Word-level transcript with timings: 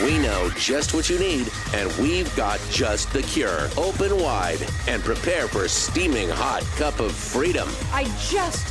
We 0.00 0.18
know 0.18 0.48
just 0.56 0.94
what 0.94 1.10
you 1.10 1.18
need, 1.18 1.52
and 1.74 1.92
we've 1.98 2.34
got 2.34 2.60
just 2.70 3.12
the 3.12 3.22
cure. 3.22 3.68
Open 3.76 4.16
wide 4.18 4.66
and 4.88 5.02
prepare 5.02 5.46
for 5.46 5.64
a 5.64 5.68
steaming 5.68 6.30
hot 6.30 6.62
cup 6.76 6.98
of 6.98 7.12
freedom. 7.12 7.68
I 7.92 8.04
just 8.18 8.66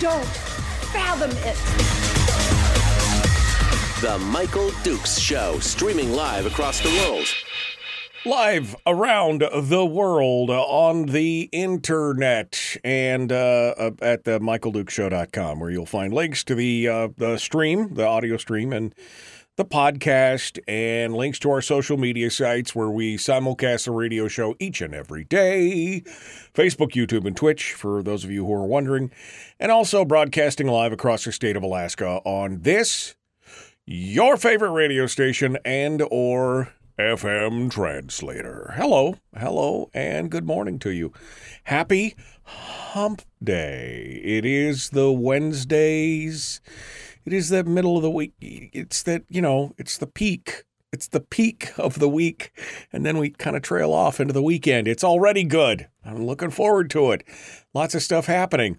don't 0.00 0.26
fathom 0.92 1.30
it. 1.30 1.56
The 4.02 4.18
Michael 4.18 4.70
Dukes 4.82 5.18
Show, 5.18 5.58
streaming 5.60 6.12
live 6.12 6.44
across 6.44 6.80
the 6.80 6.90
world. 6.90 7.26
Live 8.26 8.76
around 8.86 9.42
the 9.54 9.86
world 9.86 10.50
on 10.50 11.06
the 11.06 11.48
internet 11.52 12.76
and 12.84 13.32
uh, 13.32 13.74
uh, 13.78 13.90
at 14.02 14.24
the 14.24 14.40
michaeldukeshow.com, 14.40 15.58
where 15.58 15.70
you'll 15.70 15.86
find 15.86 16.12
links 16.12 16.44
to 16.44 16.54
the 16.54 16.86
uh, 16.86 17.08
the 17.16 17.38
stream, 17.38 17.94
the 17.94 18.06
audio 18.06 18.36
stream, 18.36 18.72
and 18.72 18.94
the 19.56 19.64
podcast, 19.64 20.58
and 20.68 21.14
links 21.14 21.38
to 21.38 21.50
our 21.50 21.62
social 21.62 21.96
media 21.96 22.30
sites 22.30 22.74
where 22.74 22.90
we 22.90 23.16
simulcast 23.16 23.86
the 23.86 23.90
radio 23.90 24.28
show 24.28 24.54
each 24.58 24.82
and 24.82 24.94
every 24.94 25.24
day 25.24 26.02
Facebook, 26.54 26.92
YouTube, 26.92 27.26
and 27.26 27.36
Twitch, 27.36 27.72
for 27.72 28.02
those 28.02 28.22
of 28.22 28.30
you 28.30 28.44
who 28.44 28.52
are 28.52 28.66
wondering, 28.66 29.10
and 29.58 29.72
also 29.72 30.04
broadcasting 30.04 30.66
live 30.66 30.92
across 30.92 31.24
the 31.24 31.32
state 31.32 31.56
of 31.56 31.62
Alaska 31.62 32.20
on 32.24 32.60
this, 32.60 33.14
your 33.86 34.36
favorite 34.36 34.72
radio 34.72 35.06
station, 35.06 35.56
and 35.64 36.02
or 36.10 36.74
FM 36.98 37.70
translator. 37.70 38.74
Hello, 38.76 39.16
hello, 39.36 39.90
and 39.94 40.30
good 40.30 40.46
morning 40.46 40.78
to 40.80 40.90
you. 40.90 41.12
Happy 41.64 42.14
Hump 42.44 43.22
Day. 43.42 44.20
It 44.22 44.44
is 44.44 44.90
the 44.90 45.10
Wednesdays. 45.12 46.60
It 47.26 47.32
is 47.32 47.48
the 47.48 47.64
middle 47.64 47.96
of 47.96 48.04
the 48.04 48.10
week. 48.10 48.34
It's 48.40 49.02
that, 49.02 49.24
you 49.28 49.42
know, 49.42 49.72
it's 49.76 49.98
the 49.98 50.06
peak. 50.06 50.62
It's 50.92 51.08
the 51.08 51.20
peak 51.20 51.72
of 51.76 51.98
the 51.98 52.08
week. 52.08 52.52
And 52.92 53.04
then 53.04 53.18
we 53.18 53.30
kind 53.30 53.56
of 53.56 53.62
trail 53.62 53.92
off 53.92 54.20
into 54.20 54.32
the 54.32 54.44
weekend. 54.44 54.86
It's 54.86 55.02
already 55.02 55.42
good. 55.42 55.88
I'm 56.04 56.24
looking 56.24 56.50
forward 56.50 56.88
to 56.90 57.10
it. 57.10 57.24
Lots 57.74 57.96
of 57.96 58.02
stuff 58.02 58.26
happening. 58.26 58.78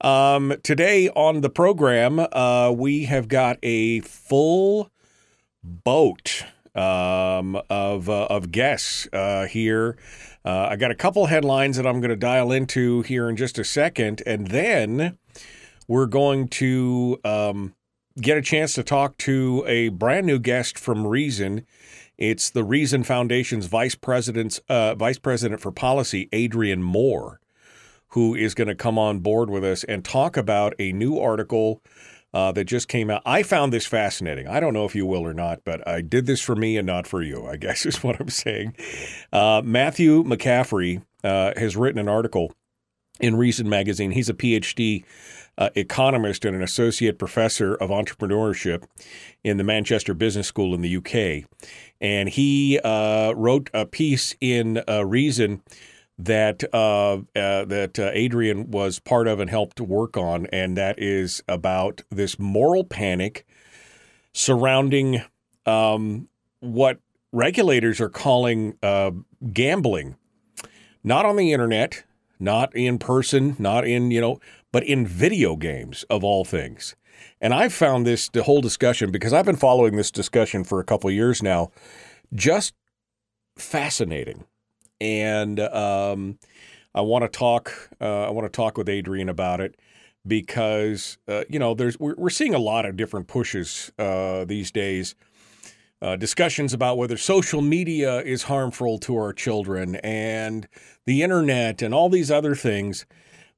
Um, 0.00 0.54
today 0.62 1.08
on 1.10 1.40
the 1.40 1.50
program, 1.50 2.20
uh, 2.20 2.72
we 2.74 3.06
have 3.06 3.26
got 3.26 3.58
a 3.64 3.98
full 4.00 4.92
boat 5.64 6.44
um, 6.76 7.60
of, 7.68 8.08
uh, 8.08 8.26
of 8.26 8.52
guests 8.52 9.08
uh, 9.12 9.46
here. 9.46 9.98
Uh, 10.44 10.68
I 10.70 10.76
got 10.76 10.92
a 10.92 10.94
couple 10.94 11.26
headlines 11.26 11.76
that 11.76 11.86
I'm 11.86 12.00
going 12.00 12.10
to 12.10 12.16
dial 12.16 12.52
into 12.52 13.02
here 13.02 13.28
in 13.28 13.34
just 13.34 13.58
a 13.58 13.64
second. 13.64 14.22
And 14.24 14.46
then 14.46 15.18
we're 15.88 16.06
going 16.06 16.46
to 16.48 17.18
um, 17.24 17.74
get 18.20 18.36
a 18.36 18.42
chance 18.42 18.74
to 18.74 18.82
talk 18.82 19.16
to 19.18 19.64
a 19.66 19.88
brand 19.88 20.26
new 20.26 20.38
guest 20.38 20.78
from 20.78 21.06
Reason. 21.06 21.64
It's 22.16 22.50
the 22.50 22.64
Reason 22.64 23.04
Foundation's 23.04 23.66
vice 23.66 23.94
president's 23.94 24.60
uh, 24.68 24.94
vice 24.94 25.18
president 25.18 25.60
for 25.60 25.70
policy, 25.70 26.28
Adrian 26.32 26.82
Moore, 26.82 27.40
who 28.08 28.34
is 28.34 28.54
going 28.54 28.68
to 28.68 28.74
come 28.74 28.98
on 28.98 29.20
board 29.20 29.50
with 29.50 29.64
us 29.64 29.84
and 29.84 30.04
talk 30.04 30.36
about 30.36 30.74
a 30.78 30.92
new 30.92 31.18
article 31.18 31.80
uh, 32.34 32.52
that 32.52 32.64
just 32.64 32.88
came 32.88 33.10
out. 33.10 33.22
I 33.24 33.42
found 33.42 33.72
this 33.72 33.86
fascinating. 33.86 34.48
I 34.48 34.60
don't 34.60 34.74
know 34.74 34.84
if 34.84 34.94
you 34.94 35.06
will 35.06 35.26
or 35.26 35.34
not, 35.34 35.60
but 35.64 35.86
I 35.86 36.02
did 36.02 36.26
this 36.26 36.40
for 36.40 36.54
me 36.56 36.76
and 36.76 36.86
not 36.86 37.06
for 37.06 37.22
you. 37.22 37.46
I 37.46 37.56
guess 37.58 37.86
is 37.86 38.02
what 38.02 38.20
I'm 38.20 38.28
saying. 38.28 38.74
Uh, 39.32 39.62
Matthew 39.64 40.24
McCaffrey 40.24 41.02
uh, 41.24 41.52
has 41.56 41.76
written 41.76 42.00
an 42.00 42.08
article 42.08 42.52
in 43.20 43.36
Reason 43.36 43.68
magazine. 43.68 44.10
He's 44.10 44.28
a 44.28 44.34
PhD 44.34 45.04
uh, 45.58 45.70
economist 45.74 46.44
and 46.44 46.56
an 46.56 46.62
associate 46.62 47.18
professor 47.18 47.74
of 47.74 47.90
entrepreneurship 47.90 48.84
in 49.42 49.56
the 49.56 49.64
Manchester 49.64 50.14
Business 50.14 50.46
School 50.46 50.72
in 50.72 50.80
the 50.80 50.96
UK. 50.96 51.50
And 52.00 52.28
he 52.28 52.78
uh, 52.78 53.32
wrote 53.32 53.68
a 53.74 53.84
piece 53.84 54.36
in 54.40 54.82
uh, 54.88 55.04
Reason 55.04 55.62
that 56.16 56.64
uh, 56.72 57.14
uh, 57.14 57.64
that 57.64 57.98
uh, 57.98 58.10
Adrian 58.12 58.70
was 58.70 58.98
part 58.98 59.28
of 59.28 59.40
and 59.40 59.50
helped 59.50 59.80
work 59.80 60.16
on, 60.16 60.46
and 60.46 60.76
that 60.76 60.98
is 60.98 61.42
about 61.48 62.02
this 62.10 62.38
moral 62.38 62.84
panic 62.84 63.46
surrounding 64.32 65.22
um, 65.66 66.28
what 66.60 66.98
regulators 67.32 68.00
are 68.00 68.08
calling 68.08 68.76
gambling, 69.52 70.16
not 71.04 71.24
on 71.24 71.36
the 71.36 71.52
internet, 71.52 72.02
not 72.40 72.74
in 72.74 72.98
person, 72.98 73.54
not 73.58 73.86
in 73.86 74.10
you 74.10 74.20
know 74.20 74.40
but 74.72 74.84
in 74.84 75.06
video 75.06 75.56
games 75.56 76.04
of 76.10 76.22
all 76.22 76.44
things. 76.44 76.94
And 77.40 77.54
I've 77.54 77.72
found 77.72 78.06
this 78.06 78.28
the 78.28 78.42
whole 78.42 78.60
discussion 78.60 79.10
because 79.10 79.32
I've 79.32 79.46
been 79.46 79.56
following 79.56 79.96
this 79.96 80.10
discussion 80.10 80.64
for 80.64 80.80
a 80.80 80.84
couple 80.84 81.10
years 81.10 81.42
now, 81.42 81.70
just 82.34 82.74
fascinating. 83.56 84.44
And 85.00 85.60
um, 85.60 86.38
I 86.94 87.00
want 87.00 87.22
to 87.22 87.28
talk. 87.28 87.90
Uh, 88.00 88.26
I 88.26 88.30
want 88.30 88.50
to 88.52 88.56
talk 88.56 88.76
with 88.76 88.88
Adrian 88.88 89.28
about 89.28 89.60
it 89.60 89.76
because 90.26 91.18
uh, 91.28 91.44
you 91.48 91.58
know 91.58 91.74
there's 91.74 91.98
we're, 91.98 92.14
we're, 92.16 92.30
seeing 92.30 92.54
a 92.54 92.58
lot 92.58 92.84
of 92.84 92.96
different 92.96 93.28
pushes 93.28 93.92
uh, 93.98 94.44
these 94.44 94.70
days. 94.70 95.14
Uh, 96.00 96.14
discussions 96.14 96.72
about 96.72 96.96
whether 96.96 97.16
social 97.16 97.60
media 97.60 98.20
is 98.20 98.44
harmful 98.44 98.98
to 98.98 99.16
our 99.16 99.32
children 99.32 99.96
and 99.96 100.68
the 101.06 101.22
internet 101.24 101.82
and 101.82 101.92
all 101.92 102.08
these 102.08 102.30
other 102.30 102.54
things 102.54 103.04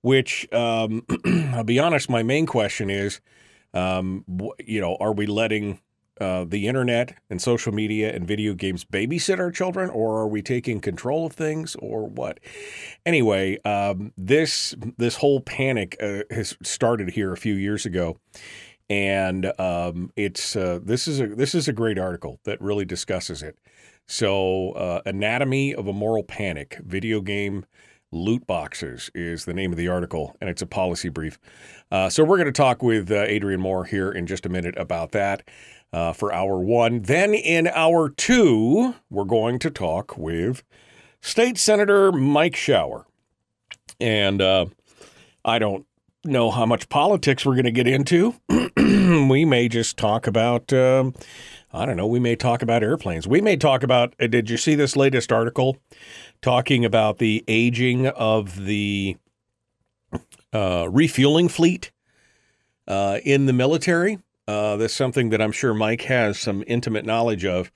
which 0.03 0.50
um, 0.53 1.05
I'll 1.53 1.65
be 1.65 1.78
honest, 1.78 2.09
my 2.09 2.22
main 2.22 2.47
question 2.47 2.91
is, 2.91 3.21
um, 3.75 4.25
you 4.59 4.81
know, 4.81 4.97
are 5.00 5.12
we 5.12 5.27
letting 5.27 5.81
uh, 6.21 6.44
the 6.44 6.69
internet 6.69 7.16
and 7.31 7.41
social 7.41 7.72
media 7.72 8.15
and 8.15 8.27
video 8.27 8.53
games 8.53 8.84
babysit 8.84 9.39
our 9.39 9.50
children, 9.50 9.89
or 9.89 10.19
are 10.19 10.28
we 10.28 10.43
taking 10.43 10.81
control 10.81 11.27
of 11.27 11.33
things, 11.33 11.77
or 11.77 12.06
what? 12.06 12.39
Anyway, 13.06 13.59
um, 13.65 14.12
this 14.19 14.75
this 14.99 15.16
whole 15.16 15.41
panic 15.41 15.97
uh, 16.03 16.22
has 16.31 16.56
started 16.62 17.10
here 17.10 17.33
a 17.33 17.39
few 17.39 17.55
years 17.55 17.87
ago, 17.87 18.19
and 18.91 19.50
um, 19.59 20.12
it's 20.16 20.56
uh, 20.56 20.78
this 20.83 21.09
is 21.09 21.21
a 21.21 21.28
this 21.28 21.55
is 21.55 21.69
a 21.69 21.72
great 21.72 21.99
article 21.99 22.39
that 22.44 22.60
really 22.60 22.84
discusses 22.84 23.43
it. 23.43 23.56
So, 24.06 24.72
uh, 24.72 25.00
anatomy 25.06 25.75
of 25.75 25.87
a 25.87 25.93
moral 25.93 26.25
panic, 26.25 26.81
video 26.84 27.21
game 27.21 27.65
Loot 28.12 28.47
boxes 28.47 29.10
is 29.15 29.44
the 29.44 29.54
name 29.54 29.71
of 29.71 29.78
the 29.78 29.87
article, 29.87 30.37
and 30.41 30.50
it's 30.50 30.62
a 30.62 30.66
policy 30.66 31.09
brief. 31.09 31.38
Uh, 31.93 32.10
so 32.10 32.25
we're 32.25 32.38
going 32.38 32.47
to 32.47 32.53
talk 32.53 32.82
with 32.82 33.10
uh, 33.10 33.22
Adrian 33.22 33.60
Moore 33.60 33.84
here 33.84 34.10
in 34.10 34.26
just 34.26 34.44
a 34.44 34.48
minute 34.48 34.75
about 34.76 35.12
that 35.12 35.47
uh, 35.93 36.12
for 36.12 36.32
hour 36.32 36.59
one. 36.59 37.03
Then 37.03 37.34
in 37.34 37.69
hour 37.69 38.09
two, 38.09 38.97
we're 39.10 39.25
going 39.25 39.60
to 39.60 39.71
talk 39.71 40.19
with 40.19 40.65
State 41.21 41.56
Senator 41.56 42.10
Mike 42.10 42.56
Shower. 42.56 43.06
And 44.00 44.42
uh, 44.42 44.66
I 45.44 45.60
don't 45.60 45.87
know 46.25 46.50
how 46.50 46.66
much 46.66 46.88
politics 46.88 47.47
we're 47.47 47.54
going 47.54 47.65
to 47.65 47.71
get 47.71 47.87
into. 47.87 48.34
we 48.77 49.44
may 49.44 49.69
just 49.69 49.97
talk 49.97 50.27
about. 50.27 50.72
Um, 50.72 51.15
I 51.72 51.87
don't 51.87 51.97
know. 51.97 52.06
We 52.06 52.19
may 52.19 52.34
talk 52.34 52.62
about 52.62 52.82
airplanes. 52.82 53.28
We 53.28 53.41
may 53.41 53.56
talk 53.56 53.82
about. 53.82 54.15
Uh, 54.21 54.27
did 54.27 54.50
you 54.50 54.56
see 54.56 54.75
this 54.75 54.97
latest 54.97 55.32
article 55.32 55.77
talking 56.43 56.84
about 56.84 57.19
the 57.19 57.45
aging 57.49 58.06
of 58.06 58.65
the 58.65 59.16
uh, 60.53 60.89
refueling 60.91 61.48
fleet 61.48 61.91
uh, 62.87 63.19
in 63.25 63.47
the 63.47 63.53
military. 63.53 64.19
Uh, 64.48 64.77
that's 64.77 64.95
something 64.95 65.31
that 65.31 65.41
I'm 65.41 65.53
sure 65.53 65.75
Mike 65.75 66.03
has 66.03 66.39
some 66.39 66.65
intimate 66.66 67.04
knowledge 67.04 67.45
of. 67.45 67.71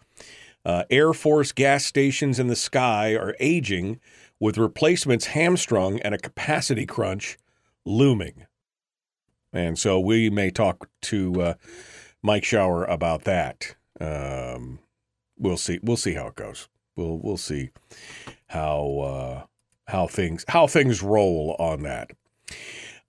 Uh, 0.64 0.84
Air 0.90 1.12
Force 1.12 1.52
gas 1.52 1.84
stations 1.84 2.38
in 2.38 2.48
the 2.48 2.56
sky 2.56 3.12
are 3.12 3.36
aging 3.38 4.00
with 4.40 4.58
replacements 4.58 5.26
hamstrung 5.26 6.00
and 6.00 6.14
a 6.14 6.18
capacity 6.18 6.86
crunch 6.86 7.38
looming. 7.84 8.46
And 9.52 9.78
so 9.78 10.00
we 10.00 10.30
may 10.30 10.50
talk 10.50 10.88
to 11.02 11.42
uh, 11.42 11.54
Mike 12.22 12.44
Shower 12.44 12.84
about 12.84 13.22
that. 13.24 13.76
Um, 14.00 14.80
we'll 15.38 15.58
see. 15.58 15.78
We'll 15.82 15.96
see 15.96 16.14
how 16.14 16.28
it 16.28 16.34
goes. 16.34 16.68
We'll 16.96 17.18
we'll 17.18 17.36
see 17.36 17.70
how 18.48 18.98
uh, 19.00 19.46
how 19.86 20.06
things 20.06 20.44
how 20.48 20.66
things 20.66 21.02
roll 21.02 21.56
on 21.58 21.82
that. 21.82 22.10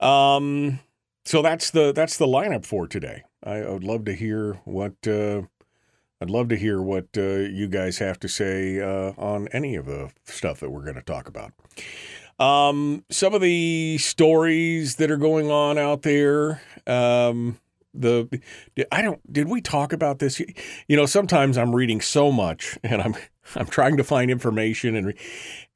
Um, 0.00 0.80
so 1.24 1.42
that's 1.42 1.70
the 1.70 1.92
that's 1.92 2.16
the 2.16 2.26
lineup 2.26 2.64
for 2.64 2.86
today. 2.86 3.24
I, 3.42 3.56
I 3.56 3.70
would 3.70 3.84
love 3.84 4.04
to 4.06 4.12
hear 4.12 4.54
what 4.64 4.94
uh, 5.06 5.42
I'd 6.20 6.30
love 6.30 6.48
to 6.48 6.56
hear 6.56 6.80
what 6.80 7.08
uh, 7.16 7.20
you 7.20 7.68
guys 7.68 7.98
have 7.98 8.18
to 8.20 8.28
say 8.28 8.80
uh, 8.80 9.12
on 9.18 9.48
any 9.48 9.76
of 9.76 9.86
the 9.86 10.10
stuff 10.24 10.60
that 10.60 10.70
we're 10.70 10.84
going 10.84 10.96
to 10.96 11.02
talk 11.02 11.28
about. 11.28 11.52
Um, 12.38 13.04
some 13.10 13.34
of 13.34 13.40
the 13.40 13.98
stories 13.98 14.96
that 14.96 15.10
are 15.10 15.16
going 15.16 15.50
on 15.50 15.78
out 15.78 16.02
there. 16.02 16.62
Um, 16.86 17.58
the 18.00 18.40
I 18.92 19.02
don't 19.02 19.20
did 19.32 19.48
we 19.48 19.60
talk 19.60 19.92
about 19.92 20.18
this? 20.18 20.40
You 20.88 20.96
know, 20.96 21.06
sometimes 21.06 21.56
I'm 21.58 21.74
reading 21.74 22.00
so 22.00 22.30
much 22.30 22.78
and 22.82 23.00
I'm 23.02 23.14
I'm 23.54 23.66
trying 23.66 23.96
to 23.96 24.04
find 24.04 24.30
information 24.30 24.96
and 24.96 25.14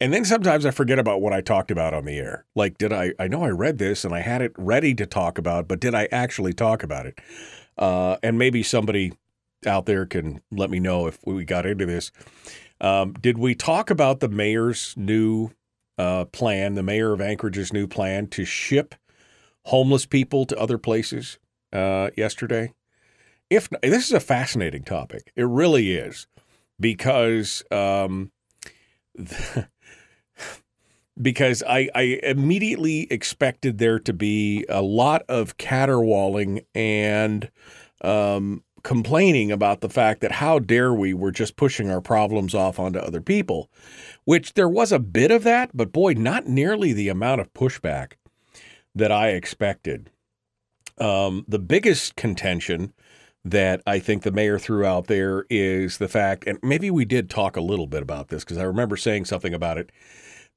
and 0.00 0.12
then 0.12 0.25
sometimes 0.25 0.67
I 0.67 0.70
forget 0.70 0.99
about 0.99 1.20
what 1.20 1.32
I 1.32 1.40
talked 1.40 1.70
about 1.70 1.94
on 1.94 2.05
the 2.05 2.19
air. 2.19 2.44
Like, 2.55 2.78
did 2.78 2.93
I? 2.93 3.12
I 3.19 3.28
know 3.28 3.44
I 3.44 3.50
read 3.50 3.78
this 3.78 4.05
and 4.05 4.14
I 4.14 4.20
had 4.20 4.43
it 4.43 4.52
ready 4.56 4.94
to 4.94 5.06
talk 5.06 5.38
about, 5.38 5.69
but 5.69 5.81
did 5.81 5.94
I 5.94 6.08
actually 6.12 6.52
talk 6.52 6.82
about 6.82 7.06
it? 7.06 7.19
Uh, 7.76 8.17
and 8.23 8.38
maybe 8.38 8.62
somebody 8.62 9.12
out 9.66 9.87
there 9.87 10.06
can 10.06 10.40
let 10.50 10.70
me 10.70 10.81
know 10.81 11.06
if 11.06 11.19
we 11.25 11.44
got 11.44 11.66
into 11.66 11.87
this. 11.87 12.11
Um, 12.81 13.12
did 13.12 13.38
we 13.38 13.55
talk 13.55 13.90
about 13.90 14.20
the 14.20 14.28
mayor's 14.28 14.94
new 14.96 15.50
uh, 15.99 16.25
plan, 16.26 16.75
the 16.75 16.82
mayor 16.82 17.12
of 17.12 17.20
Anchorage's 17.20 17.73
new 17.73 17.87
plan 17.87 18.26
to 18.28 18.44
ship 18.44 18.94
homeless 19.66 20.06
people 20.06 20.46
to 20.46 20.58
other 20.58 20.78
places 20.78 21.38
uh, 21.72 22.11
yesterday? 22.17 22.75
If 23.49 23.69
this 23.82 24.06
is 24.06 24.12
a 24.12 24.20
fascinating 24.20 24.84
topic, 24.84 25.32
it 25.34 25.46
really 25.46 25.93
is, 25.93 26.26
because 26.78 27.64
um, 27.70 28.31
because 31.20 31.62
I, 31.69 31.88
I 31.94 32.20
immediately 32.22 33.06
expected 33.11 33.78
there 33.78 33.99
to 34.00 34.12
be 34.12 34.64
a 34.69 34.82
lot 34.82 35.22
of 35.28 35.56
caterwauling 35.58 36.64
and 36.75 37.50
um, 38.02 38.62
complaining 38.82 39.52
about 39.52 39.81
the 39.81 39.88
fact 39.88 40.20
that 40.20 40.32
how 40.32 40.58
dare 40.58 40.94
we, 40.94 41.12
we're 41.12 41.31
just 41.31 41.56
pushing 41.56 41.90
our 41.90 42.00
problems 42.00 42.55
off 42.55 42.78
onto 42.78 42.99
other 42.99 43.20
people, 43.20 43.70
which 44.25 44.55
there 44.55 44.69
was 44.69 44.93
a 44.93 44.99
bit 44.99 45.31
of 45.31 45.43
that, 45.44 45.70
but 45.75 45.93
boy, 45.93 46.14
not 46.14 46.46
nearly 46.46 46.93
the 46.93 47.08
amount 47.08 47.40
of 47.40 47.52
pushback 47.52 48.12
that 48.94 49.12
I 49.12 49.31
expected. 49.31 50.11
Um, 51.00 51.44
the 51.49 51.58
biggest 51.58 52.17
contention 52.17 52.93
that 53.44 53.82
I 53.87 53.99
think 53.99 54.23
the 54.23 54.31
mayor 54.31 54.58
threw 54.58 54.85
out 54.85 55.06
there 55.06 55.47
is 55.49 55.99
the 55.99 56.08
fact, 56.08 56.44
and 56.47 56.58
maybe 56.62 56.91
we 56.91 57.05
did 57.05 57.31
talk 57.31 57.56
a 57.56 57.62
little 57.62 57.87
bit 57.87 58.02
about 58.02 58.29
this 58.29 58.44
because 58.44 58.58
I 58.58 58.64
remember 58.64 58.97
saying 58.97 59.25
something 59.25 59.55
about 59.55 59.79
it 59.79 59.91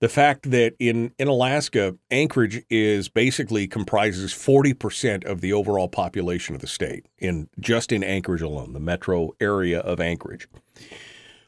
the 0.03 0.09
fact 0.09 0.51
that 0.51 0.75
in, 0.79 1.13
in 1.17 1.29
Alaska, 1.29 1.95
Anchorage 2.11 2.61
is 2.69 3.07
basically 3.07 3.69
comprises 3.69 4.33
40% 4.33 5.23
of 5.23 5.39
the 5.39 5.53
overall 5.53 5.87
population 5.87 6.55
of 6.55 6.59
the 6.59 6.67
state 6.67 7.05
in 7.19 7.47
just 7.57 7.93
in 7.93 8.03
Anchorage 8.03 8.41
alone, 8.41 8.73
the 8.73 8.81
metro 8.81 9.31
area 9.39 9.79
of 9.79 10.01
Anchorage. 10.01 10.49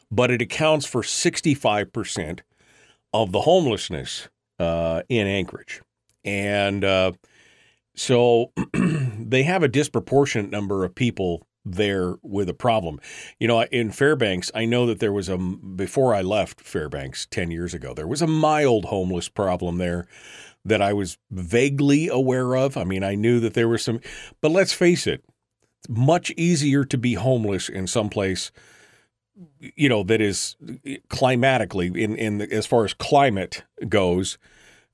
But 0.09 0.31
it 0.31 0.41
accounts 0.41 0.85
for 0.85 1.01
65% 1.01 2.39
of 3.13 3.33
the 3.33 3.41
homelessness 3.41 4.29
uh, 4.57 5.01
in 5.09 5.27
Anchorage. 5.27 5.81
And 6.23 6.85
uh, 6.85 7.11
so 7.95 8.51
they 8.73 9.43
have 9.43 9.63
a 9.63 9.67
disproportionate 9.67 10.51
number 10.51 10.83
of 10.83 10.95
people 10.95 11.47
there 11.65 12.15
with 12.21 12.47
a 12.47 12.53
problem. 12.53 12.99
You 13.39 13.47
know, 13.47 13.63
in 13.63 13.91
Fairbanks, 13.91 14.51
I 14.53 14.65
know 14.65 14.85
that 14.85 14.99
there 14.99 15.11
was 15.11 15.29
a 15.29 15.37
before 15.37 16.13
I 16.13 16.21
left 16.21 16.61
Fairbanks 16.61 17.25
10 17.31 17.51
years 17.51 17.73
ago, 17.73 17.93
there 17.93 18.07
was 18.07 18.21
a 18.21 18.27
mild 18.27 18.85
homeless 18.85 19.29
problem 19.29 19.77
there 19.77 20.05
that 20.63 20.81
I 20.81 20.93
was 20.93 21.17
vaguely 21.31 22.07
aware 22.07 22.55
of. 22.55 22.77
I 22.77 22.83
mean, 22.83 23.03
I 23.03 23.15
knew 23.15 23.39
that 23.39 23.53
there 23.53 23.67
was 23.67 23.83
some 23.83 23.99
but 24.41 24.51
let's 24.51 24.73
face 24.73 25.07
it, 25.07 25.23
it's 25.79 25.89
much 25.89 26.31
easier 26.37 26.85
to 26.85 26.97
be 26.97 27.15
homeless 27.15 27.69
in 27.69 27.87
some 27.87 28.09
place 28.09 28.51
you 29.59 29.89
know 29.89 30.03
that 30.03 30.21
is 30.21 30.55
climatically 31.09 31.87
in 31.87 32.15
in 32.15 32.41
as 32.41 32.65
far 32.65 32.85
as 32.85 32.93
climate 32.93 33.63
goes 33.89 34.37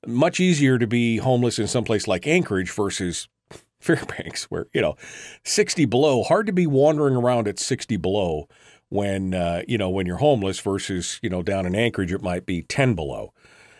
much 0.06 0.40
easier 0.40 0.78
to 0.78 0.86
be 0.86 1.18
homeless 1.18 1.58
in 1.58 1.66
some 1.66 1.84
place 1.84 2.06
like 2.06 2.26
Anchorage 2.26 2.70
versus 2.70 3.28
Fairbanks, 3.80 4.44
where, 4.44 4.66
you 4.72 4.80
know, 4.80 4.96
60 5.44 5.84
below, 5.86 6.22
hard 6.22 6.46
to 6.46 6.52
be 6.52 6.66
wandering 6.66 7.16
around 7.16 7.48
at 7.48 7.58
60 7.58 7.96
below 7.96 8.48
when, 8.88 9.34
uh, 9.34 9.62
you 9.66 9.78
know, 9.78 9.90
when 9.90 10.06
you're 10.06 10.18
homeless 10.18 10.60
versus, 10.60 11.18
you 11.22 11.30
know, 11.30 11.42
down 11.42 11.66
in 11.66 11.74
Anchorage, 11.74 12.12
it 12.12 12.22
might 12.22 12.46
be 12.46 12.62
10 12.62 12.94
below. 12.94 13.32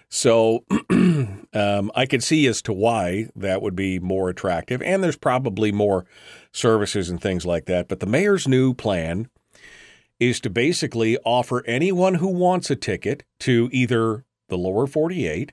So 0.09 0.65
um, 0.91 1.91
I 1.95 2.05
could 2.05 2.23
see 2.23 2.47
as 2.47 2.61
to 2.63 2.73
why 2.73 3.29
that 3.35 3.63
would 3.63 3.75
be 3.75 3.99
more 3.99 4.29
attractive. 4.29 4.83
And 4.83 5.03
there's 5.03 5.17
probably 5.17 5.73
more 5.73 6.05
services 6.53 7.09
and 7.09 7.21
things 7.21 7.47
like 7.47 7.65
that. 7.67 7.89
But 7.89 8.01
the 8.01 8.07
mayor's 8.07 8.47
new 8.47 8.75
plan 8.75 9.31
is 10.21 10.39
to 10.41 10.51
basically 10.51 11.17
offer 11.25 11.65
anyone 11.67 12.17
who 12.17 12.29
wants 12.29 12.71
a 12.71 12.77
ticket 12.77 13.25
to 13.41 13.71
either 13.73 14.25
the 14.49 14.59
lower 14.59 14.87
48 14.87 15.53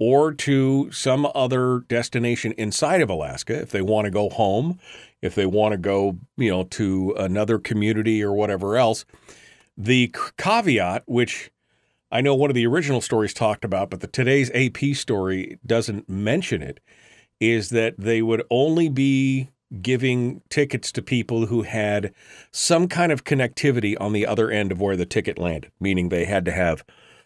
or 0.00 0.32
to 0.32 0.90
some 0.90 1.30
other 1.34 1.84
destination 1.86 2.52
inside 2.52 3.02
of 3.02 3.10
Alaska 3.10 3.60
if 3.60 3.70
they 3.70 3.82
want 3.82 4.06
to 4.06 4.10
go 4.10 4.30
home, 4.30 4.80
if 5.22 5.34
they 5.34 5.44
want 5.46 5.72
to 5.72 5.78
go, 5.78 6.16
you 6.36 6.50
know, 6.50 6.64
to 6.64 7.14
another 7.18 7.58
community 7.58 8.22
or 8.22 8.32
whatever 8.32 8.76
else. 8.76 9.04
The 9.76 10.12
caveat, 10.38 11.04
which 11.06 11.50
I 12.10 12.22
know 12.22 12.34
one 12.34 12.50
of 12.50 12.54
the 12.54 12.66
original 12.66 13.02
stories 13.02 13.34
talked 13.34 13.64
about, 13.64 13.90
but 13.90 14.00
the 14.00 14.06
today's 14.06 14.50
AP 14.52 14.96
story 14.96 15.58
doesn't 15.64 16.08
mention 16.08 16.62
it, 16.62 16.80
is 17.38 17.68
that 17.68 17.94
they 17.98 18.22
would 18.22 18.42
only 18.50 18.88
be 18.88 19.50
giving 19.82 20.42
tickets 20.48 20.90
to 20.92 21.02
people 21.02 21.46
who 21.46 21.62
had 21.62 22.12
some 22.50 22.88
kind 22.88 23.12
of 23.12 23.24
connectivity 23.24 23.96
on 24.00 24.12
the 24.12 24.26
other 24.26 24.50
end 24.50 24.72
of 24.72 24.80
where 24.80 24.96
the 24.96 25.06
ticket 25.06 25.38
landed, 25.38 25.70
meaning 25.78 26.08
they 26.08 26.24
had 26.24 26.44
to 26.46 26.52
have 26.52 26.84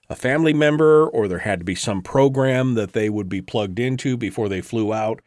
a 0.08 0.16
family 0.16 0.52
member 0.52 1.06
or 1.06 1.28
there 1.28 1.38
had 1.38 1.60
to 1.60 1.64
be 1.64 1.74
some 1.74 2.02
program 2.02 2.74
that 2.74 2.92
they 2.92 3.08
would 3.08 3.28
be 3.28 3.40
plugged 3.40 3.78
into 3.78 4.16
before 4.16 4.48
they 4.48 4.60
flew 4.60 4.92
out 4.92 5.20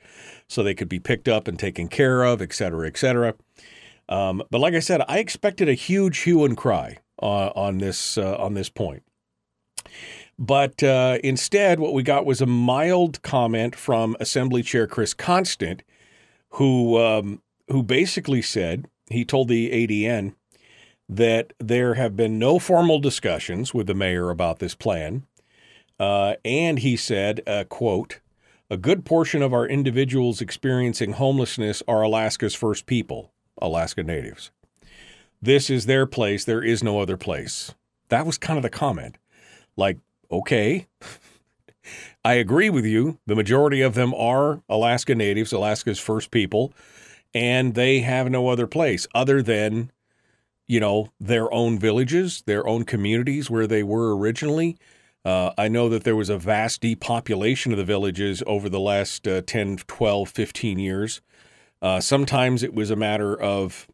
so 0.47 0.61
they 0.61 0.75
could 0.75 0.89
be 0.89 0.99
picked 0.99 1.27
up 1.27 1.47
and 1.47 1.57
taken 1.57 1.87
care 1.87 2.23
of, 2.23 2.41
et 2.41 2.53
cetera, 2.53 2.87
et 2.87 2.97
cetera. 2.97 3.33
Um, 4.09 4.43
but 4.49 4.59
like 4.59 4.73
I 4.73 4.79
said, 4.79 5.01
I 5.07 5.19
expected 5.19 5.67
a 5.67 5.73
huge 5.73 6.19
hue 6.19 6.45
and 6.45 6.55
cry 6.55 6.97
uh, 7.21 7.49
on 7.55 7.79
this 7.79 8.17
uh, 8.17 8.35
on 8.37 8.53
this 8.53 8.69
point. 8.69 9.03
But 10.39 10.83
uh, 10.83 11.17
instead, 11.23 11.79
what 11.79 11.93
we 11.93 12.03
got 12.03 12.25
was 12.25 12.41
a 12.41 12.45
mild 12.45 13.21
comment 13.23 13.75
from 13.75 14.15
Assembly 14.19 14.61
Chair 14.61 14.87
Chris 14.87 15.13
Constant, 15.13 15.83
who 16.51 16.97
um, 16.99 17.41
who 17.69 17.83
basically 17.83 18.41
said 18.41 18.87
he 19.09 19.25
told 19.25 19.47
the 19.47 19.71
ADN 19.71 20.35
that 21.09 21.53
there 21.59 21.93
have 21.93 22.15
been 22.15 22.37
no 22.37 22.59
formal 22.59 22.99
discussions 22.99 23.73
with 23.73 23.87
the 23.87 23.93
mayor 23.93 24.29
about 24.29 24.59
this 24.59 24.75
plan. 24.75 25.25
Uh, 25.99 26.35
and 26.43 26.79
he 26.79 26.95
said, 26.95 27.41
uh, 27.47 27.63
quote, 27.63 28.19
a 28.69 28.77
good 28.77 29.05
portion 29.05 29.41
of 29.41 29.53
our 29.53 29.65
individuals 29.65 30.41
experiencing 30.41 31.13
homelessness 31.13 31.81
are 31.87 32.01
Alaska's 32.01 32.53
first 32.53 32.85
people, 32.85 33.31
Alaska 33.61 34.03
natives. 34.03 34.51
This 35.41 35.69
is 35.69 35.85
their 35.85 36.05
place. 36.05 36.43
There 36.43 36.63
is 36.63 36.83
no 36.83 36.99
other 36.99 37.15
place. 37.15 37.73
That 38.09 38.25
was 38.25 38.37
kind 38.37 38.57
of 38.57 38.63
the 38.63 38.69
comment. 38.69 39.17
Like, 39.77 39.99
okay, 40.29 40.87
I 42.25 42.33
agree 42.33 42.69
with 42.69 42.85
you. 42.85 43.19
The 43.25 43.35
majority 43.35 43.81
of 43.81 43.93
them 43.93 44.13
are 44.13 44.61
Alaska 44.67 45.15
natives, 45.15 45.53
Alaska's 45.53 45.99
first 45.99 46.31
people, 46.31 46.73
and 47.33 47.73
they 47.73 47.99
have 47.99 48.29
no 48.29 48.49
other 48.49 48.67
place 48.67 49.07
other 49.15 49.41
than 49.41 49.91
you 50.67 50.79
know, 50.79 51.11
their 51.19 51.51
own 51.53 51.79
villages, 51.79 52.43
their 52.45 52.67
own 52.67 52.83
communities 52.83 53.49
where 53.49 53.67
they 53.67 53.83
were 53.83 54.15
originally. 54.15 54.77
Uh, 55.23 55.51
I 55.57 55.67
know 55.67 55.89
that 55.89 56.03
there 56.03 56.15
was 56.15 56.29
a 56.29 56.37
vast 56.37 56.81
depopulation 56.81 57.71
of 57.71 57.77
the 57.77 57.83
villages 57.83 58.43
over 58.45 58.69
the 58.69 58.79
last 58.79 59.27
uh, 59.27 59.41
10, 59.45 59.77
12, 59.87 60.29
15 60.29 60.79
years. 60.79 61.21
Uh, 61.81 61.99
sometimes 61.99 62.63
it 62.63 62.73
was 62.73 62.89
a 62.89 62.95
matter 62.95 63.39
of 63.39 63.87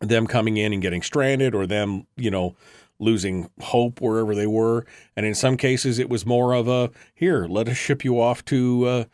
them 0.00 0.26
coming 0.26 0.56
in 0.56 0.72
and 0.72 0.82
getting 0.82 1.02
stranded 1.02 1.54
or 1.54 1.66
them, 1.66 2.06
you 2.16 2.30
know, 2.30 2.54
losing 2.98 3.50
hope 3.60 4.00
wherever 4.00 4.34
they 4.34 4.46
were. 4.46 4.86
And 5.16 5.26
in 5.26 5.34
some 5.34 5.56
cases, 5.56 5.98
it 5.98 6.08
was 6.08 6.24
more 6.24 6.54
of 6.54 6.68
a 6.68 6.90
here, 7.14 7.46
let 7.46 7.68
us 7.68 7.76
ship 7.76 8.04
you 8.04 8.20
off 8.20 8.44
to 8.46 8.86
uh, 8.86 9.04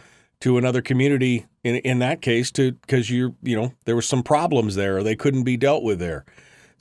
to 0.40 0.58
another 0.58 0.82
community. 0.82 1.46
In 1.64 1.76
in 1.76 1.98
that 2.00 2.20
case, 2.20 2.50
to 2.52 2.72
because 2.72 3.10
you 3.10 3.36
you 3.42 3.56
know 3.56 3.72
there 3.84 3.96
was 3.96 4.06
some 4.06 4.22
problems 4.22 4.74
there, 4.74 5.02
they 5.02 5.16
couldn't 5.16 5.44
be 5.44 5.56
dealt 5.56 5.82
with 5.82 5.98
there. 5.98 6.24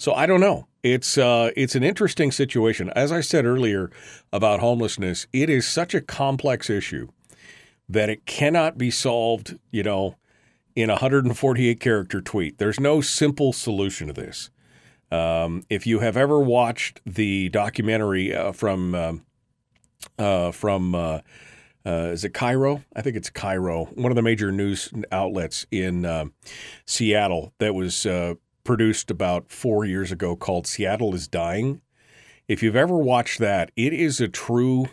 So 0.01 0.15
I 0.15 0.25
don't 0.25 0.39
know. 0.39 0.65
It's 0.81 1.15
uh, 1.15 1.51
it's 1.55 1.75
an 1.75 1.83
interesting 1.83 2.31
situation. 2.31 2.89
As 2.95 3.11
I 3.11 3.21
said 3.21 3.45
earlier 3.45 3.91
about 4.33 4.59
homelessness, 4.59 5.27
it 5.31 5.47
is 5.47 5.67
such 5.67 5.93
a 5.93 6.01
complex 6.01 6.71
issue 6.71 7.09
that 7.87 8.09
it 8.09 8.25
cannot 8.25 8.79
be 8.79 8.89
solved, 8.89 9.59
you 9.69 9.83
know, 9.83 10.15
in 10.75 10.89
a 10.89 10.93
148 10.93 11.79
character 11.79 12.19
tweet. 12.19 12.57
There's 12.57 12.79
no 12.79 13.01
simple 13.01 13.53
solution 13.53 14.07
to 14.07 14.13
this. 14.13 14.49
Um, 15.11 15.65
if 15.69 15.85
you 15.85 15.99
have 15.99 16.17
ever 16.17 16.39
watched 16.39 16.99
the 17.05 17.49
documentary 17.49 18.33
uh, 18.33 18.53
from 18.53 18.95
um, 18.95 19.25
uh, 20.17 20.49
from 20.49 20.95
uh, 20.95 21.19
uh, 21.85 22.09
is 22.11 22.25
it 22.25 22.33
KIRO? 22.33 22.83
I 22.95 23.03
think 23.03 23.15
it's 23.17 23.29
KIRO, 23.29 23.95
one 23.95 24.11
of 24.11 24.15
the 24.15 24.23
major 24.23 24.51
news 24.51 24.91
outlets 25.11 25.67
in 25.69 26.05
uh, 26.05 26.25
Seattle 26.87 27.53
that 27.59 27.75
was 27.75 28.07
uh, 28.07 28.33
produced 28.63 29.11
about 29.11 29.51
four 29.51 29.85
years 29.85 30.11
ago 30.11 30.35
called 30.35 30.67
Seattle 30.67 31.13
is 31.15 31.27
Dying. 31.27 31.81
If 32.47 32.61
you've 32.61 32.75
ever 32.75 32.97
watched 32.97 33.39
that, 33.39 33.71
it 33.75 33.93
is 33.93 34.19
a 34.19 34.27
true, 34.27 34.87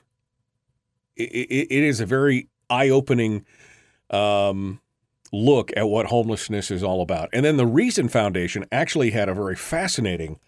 it, 1.17 1.67
it, 1.71 1.83
is 1.85 2.01
a 2.01 2.07
very 2.07 2.49
eye 2.71 2.89
opening 2.89 3.45
um, 4.11 4.81
look 5.33 5.73
at 5.77 5.89
what 5.89 6.07
homelessness 6.07 6.71
is 6.71 6.83
all 6.83 7.03
about. 7.03 7.29
And 7.33 7.45
then 7.45 7.57
the 7.57 7.67
Reason 7.67 8.09
Foundation 8.09 8.65
actually 8.71 9.11
had 9.11 9.29
a 9.29 9.35
very 9.35 9.57
fascinating 9.57 10.39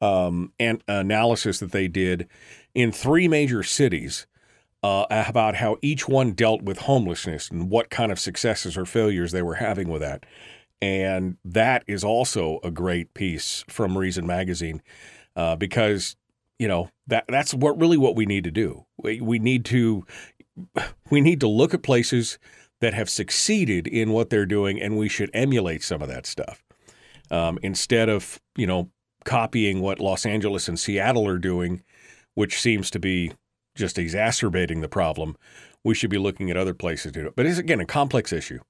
um, 0.00 0.52
an 0.58 0.80
analysis 0.86 1.58
that 1.60 1.72
they 1.72 1.88
did 1.88 2.28
in 2.74 2.92
three 2.92 3.28
major 3.28 3.62
cities 3.62 4.26
uh, 4.82 5.06
about 5.10 5.56
how 5.56 5.76
each 5.82 6.08
one 6.08 6.32
dealt 6.32 6.62
with 6.62 6.78
homelessness 6.78 7.50
and 7.50 7.68
what 7.68 7.90
kind 7.90 8.12
of 8.12 8.20
successes 8.20 8.76
or 8.76 8.86
failures 8.86 9.32
they 9.32 9.42
were 9.42 9.56
having 9.56 9.88
with 9.88 10.00
that. 10.00 10.24
And 10.80 11.36
that 11.44 11.82
is 11.86 12.04
also 12.04 12.60
a 12.62 12.70
great 12.70 13.12
piece 13.14 13.64
from 13.68 13.98
Reason 13.98 14.26
Magazine 14.26 14.80
uh, 15.34 15.56
because 15.56 16.16
you 16.58 16.68
know 16.68 16.90
that 17.06 17.24
that's 17.28 17.54
what 17.54 17.78
really 17.80 17.96
what 17.96 18.16
we 18.16 18.26
need 18.26 18.44
to 18.44 18.50
do. 18.50 18.84
We, 18.96 19.20
we 19.20 19.38
need 19.38 19.64
to 19.66 20.04
we 21.10 21.20
need 21.20 21.40
to 21.40 21.48
look 21.48 21.74
at 21.74 21.82
places 21.82 22.38
that 22.80 22.94
have 22.94 23.10
succeeded 23.10 23.86
in 23.86 24.12
what 24.12 24.30
they're 24.30 24.46
doing, 24.46 24.80
and 24.80 24.96
we 24.96 25.08
should 25.08 25.30
emulate 25.34 25.82
some 25.82 26.02
of 26.02 26.08
that 26.08 26.26
stuff 26.26 26.62
um, 27.30 27.58
instead 27.62 28.08
of 28.08 28.40
you 28.56 28.66
know 28.66 28.90
copying 29.24 29.80
what 29.80 30.00
Los 30.00 30.24
Angeles 30.24 30.68
and 30.68 30.78
Seattle 30.78 31.26
are 31.26 31.38
doing, 31.38 31.82
which 32.34 32.60
seems 32.60 32.90
to 32.90 32.98
be 32.98 33.32
just 33.76 33.98
exacerbating 33.98 34.80
the 34.80 34.88
problem. 34.88 35.36
We 35.84 35.94
should 35.94 36.10
be 36.10 36.18
looking 36.18 36.50
at 36.50 36.56
other 36.56 36.74
places 36.74 37.12
to 37.12 37.20
do 37.20 37.26
it. 37.26 37.36
But 37.36 37.46
it's 37.46 37.58
again 37.58 37.80
a 37.80 37.86
complex 37.86 38.32
issue. 38.32 38.60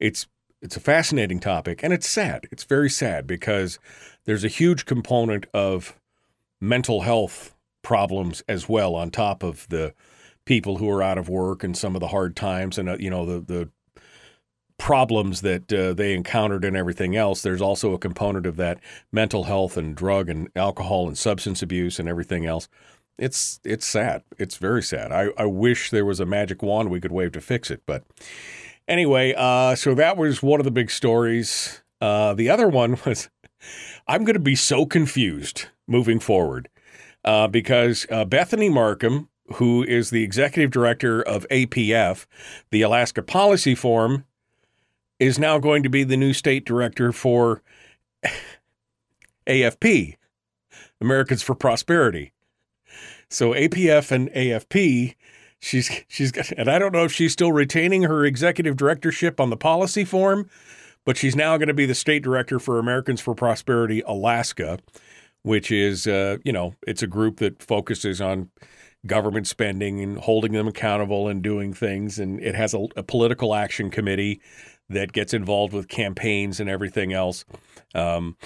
It's 0.00 0.26
it's 0.60 0.76
a 0.76 0.80
fascinating 0.80 1.40
topic 1.40 1.82
and 1.82 1.92
it's 1.92 2.08
sad. 2.08 2.46
It's 2.50 2.64
very 2.64 2.90
sad 2.90 3.26
because 3.26 3.78
there's 4.24 4.44
a 4.44 4.48
huge 4.48 4.86
component 4.86 5.46
of 5.54 5.94
mental 6.60 7.02
health 7.02 7.54
problems 7.82 8.42
as 8.48 8.68
well 8.68 8.94
on 8.94 9.10
top 9.10 9.42
of 9.42 9.68
the 9.68 9.94
people 10.44 10.78
who 10.78 10.90
are 10.90 11.02
out 11.02 11.18
of 11.18 11.28
work 11.28 11.62
and 11.62 11.76
some 11.76 11.94
of 11.94 12.00
the 12.00 12.08
hard 12.08 12.34
times 12.34 12.78
and 12.78 12.88
uh, 12.88 12.96
you 12.98 13.10
know 13.10 13.24
the 13.24 13.40
the 13.40 13.70
problems 14.78 15.40
that 15.42 15.72
uh, 15.72 15.92
they 15.92 16.14
encountered 16.14 16.64
and 16.64 16.76
everything 16.76 17.16
else, 17.16 17.42
there's 17.42 17.60
also 17.60 17.92
a 17.92 17.98
component 17.98 18.46
of 18.46 18.56
that 18.56 18.78
mental 19.12 19.44
health 19.44 19.76
and 19.76 19.96
drug 19.96 20.28
and 20.28 20.48
alcohol 20.54 21.08
and 21.08 21.18
substance 21.18 21.62
abuse 21.62 21.98
and 21.98 22.08
everything 22.08 22.46
else. 22.46 22.68
It's 23.18 23.58
it's 23.64 23.84
sad. 23.84 24.22
It's 24.38 24.56
very 24.56 24.82
sad. 24.82 25.10
I, 25.10 25.30
I 25.36 25.46
wish 25.46 25.90
there 25.90 26.04
was 26.04 26.20
a 26.20 26.26
magic 26.26 26.62
wand 26.62 26.88
we 26.88 27.00
could 27.00 27.10
wave 27.10 27.32
to 27.32 27.40
fix 27.40 27.70
it. 27.70 27.82
But 27.84 28.04
anyway, 28.88 29.34
uh, 29.36 29.76
so 29.76 29.94
that 29.94 30.16
was 30.16 30.42
one 30.42 30.60
of 30.60 30.64
the 30.64 30.70
big 30.70 30.90
stories. 30.90 31.82
Uh, 32.00 32.34
the 32.34 32.50
other 32.50 32.68
one 32.68 32.98
was 33.06 33.28
I'm 34.06 34.24
going 34.24 34.34
to 34.34 34.40
be 34.40 34.56
so 34.56 34.86
confused 34.86 35.66
moving 35.86 36.18
forward 36.18 36.68
uh, 37.24 37.48
because 37.48 38.06
uh, 38.10 38.24
Bethany 38.24 38.70
Marcum, 38.70 39.28
who 39.54 39.82
is 39.82 40.10
the 40.10 40.22
executive 40.22 40.70
director 40.70 41.22
of 41.22 41.46
APF, 41.48 42.26
the 42.70 42.82
Alaska 42.82 43.22
Policy 43.22 43.74
Forum, 43.74 44.24
is 45.18 45.38
now 45.38 45.58
going 45.58 45.82
to 45.82 45.88
be 45.88 46.04
the 46.04 46.16
new 46.16 46.32
state 46.32 46.64
director 46.64 47.12
for 47.12 47.62
AFP, 49.46 50.16
Americans 51.00 51.42
for 51.42 51.54
Prosperity. 51.54 52.32
So 53.28 53.52
APF 53.52 54.10
and 54.10 54.30
AFP, 54.30 55.14
she's 55.60 55.90
she's 56.08 56.32
got, 56.32 56.50
and 56.52 56.68
I 56.68 56.78
don't 56.78 56.92
know 56.92 57.04
if 57.04 57.12
she's 57.12 57.32
still 57.32 57.52
retaining 57.52 58.02
her 58.02 58.24
executive 58.24 58.76
directorship 58.76 59.40
on 59.40 59.50
the 59.50 59.56
policy 59.56 60.04
forum, 60.04 60.48
but 61.04 61.16
she's 61.16 61.36
now 61.36 61.56
going 61.56 61.68
to 61.68 61.74
be 61.74 61.86
the 61.86 61.94
state 61.94 62.22
director 62.22 62.58
for 62.58 62.78
Americans 62.78 63.20
for 63.20 63.34
Prosperity 63.34 64.02
Alaska, 64.06 64.78
which 65.42 65.70
is 65.70 66.06
uh, 66.06 66.38
you 66.44 66.52
know 66.52 66.74
it's 66.86 67.02
a 67.02 67.06
group 67.06 67.38
that 67.38 67.62
focuses 67.62 68.20
on 68.20 68.50
government 69.06 69.46
spending 69.46 70.00
and 70.00 70.18
holding 70.18 70.52
them 70.52 70.68
accountable 70.68 71.28
and 71.28 71.42
doing 71.42 71.72
things, 71.72 72.18
and 72.18 72.40
it 72.40 72.54
has 72.54 72.74
a, 72.74 72.86
a 72.96 73.02
political 73.02 73.54
action 73.54 73.90
committee 73.90 74.40
that 74.90 75.12
gets 75.12 75.34
involved 75.34 75.72
with 75.72 75.88
campaigns 75.88 76.60
and 76.60 76.68
everything 76.68 77.12
else. 77.12 77.44
Um, 77.94 78.36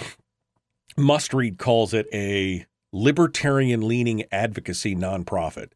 Must 0.97 1.33
Read 1.33 1.57
calls 1.57 1.93
it 1.93 2.05
a 2.13 2.65
libertarian 2.91 3.87
leaning 3.87 4.23
advocacy 4.31 4.95
nonprofit. 4.95 5.69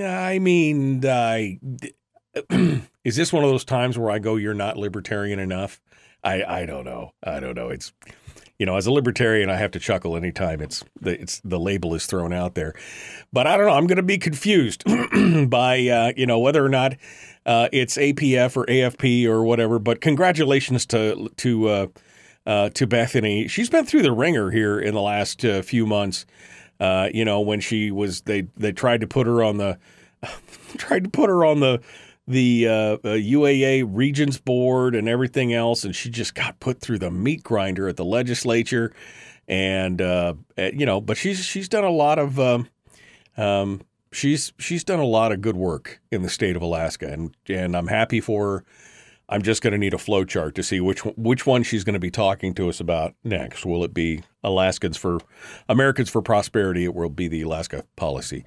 I 0.00 0.38
mean, 0.38 1.04
I, 1.06 1.58
is 3.04 3.16
this 3.16 3.32
one 3.32 3.44
of 3.44 3.50
those 3.50 3.64
times 3.64 3.98
where 3.98 4.10
I 4.10 4.18
go, 4.18 4.36
you're 4.36 4.54
not 4.54 4.76
libertarian 4.76 5.38
enough? 5.38 5.80
I, 6.24 6.42
I 6.44 6.66
don't 6.66 6.84
know. 6.84 7.12
I 7.22 7.40
don't 7.40 7.54
know. 7.54 7.68
It's, 7.68 7.92
you 8.58 8.66
know, 8.66 8.76
as 8.76 8.86
a 8.86 8.92
libertarian, 8.92 9.50
I 9.50 9.56
have 9.56 9.72
to 9.72 9.80
chuckle 9.80 10.16
anytime 10.16 10.60
it's 10.60 10.84
the, 11.00 11.20
it's 11.20 11.40
the 11.40 11.58
label 11.58 11.94
is 11.94 12.06
thrown 12.06 12.32
out 12.32 12.54
there. 12.54 12.74
But 13.32 13.46
I 13.46 13.56
don't 13.56 13.66
know. 13.66 13.72
I'm 13.72 13.86
going 13.86 13.96
to 13.96 14.02
be 14.02 14.18
confused 14.18 14.84
by, 15.48 15.88
uh, 15.88 16.12
you 16.16 16.26
know, 16.26 16.38
whether 16.38 16.64
or 16.64 16.68
not 16.68 16.94
uh, 17.44 17.68
it's 17.72 17.96
APF 17.96 18.56
or 18.56 18.66
AFP 18.66 19.26
or 19.26 19.42
whatever. 19.42 19.78
But 19.78 20.00
congratulations 20.00 20.86
to 20.86 21.28
to 21.38 21.68
uh, 21.68 21.86
uh, 22.46 22.68
to 22.70 22.86
Bethany. 22.86 23.48
She's 23.48 23.70
been 23.70 23.84
through 23.84 24.02
the 24.02 24.12
ringer 24.12 24.50
here 24.50 24.78
in 24.78 24.94
the 24.94 25.00
last 25.00 25.44
uh, 25.44 25.62
few 25.62 25.86
months. 25.86 26.26
Uh, 26.80 27.08
you 27.12 27.24
know, 27.24 27.40
when 27.40 27.60
she 27.60 27.90
was 27.90 28.22
they 28.22 28.46
they 28.56 28.72
tried 28.72 29.00
to 29.00 29.06
put 29.06 29.26
her 29.26 29.42
on 29.42 29.56
the 29.58 29.78
tried 30.76 31.04
to 31.04 31.10
put 31.10 31.28
her 31.28 31.44
on 31.44 31.60
the 31.60 31.80
the 32.26 32.68
uh, 32.68 32.96
UAA 32.98 33.84
Regents 33.88 34.38
Board 34.38 34.94
and 34.94 35.08
everything 35.08 35.52
else, 35.52 35.84
and 35.84 35.94
she 35.94 36.08
just 36.10 36.34
got 36.34 36.58
put 36.60 36.80
through 36.80 36.98
the 36.98 37.10
meat 37.10 37.42
grinder 37.42 37.88
at 37.88 37.96
the 37.96 38.04
legislature. 38.04 38.92
And 39.48 40.00
uh, 40.00 40.34
eh, 40.56 40.70
you 40.74 40.86
know, 40.86 41.00
but 41.00 41.16
she's 41.16 41.44
she's 41.44 41.68
done 41.68 41.84
a 41.84 41.90
lot 41.90 42.18
of 42.18 42.38
um, 42.38 42.68
um, 43.36 43.82
she's 44.12 44.52
she's 44.58 44.84
done 44.84 45.00
a 45.00 45.04
lot 45.04 45.32
of 45.32 45.40
good 45.40 45.56
work 45.56 46.00
in 46.10 46.22
the 46.22 46.28
state 46.28 46.56
of 46.56 46.62
Alaska, 46.62 47.08
and 47.08 47.34
and 47.48 47.76
I'm 47.76 47.88
happy 47.88 48.20
for 48.20 48.46
her. 48.46 48.64
I'm 49.32 49.40
just 49.40 49.62
going 49.62 49.72
to 49.72 49.78
need 49.78 49.94
a 49.94 49.98
flow 49.98 50.24
chart 50.24 50.54
to 50.56 50.62
see 50.62 50.78
which 50.78 51.00
which 51.16 51.46
one 51.46 51.62
she's 51.62 51.84
going 51.84 51.94
to 51.94 52.00
be 52.00 52.10
talking 52.10 52.52
to 52.52 52.68
us 52.68 52.80
about 52.80 53.14
next. 53.24 53.64
Will 53.64 53.82
it 53.82 53.94
be 53.94 54.22
Alaskans 54.44 54.98
for 54.98 55.20
Americans 55.70 56.10
for 56.10 56.20
Prosperity? 56.20 56.84
It 56.84 56.94
will 56.94 57.08
be 57.08 57.28
the 57.28 57.40
Alaska 57.40 57.82
policy. 57.96 58.44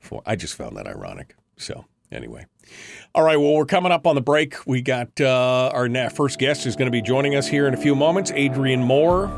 For 0.00 0.22
I 0.26 0.36
just 0.36 0.54
found 0.54 0.76
that 0.76 0.86
ironic. 0.86 1.34
So 1.56 1.86
anyway, 2.12 2.44
all 3.14 3.22
right. 3.22 3.38
Well, 3.38 3.54
we're 3.54 3.64
coming 3.64 3.90
up 3.90 4.06
on 4.06 4.16
the 4.16 4.20
break. 4.20 4.66
We 4.66 4.82
got 4.82 5.18
uh, 5.18 5.70
our 5.72 5.88
first 6.10 6.38
guest 6.38 6.66
is 6.66 6.76
going 6.76 6.88
to 6.88 6.92
be 6.92 7.00
joining 7.00 7.34
us 7.34 7.46
here 7.46 7.66
in 7.66 7.72
a 7.72 7.78
few 7.78 7.94
moments. 7.94 8.30
Adrian 8.32 8.82
Moore 8.82 9.28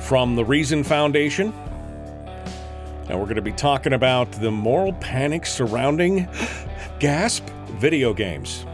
from 0.00 0.36
the 0.36 0.44
Reason 0.44 0.84
Foundation. 0.84 1.54
Now, 3.08 3.16
we're 3.16 3.24
going 3.24 3.36
to 3.36 3.42
be 3.42 3.52
talking 3.52 3.94
about 3.94 4.30
the 4.32 4.50
moral 4.50 4.92
panic 4.94 5.46
surrounding 5.46 6.28
gasp 7.00 7.48
video 7.78 8.12
games. 8.12 8.66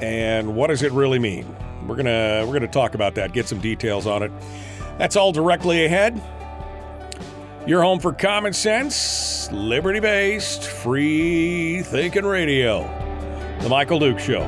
And 0.00 0.54
what 0.54 0.68
does 0.68 0.82
it 0.82 0.92
really 0.92 1.18
mean? 1.18 1.56
We're 1.86 1.96
to 2.06 2.44
we're 2.46 2.58
to 2.60 2.68
talk 2.68 2.94
about 2.94 3.14
that, 3.16 3.32
get 3.32 3.48
some 3.48 3.60
details 3.60 4.06
on 4.06 4.22
it. 4.22 4.32
That's 4.98 5.16
all 5.16 5.32
directly 5.32 5.84
ahead. 5.84 6.20
Your 7.66 7.82
home 7.82 7.98
for 7.98 8.12
common 8.12 8.52
sense, 8.52 9.50
liberty 9.52 10.00
based, 10.00 10.64
free 10.64 11.82
thinking 11.82 12.24
radio. 12.24 12.82
The 13.60 13.68
Michael 13.68 13.98
Duke 13.98 14.18
Show. 14.18 14.40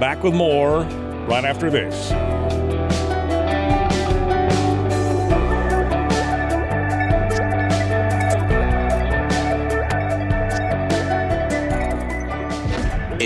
Back 0.00 0.22
with 0.22 0.34
more 0.34 0.82
right 1.28 1.44
after 1.44 1.70
this. 1.70 2.47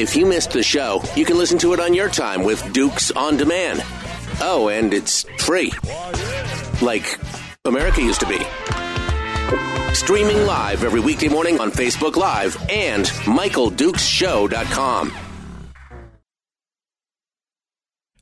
If 0.03 0.17
you 0.17 0.27
missed 0.27 0.51
the 0.51 0.65
show, 0.65 1.01
you 1.15 1.25
can 1.25 1.39
listen 1.39 1.61
to 1.61 1.75
it 1.75 1.79
on 1.79 1.95
your 1.95 2.09
time 2.09 2.43
with 2.43 2.73
Dukes 2.73 3.13
on 3.13 3.37
Demand. 3.37 3.85
Oh, 4.41 4.69
and 4.69 4.93
it's 4.93 5.23
free. 5.39 5.73
Like 6.83 7.21
America 7.65 8.03
used 8.03 8.19
to 8.19 8.27
be. 8.27 8.41
Streaming 9.95 10.45
live 10.45 10.83
every 10.83 10.99
weekday 10.99 11.29
morning 11.29 11.61
on 11.61 11.71
Facebook 11.71 12.17
Live 12.17 12.57
and 12.69 13.05
MichaelDukesShow.com. 13.05 15.13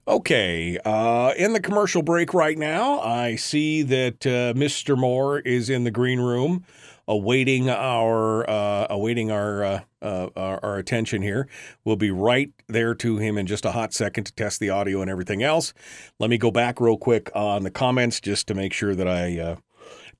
Okay, 0.06 0.78
uh, 0.84 1.32
in 1.38 1.54
the 1.54 1.60
commercial 1.60 2.02
break 2.02 2.34
right 2.34 2.58
now, 2.58 3.00
I 3.00 3.36
see 3.36 3.80
that 3.84 4.26
uh, 4.26 4.52
Mr. 4.52 4.98
Moore 4.98 5.38
is 5.38 5.70
in 5.70 5.84
the 5.84 5.90
green 5.90 6.20
room 6.20 6.66
awaiting 7.10 7.68
our 7.68 8.48
uh, 8.48 8.86
awaiting 8.88 9.32
our, 9.32 9.64
uh, 9.64 9.80
uh, 10.00 10.28
our, 10.36 10.64
our 10.64 10.78
attention 10.78 11.22
here. 11.22 11.48
We'll 11.84 11.96
be 11.96 12.12
right 12.12 12.52
there 12.68 12.94
to 12.94 13.18
him 13.18 13.36
in 13.36 13.46
just 13.46 13.64
a 13.64 13.72
hot 13.72 13.92
second 13.92 14.24
to 14.24 14.32
test 14.32 14.60
the 14.60 14.70
audio 14.70 15.02
and 15.02 15.10
everything 15.10 15.42
else. 15.42 15.74
Let 16.20 16.30
me 16.30 16.38
go 16.38 16.52
back 16.52 16.80
real 16.80 16.96
quick 16.96 17.28
on 17.34 17.64
the 17.64 17.70
comments 17.70 18.20
just 18.20 18.46
to 18.46 18.54
make 18.54 18.72
sure 18.72 18.94
that 18.94 19.08
I 19.08 19.38
uh, 19.40 19.56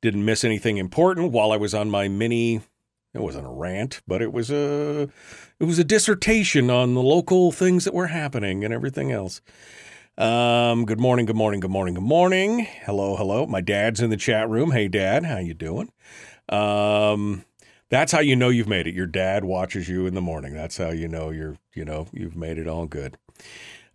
didn't 0.03 0.25
miss 0.25 0.43
anything 0.43 0.79
important 0.79 1.31
while 1.31 1.53
I 1.53 1.57
was 1.57 1.75
on 1.75 1.91
my 1.91 2.09
mini. 2.09 2.61
It 3.15 3.21
wasn't 3.21 3.47
a 3.47 3.51
rant, 3.51 4.03
but 4.09 4.21
it 4.21 4.33
was 4.33 4.51
a 4.51 5.09
it 5.61 5.65
was 5.65 5.79
a 5.79 5.85
dissertation 5.85 6.71
on 6.71 6.95
the 6.95 7.03
local 7.03 7.53
things 7.53 7.85
that 7.85 7.95
were 7.95 8.09
happening 8.09 8.65
and 8.65 8.75
everything 8.75 9.13
else. 9.13 9.41
Um, 10.19 10.85
good 10.87 11.01
morning, 11.01 11.25
good 11.27 11.37
morning, 11.37 11.61
good 11.61 11.71
morning, 11.71 11.95
good 11.95 12.03
morning. 12.03 12.67
Hello, 12.85 13.15
hello. 13.15 13.47
My 13.47 13.61
dad's 13.61 14.01
in 14.01 14.11
the 14.11 14.17
chat 14.17 14.51
room. 14.51 14.73
Hey, 14.73 14.89
Dad, 14.89 15.25
how 15.25 15.39
you 15.39 15.55
doing? 15.55 15.93
Um, 16.51 17.45
that's 17.89 18.13
how 18.13 18.21
you 18.21 18.37
know 18.37 18.49
you've 18.49 18.69
made 18.69 18.87
it. 18.87 18.95
Your 18.95 19.07
dad 19.07 19.45
watches 19.45 19.89
you 19.89 20.07
in 20.07 20.15
the 20.15 20.21
morning. 20.21 20.55
That's 20.55 20.77
how 20.77 20.91
you 20.91 21.09
know 21.09 21.31
you're, 21.31 21.57
you 21.75 21.85
know, 21.85 22.07
you've 22.13 22.37
made 22.37 22.59
it 22.59 22.69
all 22.69 22.87
good. 22.87 23.17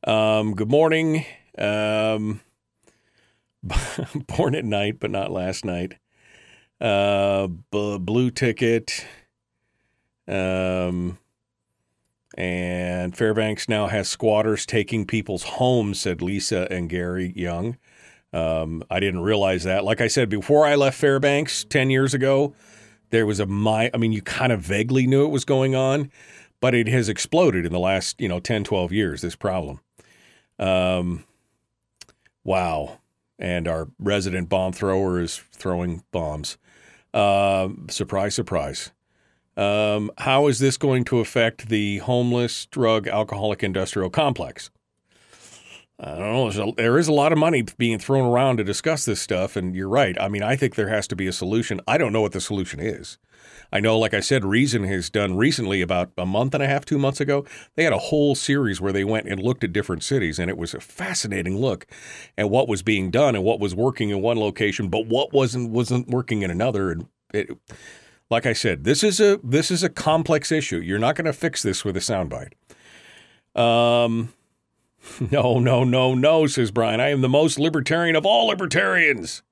Um, 0.05 0.53
good 0.53 0.69
morning. 0.69 1.25
Um, 1.57 2.41
born 4.27 4.55
at 4.55 4.65
night, 4.65 5.00
but 5.00 5.12
not 5.12 5.31
last 5.31 5.65
night. 5.65 5.95
Uh, 6.79 7.47
b- 7.47 7.97
blue 8.00 8.31
ticket. 8.31 9.05
Um, 10.27 11.17
and 12.38 13.15
Fairbanks 13.15 13.69
now 13.69 13.88
has 13.88 14.09
squatters 14.09 14.65
taking 14.65 15.05
people's 15.05 15.43
homes, 15.43 16.01
said 16.01 16.21
Lisa 16.21 16.67
and 16.69 16.89
Gary 16.89 17.31
Young. 17.35 17.77
Um, 18.35 18.83
I 18.89 18.99
didn't 18.99 19.21
realize 19.21 19.63
that. 19.63 19.85
Like 19.85 20.01
I 20.01 20.07
said, 20.07 20.27
before 20.27 20.65
I 20.65 20.75
left 20.75 20.99
Fairbanks 20.99 21.63
10 21.63 21.89
years 21.89 22.13
ago, 22.13 22.53
there 23.09 23.25
was 23.25 23.39
a 23.39 23.45
my 23.45 23.89
I 23.93 23.97
mean, 23.97 24.11
you 24.11 24.21
kind 24.21 24.51
of 24.51 24.59
vaguely 24.59 25.07
knew 25.07 25.23
it 25.25 25.29
was 25.29 25.45
going 25.45 25.73
on, 25.73 26.11
but 26.59 26.75
it 26.75 26.89
has 26.89 27.07
exploded 27.07 27.65
in 27.65 27.71
the 27.71 27.79
last, 27.79 28.19
you 28.19 28.27
know, 28.27 28.41
10, 28.41 28.65
12 28.65 28.91
years, 28.91 29.21
this 29.21 29.37
problem. 29.37 29.79
Um, 30.59 31.23
wow. 32.43 32.99
And 33.39 33.69
our 33.69 33.87
resident 33.99 34.49
bomb 34.49 34.73
thrower 34.73 35.21
is 35.21 35.37
throwing 35.53 36.03
bombs. 36.11 36.57
Uh, 37.13 37.69
surprise, 37.89 38.35
surprise. 38.35 38.91
Um, 39.55 40.11
how 40.17 40.47
is 40.47 40.59
this 40.59 40.75
going 40.75 41.05
to 41.05 41.19
affect 41.19 41.69
the 41.69 41.99
homeless, 41.99 42.65
drug, 42.65 43.07
alcoholic 43.07 43.63
industrial 43.63 44.09
complex? 44.09 44.69
I 45.97 46.17
don't 46.17 46.55
know. 46.55 46.69
A, 46.69 46.75
there 46.75 46.97
is 46.97 47.07
a 47.07 47.13
lot 47.13 47.31
of 47.31 47.37
money 47.37 47.63
being 47.77 47.99
thrown 47.99 48.29
around 48.29 48.57
to 48.57 48.63
discuss 48.63 49.05
this 49.05 49.21
stuff, 49.21 49.55
and 49.55 49.75
you're 49.75 49.89
right. 49.89 50.19
I 50.19 50.27
mean, 50.27 50.43
I 50.43 50.55
think 50.55 50.75
there 50.75 50.89
has 50.89 51.07
to 51.07 51.15
be 51.15 51.27
a 51.27 51.33
solution. 51.33 51.79
I 51.87 51.97
don't 51.97 52.11
know 52.11 52.21
what 52.21 52.33
the 52.33 52.41
solution 52.41 52.81
is. 52.81 53.17
I 53.71 53.79
know, 53.79 53.97
like 53.97 54.13
I 54.13 54.19
said, 54.19 54.43
Reason 54.43 54.83
has 54.83 55.09
done 55.09 55.37
recently, 55.37 55.81
about 55.81 56.11
a 56.17 56.25
month 56.25 56.53
and 56.53 56.61
a 56.61 56.67
half, 56.67 56.85
two 56.85 56.97
months 56.97 57.21
ago, 57.21 57.45
they 57.75 57.83
had 57.83 57.93
a 57.93 57.97
whole 57.97 58.35
series 58.35 58.81
where 58.81 58.91
they 58.91 59.03
went 59.03 59.27
and 59.27 59.41
looked 59.41 59.63
at 59.63 59.73
different 59.73 60.03
cities, 60.03 60.37
and 60.37 60.49
it 60.49 60.57
was 60.57 60.73
a 60.73 60.81
fascinating 60.81 61.59
look 61.59 61.87
at 62.37 62.49
what 62.49 62.67
was 62.67 62.83
being 62.83 63.09
done 63.09 63.35
and 63.35 63.43
what 63.43 63.59
was 63.59 63.73
working 63.73 64.09
in 64.09 64.21
one 64.21 64.37
location, 64.37 64.89
but 64.89 65.07
what 65.07 65.33
wasn't 65.33 65.71
wasn't 65.71 66.09
working 66.09 66.41
in 66.41 66.51
another. 66.51 66.91
And 66.91 67.07
it, 67.33 67.49
like 68.29 68.45
I 68.45 68.53
said, 68.53 68.83
this 68.83 69.03
is 69.03 69.19
a 69.19 69.39
this 69.43 69.71
is 69.71 69.83
a 69.83 69.89
complex 69.89 70.51
issue. 70.51 70.79
You're 70.79 70.99
not 70.99 71.15
going 71.15 71.25
to 71.25 71.33
fix 71.33 71.63
this 71.63 71.85
with 71.85 71.95
a 71.95 72.01
soundbite. 72.01 72.53
Um, 73.59 74.33
no, 75.31 75.59
no, 75.59 75.83
no, 75.83 76.13
no, 76.13 76.47
says 76.47 76.71
Brian. 76.71 77.00
I 77.00 77.09
am 77.09 77.21
the 77.21 77.29
most 77.29 77.59
libertarian 77.59 78.15
of 78.15 78.25
all 78.25 78.47
libertarians. 78.47 79.43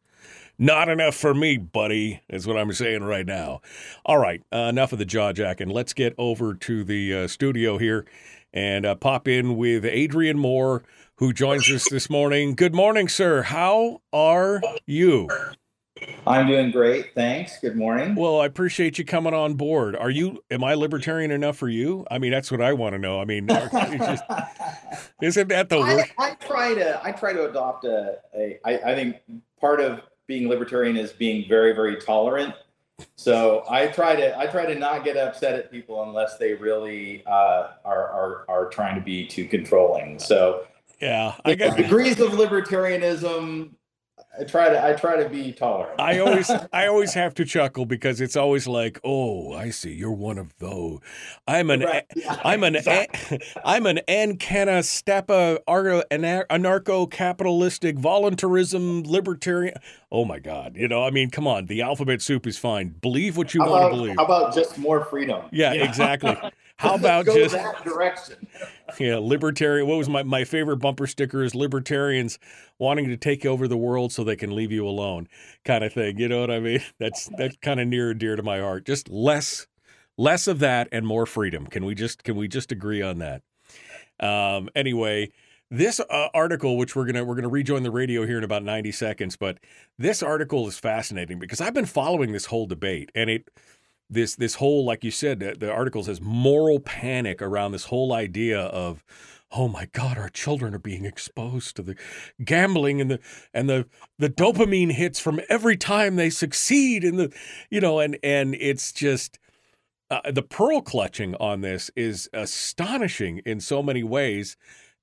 Not 0.59 0.87
enough 0.87 1.15
for 1.15 1.33
me, 1.33 1.57
buddy, 1.57 2.21
is 2.29 2.45
what 2.45 2.57
I'm 2.57 2.71
saying 2.73 3.03
right 3.03 3.25
now. 3.25 3.61
All 4.05 4.19
right, 4.19 4.41
uh, 4.53 4.69
enough 4.69 4.93
of 4.93 4.99
the 4.99 5.05
jaw 5.05 5.33
jacking. 5.33 5.69
Let's 5.69 5.93
get 5.93 6.13
over 6.17 6.53
to 6.53 6.83
the 6.83 7.13
uh, 7.13 7.27
studio 7.27 7.77
here 7.77 8.05
and 8.53 8.85
uh, 8.85 8.95
pop 8.95 9.27
in 9.27 9.57
with 9.57 9.83
Adrian 9.83 10.37
Moore, 10.37 10.83
who 11.15 11.33
joins 11.33 11.69
us 11.71 11.89
this 11.89 12.09
morning. 12.09 12.53
Good 12.53 12.75
morning, 12.75 13.07
sir. 13.07 13.41
How 13.41 14.01
are 14.11 14.61
you? 14.85 15.27
I'm 16.25 16.47
doing 16.47 16.71
great. 16.71 17.13
Thanks. 17.13 17.59
Good 17.59 17.75
morning. 17.75 18.15
Well, 18.15 18.41
I 18.41 18.45
appreciate 18.45 18.97
you 18.97 19.05
coming 19.05 19.33
on 19.33 19.53
board. 19.55 19.95
Are 19.95 20.09
you, 20.09 20.43
am 20.49 20.63
I 20.63 20.73
libertarian 20.73 21.31
enough 21.31 21.57
for 21.57 21.69
you? 21.69 22.05
I 22.09 22.17
mean, 22.17 22.31
that's 22.31 22.51
what 22.51 22.61
I 22.61 22.73
want 22.73 22.93
to 22.93 22.99
know. 22.99 23.19
I 23.21 23.25
mean, 23.25 23.47
just, 23.47 24.23
isn't 25.21 25.49
that 25.49 25.69
the 25.69 25.77
I, 25.77 25.95
worst? 25.95 26.11
I 26.17 26.31
try 26.35 26.73
to 26.73 27.01
I 27.05 27.11
try 27.11 27.33
to 27.33 27.49
adopt 27.49 27.85
a, 27.85 28.17
a 28.35 28.59
I, 28.65 28.91
I 28.91 28.95
think 28.95 29.17
part 29.59 29.79
of 29.81 30.01
being 30.27 30.47
libertarian 30.49 30.97
is 30.97 31.11
being 31.11 31.47
very 31.47 31.73
very 31.73 31.97
tolerant. 31.97 32.55
So 33.15 33.63
I 33.69 33.87
try 33.87 34.15
to 34.15 34.37
I 34.37 34.47
try 34.47 34.65
to 34.65 34.75
not 34.75 35.03
get 35.03 35.17
upset 35.17 35.55
at 35.55 35.71
people 35.71 36.03
unless 36.03 36.37
they 36.37 36.53
really 36.53 37.23
uh, 37.25 37.69
are, 37.85 38.09
are 38.09 38.45
are 38.47 38.69
trying 38.69 38.95
to 38.95 39.01
be 39.01 39.27
too 39.27 39.45
controlling. 39.45 40.19
So 40.19 40.65
Yeah, 41.01 41.35
I 41.45 41.55
got. 41.55 41.77
degrees 41.77 42.19
of 42.19 42.31
libertarianism. 42.31 43.71
I 44.39 44.43
try 44.45 44.69
to 44.69 44.83
I 44.83 44.93
try 44.93 45.21
to 45.21 45.29
be 45.29 45.51
tolerant. 45.51 45.99
I 45.99 46.17
always, 46.19 46.49
I 46.71 46.87
always 46.87 47.13
have 47.13 47.35
to 47.35 47.45
chuckle 47.45 47.85
because 47.85 48.19
it's 48.19 48.35
always 48.35 48.67
like, 48.67 48.99
"Oh, 49.03 49.53
I 49.53 49.69
see, 49.69 49.93
you're 49.93 50.11
one 50.11 50.37
of 50.37 50.57
those." 50.57 50.99
I'm 51.47 51.69
an, 51.69 51.81
Right. 51.81 52.03
Yeah, 52.15 52.39
I'm 52.43 52.63
an, 52.63 52.75
exactly. 52.77 53.41
I'm 53.63 53.85
an 53.85 53.99
Ancana 54.07 54.81
Steppa 54.81 55.59
anarcho 55.67 57.09
capitalistic 57.11 57.99
voluntarism 57.99 59.03
libertarian. 59.03 59.75
Oh 60.11 60.25
my 60.25 60.39
God! 60.39 60.77
You 60.77 60.87
know, 60.87 61.03
I 61.03 61.11
mean, 61.11 61.29
come 61.29 61.45
on, 61.45 61.67
the 61.67 61.81
alphabet 61.81 62.21
soup 62.21 62.47
is 62.47 62.57
fine. 62.57 62.89
Believe 63.01 63.37
what 63.37 63.53
you 63.53 63.61
how, 63.61 63.69
want 63.69 63.91
to 63.91 63.97
believe. 63.97 64.15
how 64.17 64.25
about 64.25 64.55
just 64.55 64.77
more 64.79 65.05
freedom? 65.05 65.43
Yeah, 65.51 65.73
know? 65.73 65.83
exactly. 65.83 66.35
How 66.77 66.95
about 66.95 67.25
Go 67.25 67.35
just 67.35 67.55
that 67.55 67.83
direction? 67.83 68.47
yeah, 68.99 69.17
libertarian. 69.17 69.87
What 69.87 69.97
was 69.97 70.09
my, 70.09 70.23
my 70.23 70.43
favorite 70.43 70.77
bumper 70.77 71.07
sticker 71.07 71.43
is 71.43 71.55
libertarians 71.55 72.39
wanting 72.79 73.07
to 73.09 73.17
take 73.17 73.45
over 73.45 73.67
the 73.67 73.77
world 73.77 74.11
so 74.11 74.23
they 74.23 74.35
can 74.35 74.55
leave 74.55 74.71
you 74.71 74.87
alone, 74.87 75.27
kind 75.65 75.83
of 75.83 75.93
thing. 75.93 76.17
You 76.17 76.27
know 76.27 76.41
what 76.41 76.51
I 76.51 76.59
mean? 76.59 76.81
That's 76.99 77.29
that's 77.37 77.55
kind 77.61 77.79
of 77.79 77.87
near 77.87 78.11
and 78.11 78.19
dear 78.19 78.35
to 78.35 78.43
my 78.43 78.59
heart. 78.59 78.85
Just 78.85 79.09
less 79.09 79.67
less 80.17 80.47
of 80.47 80.59
that 80.59 80.87
and 80.91 81.05
more 81.05 81.25
freedom. 81.25 81.67
Can 81.67 81.85
we 81.85 81.95
just 81.95 82.23
can 82.23 82.35
we 82.35 82.47
just 82.47 82.71
agree 82.71 83.01
on 83.01 83.19
that? 83.19 83.41
Um, 84.19 84.69
anyway, 84.75 85.31
this 85.71 85.99
uh, 85.99 86.27
article, 86.33 86.77
which 86.77 86.95
we're 86.95 87.05
gonna 87.05 87.23
we're 87.23 87.35
gonna 87.35 87.49
rejoin 87.49 87.83
the 87.83 87.91
radio 87.91 88.25
here 88.25 88.37
in 88.37 88.43
about 88.43 88.63
ninety 88.63 88.91
seconds, 88.91 89.35
but 89.35 89.57
this 89.97 90.21
article 90.21 90.67
is 90.67 90.77
fascinating 90.77 91.39
because 91.39 91.61
I've 91.61 91.73
been 91.73 91.85
following 91.85 92.31
this 92.31 92.45
whole 92.45 92.67
debate 92.67 93.11
and 93.15 93.29
it 93.29 93.49
this 94.13 94.35
this 94.35 94.55
whole 94.55 94.85
like 94.85 95.03
you 95.03 95.11
said 95.11 95.39
the, 95.39 95.55
the 95.57 95.71
article 95.71 96.03
says 96.03 96.21
moral 96.21 96.79
panic 96.79 97.41
around 97.41 97.71
this 97.71 97.85
whole 97.85 98.13
idea 98.13 98.59
of 98.59 99.03
oh 99.51 99.67
my 99.67 99.87
god 99.93 100.17
our 100.17 100.29
children 100.29 100.73
are 100.73 100.79
being 100.79 101.05
exposed 101.05 101.75
to 101.75 101.81
the 101.81 101.95
gambling 102.43 103.01
and 103.01 103.11
the 103.11 103.19
and 103.53 103.69
the 103.69 103.87
the 104.17 104.29
dopamine 104.29 104.91
hits 104.91 105.19
from 105.19 105.39
every 105.49 105.77
time 105.77 106.15
they 106.15 106.29
succeed 106.29 107.03
in 107.03 107.17
the 107.17 107.33
you 107.69 107.79
know 107.81 107.99
and 107.99 108.17
and 108.23 108.55
it's 108.55 108.91
just 108.91 109.39
uh, 110.13 110.31
the 110.31 110.43
pearl 110.43 110.79
clutching 110.81 111.33
on 111.35 111.61
this 111.61 111.89
is 111.95 112.29
astonishing 112.33 113.39
in 113.45 113.59
so 113.59 113.81
many 113.81 114.03
ways. 114.03 114.55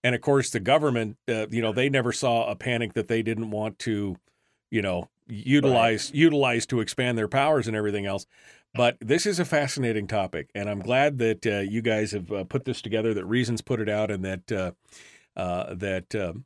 And 0.04 0.14
of 0.14 0.20
course 0.20 0.50
the 0.50 0.60
government 0.60 1.16
uh, 1.28 1.46
you 1.50 1.60
know 1.60 1.72
they 1.72 1.88
never 1.88 2.12
saw 2.12 2.48
a 2.48 2.54
panic 2.54 2.94
that 2.94 3.08
they 3.08 3.22
didn't 3.22 3.50
want 3.50 3.78
to 3.80 4.16
you 4.70 4.82
know 4.82 5.10
utilize 5.26 6.10
utilize 6.14 6.64
to 6.66 6.80
expand 6.80 7.18
their 7.18 7.28
powers 7.28 7.66
and 7.66 7.76
everything 7.76 8.06
else 8.06 8.24
but 8.74 8.96
this 9.00 9.26
is 9.26 9.40
a 9.40 9.44
fascinating 9.44 10.06
topic, 10.06 10.50
and 10.54 10.70
I'm 10.70 10.80
glad 10.80 11.18
that 11.18 11.46
uh, 11.46 11.58
you 11.58 11.82
guys 11.82 12.12
have 12.12 12.30
uh, 12.30 12.44
put 12.44 12.64
this 12.64 12.80
together. 12.80 13.12
That 13.12 13.24
Reasons 13.24 13.62
put 13.62 13.80
it 13.80 13.88
out, 13.88 14.10
and 14.10 14.24
that 14.24 14.52
uh, 14.52 14.72
uh, 15.36 15.74
that 15.74 16.14
um, 16.14 16.44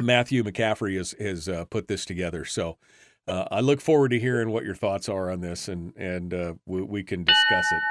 Matthew 0.00 0.42
McCaffrey 0.42 0.96
has 0.96 1.14
has 1.20 1.48
uh, 1.48 1.66
put 1.66 1.88
this 1.88 2.06
together. 2.06 2.46
So 2.46 2.78
uh, 3.26 3.44
I 3.50 3.60
look 3.60 3.82
forward 3.82 4.10
to 4.10 4.18
hearing 4.18 4.50
what 4.50 4.64
your 4.64 4.74
thoughts 4.74 5.10
are 5.10 5.30
on 5.30 5.40
this, 5.40 5.68
and 5.68 5.94
and 5.96 6.58
we, 6.64 6.82
we 6.82 7.02
can 7.02 7.24
discuss 7.24 7.66
it. 7.70 7.82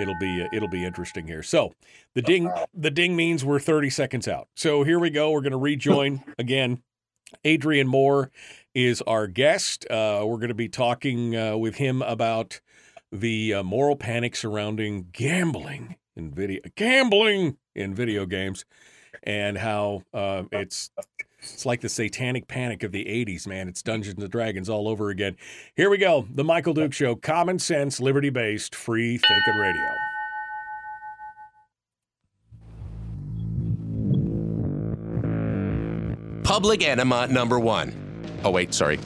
It'll 0.00 0.18
be 0.18 0.46
it'll 0.54 0.68
be 0.68 0.86
interesting 0.86 1.26
here. 1.26 1.42
So 1.42 1.74
the 2.14 2.22
ding 2.22 2.50
the 2.72 2.90
ding 2.90 3.16
means 3.16 3.44
we're 3.44 3.58
30 3.60 3.90
seconds 3.90 4.28
out. 4.28 4.48
So 4.56 4.82
here 4.82 4.98
we 4.98 5.10
go. 5.10 5.30
We're 5.30 5.42
going 5.42 5.52
to 5.52 5.58
rejoin 5.58 6.22
again. 6.38 6.82
Adrian 7.44 7.86
Moore 7.86 8.30
is 8.74 9.02
our 9.02 9.26
guest. 9.26 9.84
We're 9.90 10.24
going 10.24 10.48
to 10.48 10.54
be 10.54 10.70
talking 10.70 11.60
with 11.60 11.74
him 11.74 12.00
about 12.00 12.60
the 13.12 13.54
uh, 13.54 13.62
moral 13.62 13.96
panic 13.96 14.36
surrounding 14.36 15.08
gambling 15.12 15.96
in 16.16 16.30
video 16.32 16.60
gambling 16.76 17.56
in 17.74 17.94
video 17.94 18.26
games 18.26 18.64
and 19.22 19.58
how 19.58 20.02
uh, 20.14 20.42
it's 20.52 20.90
it's 21.40 21.66
like 21.66 21.80
the 21.80 21.88
satanic 21.88 22.46
panic 22.46 22.82
of 22.82 22.92
the 22.92 23.04
80s 23.04 23.46
man 23.46 23.68
it's 23.68 23.82
dungeons 23.82 24.22
and 24.22 24.30
dragons 24.30 24.68
all 24.68 24.88
over 24.88 25.10
again 25.10 25.36
here 25.74 25.90
we 25.90 25.98
go 25.98 26.26
the 26.34 26.44
michael 26.44 26.74
duke 26.74 26.92
show 26.92 27.16
common 27.16 27.58
sense 27.58 28.00
liberty 28.00 28.30
based 28.30 28.74
free 28.74 29.18
thinking 29.18 29.56
radio 29.56 29.90
Public 36.50 36.82
enema 36.82 37.28
number 37.28 37.60
one. 37.60 37.94
Oh, 38.42 38.50
wait, 38.50 38.74
sorry. 38.74 38.98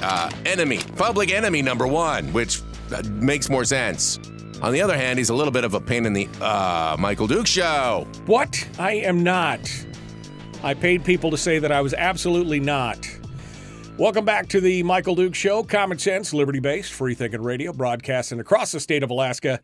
Uh, 0.00 0.30
enemy. 0.46 0.80
Public 0.96 1.30
enemy 1.30 1.60
number 1.60 1.86
one, 1.86 2.32
which 2.32 2.62
uh, 2.92 3.02
makes 3.10 3.48
more 3.48 3.64
sense. 3.64 4.18
On 4.62 4.72
the 4.72 4.82
other 4.82 4.96
hand, 4.96 5.18
he's 5.18 5.30
a 5.30 5.34
little 5.34 5.52
bit 5.52 5.64
of 5.64 5.74
a 5.74 5.80
pain 5.80 6.04
in 6.04 6.12
the 6.12 6.28
uh, 6.40 6.96
Michael 6.98 7.26
Duke 7.26 7.46
show. 7.46 8.06
what 8.26 8.68
i 8.78 8.92
am 8.92 9.22
not 9.22 9.60
i 10.62 10.74
paid 10.74 11.02
people 11.04 11.30
to 11.30 11.36
say 11.38 11.58
that 11.58 11.72
i 11.72 11.80
was 11.80 11.94
absolutely 11.94 12.60
not 12.60 13.08
Welcome 13.98 14.24
back 14.24 14.48
to 14.48 14.62
the 14.62 14.82
Michael 14.82 15.14
Duke 15.14 15.34
Show. 15.34 15.62
Common 15.62 15.98
sense, 15.98 16.32
liberty 16.32 16.58
based, 16.58 16.90
free 16.90 17.12
thinking 17.12 17.42
radio, 17.42 17.70
broadcasting 17.70 18.40
across 18.40 18.72
the 18.72 18.80
state 18.80 19.02
of 19.02 19.10
Alaska 19.10 19.60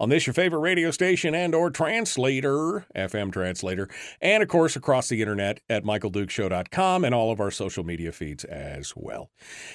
on 0.00 0.08
this 0.08 0.26
your 0.26 0.32
favorite 0.32 0.60
radio 0.60 0.90
station 0.90 1.34
and 1.34 1.54
or 1.54 1.70
translator, 1.70 2.86
FM 2.96 3.30
translator, 3.30 3.86
and 4.22 4.42
of 4.42 4.48
course 4.48 4.74
across 4.74 5.10
the 5.10 5.20
internet 5.20 5.60
at 5.68 5.84
michaeldukeshow.com 5.84 7.04
and 7.04 7.14
all 7.14 7.30
of 7.30 7.38
our 7.38 7.50
social 7.50 7.84
media 7.84 8.10
feeds 8.10 8.42
as 8.44 8.94
well. 8.96 9.30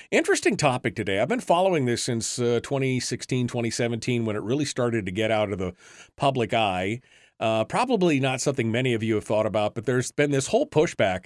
Interesting 0.10 0.58
topic 0.58 0.96
today. 0.96 1.20
I've 1.20 1.30
been 1.30 1.40
following 1.40 1.86
this 1.86 2.02
since 2.02 2.40
uh, 2.40 2.60
2016, 2.64 3.48
2017 3.48 4.26
when 4.26 4.36
it 4.36 4.42
really 4.42 4.66
started 4.66 5.06
to 5.06 5.12
get 5.12 5.30
out 5.30 5.52
of 5.52 5.60
the 5.60 5.74
public 6.16 6.54
eye. 6.54 7.02
Uh, 7.40 7.64
probably 7.64 8.20
not 8.20 8.42
something 8.42 8.72
many 8.72 8.94
of 8.94 9.04
you 9.04 9.16
have 9.16 9.26
thought 9.26 9.46
about, 9.46 9.76
but 9.76 9.86
there's 9.86 10.12
been 10.12 10.32
this 10.32 10.48
whole 10.48 10.66
pushback 10.66 11.26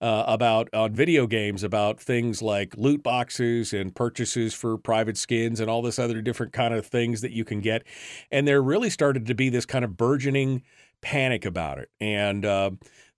uh, 0.00 0.24
about 0.26 0.68
on 0.72 0.92
video 0.92 1.26
games 1.26 1.62
about 1.62 2.00
things 2.00 2.40
like 2.40 2.76
loot 2.76 3.02
boxes 3.02 3.72
and 3.72 3.94
purchases 3.94 4.54
for 4.54 4.78
private 4.78 5.16
skins 5.16 5.60
and 5.60 5.68
all 5.68 5.82
this 5.82 5.98
other 5.98 6.20
different 6.22 6.52
kind 6.52 6.72
of 6.74 6.86
things 6.86 7.20
that 7.20 7.32
you 7.32 7.44
can 7.44 7.60
get, 7.60 7.84
and 8.30 8.46
there 8.46 8.62
really 8.62 8.90
started 8.90 9.26
to 9.26 9.34
be 9.34 9.48
this 9.48 9.66
kind 9.66 9.84
of 9.84 9.96
burgeoning 9.96 10.62
panic 11.00 11.44
about 11.44 11.78
it, 11.78 11.90
and 12.00 12.44
uh, 12.44 12.70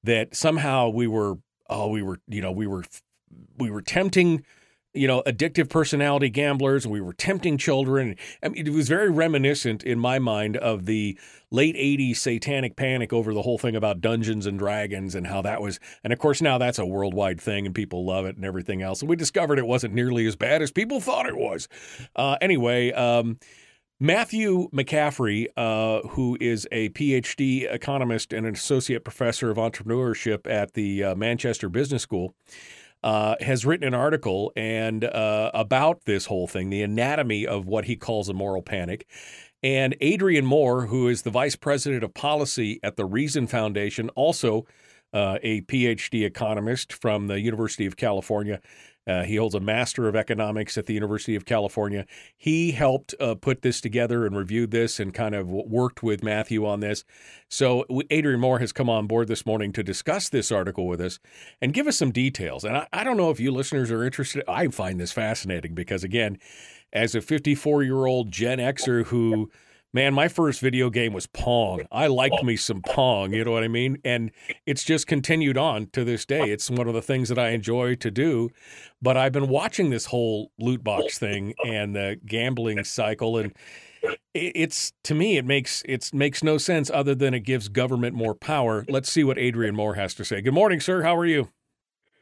that 0.05 0.35
somehow 0.35 0.89
we 0.89 1.07
were 1.07 1.37
oh 1.69 1.89
we 1.89 2.03
were 2.03 2.21
you 2.29 2.41
know 2.41 2.53
we 2.53 2.67
were 2.67 2.85
we 3.59 3.71
were 3.71 3.83
tempting 3.83 4.45
you 4.93 5.07
know, 5.07 5.23
addictive 5.25 5.69
personality 5.69 6.31
gamblers, 6.31 6.87
we 6.87 7.01
were 7.01 7.13
tempting 7.13 7.57
children. 7.59 8.17
I 8.43 8.49
mean, 8.49 8.67
it 8.67 8.73
was 8.73 8.89
very 8.89 9.09
reminiscent 9.11 9.85
in 9.85 9.99
my 9.99 10.19
mind 10.19 10.57
of 10.57 10.87
the 10.87 11.19
late 11.51 11.77
80s 11.77 12.17
satanic 12.17 12.77
panic 12.77 13.13
over 13.13 13.33
the 13.33 13.43
whole 13.43 13.59
thing 13.59 13.77
about 13.77 14.01
Dungeons 14.01 14.47
and 14.47 14.59
Dragons 14.59 15.15
and 15.15 15.27
how 15.27 15.43
that 15.43 15.61
was. 15.61 15.79
And 16.03 16.13
of 16.13 16.19
course, 16.19 16.43
now 16.43 16.59
that's 16.59 16.79
a 16.79 16.87
worldwide 16.87 17.41
thing 17.41 17.67
and 17.67 17.75
people 17.75 18.05
love 18.05 18.27
it 18.27 18.37
and 18.37 18.45
everything 18.45 18.83
else. 18.83 19.01
And 19.01 19.09
we 19.09 19.17
discovered 19.17 19.59
it 19.59 19.67
wasn't 19.67 19.95
nearly 19.95 20.27
as 20.27 20.35
bad 20.35 20.61
as 20.61 20.73
people 20.73 21.01
thought 21.01 21.27
it 21.27 21.37
was. 21.37 21.69
Uh, 22.17 22.37
anyway, 22.41 22.91
um, 22.93 23.39
Matthew 24.03 24.71
McCaffrey, 24.71 25.47
uh, 25.57 26.09
who 26.09 26.37
is 26.41 26.67
a 26.73 26.89
PhD 26.91 27.73
economist 27.73 28.33
and 28.33 28.47
an 28.47 28.55
associate 28.55 29.05
professor 29.05 29.51
of 29.51 29.59
entrepreneurship 29.59 30.51
at 30.51 30.73
the 30.73 31.05
uh, 31.05 31.15
Manchester 31.15 31.69
Business 31.69 32.03
School, 32.03 32.35
uh, 33.03 33.37
has 33.41 33.65
written 33.65 33.87
an 33.87 33.95
article 33.95 34.53
and 34.57 35.05
uh, 35.05 35.51
about 35.55 36.05
this 36.05 36.27
whole 36.27 36.47
thing, 36.47 36.71
the 36.71 36.83
anatomy 36.83 37.47
of 37.47 37.67
what 37.67 37.87
he 37.87 37.97
calls 37.97 38.29
a 38.29 38.35
moral 38.35 38.63
panic. 38.63 39.07
And 39.63 39.95
Adrian 40.01 40.47
Moore, 40.47 40.87
who 40.87 41.09
is 41.09 41.23
the 41.23 41.31
vice 41.31 41.57
president 41.57 42.03
of 42.03 42.15
policy 42.15 42.81
at 42.83 42.97
the 42.97 43.05
Reason 43.05 43.47
Foundation, 43.47 44.09
also 44.11 44.67
uh, 45.13 45.39
a 45.43 45.63
PhD 45.63 46.25
economist 46.25 46.93
from 46.93 47.27
the 47.27 47.41
University 47.41 47.87
of 47.87 47.97
California, 47.97 48.61
uh, 49.07 49.23
he 49.25 49.37
holds 49.37 49.55
a 49.55 49.61
Master 49.61 50.09
of 50.09 50.15
Economics 50.15 50.77
at 50.77 50.87
the 50.87 50.95
University 50.95 51.35
of 51.35 51.45
California. 51.45 52.07
He 52.37 52.73
helped 52.73 53.15
uh, 53.19 53.35
put 53.35 53.63
this 53.63 53.81
together 53.81 54.27
and 54.27 54.37
reviewed 54.37 54.71
this 54.71 55.01
and 55.01 55.15
kind 55.15 55.35
of 55.35 55.49
worked 55.49 56.03
with 56.03 56.23
Matthew 56.23 56.67
on 56.67 56.81
this. 56.81 57.05
So 57.49 57.87
Adrian 58.11 58.41
Moore 58.41 58.59
has 58.59 58.73
come 58.73 58.91
on 58.91 59.07
board 59.07 59.29
this 59.29 59.47
morning 59.47 59.73
to 59.73 59.83
discuss 59.83 60.29
this 60.29 60.53
article 60.53 60.87
with 60.87 61.01
us 61.01 61.19
and 61.61 61.73
give 61.73 61.87
us 61.87 61.97
some 61.97 62.13
details. 62.13 62.65
And 62.65 62.77
I, 62.77 62.87
I 62.93 63.05
don't 63.05 63.17
know 63.17 63.31
if 63.31 63.41
you 63.41 63.51
listeners 63.53 63.91
are 63.91 64.05
interested. 64.05 64.45
I 64.47 64.69
find 64.69 65.01
this 65.01 65.13
fascinating 65.13 65.75
because, 65.75 66.05
again, 66.05 66.39
as 66.93 67.15
a 67.15 67.21
54 67.21 67.83
year 67.83 68.07
old 68.07 68.31
Gen 68.31 68.59
Xer 68.59 69.07
who 69.07 69.51
man, 69.93 70.15
my 70.15 70.29
first 70.29 70.61
video 70.61 70.91
game 70.91 71.13
was 71.13 71.27
Pong. 71.27 71.87
I 71.91 72.07
liked 72.07 72.43
me 72.43 72.57
some 72.57 72.83
Pong, 72.83 73.33
you 73.33 73.45
know 73.45 73.53
what 73.53 73.65
I 73.65 73.69
mean? 73.69 73.99
And 74.05 74.31
it's 74.67 74.85
just 74.85 75.07
continued 75.07 75.59
on 75.59 75.87
to 75.93 76.05
this 76.05 76.25
day. 76.25 76.51
It's 76.51 76.71
one 76.71 76.89
of 76.89 76.95
the 76.95 77.03
things 77.03 77.29
that 77.29 77.39
I 77.39 77.51
enjoy 77.51 77.97
to 77.97 78.11
do. 78.11 78.51
But 79.03 79.17
I've 79.17 79.33
been 79.33 79.49
watching 79.49 79.91
this 79.91 80.07
whole 80.07 80.53
loot 80.59 80.85
box 80.85 81.19
thing 81.19 81.55
and 81.65 81.95
the 81.95 82.19
gambling 82.25 82.83
cycle 82.85 83.39
and 83.39 83.53
it's 84.33 84.93
to 85.05 85.15
me 85.15 85.37
it 85.37 85.45
makes 85.45 85.83
it 85.85 86.11
makes 86.15 86.43
no 86.43 86.57
sense 86.57 86.91
other 86.91 87.15
than 87.15 87.35
it 87.35 87.41
gives 87.41 87.69
government 87.69 88.15
more 88.15 88.35
power. 88.35 88.85
Let's 88.89 89.11
see 89.11 89.25
what 89.25 89.39
Adrian 89.39 89.75
Moore 89.75 89.95
has 89.95 90.15
to 90.15 90.25
say. 90.25 90.41
Good 90.41 90.55
morning, 90.55 90.81
sir. 90.81 91.03
How 91.03 91.17
are 91.17 91.27
you? 91.27 91.51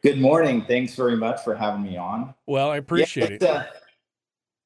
Good 0.03 0.21
morning. 0.21 0.65
Thanks 0.65 0.95
very 0.95 1.17
much 1.17 1.43
for 1.43 1.55
having 1.57 1.83
me 1.83 1.97
on. 1.97 2.35
Well, 2.47 2.71
I 2.71 2.77
appreciate 2.77 3.31
yeah, 3.31 3.37
it. 3.37 3.43
Uh, 3.43 3.65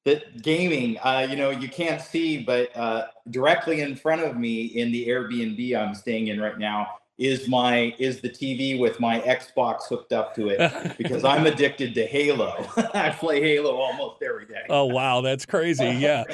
that 0.04 0.42
gaming, 0.42 0.98
uh, 1.02 1.26
you 1.28 1.36
know, 1.36 1.50
you 1.50 1.68
can't 1.68 2.00
see, 2.00 2.42
but 2.42 2.76
uh, 2.76 3.06
directly 3.30 3.80
in 3.80 3.94
front 3.94 4.22
of 4.22 4.36
me 4.36 4.64
in 4.64 4.90
the 4.90 5.06
Airbnb 5.06 5.76
I'm 5.76 5.94
staying 5.94 6.28
in 6.28 6.40
right 6.40 6.58
now 6.58 6.88
is 7.18 7.46
my 7.48 7.94
is 7.98 8.20
the 8.20 8.28
TV 8.28 8.78
with 8.78 8.98
my 8.98 9.20
Xbox 9.20 9.82
hooked 9.88 10.12
up 10.12 10.34
to 10.34 10.48
it 10.48 10.96
because 10.98 11.24
I'm 11.24 11.46
addicted 11.46 11.94
to 11.94 12.06
Halo. 12.06 12.66
I 12.94 13.10
play 13.10 13.40
Halo 13.40 13.76
almost 13.76 14.22
every 14.22 14.46
day. 14.46 14.62
Oh 14.68 14.86
wow, 14.86 15.20
that's 15.20 15.46
crazy. 15.46 15.84
Yeah. 16.02 16.24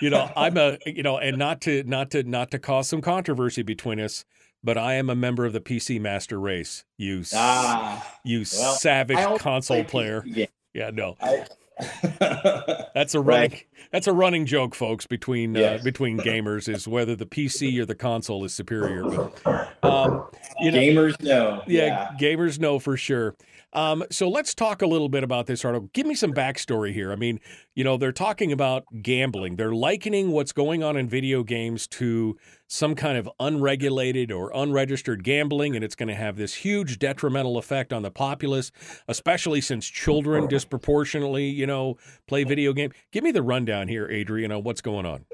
You 0.00 0.08
know, 0.08 0.30
I'm 0.34 0.56
a 0.56 0.78
you 0.86 1.02
know, 1.02 1.18
and 1.18 1.36
not 1.36 1.60
to 1.62 1.82
not 1.82 2.10
to 2.12 2.22
not 2.22 2.50
to 2.52 2.58
cause 2.58 2.88
some 2.88 3.02
controversy 3.02 3.62
between 3.62 4.00
us, 4.00 4.24
but 4.64 4.78
I 4.78 4.94
am 4.94 5.10
a 5.10 5.14
member 5.14 5.44
of 5.44 5.52
the 5.52 5.60
PC 5.60 6.00
Master 6.00 6.40
Race. 6.40 6.84
You 6.96 7.22
ah, 7.34 8.18
you 8.24 8.46
well, 8.56 8.72
savage 8.72 9.40
console 9.40 9.84
player. 9.84 10.24
Yeah, 10.72 10.90
no. 10.90 11.16
I, 11.20 11.44
that's 12.94 13.14
a 13.14 13.20
running 13.20 13.50
right. 13.50 13.66
that's 13.92 14.06
a 14.06 14.12
running 14.12 14.46
joke, 14.46 14.74
folks, 14.74 15.06
between 15.06 15.56
uh, 15.56 15.60
yes. 15.60 15.80
uh, 15.80 15.84
between 15.84 16.18
gamers 16.18 16.68
is 16.72 16.86
whether 16.86 17.16
the 17.16 17.26
PC 17.26 17.78
or 17.78 17.86
the 17.86 17.94
console 17.94 18.44
is 18.44 18.54
superior. 18.54 19.04
But, 19.04 19.76
um, 19.82 20.26
you 20.60 20.70
know, 20.70 20.78
gamers 20.78 21.20
know. 21.22 21.62
Yeah, 21.66 21.86
yeah, 21.86 22.10
gamers 22.18 22.58
know 22.58 22.78
for 22.78 22.96
sure. 22.96 23.34
Um, 23.72 24.02
so 24.10 24.28
let's 24.28 24.54
talk 24.54 24.82
a 24.82 24.86
little 24.86 25.08
bit 25.08 25.22
about 25.22 25.46
this 25.46 25.64
article. 25.64 25.90
Give 25.92 26.06
me 26.06 26.14
some 26.14 26.32
backstory 26.32 26.92
here. 26.92 27.12
I 27.12 27.16
mean, 27.16 27.38
you 27.74 27.84
know, 27.84 27.96
they're 27.96 28.10
talking 28.10 28.50
about 28.50 28.84
gambling. 29.02 29.56
They're 29.56 29.74
likening 29.74 30.32
what's 30.32 30.52
going 30.52 30.82
on 30.82 30.96
in 30.96 31.08
video 31.08 31.44
games 31.44 31.86
to 31.88 32.36
some 32.66 32.94
kind 32.94 33.16
of 33.16 33.30
unregulated 33.38 34.32
or 34.32 34.50
unregistered 34.52 35.22
gambling, 35.22 35.76
and 35.76 35.84
it's 35.84 35.94
going 35.94 36.08
to 36.08 36.14
have 36.14 36.36
this 36.36 36.54
huge 36.54 36.98
detrimental 36.98 37.58
effect 37.58 37.92
on 37.92 38.02
the 38.02 38.10
populace, 38.10 38.72
especially 39.06 39.60
since 39.60 39.86
children 39.86 40.48
disproportionately, 40.48 41.46
you 41.46 41.66
know, 41.66 41.96
play 42.26 42.44
video 42.44 42.72
games. 42.72 42.94
Give 43.12 43.22
me 43.22 43.30
the 43.30 43.42
rundown 43.42 43.86
here, 43.86 44.08
Adrian, 44.08 44.50
on 44.50 44.64
what's 44.64 44.80
going 44.80 45.06
on. 45.06 45.26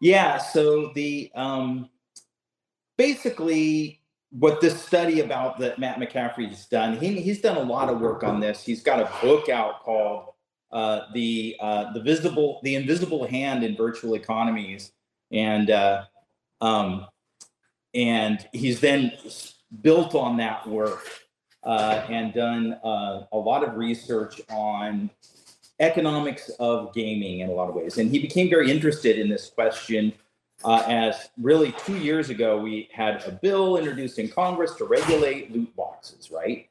Yeah. 0.00 0.38
So 0.38 0.92
the 0.94 1.30
um, 1.34 1.90
basically 2.96 3.95
what 4.30 4.60
this 4.60 4.80
study 4.80 5.20
about 5.20 5.58
that 5.58 5.78
Matt 5.78 5.98
McCaffrey 5.98 6.48
has 6.48 6.66
done, 6.66 6.96
he, 6.98 7.20
he's 7.20 7.40
done 7.40 7.56
a 7.56 7.62
lot 7.62 7.88
of 7.88 8.00
work 8.00 8.24
on 8.24 8.40
this. 8.40 8.64
He's 8.64 8.82
got 8.82 9.00
a 9.00 9.10
book 9.22 9.48
out 9.48 9.82
called 9.82 10.32
uh, 10.72 11.02
the 11.14 11.56
uh, 11.60 11.92
the 11.92 12.00
visible 12.00 12.60
the 12.62 12.74
invisible 12.74 13.26
hand 13.26 13.62
in 13.62 13.76
virtual 13.76 14.14
economies, 14.14 14.92
and 15.30 15.70
uh, 15.70 16.04
um, 16.60 17.06
and 17.94 18.46
he's 18.52 18.80
then 18.80 19.12
built 19.80 20.14
on 20.14 20.36
that 20.36 20.66
work 20.66 21.08
uh, 21.62 22.04
and 22.08 22.34
done 22.34 22.74
uh, 22.84 23.24
a 23.32 23.38
lot 23.38 23.62
of 23.64 23.76
research 23.76 24.40
on 24.50 25.10
economics 25.80 26.48
of 26.58 26.92
gaming 26.94 27.40
in 27.40 27.48
a 27.48 27.52
lot 27.52 27.68
of 27.68 27.74
ways. 27.74 27.98
And 27.98 28.10
he 28.10 28.18
became 28.18 28.48
very 28.48 28.70
interested 28.70 29.18
in 29.18 29.28
this 29.28 29.50
question 29.50 30.12
uh, 30.64 30.82
as 30.86 31.28
really 31.38 31.72
two 31.72 31.96
years 31.96 32.30
ago, 32.30 32.58
we 32.58 32.88
had 32.92 33.22
a 33.24 33.32
bill 33.32 33.76
introduced 33.76 34.18
in 34.18 34.28
Congress 34.28 34.74
to 34.76 34.84
regulate 34.84 35.52
loot 35.52 35.74
boxes, 35.76 36.30
right? 36.30 36.68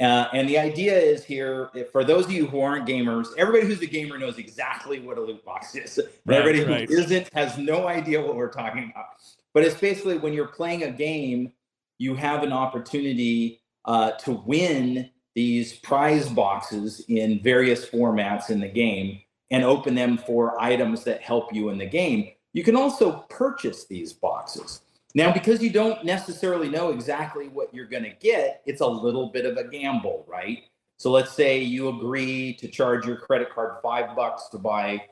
Uh, 0.00 0.28
and 0.32 0.48
the 0.48 0.56
idea 0.56 0.96
is 0.96 1.24
here 1.24 1.70
for 1.90 2.04
those 2.04 2.26
of 2.26 2.30
you 2.30 2.46
who 2.46 2.60
aren't 2.60 2.86
gamers, 2.86 3.26
everybody 3.36 3.66
who's 3.66 3.82
a 3.82 3.86
gamer 3.86 4.16
knows 4.16 4.38
exactly 4.38 5.00
what 5.00 5.18
a 5.18 5.20
loot 5.20 5.44
box 5.44 5.74
is. 5.74 5.98
Right, 6.26 6.38
everybody 6.38 6.64
right. 6.64 6.88
who 6.88 6.96
isn't 6.98 7.32
has 7.32 7.56
no 7.58 7.88
idea 7.88 8.20
what 8.20 8.36
we're 8.36 8.52
talking 8.52 8.92
about. 8.94 9.06
But 9.54 9.64
it's 9.64 9.80
basically 9.80 10.18
when 10.18 10.34
you're 10.34 10.48
playing 10.48 10.84
a 10.84 10.90
game, 10.90 11.52
you 11.98 12.14
have 12.14 12.42
an 12.42 12.52
opportunity 12.52 13.62
uh, 13.86 14.12
to 14.12 14.32
win 14.32 15.10
these 15.34 15.78
prize 15.78 16.28
boxes 16.28 17.00
in 17.08 17.42
various 17.42 17.86
formats 17.86 18.50
in 18.50 18.60
the 18.60 18.68
game 18.68 19.20
and 19.50 19.64
open 19.64 19.94
them 19.94 20.18
for 20.18 20.60
items 20.60 21.04
that 21.04 21.22
help 21.22 21.54
you 21.54 21.70
in 21.70 21.78
the 21.78 21.86
game. 21.86 22.30
You 22.58 22.64
can 22.64 22.74
also 22.74 23.24
purchase 23.30 23.86
these 23.86 24.12
boxes. 24.12 24.80
Now, 25.14 25.32
because 25.32 25.62
you 25.62 25.70
don't 25.70 26.04
necessarily 26.04 26.68
know 26.68 26.90
exactly 26.90 27.46
what 27.46 27.72
you're 27.72 27.86
going 27.86 28.02
to 28.02 28.16
get, 28.20 28.62
it's 28.66 28.80
a 28.80 28.86
little 28.86 29.28
bit 29.28 29.46
of 29.46 29.56
a 29.56 29.62
gamble, 29.62 30.24
right? 30.26 30.64
So 30.96 31.12
let's 31.12 31.30
say 31.30 31.60
you 31.60 31.88
agree 31.88 32.54
to 32.54 32.66
charge 32.66 33.06
your 33.06 33.14
credit 33.14 33.54
card 33.54 33.76
five 33.80 34.16
bucks 34.16 34.48
to 34.48 34.58
buy 34.58 35.04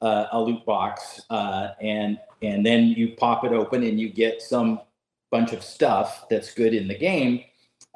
uh, 0.00 0.28
a 0.32 0.40
loot 0.40 0.64
box, 0.64 1.20
uh, 1.28 1.72
and 1.82 2.18
and 2.40 2.64
then 2.64 2.84
you 2.84 3.08
pop 3.18 3.44
it 3.44 3.52
open 3.52 3.82
and 3.82 4.00
you 4.00 4.08
get 4.08 4.40
some 4.40 4.80
bunch 5.30 5.52
of 5.52 5.62
stuff 5.62 6.24
that's 6.30 6.54
good 6.54 6.72
in 6.72 6.88
the 6.88 6.96
game. 6.96 7.44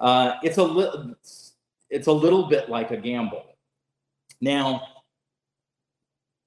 Uh, 0.00 0.34
it's 0.42 0.58
a 0.58 0.62
little 0.62 1.14
it's 1.88 2.08
a 2.08 2.12
little 2.12 2.46
bit 2.46 2.68
like 2.68 2.90
a 2.90 2.98
gamble. 2.98 3.56
Now, 4.42 4.82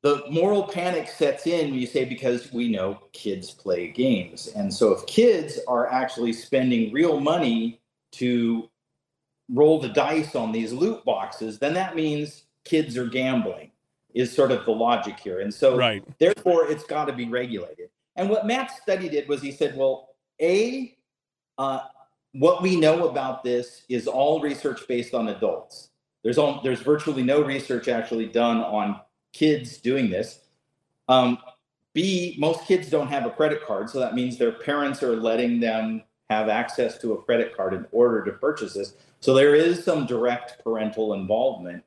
the 0.05 0.23
moral 0.29 0.63
panic 0.63 1.07
sets 1.09 1.47
in 1.47 1.73
you 1.73 1.87
say 1.87 2.05
because 2.05 2.53
we 2.53 2.69
know 2.69 2.99
kids 3.11 3.51
play 3.51 3.87
games 3.87 4.47
and 4.55 4.73
so 4.73 4.91
if 4.91 5.05
kids 5.07 5.59
are 5.67 5.91
actually 5.91 6.31
spending 6.33 6.93
real 6.93 7.19
money 7.19 7.81
to 8.11 8.69
roll 9.49 9.79
the 9.79 9.89
dice 9.89 10.35
on 10.35 10.51
these 10.51 10.73
loot 10.73 11.03
boxes, 11.05 11.59
then 11.59 11.73
that 11.73 11.95
means 11.95 12.43
kids 12.63 12.97
are 12.97 13.07
gambling. 13.07 13.71
Is 14.13 14.33
sort 14.33 14.51
of 14.51 14.63
the 14.63 14.71
logic 14.71 15.19
here, 15.19 15.41
and 15.41 15.53
so 15.53 15.75
Right. 15.75 16.01
therefore 16.19 16.71
it's 16.71 16.85
got 16.85 17.05
to 17.05 17.13
be 17.13 17.27
regulated. 17.27 17.89
And 18.15 18.29
what 18.29 18.47
Matt's 18.47 18.81
study 18.81 19.09
did 19.09 19.27
was 19.27 19.41
he 19.41 19.51
said, 19.51 19.75
well, 19.75 20.15
a 20.41 20.97
uh, 21.57 21.81
what 22.31 22.61
we 22.61 22.77
know 22.77 23.09
about 23.09 23.43
this 23.43 23.83
is 23.89 24.07
all 24.07 24.39
research 24.39 24.87
based 24.87 25.13
on 25.13 25.27
adults. 25.27 25.89
There's 26.23 26.37
all, 26.37 26.61
there's 26.63 26.79
virtually 26.79 27.23
no 27.23 27.41
research 27.41 27.89
actually 27.89 28.27
done 28.27 28.59
on 28.59 29.01
kids 29.35 29.77
doing 29.77 30.09
this. 30.09 30.39
Um, 31.09 31.37
B, 31.93 32.35
most 32.39 32.65
kids 32.65 32.89
don't 32.89 33.07
have 33.07 33.25
a 33.25 33.29
credit 33.29 33.65
card, 33.65 33.89
so 33.89 33.99
that 33.99 34.15
means 34.15 34.37
their 34.37 34.51
parents 34.51 35.03
are 35.03 35.15
letting 35.15 35.59
them 35.59 36.03
have 36.29 36.49
access 36.49 36.97
to 36.99 37.13
a 37.13 37.21
credit 37.21 37.55
card 37.55 37.73
in 37.73 37.85
order 37.91 38.23
to 38.25 38.31
purchase 38.31 38.73
this. 38.73 38.95
So 39.19 39.33
there 39.33 39.55
is 39.55 39.83
some 39.83 40.05
direct 40.05 40.63
parental 40.63 41.13
involvement. 41.13 41.83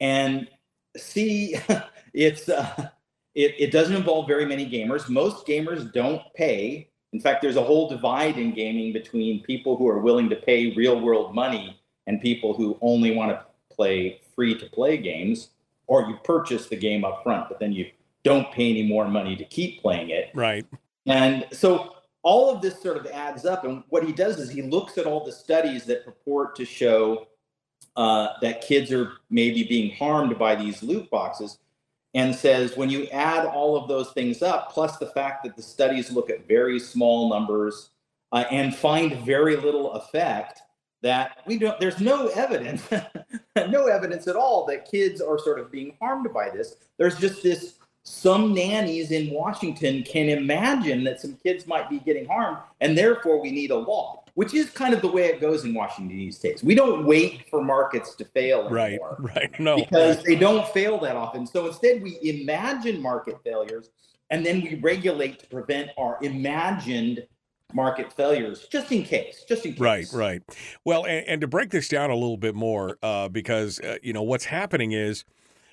And 0.00 0.48
C, 0.96 1.56
it's 2.12 2.48
uh, 2.48 2.90
it, 3.34 3.54
it 3.58 3.72
doesn't 3.72 3.96
involve 3.96 4.26
very 4.26 4.44
many 4.44 4.68
gamers. 4.68 5.08
Most 5.08 5.46
gamers 5.46 5.92
don't 5.92 6.22
pay. 6.34 6.88
In 7.12 7.20
fact, 7.20 7.42
there's 7.42 7.56
a 7.56 7.62
whole 7.62 7.88
divide 7.88 8.38
in 8.38 8.52
gaming 8.52 8.92
between 8.92 9.42
people 9.42 9.76
who 9.76 9.88
are 9.88 10.00
willing 10.00 10.28
to 10.30 10.36
pay 10.36 10.74
real 10.74 11.00
world 11.00 11.34
money 11.34 11.80
and 12.06 12.20
people 12.20 12.54
who 12.54 12.78
only 12.80 13.14
want 13.14 13.30
to 13.30 13.44
play 13.74 14.20
free 14.34 14.58
to 14.58 14.66
play 14.66 14.96
games, 14.96 15.50
or 15.90 16.02
you 16.02 16.16
purchase 16.22 16.68
the 16.68 16.76
game 16.76 17.04
up 17.04 17.20
front, 17.24 17.48
but 17.48 17.58
then 17.58 17.72
you 17.72 17.84
don't 18.22 18.50
pay 18.52 18.70
any 18.70 18.84
more 18.84 19.08
money 19.08 19.34
to 19.34 19.44
keep 19.44 19.82
playing 19.82 20.10
it. 20.10 20.30
Right. 20.34 20.64
And 21.06 21.44
so 21.50 21.96
all 22.22 22.48
of 22.48 22.62
this 22.62 22.80
sort 22.80 22.96
of 22.96 23.06
adds 23.06 23.44
up. 23.44 23.64
And 23.64 23.82
what 23.88 24.04
he 24.04 24.12
does 24.12 24.38
is 24.38 24.48
he 24.48 24.62
looks 24.62 24.98
at 24.98 25.04
all 25.04 25.24
the 25.24 25.32
studies 25.32 25.84
that 25.86 26.04
purport 26.04 26.54
to 26.56 26.64
show 26.64 27.26
uh, 27.96 28.28
that 28.40 28.60
kids 28.60 28.92
are 28.92 29.14
maybe 29.30 29.64
being 29.64 29.96
harmed 29.96 30.38
by 30.38 30.54
these 30.54 30.80
loot 30.80 31.10
boxes 31.10 31.58
and 32.14 32.36
says 32.36 32.76
when 32.76 32.88
you 32.88 33.08
add 33.08 33.44
all 33.46 33.76
of 33.76 33.88
those 33.88 34.12
things 34.12 34.42
up, 34.42 34.70
plus 34.70 34.96
the 34.98 35.06
fact 35.06 35.42
that 35.42 35.56
the 35.56 35.62
studies 35.62 36.12
look 36.12 36.30
at 36.30 36.46
very 36.46 36.78
small 36.78 37.28
numbers 37.28 37.90
uh, 38.30 38.44
and 38.52 38.76
find 38.76 39.24
very 39.26 39.56
little 39.56 39.94
effect, 39.94 40.62
that 41.02 41.38
we 41.46 41.58
don't, 41.58 41.78
there's 41.80 42.00
no 42.00 42.28
evidence, 42.28 42.82
no 43.68 43.86
evidence 43.86 44.28
at 44.28 44.36
all 44.36 44.66
that 44.66 44.90
kids 44.90 45.20
are 45.20 45.38
sort 45.38 45.58
of 45.58 45.70
being 45.70 45.96
harmed 46.00 46.32
by 46.32 46.50
this. 46.50 46.76
There's 46.98 47.18
just 47.18 47.42
this 47.42 47.74
some 48.02 48.54
nannies 48.54 49.10
in 49.10 49.30
Washington 49.32 50.02
can 50.02 50.28
imagine 50.30 51.04
that 51.04 51.20
some 51.20 51.36
kids 51.42 51.66
might 51.66 51.88
be 51.90 51.98
getting 52.00 52.26
harmed, 52.26 52.58
and 52.80 52.96
therefore 52.96 53.40
we 53.40 53.50
need 53.50 53.70
a 53.70 53.76
law, 53.76 54.24
which 54.34 54.54
is 54.54 54.70
kind 54.70 54.94
of 54.94 55.02
the 55.02 55.10
way 55.10 55.26
it 55.26 55.40
goes 55.40 55.64
in 55.64 55.74
Washington 55.74 56.16
these 56.16 56.38
days. 56.38 56.64
We 56.64 56.74
don't 56.74 57.04
wait 57.04 57.48
for 57.50 57.62
markets 57.62 58.14
to 58.16 58.24
fail 58.24 58.74
anymore 58.74 59.16
Right. 59.18 59.34
Right. 59.36 59.60
No. 59.60 59.76
because 59.76 60.22
they 60.22 60.34
don't 60.34 60.66
fail 60.68 60.98
that 61.00 61.14
often. 61.14 61.46
So 61.46 61.66
instead, 61.66 62.02
we 62.02 62.18
imagine 62.22 63.02
market 63.02 63.38
failures 63.44 63.90
and 64.30 64.46
then 64.46 64.62
we 64.62 64.76
regulate 64.76 65.38
to 65.40 65.46
prevent 65.48 65.90
our 65.98 66.18
imagined 66.22 67.26
market 67.74 68.12
failures, 68.12 68.66
just 68.70 68.90
in 68.92 69.02
case, 69.02 69.44
just 69.48 69.64
in 69.64 69.72
case. 69.72 69.80
Right, 69.80 70.06
right. 70.12 70.42
Well, 70.84 71.04
and, 71.04 71.26
and 71.26 71.40
to 71.40 71.46
break 71.46 71.70
this 71.70 71.88
down 71.88 72.10
a 72.10 72.14
little 72.14 72.36
bit 72.36 72.54
more, 72.54 72.98
uh, 73.02 73.28
because 73.28 73.80
uh, 73.80 73.96
you 74.02 74.12
know 74.12 74.22
what's 74.22 74.46
happening 74.46 74.92
is 74.92 75.24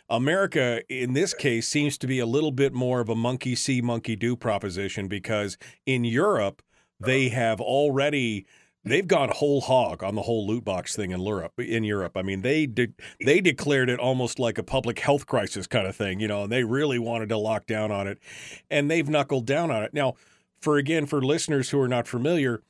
America, 0.10 0.82
in 0.90 1.14
this 1.14 1.34
case, 1.34 1.68
seems 1.68 1.98
to 1.98 2.08
be 2.08 2.20
a 2.20 2.26
little 2.26 2.52
bit 2.52 2.74
more 2.74 3.02
of 3.02 3.10
a 3.10 3.16
monkey 3.16 3.56
see, 3.56 3.82
monkey 3.82 4.16
do 4.16 4.36
proposition 4.36 5.08
because 5.08 5.58
in 5.86 6.04
Europe 6.04 6.62
they 7.00 7.30
have 7.30 7.60
already 7.60 8.46
they've 8.84 9.08
gone 9.08 9.30
whole 9.30 9.62
hog 9.62 10.04
on 10.04 10.16
the 10.16 10.22
whole 10.22 10.48
loot 10.48 10.64
box 10.64 10.96
thing 10.96 11.12
in 11.12 11.22
Europe. 11.22 11.60
In 11.60 11.84
Europe, 11.84 12.16
I 12.16 12.22
mean, 12.22 12.42
they 12.42 12.66
de- 12.66 12.94
they 13.24 13.42
declared 13.42 13.90
it 13.90 14.00
almost 14.00 14.40
like 14.40 14.58
a 14.58 14.64
public 14.64 15.00
health 15.00 15.26
crisis 15.26 15.68
kind 15.68 15.88
of 15.88 15.96
thing, 15.96 16.20
you 16.20 16.28
know, 16.28 16.44
and 16.44 16.52
they 16.52 16.64
really 16.64 17.00
wanted 17.00 17.30
to 17.30 17.38
lock 17.38 17.66
down 17.66 17.92
on 17.92 18.08
it, 18.08 18.20
and 18.70 18.90
they've 18.90 19.08
knuckled 19.08 19.46
down 19.46 19.72
on 19.72 19.84
it. 19.84 19.94
Now, 19.94 20.16
for 20.60 20.78
again, 20.78 21.06
for 21.06 21.22
listeners 21.22 21.70
who 21.70 21.80
are 21.80 21.88
not 21.88 22.08
familiar, 22.08 22.62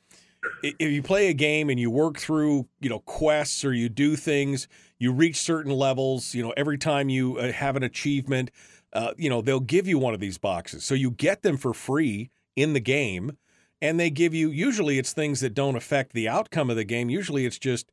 if 0.62 0.90
you 0.90 1.02
play 1.02 1.28
a 1.28 1.34
game 1.34 1.68
and 1.68 1.80
you 1.80 1.90
work 1.90 2.18
through, 2.18 2.66
you 2.80 2.88
know, 2.88 3.00
quests 3.00 3.64
or 3.64 3.72
you 3.72 3.88
do 3.88 4.16
things, 4.16 4.68
you 4.98 5.12
reach 5.12 5.36
certain 5.36 5.72
levels. 5.72 6.34
You 6.34 6.42
know, 6.42 6.54
every 6.56 6.78
time 6.78 7.08
you 7.08 7.38
uh, 7.38 7.52
have 7.52 7.76
an 7.76 7.82
achievement, 7.82 8.50
uh, 8.92 9.12
you 9.16 9.28
know, 9.28 9.42
they'll 9.42 9.60
give 9.60 9.86
you 9.86 9.98
one 9.98 10.14
of 10.14 10.20
these 10.20 10.38
boxes, 10.38 10.84
so 10.84 10.94
you 10.94 11.10
get 11.10 11.42
them 11.42 11.56
for 11.56 11.74
free 11.74 12.30
in 12.56 12.72
the 12.72 12.80
game 12.80 13.36
and 13.80 13.98
they 13.98 14.10
give 14.10 14.34
you 14.34 14.50
usually 14.50 14.98
it's 14.98 15.12
things 15.12 15.40
that 15.40 15.54
don't 15.54 15.76
affect 15.76 16.12
the 16.12 16.28
outcome 16.28 16.70
of 16.70 16.76
the 16.76 16.84
game 16.84 17.08
usually 17.08 17.46
it's 17.46 17.58
just 17.58 17.90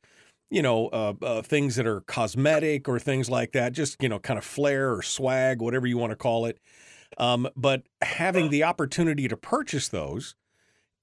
you 0.49 0.61
know 0.61 0.87
uh, 0.87 1.13
uh, 1.21 1.41
things 1.41 1.75
that 1.75 1.85
are 1.85 2.01
cosmetic 2.01 2.87
or 2.87 2.99
things 2.99 3.29
like 3.29 3.51
that 3.51 3.73
just 3.73 4.01
you 4.01 4.09
know 4.09 4.19
kind 4.19 4.37
of 4.37 4.45
flair 4.45 4.93
or 4.93 5.01
swag 5.01 5.61
whatever 5.61 5.87
you 5.87 5.97
want 5.97 6.11
to 6.11 6.15
call 6.15 6.45
it 6.45 6.59
um, 7.17 7.47
but 7.55 7.83
having 8.01 8.49
the 8.49 8.63
opportunity 8.63 9.27
to 9.27 9.37
purchase 9.37 9.87
those 9.87 10.35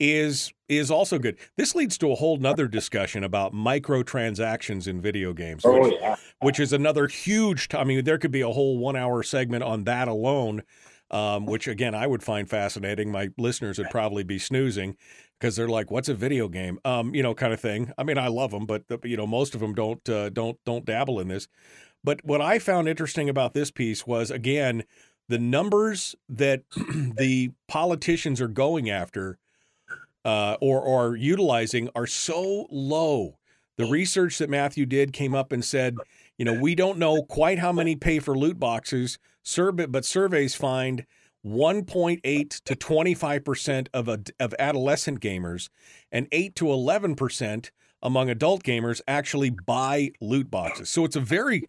is 0.00 0.52
is 0.68 0.90
also 0.90 1.18
good 1.18 1.36
this 1.56 1.74
leads 1.74 1.96
to 1.98 2.10
a 2.10 2.14
whole 2.16 2.36
nother 2.36 2.66
discussion 2.66 3.22
about 3.22 3.52
microtransactions 3.52 4.88
in 4.88 5.00
video 5.00 5.32
games 5.32 5.62
Oh, 5.64 5.80
which, 5.80 5.94
yeah. 6.00 6.16
which 6.40 6.58
is 6.58 6.72
another 6.72 7.06
huge 7.06 7.68
t- 7.68 7.76
i 7.76 7.84
mean 7.84 8.02
there 8.04 8.18
could 8.18 8.32
be 8.32 8.40
a 8.40 8.48
whole 8.48 8.78
one 8.78 8.96
hour 8.96 9.22
segment 9.22 9.62
on 9.62 9.84
that 9.84 10.08
alone 10.08 10.62
um, 11.10 11.44
which 11.44 11.68
again 11.68 11.94
I 11.94 12.06
would 12.06 12.22
find 12.22 12.48
fascinating. 12.48 13.12
My 13.12 13.28
listeners 13.36 13.76
would 13.76 13.90
probably 13.90 14.24
be 14.24 14.38
snoozing 14.38 14.96
because 15.38 15.56
they're 15.56 15.68
like, 15.68 15.90
"What's 15.90 16.08
a 16.08 16.14
video 16.14 16.48
game?" 16.48 16.78
Um, 16.86 17.14
you 17.14 17.22
know, 17.22 17.34
kind 17.34 17.52
of 17.52 17.60
thing. 17.60 17.92
I 17.98 18.02
mean, 18.02 18.16
I 18.16 18.28
love 18.28 18.50
them, 18.50 18.64
but 18.64 18.84
you 19.04 19.18
know, 19.18 19.26
most 19.26 19.54
of 19.54 19.60
them 19.60 19.74
don't 19.74 20.08
uh, 20.08 20.30
don't 20.30 20.56
don't 20.64 20.86
dabble 20.86 21.20
in 21.20 21.28
this. 21.28 21.48
But 22.02 22.24
what 22.24 22.40
I 22.40 22.58
found 22.58 22.88
interesting 22.88 23.28
about 23.28 23.52
this 23.52 23.70
piece 23.70 24.06
was 24.06 24.30
again 24.30 24.84
the 25.28 25.38
numbers 25.38 26.14
that 26.28 26.62
the 27.16 27.50
politicians 27.68 28.40
are 28.40 28.48
going 28.48 28.90
after 28.90 29.38
uh, 30.24 30.56
or 30.60 30.86
are 30.86 31.16
utilizing 31.16 31.88
are 31.94 32.06
so 32.06 32.66
low. 32.70 33.38
The 33.78 33.86
research 33.86 34.38
that 34.38 34.50
Matthew 34.50 34.86
did 34.86 35.12
came 35.12 35.34
up 35.34 35.52
and 35.52 35.64
said, 35.64 35.96
you 36.38 36.44
know, 36.44 36.52
we 36.52 36.74
don't 36.74 36.98
know 36.98 37.22
quite 37.22 37.58
how 37.58 37.72
many 37.72 37.96
pay 37.96 38.18
for 38.18 38.36
loot 38.36 38.58
boxes, 38.60 39.18
but 39.56 40.04
surveys 40.04 40.54
find 40.54 41.06
1.8 41.44 42.60
to 42.64 42.76
25 42.76 43.44
percent 43.44 43.88
of 43.92 44.08
a, 44.08 44.20
of 44.38 44.54
adolescent 44.58 45.20
gamers 45.20 45.68
and 46.12 46.28
8 46.30 46.54
to 46.56 46.70
11 46.70 47.16
percent 47.16 47.72
among 48.02 48.30
adult 48.30 48.62
gamers 48.62 49.00
actually 49.08 49.50
buy 49.50 50.10
loot 50.20 50.50
boxes. 50.50 50.88
So 50.88 51.04
it's 51.04 51.16
a 51.16 51.20
very 51.20 51.64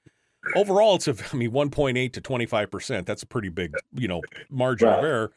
overall, 0.56 0.96
it's 0.96 1.08
a 1.08 1.16
I 1.32 1.36
mean 1.36 1.52
1.8 1.52 2.14
to 2.14 2.22
25 2.22 2.72
percent. 2.72 3.08
That's 3.08 3.24
a 3.24 3.28
pretty 3.28 3.50
big 3.50 3.76
you 3.94 4.08
know 4.08 4.22
margin 4.50 4.90
of 4.90 5.04
error, 5.04 5.32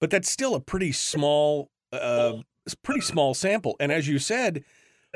but 0.00 0.10
that's 0.10 0.30
still 0.30 0.54
a 0.54 0.60
pretty 0.60 0.92
small 0.92 1.70
uh, 1.92 2.34
pretty 2.82 3.00
small 3.00 3.34
sample. 3.34 3.76
And 3.80 3.92
as 3.92 4.08
you 4.08 4.18
said, 4.18 4.64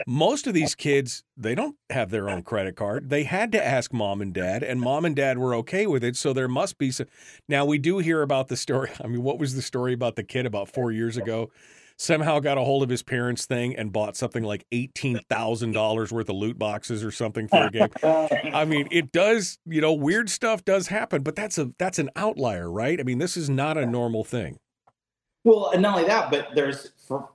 most 0.07 0.47
of 0.47 0.55
these 0.55 0.75
kids 0.75 1.25
they 1.37 1.55
don't 1.55 1.77
have 1.91 2.11
their 2.11 2.29
own 2.29 2.43
credit 2.43 2.77
card 2.77 3.11
they 3.11 3.25
had 3.25 3.51
to 3.53 3.65
ask 3.65 3.93
mom 3.93 4.21
and 4.21 4.33
dad 4.33 4.63
and 4.63 4.81
mom 4.81 5.05
and 5.05 5.17
dad 5.17 5.39
were 5.39 5.55
okay 5.55 5.87
with 5.87 6.05
it 6.05 6.17
so 6.17 6.33
there 6.33 6.49
must 6.49 6.79
be 6.79 6.91
some 6.91 7.07
now 7.49 7.65
we 7.65 7.79
do 7.79 7.99
hear 7.99 8.23
about 8.23 8.49
the 8.49 8.57
story 8.57 8.91
i 9.05 9.07
mean 9.07 9.23
what 9.23 9.39
was 9.39 9.55
the 9.55 9.63
story 9.63 9.93
about 9.93 10.17
the 10.17 10.23
kid 10.23 10.47
about 10.47 10.69
four 10.69 10.93
years 10.93 11.17
ago 11.17 11.51
somehow 11.99 12.39
got 12.39 12.57
a 12.57 12.61
hold 12.63 12.83
of 12.83 12.89
his 12.89 13.03
parents 13.03 13.45
thing 13.45 13.77
and 13.77 13.93
bought 13.93 14.17
something 14.17 14.45
like 14.45 14.65
$18000 14.73 16.13
worth 16.13 16.29
of 16.29 16.37
loot 16.37 16.59
boxes 16.59 17.05
or 17.05 17.11
something 17.11 17.49
for 17.49 17.65
a 17.67 17.71
game 17.71 17.91
i 18.55 18.65
mean 18.65 18.87
it 18.91 19.11
does 19.13 19.59
you 19.67 19.81
know 19.81 19.93
weird 19.93 20.31
stuff 20.31 20.65
does 20.65 20.87
happen 20.89 21.23
but 21.23 21.35
that's 21.35 21.59
a 21.59 21.73
that's 21.79 21.99
an 21.99 22.09
outlier 22.17 22.71
right 22.71 23.01
i 23.01 23.03
mean 23.03 23.19
this 23.19 23.37
is 23.37 23.51
not 23.51 23.77
a 23.77 23.85
normal 23.85 24.25
thing 24.25 24.59
Well, 25.45 25.71
and 25.71 25.83
not 25.83 25.97
only 25.97 26.09
that, 26.09 26.31
but 26.31 26.49
there's 26.55 26.93
for, 27.07 27.29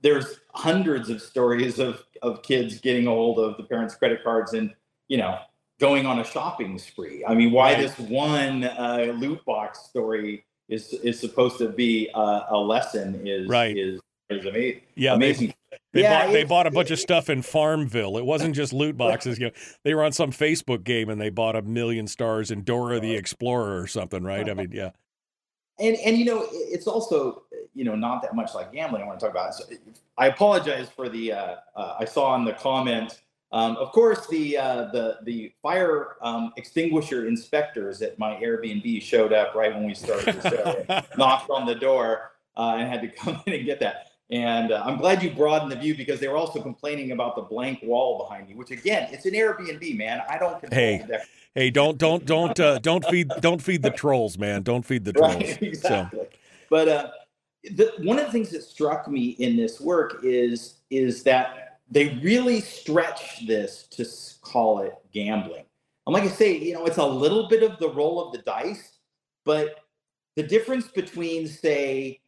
there's 0.00 0.40
hundreds 0.54 1.10
of 1.10 1.20
stories 1.20 1.78
of 1.78 2.04
of 2.22 2.42
kids 2.42 2.80
getting 2.80 3.06
a 3.06 3.10
hold 3.10 3.38
of 3.38 3.56
the 3.56 3.64
parents' 3.64 3.94
credit 3.94 4.22
cards 4.24 4.54
and 4.54 4.72
you 5.08 5.18
know 5.18 5.38
going 5.80 6.06
on 6.06 6.20
a 6.20 6.24
shopping 6.24 6.78
spree. 6.78 7.22
I 7.26 7.34
mean, 7.34 7.52
why 7.52 7.72
Right. 7.74 7.82
this 7.82 7.98
one 7.98 8.64
uh, 8.64 9.12
loot 9.18 9.44
box 9.44 9.80
story 9.80 10.45
is 10.68 10.92
is 10.94 11.18
supposed 11.20 11.58
to 11.58 11.68
be 11.68 12.10
uh, 12.14 12.42
a 12.50 12.56
lesson 12.58 13.26
is 13.26 13.48
Right. 13.48 13.76
is 13.76 14.00
is 14.30 14.44
ama- 14.46 14.58
yeah 14.94 15.10
they- 15.10 15.14
amazing. 15.14 15.54
They 15.92 16.02
Yeah, 16.02 16.24
bought 16.26 16.32
they 16.32 16.44
bought 16.44 16.66
a 16.66 16.70
bunch 16.70 16.90
of 16.90 16.98
stuff 16.98 17.30
in 17.30 17.40
Farmville. 17.42 18.18
It 18.18 18.24
wasn't 18.26 18.54
just 18.54 18.72
loot 18.72 18.96
boxes. 18.98 19.38
You 19.38 19.46
know, 19.46 19.52
they 19.84 19.94
were 19.94 20.04
on 20.04 20.12
some 20.12 20.30
Facebook 20.30 20.84
game 20.84 21.08
and 21.08 21.18
they 21.20 21.30
bought 21.30 21.56
a 21.56 21.62
million 21.62 22.06
stars 22.06 22.50
in 22.50 22.62
Dora 22.64 23.00
the 23.00 23.14
Explorer 23.14 23.80
or 23.80 23.86
something, 23.86 24.22
right? 24.22 24.48
I 24.48 24.52
mean, 24.54 24.72
yeah, 24.72 24.90
and 25.78 25.96
and 26.04 26.18
you 26.18 26.24
know 26.26 26.46
it's 26.52 26.86
also 26.86 27.44
you 27.74 27.84
know 27.84 27.94
not 27.94 28.20
that 28.22 28.34
much 28.34 28.54
like 28.54 28.72
gambling 28.72 29.02
i 29.02 29.06
want 29.06 29.18
to 29.20 29.26
talk 29.26 29.34
about 29.34 29.54
so 29.54 29.64
i 30.16 30.28
apologize 30.28 30.88
for 30.88 31.08
the 31.10 31.30
uh, 31.32 31.56
uh, 31.76 31.96
i 32.00 32.04
saw 32.06 32.34
in 32.34 32.44
the 32.46 32.52
comment 32.54 33.20
um, 33.52 33.76
of 33.76 33.92
course 33.92 34.26
the 34.28 34.56
uh, 34.56 34.86
the 34.92 35.18
the 35.24 35.52
fire 35.62 36.16
um, 36.22 36.52
extinguisher 36.56 37.26
inspectors 37.26 38.02
at 38.02 38.18
my 38.18 38.34
airbnb 38.34 39.02
showed 39.02 39.32
up 39.32 39.54
right 39.54 39.74
when 39.74 39.84
we 39.84 39.94
started 39.94 40.40
the 40.42 40.50
show 40.50 41.04
knocked 41.18 41.50
on 41.50 41.66
the 41.66 41.74
door 41.74 42.32
uh, 42.56 42.76
and 42.78 42.88
had 42.88 43.00
to 43.00 43.08
come 43.22 43.40
in 43.46 43.54
and 43.54 43.64
get 43.64 43.80
that 43.80 44.12
And 44.30 44.72
uh, 44.72 44.82
I'm 44.84 44.96
glad 44.96 45.22
you 45.22 45.30
broadened 45.30 45.70
the 45.70 45.76
view 45.76 45.96
because 45.96 46.18
they 46.18 46.28
were 46.28 46.36
also 46.36 46.60
complaining 46.60 47.12
about 47.12 47.36
the 47.36 47.42
blank 47.42 47.80
wall 47.82 48.18
behind 48.18 48.48
you, 48.48 48.56
which 48.56 48.72
again, 48.72 49.08
it's 49.12 49.24
an 49.24 49.34
Airbnb, 49.34 49.96
man. 49.96 50.22
I 50.28 50.36
don't 50.36 50.58
control 50.60 50.80
Hey, 50.80 51.04
Hey, 51.56 51.70
don't 51.70 51.96
don't 51.96 52.26
don't 52.26 52.60
uh, 52.60 52.78
don't 52.80 53.02
feed 53.06 53.30
don't 53.40 53.62
feed 53.62 53.82
the 53.82 53.90
trolls, 53.90 54.36
man. 54.36 54.62
Don't 54.62 54.84
feed 54.84 55.06
the 55.06 55.12
trolls. 55.14 55.36
Right, 55.36 55.62
exactly. 55.62 56.26
But 56.68 56.88
uh, 56.88 57.10
the, 57.64 57.92
one 58.02 58.18
of 58.18 58.26
the 58.26 58.32
things 58.32 58.50
that 58.50 58.62
struck 58.62 59.08
me 59.08 59.28
in 59.38 59.56
this 59.56 59.80
work 59.80 60.20
is 60.22 60.80
is 60.90 61.22
that 61.22 61.65
they 61.90 62.18
really 62.22 62.60
stretch 62.60 63.46
this 63.46 63.86
to 63.92 64.04
call 64.42 64.80
it 64.80 64.94
gambling. 65.12 65.64
And 66.06 66.14
like 66.14 66.24
I 66.24 66.28
say, 66.28 66.56
you 66.56 66.74
know, 66.74 66.86
it's 66.86 66.98
a 66.98 67.06
little 67.06 67.48
bit 67.48 67.62
of 67.62 67.78
the 67.78 67.88
roll 67.90 68.24
of 68.24 68.32
the 68.32 68.38
dice, 68.38 68.98
but 69.44 69.80
the 70.36 70.42
difference 70.42 70.88
between, 70.88 71.48
say, 71.48 72.20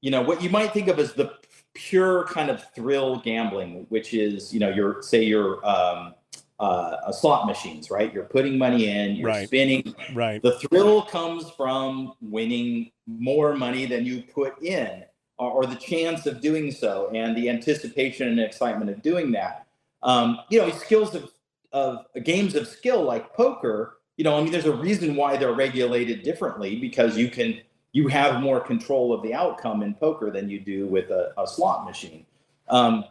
you 0.00 0.10
know, 0.10 0.22
what 0.22 0.42
you 0.42 0.50
might 0.50 0.72
think 0.72 0.88
of 0.88 0.98
as 0.98 1.12
the 1.14 1.32
pure 1.74 2.24
kind 2.24 2.50
of 2.50 2.62
thrill 2.74 3.16
gambling, 3.20 3.86
which 3.88 4.14
is, 4.14 4.52
you 4.52 4.60
know, 4.60 4.70
your 4.70 5.02
say 5.02 5.22
your 5.22 5.66
um, 5.66 6.14
uh, 6.58 7.12
slot 7.12 7.46
machines, 7.46 7.90
right? 7.90 8.12
You're 8.12 8.24
putting 8.24 8.56
money 8.58 8.88
in, 8.88 9.16
you're 9.16 9.28
Right. 9.28 9.46
spinning, 9.46 9.94
Right. 10.14 10.42
the 10.42 10.58
thrill 10.58 11.02
comes 11.02 11.50
from 11.50 12.14
winning 12.20 12.92
more 13.06 13.54
money 13.54 13.86
than 13.86 14.06
you 14.06 14.22
put 14.22 14.62
in, 14.62 15.04
or, 15.38 15.50
or 15.50 15.66
the 15.66 15.76
chance 15.76 16.26
of 16.26 16.40
doing 16.40 16.70
so, 16.70 17.10
and 17.14 17.36
the 17.36 17.48
anticipation 17.48 18.28
and 18.28 18.40
excitement 18.40 18.90
of 18.90 19.02
doing 19.02 19.32
that. 19.32 19.66
Um, 20.02 20.40
you 20.50 20.60
know, 20.60 20.70
skills 20.70 21.14
of, 21.14 21.30
of 21.72 22.06
games 22.24 22.54
of 22.54 22.68
skill 22.68 23.02
like 23.02 23.34
poker. 23.34 23.98
You 24.16 24.24
know, 24.24 24.38
I 24.38 24.42
mean, 24.42 24.52
there's 24.52 24.66
a 24.66 24.74
reason 24.74 25.16
why 25.16 25.36
they're 25.36 25.52
regulated 25.52 26.22
differently 26.22 26.76
because 26.76 27.16
you 27.16 27.28
can 27.28 27.60
you 27.92 28.08
have 28.08 28.42
more 28.42 28.60
control 28.60 29.12
of 29.12 29.22
the 29.22 29.32
outcome 29.32 29.82
in 29.82 29.94
poker 29.94 30.30
than 30.30 30.50
you 30.50 30.60
do 30.60 30.86
with 30.86 31.10
a, 31.10 31.32
a 31.38 31.46
slot 31.46 31.86
machine. 31.86 32.26
Um, 32.68 33.04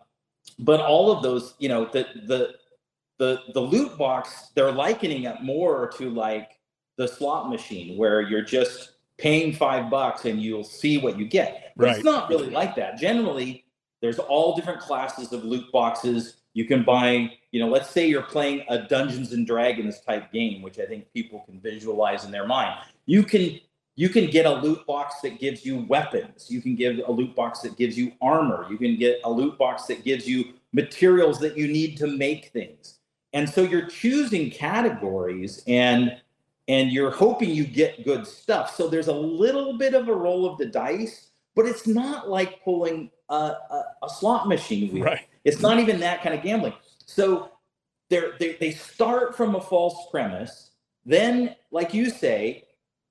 but 0.59 0.79
all 0.79 1.11
of 1.11 1.23
those, 1.23 1.55
you 1.59 1.69
know, 1.69 1.85
the 1.85 2.05
the 2.27 2.55
the 3.17 3.41
the 3.53 3.59
loot 3.59 3.97
box, 3.97 4.51
they're 4.55 4.71
likening 4.71 5.23
it 5.23 5.41
more 5.41 5.91
to 5.97 6.09
like 6.09 6.59
the 6.97 7.07
slot 7.07 7.49
machine 7.49 7.97
where 7.97 8.21
you're 8.21 8.43
just 8.43 8.91
paying 9.17 9.53
five 9.53 9.89
bucks 9.89 10.25
and 10.25 10.41
you'll 10.41 10.63
see 10.63 10.97
what 10.97 11.17
you 11.17 11.25
get. 11.25 11.73
But 11.77 11.85
Right. 11.85 11.95
it's 11.95 12.05
not 12.05 12.29
really 12.29 12.49
like 12.49 12.75
that. 12.75 12.97
Generally, 12.97 13.65
there's 14.01 14.19
all 14.19 14.55
different 14.55 14.79
classes 14.79 15.31
of 15.31 15.43
loot 15.43 15.71
boxes. 15.71 16.37
You 16.53 16.65
can 16.65 16.83
buy, 16.83 17.31
you 17.51 17.59
know, 17.59 17.67
let's 17.67 17.89
say 17.89 18.07
you're 18.07 18.21
playing 18.21 18.63
a 18.69 18.79
Dungeons 18.79 19.33
and 19.33 19.45
Dragons 19.47 19.99
type 20.01 20.31
game, 20.31 20.61
which 20.61 20.79
I 20.79 20.85
think 20.85 21.11
people 21.13 21.39
can 21.41 21.59
visualize 21.59 22.23
in 22.25 22.31
their 22.31 22.47
mind. 22.47 22.79
You 23.05 23.23
can 23.23 23.59
you 23.97 24.09
can 24.09 24.29
get 24.29 24.45
a 24.45 24.51
loot 24.53 24.85
box 24.85 25.21
that 25.21 25.39
gives 25.39 25.65
you 25.65 25.85
weapons. 25.87 26.51
You 26.51 26.61
can 26.61 26.75
give 26.75 26.99
a 27.07 27.11
loot 27.11 27.33
box 27.33 27.61
that 27.61 27.77
gives 27.77 27.97
you 27.97 28.11
armor. 28.21 28.67
You 28.69 28.77
can 28.77 28.97
get 28.97 29.21
a 29.23 29.31
loot 29.31 29.57
box 29.57 29.85
that 29.85 30.03
gives 30.03 30.27
you 30.27 30.53
materials 30.73 31.39
that 31.39 31.57
you 31.57 31.69
need 31.69 31.95
to 31.99 32.07
make 32.07 32.47
things. 32.47 32.99
And 33.31 33.49
so 33.49 33.61
you're 33.61 33.87
choosing 33.87 34.51
categories 34.51 35.63
and 35.65 36.17
and 36.67 36.91
you're 36.91 37.11
hoping 37.11 37.49
you 37.49 37.65
get 37.65 38.03
good 38.03 38.25
stuff. 38.25 38.75
So 38.75 38.87
there's 38.87 39.07
a 39.07 39.13
little 39.13 39.77
bit 39.77 39.93
of 39.93 40.07
a 40.07 40.13
roll 40.13 40.45
of 40.49 40.57
the 40.57 40.65
dice, 40.65 41.29
but 41.55 41.65
it's 41.65 41.87
not 41.87 42.29
like 42.29 42.63
pulling 42.63 43.11
a, 43.29 43.35
a, 43.35 43.83
a 44.03 44.09
slot 44.09 44.47
machine 44.47 44.91
wheel. 44.91 45.03
Right. 45.03 45.27
It's 45.43 45.61
not 45.61 45.79
even 45.79 45.99
that 45.99 46.23
kind 46.23 46.33
of 46.33 46.43
gambling. 46.43 46.73
So 47.05 47.51
they 48.09 48.57
they 48.59 48.71
start 48.71 49.35
from 49.35 49.55
a 49.55 49.61
false 49.61 50.09
premise. 50.09 50.71
Then, 51.05 51.55
like 51.71 51.93
you 51.93 52.09
say, 52.09 52.65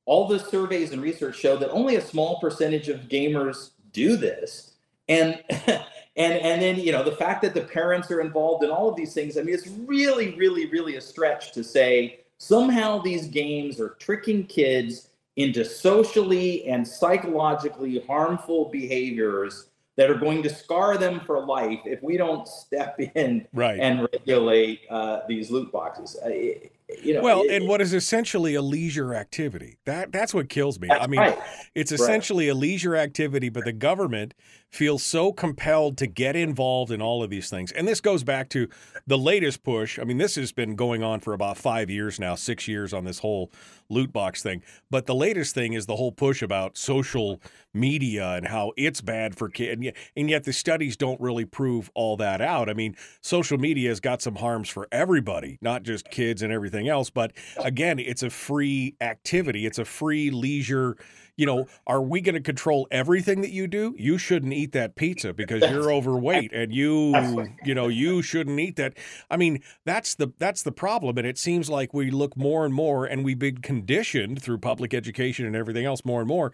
all 0.05 0.27
the 0.27 0.39
surveys 0.39 0.93
and 0.93 1.01
research 1.01 1.39
show 1.39 1.57
that 1.57 1.71
only 1.71 1.97
a 1.97 2.01
small 2.01 2.41
percentage 2.41 2.89
of 2.89 3.03
gamers 3.03 3.71
do 3.93 4.17
this. 4.17 4.73
And 5.09 5.43
and 5.51 5.85
and 6.17 6.61
then 6.61 6.77
you 6.77 6.93
know 6.93 7.05
the 7.05 7.13
fact 7.13 7.43
that 7.43 7.55
the 7.55 7.63
parents 7.63 8.11
are 8.11 8.21
involved 8.21 8.65
in 8.65 8.71
all 8.71 8.89
of 8.89 8.97
these 8.97 9.15
things. 9.15 9.39
I 9.39 9.43
mean, 9.43 9.55
it's 9.55 9.69
really, 9.69 10.35
really, 10.35 10.67
really 10.67 10.97
a 10.97 11.01
stretch 11.01 11.53
to 11.53 11.63
say 11.63 12.24
somehow 12.49 13.01
these 13.01 13.27
games 13.27 13.81
are 13.81 13.91
tricking 13.99 14.45
kids 14.47 15.09
into 15.37 15.65
socially 15.65 16.65
and 16.67 16.87
psychologically 16.87 18.03
harmful 18.07 18.67
behaviors 18.71 19.67
that 19.97 20.11
are 20.11 20.15
going 20.19 20.43
to 20.43 20.49
scar 20.51 20.99
them 20.99 21.21
for 21.21 21.45
life 21.45 21.81
if 21.85 22.03
we 22.03 22.17
don't 22.17 22.47
step 22.49 22.99
in 23.15 23.47
Right. 23.53 23.79
and 23.81 24.09
regulate 24.13 24.81
uh, 24.91 25.21
these 25.29 25.51
loot 25.51 25.71
boxes. 25.73 26.17
Uh, 26.25 26.29
it- 26.29 26.71
you 27.03 27.15
know, 27.15 27.23
Well, 27.23 27.41
it- 27.43 27.51
and 27.51 27.67
what 27.69 27.81
is 27.81 27.95
essentially 27.95 28.55
a 28.55 28.63
leisure 28.63 29.15
activity. 29.15 29.79
That 29.87 30.13
that's 30.13 30.35
what 30.35 30.49
kills 30.51 30.79
me. 30.79 30.91
I 30.91 31.07
mean, 31.07 31.19
right. 31.19 31.39
it's 31.75 31.91
essentially 31.91 32.49
a 32.49 32.55
leisure 32.55 32.95
activity, 32.95 33.49
but 33.49 33.65
the 33.65 33.73
government 33.73 34.35
feels 34.75 35.05
so 35.05 35.33
compelled 35.33 35.97
to 35.99 36.07
get 36.07 36.35
involved 36.35 36.91
in 36.91 37.01
all 37.01 37.23
of 37.23 37.31
these 37.31 37.49
things. 37.49 37.71
And 37.73 37.87
this 37.87 38.01
goes 38.01 38.25
back 38.25 38.49
to 38.51 38.69
the 39.07 39.17
latest 39.17 39.63
push. 39.63 39.99
I 39.99 40.05
mean, 40.05 40.19
this 40.19 40.35
has 40.35 40.51
been 40.51 40.75
going 40.75 41.03
on 41.03 41.21
for 41.21 41.33
about 41.33 41.57
five 41.57 41.91
years 41.91 42.19
now, 42.19 42.35
six 42.35 42.67
years 42.67 42.93
on 42.93 43.05
this 43.05 43.21
whole 43.21 43.53
loot 43.89 44.13
box 44.13 44.43
thing. 44.43 44.63
But 44.91 45.07
the 45.07 45.15
latest 45.15 45.55
thing 45.55 45.75
is 45.75 45.87
the 45.87 45.97
whole 45.97 46.11
push 46.11 46.43
about 46.43 46.77
social 46.77 47.41
media 47.73 48.33
and 48.33 48.49
how 48.49 48.73
it's 48.77 49.01
bad 49.01 49.37
for 49.37 49.49
kids. 49.49 49.87
And 50.17 50.29
yet 50.29 50.45
the 50.45 50.53
studies 50.53 50.97
don't 50.97 51.21
really 51.21 51.45
prove 51.45 51.91
all 51.95 52.17
that 52.17 52.41
out. 52.41 52.69
I 52.69 52.75
mean, 52.75 52.97
social 53.21 53.59
media 53.59 53.91
has 53.91 54.01
got 54.01 54.23
some 54.23 54.37
harms 54.37 54.69
for 54.69 54.89
everybody, 54.91 55.59
not 55.61 55.85
just 55.85 56.11
kids 56.11 56.43
and 56.43 56.53
everything 56.53 56.89
else. 56.89 57.11
But 57.11 57.33
again, 57.59 57.99
it's 57.99 58.23
a 58.23 58.31
free 58.31 58.97
activity, 59.01 59.67
it's 59.67 59.79
a 59.79 59.85
free 59.85 60.31
leisure. 60.31 60.97
You 61.37 61.47
know, 61.47 61.67
are 61.87 62.01
we 62.01 62.21
going 62.21 62.35
to 62.35 62.41
control 62.41 62.87
everything 62.91 63.41
that 63.41 63.51
you 63.51 63.67
do? 63.67 63.95
You 63.99 64.19
shouldn't 64.19 64.53
eat 64.53 64.73
that 64.73 64.95
pizza 64.95 65.33
because 65.33 65.63
you're 65.69 65.93
overweight 65.93 66.53
and 66.53 66.73
you, 66.73 67.49
you 67.65 67.75
know, 67.75 67.89
you 67.89 68.23
shouldn't 68.23 68.59
eat 68.61 68.77
that. 68.77 68.95
I 69.31 69.37
mean, 69.37 69.63
that's 69.85 70.15
the 70.15 70.33
that's 70.39 70.63
the 70.63 70.73
problem 70.73 71.19
and 71.19 71.27
it 71.27 71.39
seems 71.39 71.69
like 71.69 71.93
we 71.93 72.11
look 72.11 72.37
more 72.37 72.65
and 72.65 72.73
more 72.73 73.05
and 73.05 73.25
we've 73.25 73.39
been 73.39 73.59
conditioned 73.59 74.43
through 74.43 74.59
public 74.59 74.95
education 74.95 75.47
and 75.47 75.57
everything 75.57 75.85
else 75.85 76.05
more 76.05 76.21
and 76.21 76.29
more 76.29 76.53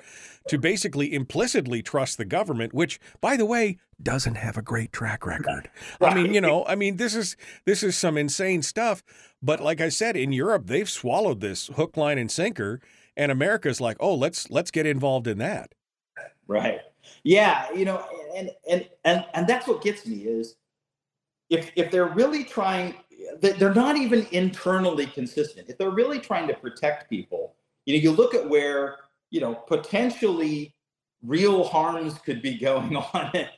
to 0.49 0.59
basically 0.59 1.13
implicitly 1.13 1.83
trust 1.83 2.17
the 2.19 2.25
government, 2.25 2.73
which 2.73 2.99
by 3.21 3.37
the 3.37 3.47
way, 3.47 3.79
doesn't 4.03 4.37
have 4.37 4.57
a 4.57 4.63
great 4.63 4.93
track 4.93 5.27
record. 5.27 5.69
I 6.01 6.15
mean, 6.15 6.33
you 6.33 6.41
know, 6.41 6.65
I 6.65 6.75
mean 6.75 6.97
this 6.97 7.15
is 7.15 7.37
this 7.67 7.83
is 7.83 7.97
some 7.97 8.17
insane 8.17 8.63
stuff, 8.63 9.03
but 9.43 9.61
like 9.61 9.81
I 9.81 9.91
said 9.91 10.17
in 10.17 10.33
Europe, 10.33 10.67
they've 10.67 10.89
swallowed 10.89 11.41
this 11.41 11.67
hook 11.69 11.97
line 11.97 12.17
and 12.17 12.31
sinker 12.31 12.81
and 13.17 13.33
America's 13.33 13.81
like, 13.81 13.97
"Oh, 14.01 14.15
let's 14.15 14.51
let's 14.51 14.71
get 14.71 14.87
involved 14.87 15.27
in 15.27 15.39
that." 15.39 15.75
Right. 16.47 16.81
Yeah, 17.25 17.71
you 17.73 17.85
know, 17.85 18.05
and 18.37 18.51
and 18.69 18.89
and 19.05 19.25
and 19.35 19.47
that's 19.47 19.67
what 19.67 19.83
gets 19.83 20.07
me 20.07 20.17
is 20.25 20.57
if 21.49 21.71
if 21.77 21.91
they're 21.91 22.09
really 22.09 22.45
trying 22.45 22.95
they- 23.41 23.53
they're 23.53 23.75
not 23.75 23.97
even 23.97 24.27
internally 24.33 25.07
consistent. 25.07 25.69
If 25.69 25.79
they're 25.79 25.91
really 25.91 26.19
trying 26.19 26.49
to 26.49 26.55
protect 26.55 27.09
people, 27.11 27.55
you 27.87 27.95
know, 27.97 28.03
you 28.03 28.11
look 28.13 28.35
at 28.35 28.49
where, 28.49 28.99
you 29.31 29.41
know, 29.41 29.55
potentially 29.55 30.75
real 31.23 31.65
harms 31.65 32.19
could 32.19 32.43
be 32.43 32.55
going 32.59 32.97
on 32.97 33.31
and 33.35 33.49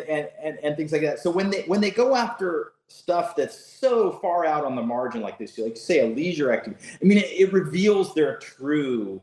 and 0.00 0.28
and, 0.42 0.58
and 0.62 0.76
things 0.76 0.92
like 0.92 1.02
that. 1.02 1.18
So 1.18 1.30
when 1.30 1.50
they 1.50 1.62
when 1.62 1.80
they 1.80 1.90
go 1.90 2.14
after 2.14 2.72
stuff 2.88 3.36
that's 3.36 3.58
so 3.58 4.12
far 4.12 4.44
out 4.44 4.64
on 4.64 4.74
the 4.74 4.82
margin 4.82 5.20
like 5.20 5.38
this, 5.38 5.58
like 5.58 5.76
say 5.76 6.00
a 6.00 6.06
leisure 6.06 6.52
activity, 6.52 6.82
I 7.00 7.04
mean, 7.04 7.18
it, 7.18 7.26
it 7.26 7.52
reveals 7.52 8.14
their 8.14 8.38
true 8.38 9.22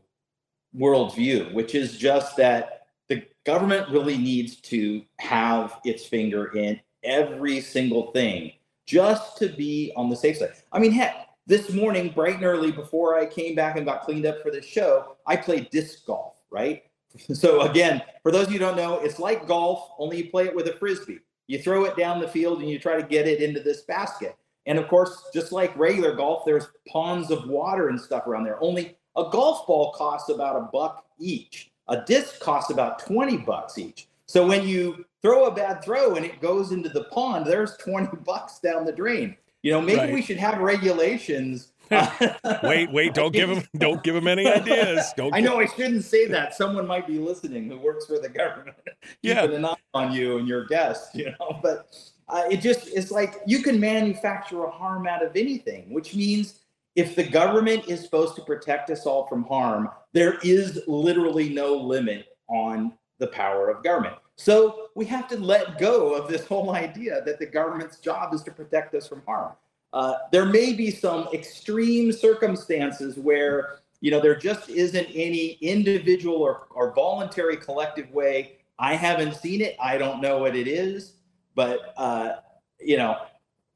worldview, 0.76 1.52
which 1.52 1.74
is 1.74 1.96
just 1.96 2.36
that 2.36 2.86
the 3.08 3.24
government 3.44 3.88
really 3.90 4.16
needs 4.16 4.56
to 4.56 5.02
have 5.18 5.80
its 5.84 6.04
finger 6.04 6.56
in 6.56 6.80
every 7.02 7.60
single 7.60 8.12
thing 8.12 8.52
just 8.86 9.36
to 9.38 9.48
be 9.48 9.92
on 9.96 10.08
the 10.08 10.16
safe 10.16 10.38
side. 10.38 10.52
I 10.72 10.78
mean, 10.78 10.92
heck, 10.92 11.26
this 11.46 11.72
morning, 11.72 12.10
bright 12.10 12.36
and 12.36 12.44
early, 12.44 12.72
before 12.72 13.18
I 13.18 13.26
came 13.26 13.54
back 13.54 13.76
and 13.76 13.86
got 13.86 14.02
cleaned 14.02 14.26
up 14.26 14.42
for 14.42 14.50
this 14.50 14.64
show, 14.64 15.16
I 15.26 15.36
played 15.36 15.70
disc 15.70 16.06
golf, 16.06 16.34
right? 16.50 16.82
So, 17.32 17.62
again, 17.62 18.02
for 18.22 18.30
those 18.30 18.48
of 18.48 18.52
you 18.52 18.58
who 18.58 18.66
don't 18.66 18.76
know, 18.76 18.98
it's 18.98 19.18
like 19.18 19.48
golf, 19.48 19.88
only 19.98 20.18
you 20.18 20.30
play 20.30 20.44
it 20.44 20.54
with 20.54 20.66
a 20.66 20.74
frisbee. 20.74 21.20
You 21.46 21.58
throw 21.60 21.84
it 21.84 21.96
down 21.96 22.20
the 22.20 22.28
field 22.28 22.60
and 22.60 22.68
you 22.68 22.78
try 22.78 22.96
to 22.96 23.06
get 23.06 23.26
it 23.28 23.40
into 23.42 23.60
this 23.60 23.82
basket. 23.82 24.36
And 24.66 24.78
of 24.78 24.88
course, 24.88 25.24
just 25.32 25.52
like 25.52 25.76
regular 25.76 26.14
golf, 26.14 26.44
there's 26.44 26.68
ponds 26.88 27.30
of 27.30 27.48
water 27.48 27.88
and 27.88 28.00
stuff 28.00 28.26
around 28.26 28.44
there. 28.44 28.62
Only 28.62 28.96
a 29.16 29.28
golf 29.30 29.66
ball 29.66 29.92
costs 29.92 30.28
about 30.28 30.56
a 30.56 30.68
buck 30.72 31.04
each. 31.20 31.70
A 31.88 32.02
disc 32.04 32.40
costs 32.40 32.70
about 32.72 32.98
20 32.98 33.36
bucks 33.38 33.78
each. 33.78 34.08
So 34.26 34.44
when 34.44 34.66
you 34.66 35.04
throw 35.22 35.44
a 35.46 35.54
bad 35.54 35.84
throw 35.84 36.16
and 36.16 36.26
it 36.26 36.40
goes 36.40 36.72
into 36.72 36.88
the 36.88 37.04
pond, 37.04 37.46
there's 37.46 37.76
20 37.76 38.08
bucks 38.24 38.58
down 38.58 38.84
the 38.84 38.92
drain. 38.92 39.36
You 39.62 39.70
know, 39.72 39.80
maybe 39.80 40.00
Right. 40.00 40.12
we 40.14 40.22
should 40.22 40.36
have 40.36 40.58
regulations. 40.58 41.72
Wait, 42.62 42.90
wait, 42.90 43.14
don't 43.14 43.32
give 43.32 43.48
him, 43.48 43.62
don't 43.76 44.02
give 44.02 44.14
him 44.16 44.26
any 44.26 44.46
ideas. 44.46 45.12
Don't 45.16 45.34
I 45.34 45.40
know 45.40 45.60
I 45.60 45.66
shouldn't 45.66 46.04
say 46.04 46.26
that. 46.28 46.54
Someone 46.54 46.86
might 46.86 47.06
be 47.06 47.18
listening 47.18 47.68
who 47.68 47.78
works 47.78 48.06
for 48.06 48.18
the 48.18 48.28
government, 48.28 48.76
Yeah. 49.22 49.42
keeping 49.42 49.56
an 49.56 49.64
eye 49.66 49.74
on 49.94 50.12
you 50.12 50.38
and 50.38 50.48
your 50.48 50.66
guests. 50.66 51.14
You 51.14 51.34
know, 51.38 51.58
but 51.62 51.86
uh, 52.28 52.44
it 52.50 52.58
just 52.58 52.88
it's 52.88 53.10
like 53.10 53.36
you 53.46 53.62
can 53.62 53.78
manufacture 53.78 54.64
a 54.64 54.70
harm 54.70 55.06
out 55.06 55.24
of 55.24 55.36
anything, 55.36 55.92
which 55.92 56.14
means 56.14 56.60
if 56.96 57.14
the 57.14 57.24
government 57.24 57.88
is 57.88 58.02
supposed 58.02 58.34
to 58.36 58.42
protect 58.42 58.90
us 58.90 59.06
all 59.06 59.26
from 59.26 59.44
harm, 59.44 59.88
there 60.12 60.38
is 60.42 60.82
literally 60.86 61.50
no 61.50 61.74
limit 61.74 62.26
on 62.48 62.92
the 63.18 63.26
power 63.28 63.68
of 63.70 63.84
government. 63.84 64.16
So 64.36 64.88
we 64.94 65.04
have 65.06 65.28
to 65.28 65.38
let 65.38 65.78
go 65.78 66.14
of 66.14 66.28
this 66.28 66.46
whole 66.46 66.70
idea 66.74 67.22
that 67.24 67.38
the 67.38 67.46
government's 67.46 67.98
job 67.98 68.34
is 68.34 68.42
to 68.44 68.50
protect 68.50 68.94
us 68.94 69.06
from 69.06 69.22
harm. 69.26 69.52
Uh, 69.92 70.14
there 70.32 70.44
may 70.44 70.72
be 70.72 70.90
some 70.90 71.28
extreme 71.32 72.12
circumstances 72.12 73.16
where 73.16 73.78
you 74.00 74.10
know 74.10 74.20
there 74.20 74.36
just 74.36 74.68
isn't 74.68 75.06
any 75.14 75.52
individual 75.60 76.36
or, 76.36 76.66
or 76.70 76.92
voluntary 76.94 77.56
collective 77.56 78.10
way. 78.10 78.58
I 78.78 78.94
haven't 78.94 79.36
seen 79.36 79.62
it. 79.62 79.76
I 79.80 79.96
don't 79.96 80.20
know 80.20 80.38
what 80.38 80.54
it 80.54 80.68
is, 80.68 81.14
but 81.54 81.94
uh, 81.96 82.36
you 82.78 82.96
know 82.96 83.16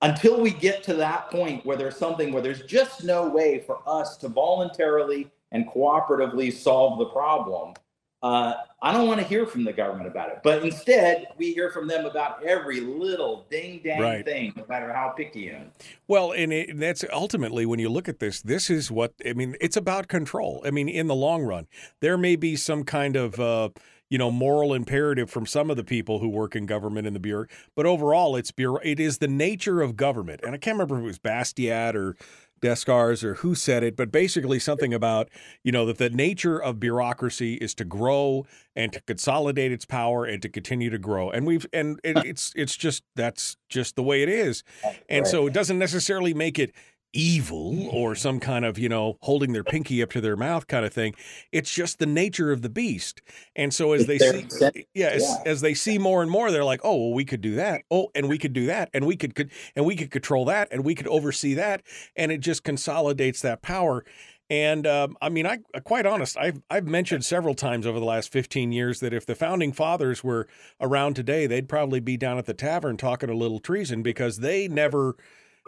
until 0.03 0.41
we 0.41 0.51
get 0.51 0.83
to 0.85 0.95
that 0.95 1.31
point 1.31 1.65
where 1.67 1.77
there's 1.77 1.97
something 1.97 2.33
where 2.33 2.43
there's 2.43 2.63
just 2.63 3.05
no 3.05 3.29
way 3.29 3.59
for 3.59 3.81
us 3.87 4.17
to 4.19 4.29
voluntarily 4.29 5.31
and 5.53 5.69
cooperatively 5.69 6.53
solve 6.53 6.99
the 6.99 7.07
problem, 7.07 7.75
uh, 8.23 8.55
I 8.83 8.93
don't 8.93 9.07
want 9.07 9.21
to 9.21 9.27
hear 9.27 9.47
from 9.47 9.65
the 9.65 9.73
government 9.73 10.07
about 10.09 10.31
it. 10.31 10.41
But 10.43 10.63
instead, 10.63 11.29
we 11.39 11.53
hear 11.55 11.71
from 11.71 11.87
them 11.89 12.05
about 12.05 12.45
every 12.45 12.81
little 12.81 13.47
ding 13.51 13.81
dang 13.83 14.01
Right. 14.01 14.25
thing, 14.25 14.53
no 14.57 14.65
matter 14.69 14.93
how 14.93 15.11
picky 15.11 15.41
you 15.41 15.53
are. 15.53 15.65
Well, 16.07 16.33
and 16.33 16.53
it, 16.53 16.79
that's 16.79 17.05
ultimately 17.13 17.65
when 17.67 17.79
you 17.79 17.89
look 17.89 18.09
at 18.09 18.19
this, 18.19 18.43
this 18.43 18.69
is 18.71 18.91
what 18.91 19.15
I 19.27 19.33
mean. 19.33 19.57
It's 19.61 19.77
about 19.77 20.09
control. 20.09 20.63
I 20.67 20.71
mean, 20.71 20.89
in 20.89 21.07
the 21.07 21.15
long 21.15 21.45
run, 21.45 21.67
there 22.01 22.19
may 22.19 22.37
be 22.37 22.57
some 22.57 22.85
kind 22.85 23.17
of 23.17 23.39
uh, 23.41 23.71
you 24.11 24.19
know 24.19 24.31
moral 24.31 24.75
imperative 24.75 25.31
from 25.31 25.47
some 25.47 25.71
of 25.71 25.77
the 25.77 25.85
people 25.85 26.19
who 26.19 26.29
work 26.29 26.57
in 26.57 26.67
government 26.67 27.07
in 27.07 27.15
the 27.15 27.21
bureau, 27.21 27.47
but 27.77 27.87
overall, 27.87 28.37
it's 28.37 28.51
bureau. 28.51 28.81
It 28.83 28.99
is 29.01 29.19
the 29.19 29.29
nature 29.29 29.81
of 29.83 29.97
government, 29.97 30.41
and 30.43 30.55
I 30.55 30.59
can't 30.59 30.75
remember 30.75 30.97
if 30.99 31.03
it 31.03 31.07
was 31.07 31.19
Bastiat 31.19 31.95
or 31.95 32.17
Descartes 32.61 33.25
or 33.25 33.35
who 33.37 33.55
said 33.55 33.83
it, 33.83 33.97
but 33.97 34.13
basically 34.13 34.59
something 34.59 34.93
about 34.93 35.29
you 35.65 35.73
know 35.73 35.87
that 35.87 35.99
the 35.99 36.11
nature 36.11 36.61
of 36.61 36.81
bureaucracy 36.81 37.55
is 37.55 37.75
to 37.77 37.85
grow 37.85 38.47
and 38.77 38.93
to 38.93 39.01
consolidate 39.03 39.73
its 39.73 39.85
power 39.85 40.25
and 40.25 40.41
to 40.43 40.49
continue 40.49 40.91
to 40.91 40.99
grow, 40.99 41.31
and 41.31 41.47
we've 41.47 41.67
and 41.73 42.01
it, 42.05 42.17
it's 42.19 42.53
it's 42.57 42.77
just 42.77 43.03
that's 43.17 43.57
just 43.69 43.97
the 43.97 44.03
way 44.03 44.23
it 44.23 44.29
is, 44.29 44.63
and 45.09 45.27
so 45.27 45.47
it 45.47 45.53
doesn't 45.53 45.79
necessarily 45.79 46.35
make 46.35 46.59
it 46.59 46.73
evil 47.13 47.89
or 47.89 48.15
some 48.15 48.39
kind 48.39 48.65
of 48.65 48.79
you 48.79 48.89
know 48.89 49.19
holding 49.23 49.53
their 49.53 49.65
pinky 49.65 50.03
up 50.03 50.11
to 50.11 50.21
their 50.21 50.37
mouth 50.37 50.67
kind 50.69 50.85
of 50.85 50.93
thing 50.93 51.15
it's 51.51 51.73
just 51.75 51.99
the 51.99 52.07
nature 52.07 52.53
of 52.53 52.63
the 52.63 52.69
beast. 52.69 53.21
And 53.57 53.75
so 53.75 53.93
as 53.93 54.07
they 54.07 54.19
see 54.19 54.47
yeah 54.95 55.09
as, 55.09 55.23
Yeah. 55.23 55.37
as 55.51 55.61
they 55.61 55.75
see 55.75 55.99
more 55.99 56.23
and 56.23 56.31
more 56.31 56.51
they're 56.51 56.65
like 56.65 56.81
oh 56.85 56.97
well 56.97 57.13
we 57.13 57.25
could 57.25 57.41
do 57.41 57.57
that. 57.57 57.83
Oh 57.91 58.11
and 58.15 58.29
we 58.29 58.39
could 58.39 58.53
do 58.53 58.67
that 58.67 58.91
and 58.95 59.07
we 59.07 59.17
could, 59.17 59.35
could 59.35 59.51
and 59.75 59.85
we 59.85 59.97
could 59.97 60.11
control 60.11 60.45
that 60.47 60.69
and 60.71 60.85
we 60.85 60.95
could 60.95 61.09
oversee 61.09 61.55
that 61.55 61.83
and 62.17 62.31
it 62.31 62.39
just 62.39 62.63
consolidates 62.65 63.43
that 63.43 63.63
power. 63.63 64.05
And 64.49 64.85
um, 64.85 65.17
I 65.23 65.29
mean, 65.29 65.47
I 65.47 65.59
quite 65.85 66.07
honest, 66.07 66.37
I've 66.37 66.61
I've 66.69 66.87
mentioned 66.87 67.25
several 67.25 67.55
times 67.55 67.87
over 67.87 68.01
the 68.01 68.05
last 68.05 68.33
fifteen 68.33 68.73
years 68.73 68.99
that 68.99 69.13
if 69.13 69.25
the 69.25 69.37
founding 69.37 69.73
fathers 69.73 70.25
were 70.25 70.49
around 70.81 71.15
today, 71.15 71.47
they'd 71.47 71.69
probably 71.69 72.01
be 72.01 72.17
down 72.17 72.37
at 72.37 72.47
the 72.47 72.55
tavern 72.55 72.97
talking 72.97 73.31
a 73.31 73.35
little 73.35 73.61
treason 73.61 74.03
because 74.03 74.39
they 74.39 74.67
never 74.67 75.15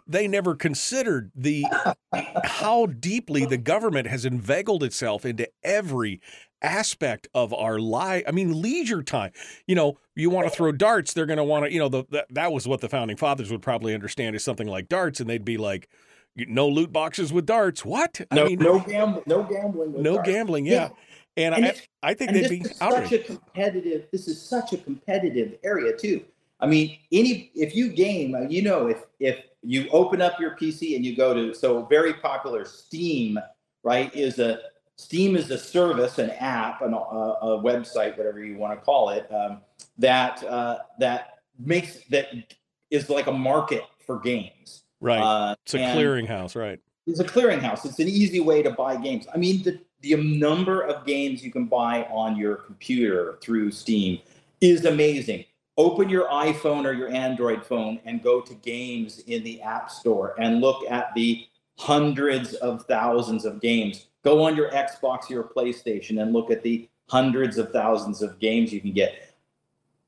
they 0.07 0.29
never 0.29 0.55
considered 0.55 1.31
the 1.35 1.65
how 2.45 2.87
deeply 2.87 3.45
the 3.45 3.57
government 3.57 4.07
has 4.09 4.25
inveigled 4.25 4.83
itself 4.83 5.25
into 5.25 5.49
every 5.63 6.21
aspect 6.63 7.29
of 7.35 7.53
our 7.53 7.79
life. 7.79 8.25
I 8.27 8.31
mean, 8.31 8.61
leisure 8.63 9.03
time. 9.03 9.33
You 9.67 9.75
know, 9.75 9.99
you 10.15 10.31
want 10.31 10.49
to 10.49 10.55
throw 10.55 10.73
darts, 10.73 11.13
they're 11.13 11.27
going 11.27 11.39
to 11.39 11.45
want 11.45 11.67
to. 11.67 11.73
You 11.73 11.79
know, 11.81 11.89
the, 11.89 12.05
that 12.11 12.27
that 12.31 12.53
was 12.53 12.67
what 12.69 12.81
the 12.81 12.89
founding 12.89 13.17
fathers 13.17 13.51
would 13.51 13.63
probably 13.63 13.95
understand 13.95 14.37
is 14.37 14.45
something 14.45 14.69
like 14.69 14.89
darts, 14.89 15.21
and 15.21 15.29
they'd 15.29 15.45
be 15.45 15.57
like, 15.57 15.89
"No 16.37 16.69
loot 16.69 16.93
boxes 16.93 17.33
with 17.33 17.47
darts." 17.47 17.85
What? 17.85 18.21
No, 18.33 18.45
I 18.45 18.49
mean, 18.49 18.59
no 18.59 18.81
gambling. 18.81 19.25
No 19.27 19.43
gambling. 19.43 19.93
with 19.93 20.03
no 20.03 20.15
cards. 20.17 20.29
gambling. 20.29 20.67
Yeah, 20.67 20.91
and, 21.37 21.55
And 21.55 21.67
I, 21.67 21.75
I 22.03 22.15
think 22.15 22.33
they'd 22.33 22.49
be 22.49 22.65
such 22.65 22.77
outraged. 22.81 23.13
a 23.13 23.19
competitive. 23.21 24.07
This 24.13 24.29
is 24.29 24.41
such 24.41 24.73
a 24.73 24.77
competitive 24.77 25.55
area 25.65 25.97
too. 25.97 26.25
I 26.61 26.67
mean, 26.67 26.99
any 27.11 27.51
if 27.55 27.75
you 27.75 27.89
game, 27.89 28.35
uh, 28.35 28.43
you 28.43 28.63
know, 28.63 28.87
if 28.87 29.05
if 29.19 29.39
you 29.63 29.89
open 29.91 30.21
up 30.21 30.41
your 30.41 30.57
PC 30.57 30.97
and 30.97 31.05
you 31.05 31.17
go 31.17 31.33
to 31.33 31.55
so 31.55 31.85
very 31.87 32.15
popular 32.15 32.65
Steam, 32.65 33.39
right? 33.83 34.15
Is 34.15 34.39
a 34.39 34.59
Steam 34.97 35.37
is 35.37 35.51
a 35.51 35.59
service, 35.59 36.19
an 36.19 36.31
app, 36.31 36.83
an, 36.83 36.93
a, 36.95 36.97
a 36.97 37.63
website, 37.63 38.17
whatever 38.17 38.45
you 38.45 38.57
want 38.57 38.79
to 38.79 38.85
call 38.85 39.11
it, 39.11 39.27
um, 39.33 39.61
that 39.99 40.43
uh, 40.45 40.79
that 40.99 41.39
makes 41.59 42.05
that 42.11 42.29
is 42.91 43.09
like 43.09 43.27
a 43.27 43.33
market 43.33 43.83
for 44.07 44.19
games. 44.19 44.85
Right. 45.01 45.21
Uh, 45.21 45.55
it's 45.65 45.75
a 45.75 45.79
clearinghouse. 45.79 46.55
Right. 46.55 46.79
it's 47.07 47.21
a 47.21 47.25
clearinghouse. 47.25 47.85
It's 47.85 47.99
an 47.99 48.09
easy 48.09 48.41
way 48.41 48.63
to 48.63 48.71
buy 48.71 48.97
games. 48.97 49.27
I 49.35 49.39
mean, 49.39 49.63
the 49.63 49.81
the 50.03 50.17
number 50.17 50.83
of 50.83 51.07
games 51.07 51.45
you 51.45 51.51
can 51.51 51.67
buy 51.67 52.05
on 52.05 52.37
your 52.37 52.57
computer 52.57 53.39
through 53.41 53.71
Steam 53.71 54.21
is 54.61 54.85
amazing. 54.85 55.45
Open 55.79 56.09
your 56.09 56.29
iPhone 56.29 56.85
or 56.85 56.93
your 56.93 57.09
Android 57.09 57.65
phone 57.65 57.99
and 58.05 58.23
go 58.23 58.41
to 58.43 58.55
games 58.55 59.21
in 59.21 59.43
the 59.43 59.63
App 59.63 59.91
Store 59.91 60.35
and 60.39 60.61
look 60.61 60.85
at 60.91 61.15
the 61.15 61.47
hundreds 61.79 62.55
of 62.55 62.85
thousands 62.85 63.47
of 63.47 63.61
games. 63.61 64.07
Go 64.23 64.45
on 64.45 64.55
your 64.55 64.71
Xbox 64.71 65.31
or 65.31 65.35
your 65.35 65.45
PlayStation 65.45 66.21
and 66.21 66.33
look 66.33 66.51
at 66.51 66.63
the 66.63 66.89
hundreds 67.09 67.57
of 67.57 67.73
thousands 67.73 68.21
of 68.23 68.39
games 68.39 68.73
you 68.73 68.81
can 68.81 68.93
get. 68.93 69.35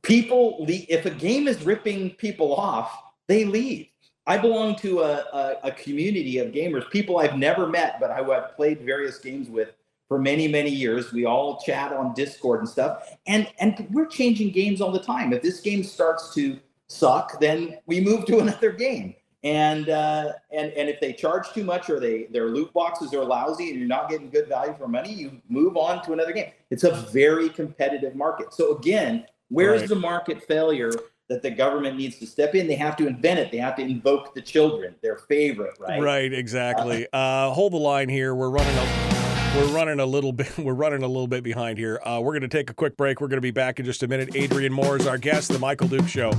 People, 0.02 0.58
le- 0.60 0.86
if 0.88 1.06
a 1.06 1.10
game 1.10 1.48
is 1.48 1.64
ripping 1.64 2.10
people 2.10 2.54
off, 2.54 3.02
they 3.26 3.46
leave. 3.46 3.88
I 4.26 4.38
belong 4.38 4.76
to 4.76 5.00
a, 5.00 5.12
a, 5.32 5.56
a 5.64 5.70
community 5.70 6.38
of 6.38 6.52
gamers, 6.52 6.88
people 6.90 7.18
I've 7.18 7.36
never 7.36 7.66
met, 7.66 7.98
but 8.00 8.10
who 8.16 8.32
I've 8.32 8.54
played 8.54 8.82
various 8.82 9.18
games 9.18 9.48
with 9.48 9.72
for 10.08 10.18
many, 10.18 10.48
many 10.48 10.70
years. 10.70 11.12
We 11.12 11.24
all 11.24 11.58
chat 11.60 11.92
on 11.92 12.14
Discord 12.14 12.60
and 12.60 12.68
stuff, 12.68 13.08
and 13.26 13.48
and 13.58 13.86
we're 13.90 14.06
changing 14.06 14.50
games 14.52 14.80
all 14.80 14.92
the 14.92 14.98
time. 15.02 15.32
If 15.32 15.42
this 15.42 15.60
game 15.60 15.82
starts 15.84 16.34
to 16.34 16.58
suck, 16.88 17.40
then 17.40 17.78
we 17.86 18.00
move 18.00 18.26
to 18.26 18.38
another 18.40 18.72
game. 18.72 19.14
And 19.42 19.90
uh, 19.90 20.32
and 20.52 20.72
and 20.72 20.88
if 20.88 21.00
they 21.00 21.12
charge 21.12 21.50
too 21.52 21.64
much 21.64 21.90
or 21.90 22.00
they 22.00 22.24
their 22.30 22.46
loot 22.48 22.72
boxes 22.72 23.12
are 23.12 23.24
lousy 23.24 23.70
and 23.70 23.78
you're 23.78 23.88
not 23.88 24.08
getting 24.08 24.30
good 24.30 24.48
value 24.48 24.74
for 24.78 24.88
money, 24.88 25.12
you 25.12 25.40
move 25.48 25.76
on 25.76 26.02
to 26.04 26.12
another 26.14 26.32
game. 26.32 26.50
It's 26.70 26.84
a 26.84 26.92
very 27.12 27.50
competitive 27.50 28.14
market. 28.14 28.54
So 28.54 28.76
again, 28.76 29.26
where's 29.48 29.82
Right. 29.82 29.88
the 29.90 29.96
market 29.96 30.42
failure 30.44 30.92
that 31.28 31.42
the 31.42 31.50
government 31.50 31.98
needs 31.98 32.18
to 32.20 32.26
step 32.26 32.54
in? 32.54 32.66
They 32.66 32.74
have 32.76 32.96
to 32.96 33.06
invent 33.06 33.38
it. 33.38 33.52
They 33.52 33.58
have 33.58 33.76
to 33.76 33.82
invoke 33.82 34.34
the 34.34 34.40
children, 34.40 34.94
their 35.02 35.16
favorite, 35.18 35.74
right? 35.78 36.00
Right, 36.00 36.32
exactly. 36.32 37.06
Uh, 37.12 37.50
hold 37.50 37.74
the 37.74 37.78
line 37.78 38.08
here. 38.08 38.34
We're 38.34 38.50
running 38.50 38.74
a 38.78 39.13
we're 39.54 39.72
running 39.72 40.00
a 40.00 40.06
little 40.06 40.32
bit 40.32 40.56
we're 40.58 40.74
running 40.74 41.02
a 41.02 41.06
little 41.06 41.26
bit 41.26 41.42
behind 41.42 41.78
here. 41.78 42.00
Uh, 42.04 42.20
we're 42.20 42.32
going 42.32 42.42
to 42.42 42.48
take 42.48 42.70
a 42.70 42.74
quick 42.74 42.96
break. 42.96 43.20
We're 43.20 43.28
going 43.28 43.38
to 43.38 43.42
be 43.42 43.50
back 43.50 43.78
in 43.78 43.86
just 43.86 44.02
a 44.02 44.08
minute. 44.08 44.34
Adrian 44.34 44.72
Moore 44.72 44.96
is 44.96 45.06
our 45.06 45.18
guest, 45.18 45.52
the 45.52 45.58
Michael 45.58 45.88
Duke 45.88 46.08
Show, 46.08 46.32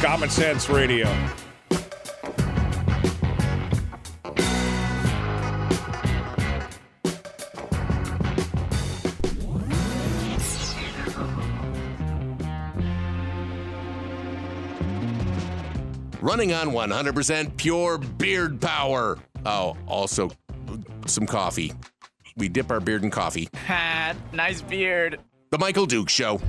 Common 0.00 0.30
Sense 0.30 0.68
Radio. 0.68 1.06
Running 16.20 16.52
on 16.52 16.68
100% 16.68 17.56
pure 17.56 17.96
beard 17.96 18.60
power. 18.60 19.18
Oh, 19.46 19.76
also 19.86 20.30
some 21.06 21.26
coffee. 21.26 21.72
We 22.38 22.48
dip 22.48 22.70
our 22.70 22.80
beard 22.80 23.02
in 23.02 23.10
coffee. 23.10 23.48
Ha, 23.66 24.14
nice 24.32 24.62
beard. 24.62 25.18
The 25.50 25.58
Michael 25.58 25.86
Duke 25.86 26.08
Show. 26.08 26.40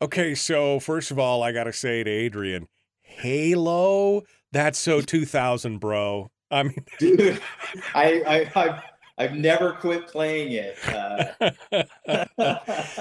Okay, 0.00 0.34
so 0.34 0.80
first 0.80 1.10
of 1.10 1.18
all, 1.18 1.42
I 1.42 1.52
got 1.52 1.64
to 1.64 1.72
say 1.72 2.02
to 2.02 2.10
Adrian, 2.10 2.68
Halo, 3.02 4.22
that's 4.50 4.78
so 4.78 5.00
2000, 5.00 5.78
bro. 5.78 6.30
I 6.50 6.62
mean, 6.64 6.84
Dude, 6.98 7.40
I, 7.94 8.22
I, 8.54 8.60
I've, 8.60 8.82
I've 9.18 9.34
never 9.34 9.72
quit 9.72 10.06
playing 10.08 10.52
it. 10.52 10.76
Uh, 10.88 11.50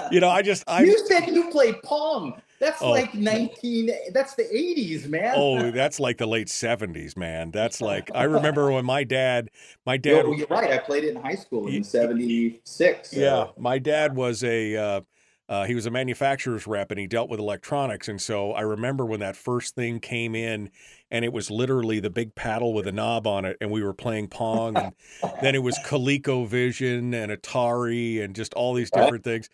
you 0.11 0.19
know, 0.19 0.29
I 0.29 0.41
just 0.41 0.63
I 0.67 0.83
you 0.83 1.07
said 1.07 1.27
you 1.27 1.49
played 1.49 1.81
Pong. 1.83 2.41
That's 2.63 2.81
Oh. 2.81 2.91
like 2.91 3.13
19, 3.13 3.91
that's 4.13 4.35
the 4.35 4.43
80s, 4.43 5.05
man. 5.09 5.33
Oh, 5.35 5.69
that's 5.69 5.99
like 5.99 6.17
the 6.17 6.25
late 6.25 6.47
70s, 6.47 7.17
man. 7.17 7.51
That's 7.51 7.81
like 7.91 8.09
I 8.15 8.23
remember 8.23 8.71
when 8.71 8.85
my 8.85 9.03
dad, 9.03 9.49
my 9.85 9.97
dad 9.97 10.25
Yo, 10.25 10.31
you're 10.31 10.47
right. 10.47 10.71
I 10.71 10.77
played 10.77 11.03
it 11.03 11.13
in 11.13 11.21
high 11.21 11.35
school 11.35 11.67
in 11.67 11.83
76. 11.83 13.11
so- 13.11 13.19
Yeah, 13.19 13.47
my 13.57 13.79
dad 13.79 14.15
was 14.15 14.45
a 14.45 14.77
uh, 14.77 15.01
uh, 15.49 15.65
he 15.65 15.75
was 15.75 15.85
a 15.85 15.91
manufacturer's 15.91 16.65
rep 16.65 16.89
and 16.89 16.97
he 16.97 17.05
dealt 17.05 17.29
with 17.29 17.41
electronics, 17.41 18.07
and 18.07 18.21
so 18.21 18.53
I 18.53 18.61
remember 18.61 19.05
when 19.05 19.19
that 19.19 19.35
first 19.35 19.75
thing 19.75 19.99
came 19.99 20.33
in, 20.33 20.69
and 21.11 21.25
it 21.25 21.33
was 21.33 21.51
literally 21.51 21.99
the 21.99 22.09
big 22.09 22.33
paddle 22.33 22.73
with 22.73 22.87
a 22.87 22.93
knob 22.93 23.27
on 23.27 23.43
it, 23.43 23.57
and 23.59 23.69
we 23.71 23.83
were 23.83 23.93
playing 23.93 24.29
Pong, 24.29 24.77
and 24.77 24.93
then 25.41 25.53
it 25.53 25.61
was 25.61 25.77
ColecoVision 25.85 27.13
and 27.13 27.29
Atari 27.29 28.23
and 28.23 28.33
just 28.35 28.53
all 28.53 28.73
these 28.73 28.89
different 28.95 29.25
things. 29.25 29.49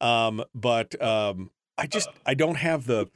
Um, 0.00 0.42
but 0.56 1.00
um, 1.00 1.50
I 1.78 1.86
just 1.86 2.08
I 2.26 2.34
don't 2.34 2.56
have 2.56 2.86
the 2.86 3.06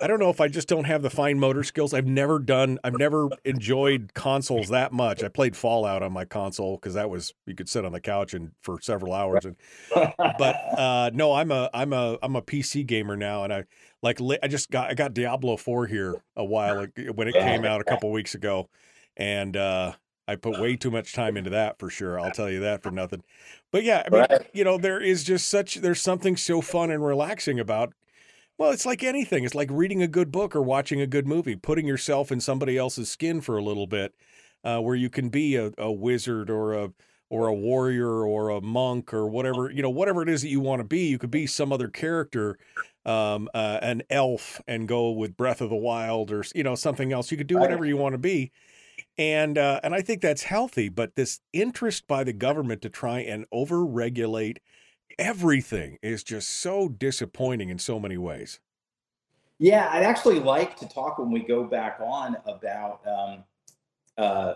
I 0.00 0.06
don't 0.06 0.18
know 0.18 0.30
if 0.30 0.40
I 0.40 0.48
just 0.48 0.68
don't 0.68 0.84
have 0.84 1.02
the 1.02 1.10
fine 1.10 1.38
motor 1.38 1.62
skills. 1.62 1.92
I've 1.92 2.06
never 2.06 2.38
done. 2.38 2.78
I've 2.82 2.98
never 2.98 3.28
enjoyed 3.44 4.12
consoles 4.14 4.68
that 4.70 4.92
much. 4.92 5.22
I 5.22 5.28
played 5.28 5.54
Fallout 5.56 6.02
on 6.02 6.12
my 6.12 6.24
console 6.24 6.76
because 6.76 6.94
that 6.94 7.10
was 7.10 7.34
you 7.44 7.54
could 7.54 7.68
sit 7.68 7.84
on 7.84 7.92
the 7.92 8.00
couch 8.00 8.32
and 8.32 8.52
for 8.62 8.80
several 8.80 9.12
hours. 9.12 9.44
And 9.44 9.56
but 9.94 10.56
uh, 10.78 11.10
no, 11.12 11.34
I'm 11.34 11.50
a 11.50 11.68
I'm 11.74 11.92
a 11.92 12.18
I'm 12.22 12.36
a 12.36 12.42
PC 12.42 12.86
gamer 12.86 13.16
now, 13.16 13.44
and 13.44 13.52
I 13.52 13.64
like 14.02 14.18
I 14.42 14.48
just 14.48 14.70
got 14.70 14.90
I 14.90 14.94
got 14.94 15.12
Diablo 15.12 15.56
four 15.56 15.86
here 15.86 16.22
a 16.36 16.44
while 16.44 16.86
when 17.14 17.28
it 17.28 17.34
came 17.34 17.64
out 17.64 17.80
a 17.80 17.84
couple 17.84 18.10
weeks 18.12 18.34
ago, 18.34 18.68
and 19.16 19.56
uh, 19.56 19.92
I 20.26 20.36
put 20.36 20.58
way 20.58 20.76
too 20.76 20.90
much 20.90 21.12
time 21.12 21.36
into 21.36 21.50
that 21.50 21.78
for 21.78 21.90
sure. 21.90 22.18
I'll 22.18 22.32
tell 22.32 22.50
you 22.50 22.60
that 22.60 22.82
for 22.82 22.90
nothing. 22.90 23.22
But 23.72 23.84
yeah, 23.84 24.02
I 24.06 24.10
mean, 24.10 24.26
Right. 24.30 24.46
you 24.54 24.64
know, 24.64 24.78
there 24.78 25.00
is 25.00 25.22
just 25.24 25.48
such 25.48 25.76
there's 25.76 26.00
something 26.00 26.36
so 26.36 26.60
fun 26.62 26.90
and 26.90 27.04
relaxing 27.04 27.60
about. 27.60 27.92
Well, 28.58 28.70
it's 28.70 28.86
like 28.86 29.02
anything. 29.02 29.44
It's 29.44 29.54
like 29.54 29.68
reading 29.70 30.02
a 30.02 30.08
good 30.08 30.32
book 30.32 30.56
or 30.56 30.62
watching 30.62 31.00
a 31.00 31.06
good 31.06 31.26
movie, 31.26 31.56
putting 31.56 31.86
yourself 31.86 32.32
in 32.32 32.40
somebody 32.40 32.78
else's 32.78 33.10
skin 33.10 33.40
for 33.42 33.58
a 33.58 33.62
little 33.62 33.86
bit, 33.86 34.14
uh, 34.64 34.80
where 34.80 34.94
you 34.94 35.10
can 35.10 35.28
be 35.28 35.56
a, 35.56 35.72
a 35.76 35.92
wizard 35.92 36.50
or 36.50 36.72
a 36.72 36.92
or 37.28 37.48
a 37.48 37.54
warrior 37.54 38.24
or 38.24 38.50
a 38.50 38.60
monk 38.60 39.12
or 39.12 39.26
whatever 39.26 39.68
you 39.68 39.82
know 39.82 39.90
whatever 39.90 40.22
it 40.22 40.28
is 40.28 40.42
that 40.42 40.48
you 40.48 40.60
want 40.60 40.80
to 40.80 40.84
be. 40.84 41.06
You 41.06 41.18
could 41.18 41.30
be 41.30 41.46
some 41.46 41.70
other 41.72 41.88
character, 41.88 42.58
um, 43.04 43.48
uh, 43.52 43.78
an 43.82 44.02
elf, 44.08 44.60
and 44.66 44.88
go 44.88 45.10
with 45.10 45.36
Breath 45.36 45.60
of 45.60 45.68
the 45.68 45.76
Wild 45.76 46.30
or 46.32 46.42
you 46.54 46.62
know 46.62 46.74
something 46.74 47.12
else. 47.12 47.30
You 47.30 47.36
could 47.36 47.46
do 47.48 47.58
whatever 47.58 47.84
you 47.84 47.98
want 47.98 48.14
to 48.14 48.18
be, 48.18 48.52
and 49.18 49.58
uh, 49.58 49.80
and 49.82 49.94
I 49.94 50.00
think 50.02 50.22
that's 50.22 50.44
healthy. 50.44 50.88
But 50.88 51.14
this 51.14 51.40
interest 51.52 52.06
by 52.06 52.24
the 52.24 52.32
government 52.32 52.82
to 52.82 52.88
try 52.90 53.20
and 53.20 53.48
overregulate 53.50 54.58
everything 55.18 55.98
is 56.02 56.22
just 56.22 56.48
so 56.48 56.88
disappointing 56.88 57.68
in 57.68 57.78
so 57.78 57.98
many 57.98 58.16
ways. 58.16 58.60
Yeah, 59.58 59.88
I'd 59.90 60.02
actually 60.02 60.40
like 60.40 60.76
to 60.78 60.88
talk 60.88 61.18
when 61.18 61.30
we 61.30 61.40
go 61.40 61.64
back 61.64 61.98
on 62.00 62.36
about 62.46 63.00
um, 63.06 63.44
uh, 64.18 64.54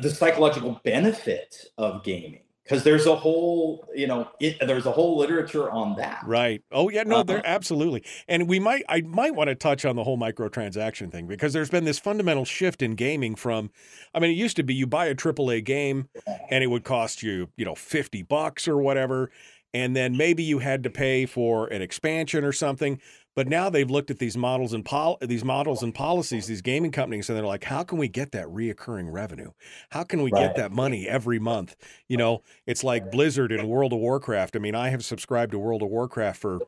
the 0.00 0.10
psychological 0.10 0.80
benefit 0.82 1.66
of 1.76 2.02
gaming 2.02 2.45
because 2.66 2.82
there's 2.82 3.06
a 3.06 3.14
whole, 3.14 3.86
you 3.94 4.06
know, 4.06 4.28
it, 4.40 4.56
there's 4.66 4.86
a 4.86 4.90
whole 4.92 5.16
literature 5.16 5.70
on 5.70 5.94
that. 5.96 6.22
Right. 6.26 6.62
Oh 6.72 6.88
yeah, 6.88 7.04
no, 7.04 7.22
there 7.22 7.38
Uh-huh. 7.38 7.46
absolutely. 7.46 8.04
And 8.26 8.48
we 8.48 8.58
might 8.58 8.82
I 8.88 9.02
might 9.02 9.34
want 9.34 9.48
to 9.48 9.54
touch 9.54 9.84
on 9.84 9.94
the 9.96 10.04
whole 10.04 10.18
microtransaction 10.18 11.12
thing 11.12 11.26
because 11.26 11.52
there's 11.52 11.70
been 11.70 11.84
this 11.84 11.98
fundamental 11.98 12.44
shift 12.44 12.82
in 12.82 12.94
gaming 12.94 13.36
from 13.36 13.70
I 14.14 14.18
mean, 14.18 14.30
it 14.30 14.34
used 14.34 14.56
to 14.56 14.62
be 14.62 14.74
you 14.74 14.86
buy 14.86 15.06
a 15.06 15.14
AAA 15.14 15.64
game 15.64 16.08
and 16.50 16.64
it 16.64 16.68
would 16.68 16.84
cost 16.84 17.22
you, 17.22 17.48
you 17.56 17.64
know, 17.64 17.74
50 17.74 18.22
bucks 18.22 18.66
or 18.66 18.78
whatever, 18.78 19.30
and 19.72 19.94
then 19.94 20.16
maybe 20.16 20.42
you 20.42 20.58
had 20.58 20.82
to 20.84 20.90
pay 20.90 21.26
for 21.26 21.66
an 21.68 21.82
expansion 21.82 22.44
or 22.44 22.52
something. 22.52 23.00
But 23.36 23.48
now 23.48 23.68
they've 23.68 23.90
looked 23.90 24.10
at 24.10 24.18
these 24.18 24.36
models 24.36 24.72
and 24.72 24.84
pol- 24.84 25.18
these 25.20 25.44
models 25.44 25.82
and 25.82 25.94
policies, 25.94 26.46
these 26.46 26.62
gaming 26.62 26.90
companies, 26.90 27.28
and 27.28 27.36
they're 27.36 27.46
like, 27.46 27.64
how 27.64 27.84
can 27.84 27.98
we 27.98 28.08
get 28.08 28.32
that 28.32 28.46
reoccurring 28.46 29.12
revenue? 29.12 29.50
How 29.90 30.04
can 30.04 30.22
we 30.22 30.30
get 30.30 30.56
that 30.56 30.72
money 30.72 31.06
every 31.06 31.38
month? 31.38 31.76
You 32.08 32.16
know, 32.16 32.42
it's 32.66 32.82
like 32.82 33.12
Blizzard 33.12 33.52
and 33.52 33.68
World 33.68 33.92
of 33.92 33.98
Warcraft. 33.98 34.56
I 34.56 34.58
mean, 34.58 34.74
I 34.74 34.88
have 34.88 35.04
subscribed 35.04 35.52
to 35.52 35.58
World 35.58 35.82
of 35.82 35.90
Warcraft 35.90 36.40
for, 36.40 36.60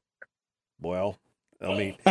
well, 0.79 1.19
I 1.61 1.77
mean, 1.77 1.97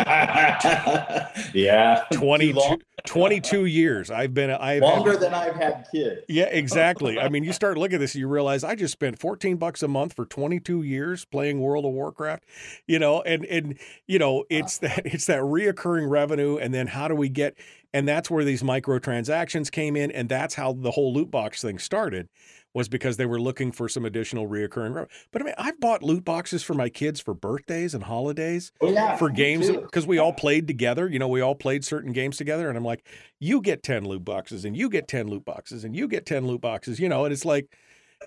yeah, 1.54 2.04
too 2.12 2.18
22, 2.20 2.80
22 3.06 3.66
years. 3.66 4.12
I've 4.12 4.34
been, 4.34 4.52
I've 4.52 4.82
longer 4.82 5.12
had, 5.12 5.22
than 5.22 5.34
I've 5.34 5.56
had 5.56 5.88
kids. 5.90 6.22
yeah, 6.28 6.46
exactly. 6.46 7.18
I 7.18 7.30
mean, 7.30 7.46
you 7.46 7.54
start 7.54 7.78
looking 7.78 7.96
at 7.96 8.00
this, 8.00 8.14
you 8.14 8.28
realize 8.28 8.66
I 8.66 8.76
just 8.76 8.92
spent 8.92 9.20
14 9.20 9.56
bucks 9.56 9.82
a 9.82 9.88
month 9.88 10.14
for 10.14 10.26
22 10.26 10.84
years 10.84 11.24
playing 11.24 11.62
World 11.62 11.86
of 11.86 11.92
Warcraft, 11.92 12.44
you 12.88 13.00
know, 13.00 13.22
and, 13.22 13.46
and, 13.46 13.80
you 14.06 14.20
know, 14.20 14.44
it's 14.50 14.80
that, 14.80 15.06
it's 15.06 15.28
that 15.28 15.40
reoccurring 15.40 16.10
revenue. 16.10 16.58
And 16.58 16.74
then 16.74 16.88
how 16.88 17.08
do 17.08 17.16
we 17.16 17.30
get, 17.30 17.56
and 17.94 18.08
that's 18.08 18.30
where 18.30 18.44
these 18.44 18.64
microtransactions 18.64 19.72
came 19.72 19.96
in. 19.96 20.12
And 20.12 20.30
that's 20.30 20.56
how 20.56 20.74
the 20.74 20.92
whole 20.92 21.14
loot 21.14 21.32
box 21.32 21.62
thing 21.62 21.80
started 21.80 22.28
was 22.74 22.90
because 22.90 23.18
they 23.18 23.26
were 23.26 23.40
looking 23.40 23.72
for 23.72 23.90
some 23.90 24.06
additional 24.06 24.48
reoccurring 24.48 24.94
revenue. 24.94 25.08
But 25.32 25.42
I 25.42 25.46
mean, 25.46 25.54
I've 25.58 25.80
bought 25.80 26.04
loot 26.04 26.24
boxes 26.24 26.62
for 26.64 26.74
my 26.76 26.90
kids 26.90 27.20
for 27.20 27.34
birthdays 27.34 27.94
and 27.96 28.04
holidays 28.04 28.72
Oh, 28.82 28.92
yeah, 28.92 29.16
for 29.16 29.30
games 29.30 29.70
because 29.70 30.06
we 30.06 30.18
all 30.20 30.34
played 30.34 30.68
together. 30.68 31.10
You 31.10 31.18
know, 31.18 31.28
we 31.28 31.42
all 31.42 31.56
played 31.56 31.84
certain 31.84 32.12
games 32.12 32.38
together, 32.38 32.70
and 32.70 32.78
I'm 32.78 32.86
like, 32.86 33.08
you 33.40 33.62
get 33.62 33.82
ten 33.84 34.06
loot 34.06 34.24
boxes, 34.24 34.64
and 34.64 34.78
you 34.78 34.90
get 34.90 35.08
ten 35.08 35.28
loot 35.28 35.44
boxes, 35.46 35.84
and 35.84 35.96
you 35.96 36.08
get 36.08 36.26
ten 36.26 36.46
loot 36.46 36.62
boxes. 36.62 37.00
You 37.00 37.10
know, 37.10 37.26
and 37.26 37.34
it's 37.34 37.46
like, 37.46 37.76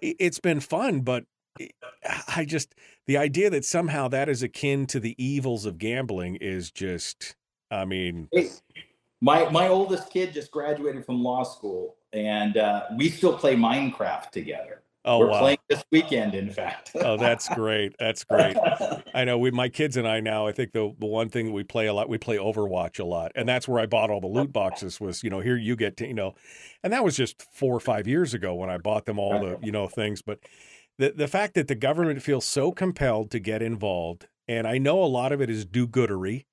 it's 0.03 0.41
been 0.41 0.59
fun, 0.61 1.03
but 1.03 1.25
i- 1.61 2.45
just 2.45 2.75
the 3.07 3.19
idea 3.19 3.51
that 3.51 3.65
somehow 3.65 4.09
that 4.09 4.29
is 4.29 4.43
akin 4.43 4.87
to 4.87 4.99
the 4.99 5.15
evils 5.23 5.65
of 5.67 5.79
gambling 5.79 6.37
is 6.41 6.73
just, 6.73 7.37
I 7.71 7.85
mean, 7.85 8.29
Hey, 8.33 8.49
my 9.21 9.49
my 9.51 9.69
oldest 9.69 10.11
kid 10.11 10.33
just 10.33 10.51
graduated 10.51 11.05
from 11.05 11.23
law 11.23 11.43
school, 11.43 11.97
and 12.13 12.57
uh, 12.57 12.85
we 12.97 13.11
still 13.11 13.37
play 13.37 13.55
Minecraft 13.55 14.31
together. 14.31 14.83
oh 15.05 15.19
We're 15.19 15.29
wow, 15.29 15.41
playing 15.41 15.59
this 15.69 15.85
weekend, 15.93 16.35
in 16.35 16.51
fact. 16.51 16.93
oh 16.95 17.17
that's 17.17 17.49
great, 17.51 17.95
that's 17.99 18.25
great. 18.25 18.57
I 19.15 19.25
know 19.25 19.39
we, 19.39 19.51
my 19.51 19.69
kids 19.69 19.97
and 19.97 20.09
I 20.09 20.21
now. 20.21 20.47
I 20.47 20.53
think 20.53 20.73
the 20.73 20.95
the 20.99 21.07
one 21.07 21.29
thing 21.29 21.53
we 21.53 21.65
play 21.65 21.87
a 21.87 21.95
lot, 21.95 22.09
we 22.09 22.19
play 22.19 22.37
Overwatch 22.37 22.99
a 22.99 23.05
lot, 23.05 23.33
and 23.35 23.49
that's 23.49 23.69
where 23.69 23.81
I 23.81 23.87
bought 23.87 24.11
all 24.11 24.21
the 24.21 24.27
loot 24.27 24.53
boxes. 24.53 25.01
Was 25.01 25.23
you 25.23 25.31
know 25.31 25.41
here 25.41 25.57
you 25.57 25.77
get 25.77 25.97
to 25.99 26.07
you 26.07 26.15
know, 26.15 26.35
and 26.83 26.93
that 26.93 27.05
was 27.05 27.17
just 27.17 27.43
four 27.53 27.75
or 27.75 27.81
five 27.81 28.07
years 28.07 28.33
ago 28.35 28.55
when 28.55 28.71
I 28.71 28.79
bought 28.79 29.05
them 29.07 29.19
all 29.19 29.39
the 29.39 29.59
you 29.63 29.73
know 29.73 29.87
things. 29.87 30.23
But 30.23 30.41
the 30.99 31.13
the 31.13 31.29
fact 31.29 31.55
that 31.55 31.69
the 31.69 31.75
government 31.75 32.23
feels 32.23 32.47
so 32.47 32.73
compelled 32.73 33.31
to 33.33 33.39
get 33.39 33.61
involved, 33.61 34.29
and 34.49 34.67
I 34.67 34.79
know 34.79 35.03
a 35.03 35.05
lot 35.05 35.33
of 35.33 35.41
it 35.43 35.51
is 35.51 35.67
do 35.67 35.87
goodery, 35.87 36.47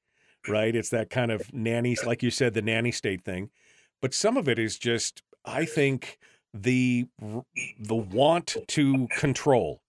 right? 0.48 0.76
It's 0.76 0.90
that 0.90 1.10
kind 1.10 1.32
of 1.32 1.54
nanny, 1.54 1.96
like 2.06 2.24
you 2.24 2.32
said, 2.32 2.54
the 2.54 2.62
nanny 2.62 2.92
state 2.92 3.24
thing, 3.24 3.50
but 4.02 4.14
some 4.14 4.38
of 4.38 4.48
it 4.48 4.60
is 4.60 4.78
just 4.78 5.22
I 5.46 5.66
think 5.66 6.18
the 6.54 7.08
the 7.80 7.96
want 7.96 8.58
to 8.68 9.08
control 9.18 9.82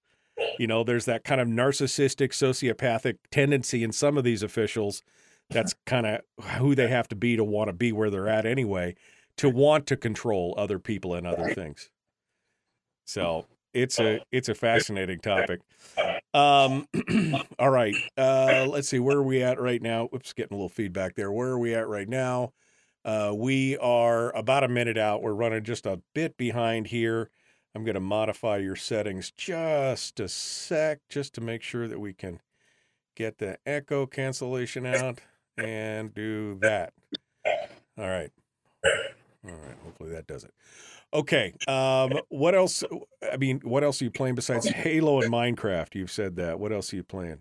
you 0.59 0.67
know, 0.67 0.85
there's 0.85 1.05
that 1.07 1.25
kind 1.25 1.41
of 1.41 1.49
narcissistic, 1.49 2.31
sociopathic 2.31 3.17
tendency 3.31 3.83
in 3.83 3.93
some 3.93 4.17
of 4.17 4.25
these 4.25 4.43
officials. 4.43 5.03
That's 5.51 5.75
kind 5.87 6.07
of 6.07 6.21
who 6.59 6.75
they 6.75 6.89
have 6.89 7.09
to 7.09 7.17
be 7.17 7.37
to 7.37 7.45
want 7.45 7.69
to 7.69 7.73
be 7.73 7.93
where 7.93 8.11
they're 8.11 8.29
at 8.29 8.45
anyway, 8.45 8.95
to 9.39 9.49
want 9.49 9.87
to 9.87 9.97
control 9.97 10.55
other 10.59 10.79
people 10.79 11.15
and 11.15 11.27
other 11.27 11.55
things. 11.55 11.91
So 13.07 13.47
it's 13.73 13.99
a 13.99 14.21
it's 14.31 14.49
a 14.49 14.55
fascinating 14.55 15.21
topic. 15.21 15.61
Um, 16.35 16.87
all 17.59 17.71
right, 17.71 17.95
uh, 18.17 18.67
let's 18.69 18.89
see 18.89 18.99
where 18.99 19.19
are 19.19 19.23
we 19.23 19.43
at 19.43 19.61
right 19.61 19.81
now. 19.83 20.09
Oops, 20.15 20.33
getting 20.33 20.55
a 20.55 20.57
little 20.57 20.69
feedback 20.69 21.15
there. 21.15 21.33
Where 21.33 21.49
are 21.49 21.59
we 21.59 21.75
at 21.75 21.89
right 21.89 22.09
now? 22.09 22.53
Uh, 23.05 23.33
we 23.35 23.77
are 23.79 24.35
about 24.37 24.65
a 24.65 24.69
minute 24.69 24.99
out. 24.99 25.23
We're 25.23 25.33
running 25.33 25.65
just 25.65 25.87
a 25.87 26.01
bit 26.15 26.37
behind 26.37 26.89
here. 26.89 27.31
I'm 27.75 27.85
going 27.85 27.95
to 27.95 28.01
modify 28.01 28.59
your 28.59 28.77
settings 28.77 29.31
just 29.31 30.21
a 30.21 30.29
sec, 30.29 31.01
just 31.09 31.35
to 31.35 31.41
make 31.41 31.63
sure 31.63 31.87
that 31.89 32.01
we 32.01 32.13
can 32.13 32.41
get 33.17 33.39
the 33.39 33.59
echo 33.67 34.07
cancellation 34.07 34.85
out 34.85 35.21
and 35.57 36.13
do 36.15 36.57
that. 36.61 36.93
All 37.97 38.09
right. 38.09 38.31
All 38.85 39.53
right. 39.53 39.77
Hopefully 39.85 40.11
that 40.11 40.27
does 40.27 40.45
it. 40.45 40.53
Okay. 41.15 41.55
Um, 41.67 42.13
what 42.29 42.55
else? 42.55 42.85
I 43.33 43.37
mean, 43.37 43.61
what 43.65 43.83
else 43.83 44.01
are 44.01 44.05
you 44.05 44.11
playing 44.11 44.35
besides 44.35 44.67
Halo 44.69 45.21
and 45.23 45.33
Minecraft? 45.33 45.95
You've 45.95 46.11
said 46.11 46.37
that. 46.37 46.59
What 46.61 46.73
else 46.73 46.93
are 46.93 46.97
you 46.97 47.05
playing? 47.05 47.41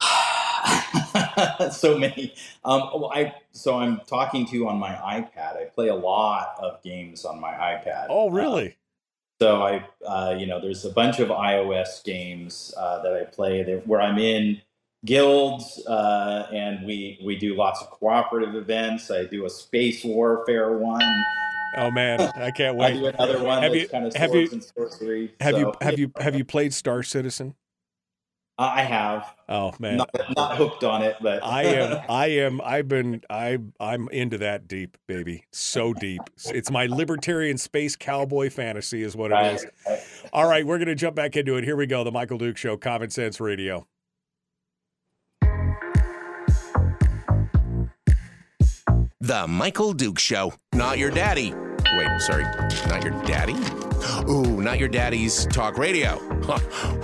so 1.72 1.98
many. 1.98 2.34
Um, 2.64 2.82
well, 2.94 3.10
I 3.12 3.34
so 3.52 3.78
I'm 3.78 4.00
talking 4.06 4.46
to 4.46 4.56
you 4.56 4.68
on 4.68 4.78
my 4.78 4.90
iPad. 4.94 5.56
I 5.56 5.64
play 5.74 5.88
a 5.88 5.94
lot 5.94 6.54
of 6.60 6.82
games 6.82 7.24
on 7.24 7.40
my 7.40 7.52
iPad. 7.52 8.06
Oh, 8.08 8.28
Uh, 8.28 8.32
really? 8.32 8.76
so 9.40 9.62
I, 9.62 9.84
uh, 10.06 10.36
you 10.38 10.46
know, 10.46 10.60
there's 10.60 10.84
a 10.84 10.90
bunch 10.90 11.18
of 11.18 11.28
iOS 11.28 12.04
games 12.04 12.74
uh, 12.76 13.02
that 13.02 13.14
I 13.14 13.24
play 13.24 13.62
that, 13.62 13.86
where 13.86 14.00
I'm 14.00 14.18
in 14.18 14.60
guilds 15.06 15.84
uh, 15.86 16.46
and 16.52 16.86
we 16.86 17.18
we 17.24 17.36
do 17.36 17.54
lots 17.56 17.80
of 17.80 17.90
cooperative 17.90 18.54
events. 18.54 19.10
I 19.10 19.24
do 19.24 19.46
a 19.46 19.50
space 19.50 20.04
warfare 20.04 20.76
one. 20.78 21.00
Oh 21.76 21.90
man, 21.90 22.20
I 22.20 22.50
can't 22.50 22.76
I 22.76 22.92
wait. 22.92 23.14
another 23.14 23.42
one 23.42 23.62
Have 23.62 23.74
you- 23.74 23.88
kind 23.88 24.06
of 24.06 24.14
have 24.14 24.34
you- 24.34 24.60
sorcery. 24.76 25.34
Have 25.40 25.58
you 25.58 25.72
have 25.80 25.98
you 25.98 26.12
have 26.18 26.34
you 26.34 26.44
played 26.44 26.74
Star 26.74 27.02
Citizen? 27.02 27.54
Uh, 28.58 28.72
I 28.74 28.82
have 28.82 29.34
Oh 29.48 29.72
man, 29.78 29.96
not, 29.96 30.10
not 30.36 30.56
hooked 30.58 30.84
on 30.84 31.02
it, 31.02 31.16
but 31.22 31.42
I 31.42 31.62
am 31.62 32.00
I 32.10 32.26
am 32.26 32.60
I've 32.62 32.88
been 32.88 33.22
I 33.30 33.56
I'm 33.78 34.08
into 34.10 34.36
that 34.38 34.68
deep, 34.68 34.98
baby. 35.08 35.44
So 35.52 35.94
deep. 35.94 36.20
It's 36.46 36.70
my 36.70 36.84
libertarian 36.86 37.56
space 37.56 37.96
cowboy 37.96 38.50
fantasy 38.50 39.02
is 39.02 39.16
what 39.16 39.30
it 39.30 39.34
right. 39.34 39.54
is. 39.54 39.66
All 40.34 40.46
right, 40.48 40.66
we're 40.66 40.76
going 40.78 40.88
to 40.88 40.94
jump 40.94 41.16
back 41.16 41.36
into 41.38 41.56
it. 41.56 41.64
Here 41.64 41.76
we 41.76 41.86
go. 41.86 42.04
The 42.04 42.12
Michael 42.12 42.36
Duke 42.36 42.58
Show, 42.58 42.76
Common 42.76 43.08
Sense 43.08 43.40
Radio. 43.40 43.86
The 49.22 49.46
Michael 49.46 49.92
Duke 49.92 50.18
Show. 50.18 50.54
Not 50.72 50.96
your 50.96 51.10
daddy. 51.10 51.52
Wait, 51.52 52.20
sorry. 52.22 52.44
Not 52.88 53.04
your 53.04 53.22
daddy? 53.24 53.54
Ooh, 54.30 54.62
not 54.62 54.78
your 54.78 54.88
daddy's 54.88 55.44
talk 55.48 55.76
radio. 55.76 56.18
Huh. 56.42 56.58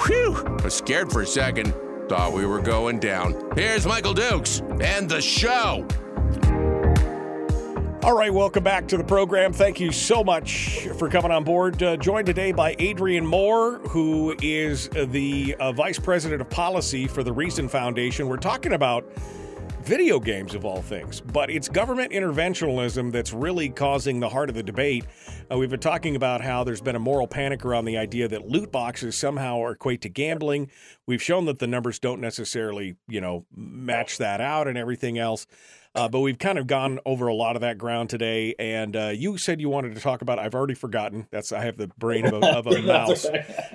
Whew. 0.06 0.34
I 0.34 0.62
was 0.62 0.72
scared 0.72 1.12
for 1.12 1.20
a 1.20 1.26
second. 1.26 1.74
Thought 2.08 2.32
we 2.32 2.46
were 2.46 2.62
going 2.62 3.00
down. 3.00 3.52
Here's 3.54 3.86
Michael 3.86 4.14
Dukes 4.14 4.62
and 4.80 5.10
the 5.10 5.20
show. 5.20 5.86
All 8.02 8.16
right, 8.16 8.32
welcome 8.32 8.64
back 8.64 8.88
to 8.88 8.96
the 8.96 9.04
program. 9.04 9.52
Thank 9.52 9.78
you 9.78 9.92
so 9.92 10.24
much 10.24 10.88
for 10.98 11.10
coming 11.10 11.30
on 11.30 11.44
board. 11.44 11.82
Uh, 11.82 11.98
joined 11.98 12.24
today 12.24 12.50
by 12.50 12.74
Adrian 12.78 13.26
Moore, 13.26 13.78
who 13.90 14.34
is 14.40 14.88
the 14.88 15.54
uh, 15.60 15.72
Vice 15.72 15.98
President 15.98 16.40
of 16.40 16.48
Policy 16.48 17.08
for 17.08 17.22
the 17.22 17.32
Reason 17.32 17.68
Foundation. 17.68 18.26
We're 18.26 18.38
talking 18.38 18.72
about 18.72 19.04
video 19.82 20.18
games 20.18 20.54
of 20.54 20.64
all 20.64 20.82
things, 20.82 21.20
but 21.20 21.50
it's 21.50 21.68
government 21.68 22.12
interventionism 22.12 23.12
that's 23.12 23.32
really 23.32 23.68
causing 23.68 24.20
the 24.20 24.28
heart 24.28 24.48
of 24.48 24.54
the 24.54 24.62
debate. 24.62 25.04
Uh, 25.50 25.58
we've 25.58 25.70
been 25.70 25.80
talking 25.80 26.16
about 26.16 26.40
how 26.40 26.64
there's 26.64 26.80
been 26.80 26.96
a 26.96 27.00
moral 27.00 27.26
panic 27.26 27.64
around 27.64 27.84
the 27.84 27.96
idea 27.96 28.26
that 28.28 28.48
loot 28.48 28.72
boxes 28.72 29.16
somehow 29.16 29.64
equate 29.68 30.00
to 30.02 30.08
gambling. 30.08 30.70
We've 31.06 31.22
shown 31.22 31.44
that 31.46 31.58
the 31.58 31.66
numbers 31.66 31.98
don't 31.98 32.20
necessarily, 32.20 32.96
you 33.08 33.20
know, 33.20 33.46
match 33.54 34.18
that 34.18 34.40
out 34.40 34.68
and 34.68 34.76
everything 34.76 35.18
else. 35.18 35.46
Uh, 35.94 36.08
but 36.08 36.20
we've 36.20 36.38
kind 36.38 36.58
of 36.58 36.66
gone 36.66 36.98
over 37.06 37.26
a 37.26 37.34
lot 37.34 37.56
of 37.56 37.62
that 37.62 37.78
ground 37.78 38.10
today, 38.10 38.54
and 38.58 38.94
uh, 38.94 39.08
you 39.14 39.38
said 39.38 39.62
you 39.62 39.70
wanted 39.70 39.94
to 39.94 40.00
talk 40.00 40.20
about. 40.20 40.38
I've 40.38 40.54
already 40.54 40.74
forgotten. 40.74 41.26
That's 41.30 41.52
I 41.52 41.64
have 41.64 41.78
the 41.78 41.88
brain 41.96 42.26
of 42.26 42.34
a, 42.34 42.46
of 42.46 42.66
a 42.66 42.82
mouse 42.82 43.24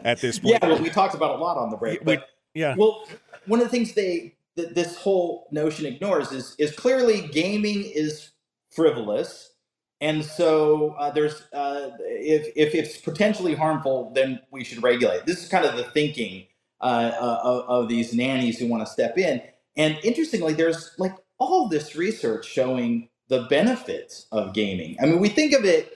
at 0.03 0.21
this 0.21 0.37
point. 0.37 0.59
Yeah, 0.61 0.69
well, 0.69 0.81
we 0.81 0.89
talked 0.91 1.15
about 1.15 1.39
a 1.39 1.41
lot 1.41 1.57
on 1.57 1.71
the 1.71 1.77
break. 1.77 2.05
We- 2.05 2.19
yeah. 2.53 2.75
well, 2.77 3.07
one 3.47 3.59
of 3.59 3.65
the 3.65 3.71
things 3.71 3.93
they 3.93 4.35
that 4.57 4.75
this 4.75 4.97
whole 4.97 5.47
notion 5.51 5.85
ignores 5.85 6.31
is 6.31 6.55
is 6.59 6.75
clearly 6.75 7.27
gaming 7.29 7.83
is 7.95 8.31
frivolous, 8.71 9.53
and 10.01 10.23
so 10.25 10.95
uh, 10.99 11.11
there's 11.11 11.43
uh, 11.53 11.91
if 12.01 12.47
if 12.55 12.75
it's 12.75 12.97
potentially 12.97 13.55
harmful, 13.55 14.11
then 14.15 14.41
we 14.51 14.63
should 14.63 14.83
regulate. 14.83 15.25
This 15.25 15.43
is 15.43 15.49
kind 15.49 15.65
of 15.65 15.77
the 15.77 15.85
thinking 15.85 16.47
uh, 16.81 17.13
of, 17.19 17.65
of 17.83 17.89
these 17.89 18.13
nannies 18.13 18.59
who 18.59 18.67
want 18.67 18.85
to 18.85 18.91
step 18.91 19.17
in. 19.17 19.41
And 19.77 19.99
interestingly, 20.03 20.53
there's 20.53 20.91
like 20.99 21.15
all 21.39 21.69
this 21.69 21.95
research 21.95 22.45
showing 22.47 23.09
the 23.29 23.43
benefits 23.49 24.27
of 24.31 24.53
gaming. 24.53 24.97
I 25.01 25.07
mean, 25.07 25.19
we 25.21 25.29
think 25.29 25.53
of 25.53 25.65
it 25.65 25.89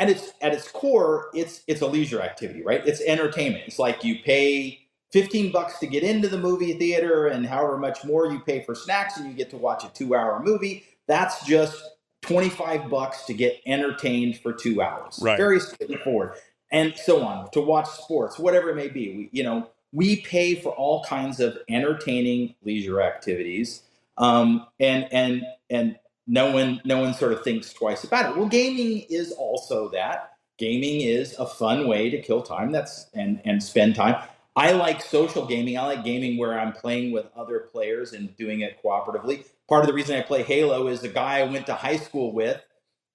at 0.00 0.10
its 0.10 0.34
at 0.42 0.54
its 0.54 0.70
core, 0.70 1.30
it's 1.34 1.62
it's 1.68 1.82
a 1.82 1.88
leisure 1.88 2.22
activity, 2.22 2.62
right? 2.62 2.86
It's 2.86 3.02
entertainment. 3.02 3.64
It's 3.68 3.80
like 3.80 4.04
you 4.04 4.18
pay 4.24 4.81
15 5.12 5.52
bucks 5.52 5.78
to 5.78 5.86
get 5.86 6.02
into 6.02 6.28
the 6.28 6.38
movie 6.38 6.72
theater 6.74 7.26
and 7.26 7.46
however 7.46 7.76
much 7.76 8.04
more 8.04 8.26
you 8.26 8.40
pay 8.40 8.62
for 8.62 8.74
snacks 8.74 9.18
and 9.18 9.28
you 9.28 9.34
get 9.34 9.50
to 9.50 9.56
watch 9.56 9.84
a 9.84 9.88
2-hour 9.88 10.42
movie. 10.42 10.84
That's 11.06 11.44
just 11.44 11.82
25 12.22 12.88
bucks 12.88 13.24
to 13.24 13.34
get 13.34 13.60
entertained 13.66 14.38
for 14.38 14.52
2 14.52 14.80
hours. 14.80 15.18
Right. 15.22 15.36
Very 15.36 15.60
straightforward. 15.60 16.34
And 16.70 16.94
so 16.96 17.22
on, 17.22 17.50
to 17.50 17.60
watch 17.60 17.88
sports, 17.88 18.38
whatever 18.38 18.70
it 18.70 18.76
may 18.76 18.88
be. 18.88 19.14
We 19.14 19.28
you 19.32 19.42
know, 19.42 19.68
we 19.92 20.22
pay 20.22 20.54
for 20.54 20.72
all 20.72 21.04
kinds 21.04 21.38
of 21.38 21.58
entertaining 21.68 22.54
leisure 22.62 23.02
activities. 23.02 23.82
Um, 24.16 24.66
and 24.80 25.06
and 25.12 25.42
and 25.68 25.98
no 26.26 26.50
one 26.50 26.80
no 26.84 26.98
one 26.98 27.12
sort 27.12 27.34
of 27.34 27.44
thinks 27.44 27.74
twice 27.74 28.04
about 28.04 28.30
it. 28.30 28.38
Well, 28.38 28.48
gaming 28.48 29.04
is 29.10 29.32
also 29.32 29.88
that. 29.90 30.30
Gaming 30.56 31.02
is 31.02 31.34
a 31.38 31.46
fun 31.46 31.88
way 31.88 32.08
to 32.08 32.22
kill 32.22 32.42
time. 32.42 32.72
That's 32.72 33.10
and 33.12 33.42
and 33.44 33.62
spend 33.62 33.94
time. 33.94 34.16
I 34.54 34.72
like 34.72 35.00
social 35.00 35.46
gaming. 35.46 35.78
I 35.78 35.86
like 35.86 36.04
gaming 36.04 36.36
where 36.36 36.58
I'm 36.58 36.72
playing 36.72 37.12
with 37.12 37.26
other 37.34 37.60
players 37.72 38.12
and 38.12 38.36
doing 38.36 38.60
it 38.60 38.82
cooperatively. 38.82 39.46
Part 39.68 39.82
of 39.82 39.86
the 39.86 39.94
reason 39.94 40.16
I 40.16 40.22
play 40.22 40.42
Halo 40.42 40.88
is 40.88 41.00
the 41.00 41.08
guy 41.08 41.38
I 41.38 41.44
went 41.44 41.66
to 41.66 41.74
high 41.74 41.96
school 41.96 42.32
with. 42.32 42.60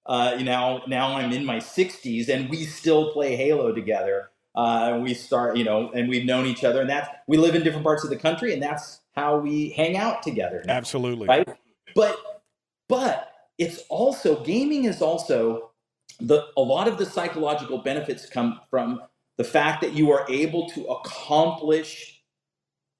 Uh, 0.04 0.34
you 0.38 0.44
know, 0.44 0.80
now 0.88 1.16
I'm 1.16 1.32
in 1.32 1.44
my 1.44 1.58
60s 1.58 2.28
and 2.28 2.48
we 2.48 2.64
still 2.64 3.12
play 3.12 3.36
Halo 3.36 3.72
together. 3.72 4.30
Uh, 4.54 4.98
we 5.00 5.14
start, 5.14 5.56
you 5.56 5.62
know, 5.62 5.90
and 5.92 6.08
we've 6.08 6.24
known 6.24 6.44
each 6.44 6.64
other, 6.64 6.80
and 6.80 6.90
that's 6.90 7.08
we 7.28 7.36
live 7.36 7.54
in 7.54 7.62
different 7.62 7.84
parts 7.84 8.02
of 8.02 8.10
the 8.10 8.16
country, 8.16 8.52
and 8.52 8.60
that's 8.60 9.00
how 9.12 9.38
we 9.38 9.70
hang 9.70 9.96
out 9.96 10.20
together. 10.22 10.64
Now 10.66 10.74
Absolutely. 10.74 11.28
right? 11.28 11.48
But 11.94 12.18
but 12.88 13.30
it's 13.58 13.84
also 13.88 14.42
gaming 14.42 14.84
is 14.84 15.00
also 15.00 15.70
the 16.18 16.46
a 16.56 16.60
lot 16.60 16.88
of 16.88 16.98
the 16.98 17.06
psychological 17.06 17.78
benefits 17.78 18.26
come 18.26 18.60
from 18.68 19.00
the 19.38 19.44
fact 19.44 19.80
that 19.80 19.94
you 19.94 20.10
are 20.10 20.26
able 20.28 20.68
to 20.70 20.84
accomplish 20.86 22.22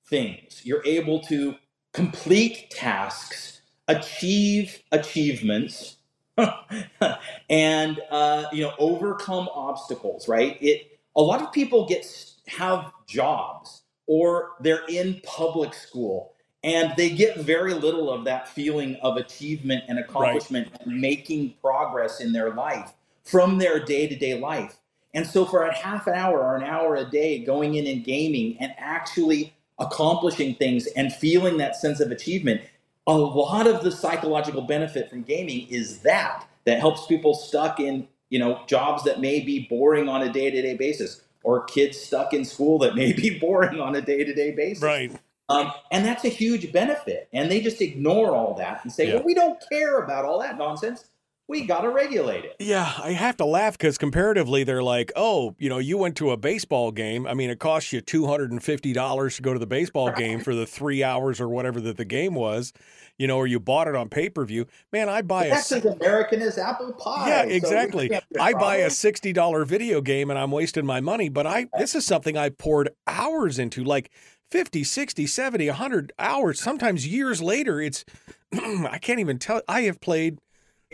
things. 0.07 0.62
You're 0.64 0.84
able 0.86 1.20
to 1.24 1.57
complete 1.93 2.70
tasks, 2.70 3.61
achieve 3.89 4.82
achievements, 4.93 5.97
and 7.51 8.01
uh, 8.11 8.45
you 8.53 8.62
know 8.62 8.72
overcome 8.78 9.49
obstacles. 9.53 10.28
Right? 10.28 10.57
It 10.62 10.99
a 11.16 11.20
lot 11.20 11.43
of 11.43 11.53
people 11.53 11.86
get 11.86 12.07
have 12.47 12.93
jobs 13.07 13.82
or 14.07 14.53
they're 14.61 14.86
in 14.89 15.20
public 15.24 15.74
school 15.74 16.32
and 16.64 16.95
they 16.97 17.11
get 17.11 17.36
very 17.39 17.74
little 17.74 18.11
of 18.11 18.24
that 18.24 18.49
feeling 18.49 18.97
of 19.03 19.16
achievement 19.16 19.84
and 19.89 19.99
accomplishment 19.99 20.68
and 20.80 21.01
making 21.01 21.55
progress 21.61 22.20
in 22.20 22.32
their 22.32 22.55
life 22.55 22.93
from 23.22 23.59
their 23.59 23.84
day-to-day 23.84 24.39
life 24.39 24.78
and 25.15 25.27
so 25.27 25.45
for 25.45 25.63
a 25.63 25.75
half 25.75 26.07
an 26.07 26.15
hour 26.15 26.39
or 26.41 26.57
an 26.57 26.63
hour 26.63 26.97
a 26.97 27.05
day 27.11 27.39
going 27.45 27.75
in 27.77 27.87
and 27.87 28.05
gaming 28.05 28.57
and 28.61 28.73
actually 28.79 29.55
accomplishing 29.79 30.55
things 30.55 30.87
and 30.89 31.13
feeling 31.13 31.57
that 31.59 31.77
sense 31.77 32.01
of 32.01 32.11
achievement 32.11 32.61
a 33.07 33.17
lot 33.17 33.67
of 33.67 33.83
the 33.83 33.91
psychological 33.91 34.63
benefit 34.63 35.09
from 35.09 35.23
gaming 35.23 35.67
is 35.69 36.01
that 36.01 36.47
that 36.67 36.79
helps 36.81 37.07
people 37.07 37.35
stuck 37.35 37.81
in 37.81 38.07
you 38.31 38.39
know 38.39 38.61
jobs 38.67 39.05
that 39.05 39.21
may 39.21 39.41
be 39.41 39.67
boring 39.71 40.09
on 40.09 40.23
a 40.23 40.33
day-to-day 40.33 40.75
basis 40.77 41.23
or 41.45 41.65
kids 41.65 41.97
stuck 41.99 42.35
in 42.35 42.45
school 42.45 42.79
that 42.79 42.95
may 42.95 43.13
be 43.13 43.39
boring 43.41 43.81
on 43.81 43.95
a 43.95 44.01
day-to-day 44.03 44.51
basis 44.53 44.83
Right. 44.83 45.13
um, 45.49 45.73
and 45.91 46.05
that's 46.05 46.25
a 46.25 46.29
huge 46.29 46.73
benefit. 46.73 47.29
And 47.33 47.51
they 47.51 47.61
just 47.63 47.81
ignore 47.81 48.35
all 48.35 48.55
that 48.55 48.81
and 48.85 48.93
say, 48.93 49.07
Yeah. 49.09 49.15
well, 49.15 49.25
we 49.25 49.33
don't 49.35 49.59
care 49.73 50.01
about 50.01 50.25
all 50.27 50.41
that 50.41 50.59
nonsense. 50.59 51.07
We 51.49 51.64
got 51.64 51.80
to 51.80 51.88
regulate 51.88 52.44
it. 52.44 52.57
Yeah, 52.59 52.92
I 53.03 53.12
have 53.12 53.38
to 53.38 53.46
laugh 53.46 53.78
because 53.78 53.96
comparatively, 53.96 54.64
they're 54.64 54.82
like, 54.82 55.11
oh, 55.16 55.57
you 55.59 55.70
know, 55.70 55.78
you 55.78 55.96
went 55.96 56.14
to 56.18 56.30
a 56.30 56.36
baseball 56.36 56.92
game. 56.92 57.26
I 57.26 57.32
mean, 57.32 57.49
it 57.49 57.59
costs 57.59 57.90
you 57.90 58.03
two 58.03 58.26
hundred 58.26 58.53
and 58.53 58.62
fifty 58.62 58.92
dollars 58.92 59.36
to 59.36 59.42
go 59.42 59.55
to 59.55 59.59
the 59.59 59.66
baseball 59.66 60.12
game 60.12 60.40
for 60.40 60.55
the 60.55 60.66
three 60.66 61.03
hours 61.03 61.40
or 61.40 61.49
whatever 61.49 61.80
that 61.80 61.96
the 61.96 62.05
game 62.05 62.34
was, 62.34 62.74
you 63.16 63.26
know, 63.26 63.38
or 63.38 63.46
you 63.46 63.59
bought 63.59 63.88
it 63.88 63.96
on 63.96 64.11
pay 64.11 64.28
per 64.28 64.44
view. 64.44 64.66
Man, 64.92 65.09
I 65.09 65.22
buy 65.22 65.46
a 65.46 65.51
That's 65.51 65.72
as 65.72 65.86
American 65.86 66.42
as 66.42 66.59
apple 66.59 66.92
pie. 66.92 67.28
yeah, 67.28 67.42
exactly. 67.44 68.11
we 68.11 68.38
I 68.38 68.53
buy 68.53 68.76
a 68.76 68.90
sixty 68.90 69.32
dollar 69.32 69.64
video 69.64 70.03
game 70.03 70.28
and 70.28 70.38
I'm 70.38 70.51
wasting 70.51 70.84
my 70.84 71.01
money, 71.01 71.30
but 71.30 71.46
I 71.46 71.68
this 71.78 71.94
is 71.94 72.05
something 72.05 72.36
I 72.36 72.51
poured 72.51 72.90
hours 73.07 73.59
into, 73.59 73.82
like 73.82 74.11
50, 74.51 74.84
60, 74.84 75.26
70, 75.26 75.66
100 75.68 76.12
hours, 76.18 76.61
sometimes 76.61 77.07
years 77.07 77.40
later. 77.42 77.80
It's 77.80 78.05
I 78.53 78.99
can't 79.01 79.20
even 79.20 79.38
tell. 79.38 79.62
I 79.66 79.82
have 79.82 80.01
played 80.01 80.38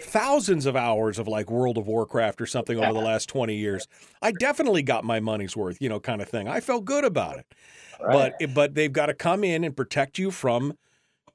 thousands 0.01 0.67
of 0.67 0.77
hours 0.77 1.19
of 1.19 1.29
like 1.29 1.51
World 1.51 1.79
of 1.79 1.87
Warcraft 1.87 2.41
or 2.41 2.47
something 2.47 2.79
over 2.79 2.93
the 2.93 2.99
last 3.05 3.29
20 3.29 3.55
years. 3.55 3.87
I 4.23 4.33
definitely 4.33 4.83
got 4.83 5.05
my 5.05 5.21
money's 5.21 5.57
worth, 5.57 5.81
you 5.81 5.89
know, 5.89 6.01
kind 6.01 6.21
of 6.21 6.29
thing. 6.29 6.49
I 6.49 6.61
felt 6.61 6.85
good 6.85 7.05
about 7.05 7.39
it. 7.39 7.47
Right. 8.01 8.33
But 8.41 8.55
but 8.55 8.75
they've 8.75 8.93
got 8.93 9.07
to 9.07 9.15
come 9.15 9.45
in 9.45 9.65
and 9.65 9.77
protect 9.77 10.19
you 10.19 10.31
from 10.31 10.77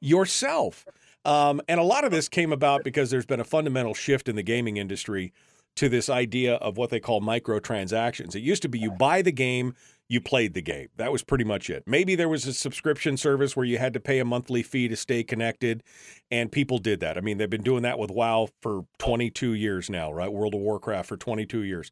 yourself. 0.01 0.85
Um, 1.25 1.61
and 1.67 1.79
a 1.79 1.83
lot 1.83 2.05
of 2.05 2.11
this 2.11 2.29
came 2.29 2.53
about 2.53 2.83
because 2.83 3.09
there's 3.09 3.25
been 3.25 3.39
a 3.39 3.45
fundamental 3.45 3.93
shift 3.93 4.29
in 4.29 4.35
the 4.35 4.43
gaming 4.43 4.77
industry 4.77 5.33
to 5.75 5.89
this 5.89 6.09
idea 6.09 6.55
of 6.55 6.77
what 6.77 6.89
they 6.89 6.99
call 6.99 7.21
microtransactions. 7.21 8.35
It 8.35 8.41
used 8.41 8.61
to 8.63 8.69
be 8.69 8.79
you 8.79 8.91
buy 8.91 9.21
the 9.21 9.31
game, 9.31 9.75
you 10.09 10.19
played 10.19 10.55
the 10.55 10.61
game. 10.61 10.87
That 10.97 11.11
was 11.11 11.23
pretty 11.23 11.43
much 11.43 11.69
it. 11.69 11.83
Maybe 11.85 12.15
there 12.15 12.27
was 12.27 12.45
a 12.47 12.53
subscription 12.53 13.15
service 13.15 13.55
where 13.55 13.65
you 13.65 13.77
had 13.77 13.93
to 13.93 13.99
pay 13.99 14.17
a 14.17 14.25
monthly 14.25 14.63
fee 14.63 14.87
to 14.87 14.95
stay 14.95 15.23
connected, 15.23 15.83
and 16.31 16.51
people 16.51 16.79
did 16.79 16.99
that. 17.01 17.15
I 17.15 17.21
mean, 17.21 17.37
they've 17.37 17.49
been 17.49 17.63
doing 17.63 17.83
that 17.83 17.99
with 17.99 18.09
WoW 18.09 18.49
for 18.61 18.85
22 18.97 19.53
years 19.53 19.89
now, 19.89 20.11
right? 20.11 20.33
World 20.33 20.55
of 20.55 20.61
Warcraft 20.61 21.07
for 21.07 21.17
22 21.17 21.61
years. 21.61 21.91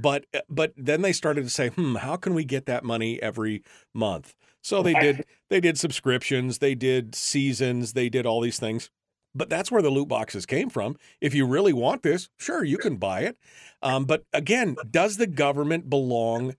But 0.00 0.26
but 0.48 0.72
then 0.76 1.02
they 1.02 1.12
started 1.12 1.44
to 1.44 1.50
say, 1.50 1.68
"Hmm, 1.68 1.96
how 1.96 2.16
can 2.16 2.34
we 2.34 2.44
get 2.44 2.66
that 2.66 2.82
money 2.82 3.22
every 3.22 3.62
month?" 3.94 4.34
So 4.62 4.82
they 4.82 4.94
did 4.94 5.24
they 5.50 5.60
did 5.60 5.78
subscriptions, 5.78 6.58
they 6.58 6.74
did 6.74 7.14
seasons, 7.14 7.92
they 7.92 8.08
did 8.08 8.26
all 8.26 8.40
these 8.40 8.58
things. 8.58 8.90
But 9.34 9.48
that's 9.48 9.70
where 9.70 9.82
the 9.82 9.90
loot 9.90 10.08
boxes 10.08 10.46
came 10.46 10.68
from. 10.68 10.96
If 11.20 11.34
you 11.34 11.46
really 11.46 11.72
want 11.72 12.02
this, 12.02 12.28
sure, 12.38 12.64
you 12.64 12.76
can 12.76 12.96
buy 12.96 13.20
it. 13.20 13.38
Um, 13.82 14.04
but 14.04 14.24
again, 14.32 14.76
does 14.90 15.16
the 15.16 15.26
government 15.26 15.88
belong 15.88 16.54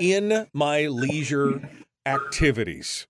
in 0.00 0.46
my 0.52 0.86
leisure 0.86 1.60
activities? 2.06 3.06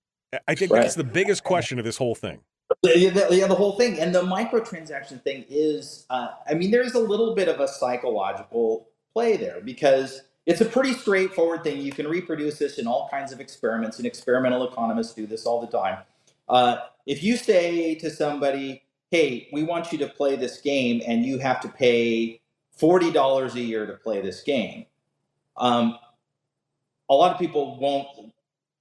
I 0.47 0.55
think 0.55 0.71
Right. 0.71 0.81
that's 0.83 0.95
the 0.95 1.03
biggest 1.03 1.43
question 1.43 1.79
of 1.79 1.85
this 1.85 1.97
whole 1.97 2.15
thing. 2.15 2.41
Yeah, 2.83 3.09
the, 3.09 3.27
yeah, 3.35 3.47
the 3.47 3.55
whole 3.55 3.77
thing. 3.77 3.99
And 3.99 4.13
the 4.13 4.21
microtransaction 4.21 5.23
thing 5.23 5.43
is, 5.49 6.05
uh, 6.09 6.29
I 6.47 6.53
mean, 6.53 6.69
there's 6.71 6.93
a 6.93 6.99
little 6.99 7.33
bit 7.33 7.47
of 7.47 7.59
a 7.59 7.67
psychological 7.67 8.87
play 9.13 9.37
there 9.37 9.59
because 9.59 10.21
it's 10.45 10.61
a 10.61 10.65
pretty 10.65 10.93
straightforward 10.93 11.63
thing. 11.63 11.81
You 11.81 11.91
can 11.91 12.07
reproduce 12.07 12.59
this 12.59 12.77
in 12.77 12.85
all 12.87 13.07
kinds 13.09 13.31
of 13.31 13.39
experiments, 13.39 13.97
and 13.97 14.05
experimental 14.05 14.67
economists 14.67 15.13
do 15.13 15.25
this 15.25 15.45
all 15.45 15.59
the 15.61 15.67
time. 15.67 15.99
Uh, 16.47 16.77
if 17.07 17.23
you 17.23 17.37
say 17.37 17.95
to 17.95 18.09
somebody, 18.09 18.83
hey, 19.09 19.47
we 19.51 19.63
want 19.63 19.91
you 19.91 19.97
to 19.99 20.07
play 20.07 20.35
this 20.35 20.61
game, 20.61 21.01
and 21.07 21.25
you 21.25 21.39
have 21.39 21.59
to 21.61 21.69
pay 21.69 22.39
$40 22.79 23.55
a 23.55 23.59
year 23.61 23.87
to 23.87 23.93
play 23.93 24.21
this 24.21 24.41
game, 24.41 24.85
um, 25.57 25.97
a 27.09 27.13
lot 27.15 27.31
of 27.33 27.39
people 27.39 27.77
won't 27.79 28.07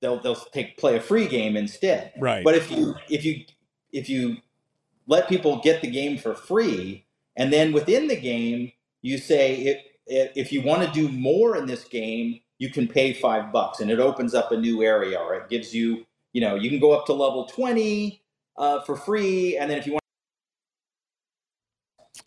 they'll 0.01 0.21
they'll 0.21 0.35
take 0.37 0.77
play 0.79 0.97
a 0.97 1.01
free 1.01 1.27
game 1.27 1.57
instead. 1.57 2.13
Right. 2.19 2.45
But 2.45 2.55
if 2.55 2.71
you 2.71 2.95
if 3.09 3.25
you 3.25 3.45
if 3.93 4.09
you 4.09 4.39
let 5.07 5.29
people 5.29 5.61
get 5.63 5.81
the 5.83 5.91
game 5.91 6.19
for 6.19 6.35
free, 6.35 7.07
and 7.37 7.53
then 7.53 7.73
within 7.73 8.09
the 8.09 8.21
game 8.21 8.73
you 9.03 9.19
say 9.19 9.57
if 9.57 9.83
if 10.07 10.53
you 10.53 10.63
want 10.63 10.83
to 10.87 10.91
do 10.93 11.09
more 11.09 11.57
in 11.57 11.67
this 11.67 11.85
game, 11.85 12.41
you 12.59 12.71
can 12.71 12.89
pay 12.89 13.13
five 13.13 13.53
bucks, 13.53 13.81
and 13.81 13.91
it 13.91 14.01
opens 14.01 14.35
up 14.35 14.53
a 14.53 14.57
new 14.57 14.83
area, 14.83 15.19
or 15.19 15.35
it 15.35 15.49
gives 15.49 15.75
you 15.75 16.07
you 16.33 16.41
know 16.41 16.55
you 16.55 16.71
can 16.71 16.79
go 16.79 16.93
up 16.93 17.07
to 17.07 17.13
level 17.13 17.47
twenty 17.47 18.23
uh, 18.57 18.81
for 18.83 18.97
free, 18.97 19.57
and 19.57 19.71
then 19.71 19.79
if 19.79 19.87
you 19.87 19.93
want, 19.93 20.05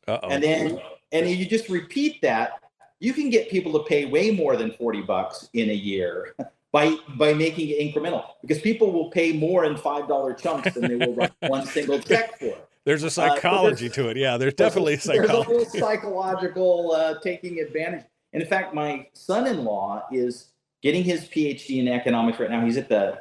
Uh-oh. 0.07 0.29
and 0.29 0.43
then 0.43 0.79
and 1.11 1.29
you 1.29 1.45
just 1.45 1.69
repeat 1.69 2.21
that, 2.21 2.60
you 3.01 3.11
can 3.13 3.29
get 3.29 3.49
people 3.49 3.73
to 3.73 3.83
pay 3.83 4.05
way 4.05 4.31
more 4.31 4.55
than 4.55 4.71
forty 4.71 5.01
bucks 5.01 5.49
in 5.53 5.69
a 5.69 5.73
year. 5.73 6.35
By, 6.73 6.95
by 7.17 7.33
making 7.33 7.67
it 7.67 7.79
incremental 7.81 8.23
because 8.41 8.61
people 8.61 8.93
will 8.93 9.09
pay 9.11 9.33
more 9.33 9.65
in 9.65 9.75
five 9.75 10.07
dollar 10.07 10.33
chunks 10.33 10.73
than 10.73 10.87
they 10.87 10.95
will 11.05 11.13
write 11.13 11.33
one 11.49 11.65
single 11.65 11.99
check 11.99 12.39
for. 12.39 12.55
there's 12.85 13.03
a 13.03 13.07
uh, 13.07 13.09
psychology 13.09 13.89
there's- 13.89 13.95
to 13.95 14.07
it. 14.07 14.15
Yeah, 14.15 14.37
there's 14.37 14.53
definitely 14.53 14.93
a 14.93 14.95
There's 14.95 15.05
a 15.05 15.27
psychology. 15.27 15.49
little 15.51 15.65
psychological 15.81 16.93
uh, 16.93 17.19
taking 17.19 17.59
advantage. 17.59 18.05
And 18.31 18.41
in 18.41 18.47
fact, 18.47 18.73
my 18.73 19.05
son-in-law 19.11 20.07
is 20.13 20.51
getting 20.81 21.03
his 21.03 21.25
PhD 21.25 21.79
in 21.79 21.89
economics 21.89 22.39
right 22.39 22.49
now. 22.49 22.63
He's 22.63 22.77
at 22.77 22.87
the 22.87 23.19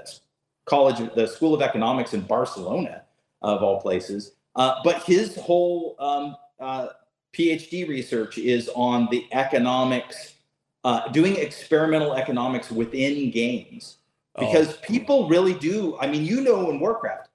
college, 0.64 0.98
the 1.16 1.26
School 1.26 1.52
of 1.52 1.60
Economics 1.60 2.14
in 2.14 2.20
Barcelona, 2.20 3.02
of 3.42 3.64
all 3.64 3.80
places. 3.80 4.30
Uh, 4.54 4.76
but 4.84 5.02
his 5.02 5.34
whole 5.34 5.96
um, 5.98 6.36
uh, 6.60 6.86
PhD 7.32 7.88
research 7.88 8.38
is 8.38 8.68
on 8.74 9.08
the 9.10 9.26
economics, 9.32 10.34
uh, 10.84 11.08
doing 11.08 11.36
experimental 11.36 12.14
economics 12.14 12.70
within 12.70 13.30
games, 13.30 13.98
Oh. 14.36 14.46
because 14.46 14.76
people 14.78 15.28
really 15.28 15.54
do. 15.54 15.96
I 16.00 16.06
mean, 16.06 16.24
you 16.24 16.40
know, 16.40 16.70
in 16.70 16.80
Warcraft, 16.80 17.28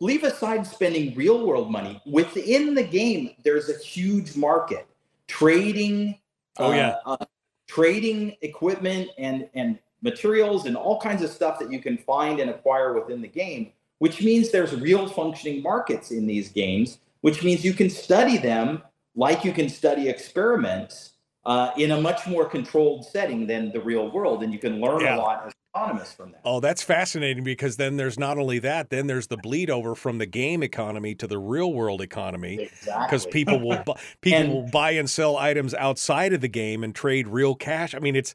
leave 0.00 0.22
aside 0.24 0.66
spending 0.66 1.14
real 1.14 1.44
world 1.46 1.70
money 1.70 2.00
within 2.06 2.74
the 2.74 2.82
game 2.82 3.30
there's 3.44 3.68
a 3.68 3.76
huge 3.78 4.36
market 4.36 4.86
trading 5.26 6.16
Oh, 6.60 6.72
yeah. 6.72 6.96
uh, 7.06 7.16
uh, 7.20 7.24
trading 7.66 8.36
equipment 8.42 9.10
and 9.18 9.48
and 9.54 9.78
materials 10.02 10.66
and 10.66 10.76
all 10.76 11.00
kinds 11.00 11.22
of 11.22 11.30
stuff 11.30 11.58
that 11.58 11.70
you 11.72 11.80
can 11.80 11.98
find 11.98 12.38
and 12.40 12.48
acquire 12.50 12.92
within 12.94 13.20
the 13.20 13.28
game 13.28 13.72
which 13.98 14.22
means 14.22 14.50
there's 14.52 14.74
real 14.76 15.08
functioning 15.08 15.60
markets 15.62 16.12
in 16.12 16.26
these 16.26 16.48
games 16.50 16.98
which 17.22 17.42
means 17.42 17.64
you 17.64 17.72
can 17.74 17.90
study 17.90 18.38
them 18.38 18.80
like 19.18 19.44
you 19.44 19.52
can 19.52 19.68
study 19.68 20.08
experiments 20.08 21.10
uh, 21.44 21.72
in 21.76 21.90
a 21.90 22.00
much 22.00 22.26
more 22.26 22.44
controlled 22.48 23.04
setting 23.04 23.46
than 23.46 23.72
the 23.72 23.80
real 23.80 24.10
world 24.10 24.42
and 24.42 24.52
you 24.52 24.58
can 24.58 24.80
learn 24.80 25.00
Yeah. 25.00 25.16
a 25.16 25.18
lot 25.18 25.44
as 25.46 25.52
economists 25.74 26.12
from 26.14 26.30
that 26.32 26.40
Oh, 26.44 26.60
that's 26.60 26.82
fascinating 26.82 27.42
because 27.44 27.76
then 27.76 27.96
there's 27.96 28.18
not 28.18 28.38
only 28.38 28.58
that, 28.60 28.90
then 28.90 29.06
there's 29.06 29.26
the 29.26 29.36
bleed 29.36 29.70
over 29.70 29.94
from 29.94 30.18
the 30.18 30.26
game 30.26 30.62
economy 30.62 31.14
to 31.16 31.26
the 31.26 31.38
real 31.38 31.72
world 31.72 32.00
economy 32.00 32.60
exactly 32.62 33.06
because 33.06 33.26
people 33.26 33.58
will 33.60 33.82
bu- 33.84 33.94
people 34.20 34.38
And- 34.40 34.52
will 34.52 34.68
buy 34.70 34.92
and 34.92 35.08
sell 35.10 35.36
items 35.36 35.74
outside 35.74 36.32
of 36.32 36.40
the 36.40 36.48
game 36.48 36.84
and 36.84 36.94
trade 36.94 37.26
real 37.28 37.54
cash. 37.54 37.94
I 37.94 37.98
mean, 37.98 38.14
it's 38.16 38.34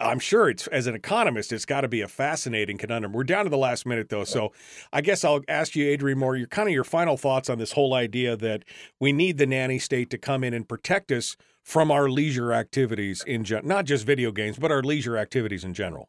I'm 0.00 0.18
sure 0.18 0.48
it's 0.48 0.66
as 0.68 0.86
an 0.86 0.94
economist, 0.94 1.52
it's 1.52 1.66
got 1.66 1.82
to 1.82 1.88
be 1.88 2.00
a 2.00 2.08
fascinating 2.08 2.78
conundrum. 2.78 3.12
We're 3.12 3.24
down 3.24 3.44
to 3.44 3.50
the 3.50 3.58
last 3.58 3.86
minute 3.86 4.08
though, 4.08 4.24
so 4.24 4.52
I 4.92 5.00
guess 5.00 5.24
I'll 5.24 5.42
ask 5.48 5.76
you, 5.76 5.88
Adrian 5.88 6.18
Moore, 6.18 6.36
your 6.36 6.46
kind 6.46 6.68
of 6.68 6.74
your 6.74 6.84
final 6.84 7.16
thoughts 7.16 7.50
on 7.50 7.58
this 7.58 7.72
whole 7.72 7.94
idea 7.94 8.36
that 8.36 8.64
we 8.98 9.12
need 9.12 9.38
the 9.38 9.46
nanny 9.46 9.78
state 9.78 10.10
to 10.10 10.18
come 10.18 10.42
in 10.42 10.54
and 10.54 10.68
protect 10.68 11.12
us 11.12 11.36
from 11.62 11.90
our 11.90 12.08
leisure 12.08 12.52
activities 12.52 13.22
in 13.26 13.44
gen- 13.44 13.66
not 13.66 13.84
just 13.84 14.06
video 14.06 14.32
games, 14.32 14.58
but 14.58 14.72
our 14.72 14.82
leisure 14.82 15.16
activities 15.16 15.64
in 15.64 15.74
general. 15.74 16.08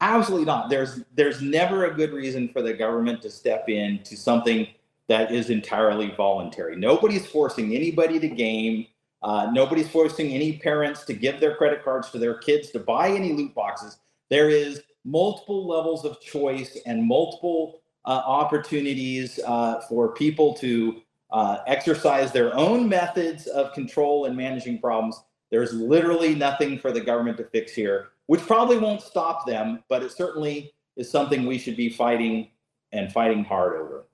Absolutely 0.00 0.44
not. 0.44 0.68
There's 0.68 1.02
there's 1.14 1.40
never 1.40 1.86
a 1.86 1.94
good 1.94 2.12
reason 2.12 2.48
for 2.48 2.60
the 2.60 2.74
government 2.74 3.22
to 3.22 3.30
step 3.30 3.68
in 3.68 4.02
to 4.02 4.16
something 4.16 4.66
that 5.08 5.30
is 5.30 5.50
entirely 5.50 6.12
voluntary. 6.16 6.76
Nobody's 6.76 7.26
forcing 7.26 7.74
anybody 7.74 8.18
to 8.18 8.28
game. 8.28 8.86
Uh, 9.24 9.50
nobody's 9.52 9.88
forcing 9.88 10.32
any 10.32 10.58
parents 10.58 11.02
to 11.04 11.14
give 11.14 11.40
their 11.40 11.56
credit 11.56 11.82
cards 11.82 12.10
to 12.10 12.18
their 12.18 12.34
kids 12.34 12.70
to 12.70 12.78
buy 12.78 13.08
any 13.08 13.32
loot 13.32 13.54
boxes. 13.54 13.96
There 14.28 14.50
is 14.50 14.82
multiple 15.06 15.66
levels 15.66 16.04
of 16.04 16.20
choice 16.20 16.76
and 16.84 17.02
multiple 17.02 17.80
uh, 18.04 18.22
opportunities 18.26 19.40
uh, 19.46 19.80
for 19.88 20.12
people 20.12 20.52
to 20.54 21.00
uh, 21.32 21.58
exercise 21.66 22.32
their 22.32 22.54
own 22.54 22.86
methods 22.86 23.46
of 23.46 23.72
control 23.72 24.26
and 24.26 24.36
managing 24.36 24.78
problems. 24.78 25.18
There's 25.50 25.72
literally 25.72 26.34
nothing 26.34 26.78
for 26.78 26.92
the 26.92 27.00
government 27.00 27.38
to 27.38 27.44
fix 27.44 27.72
here, 27.72 28.08
which 28.26 28.42
probably 28.42 28.76
won't 28.76 29.00
stop 29.00 29.46
them, 29.46 29.82
but 29.88 30.02
it 30.02 30.12
certainly 30.12 30.74
is 30.96 31.10
something 31.10 31.46
we 31.46 31.56
should 31.56 31.76
be 31.76 31.88
fighting 31.88 32.50
and 32.92 33.10
fighting 33.10 33.42
hard 33.42 33.76
over. 33.80 34.04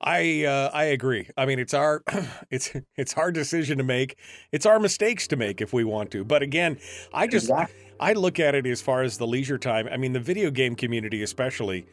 I 0.00 0.44
uh, 0.44 0.70
I 0.72 0.84
agree. 0.84 1.28
I 1.36 1.46
mean, 1.46 1.58
it's 1.58 1.74
our 1.74 2.02
it's 2.50 2.72
it's 2.96 3.14
our 3.14 3.30
decision 3.30 3.78
to 3.78 3.84
make. 3.84 4.16
It's 4.52 4.66
our 4.66 4.80
mistakes 4.80 5.26
to 5.28 5.36
make 5.36 5.60
if 5.60 5.72
we 5.72 5.84
want 5.84 6.10
to. 6.12 6.24
But 6.24 6.42
again, 6.42 6.78
I 7.12 7.26
just 7.26 7.50
Exactly. 7.50 7.76
I 8.00 8.14
look 8.14 8.40
at 8.40 8.54
it 8.54 8.66
as 8.66 8.80
far 8.80 9.02
as 9.02 9.18
the 9.18 9.26
leisure 9.26 9.58
time. 9.58 9.88
I 9.90 9.98
mean, 9.98 10.12
the 10.12 10.20
video 10.20 10.50
game 10.50 10.74
community 10.74 11.22
especially, 11.22 11.86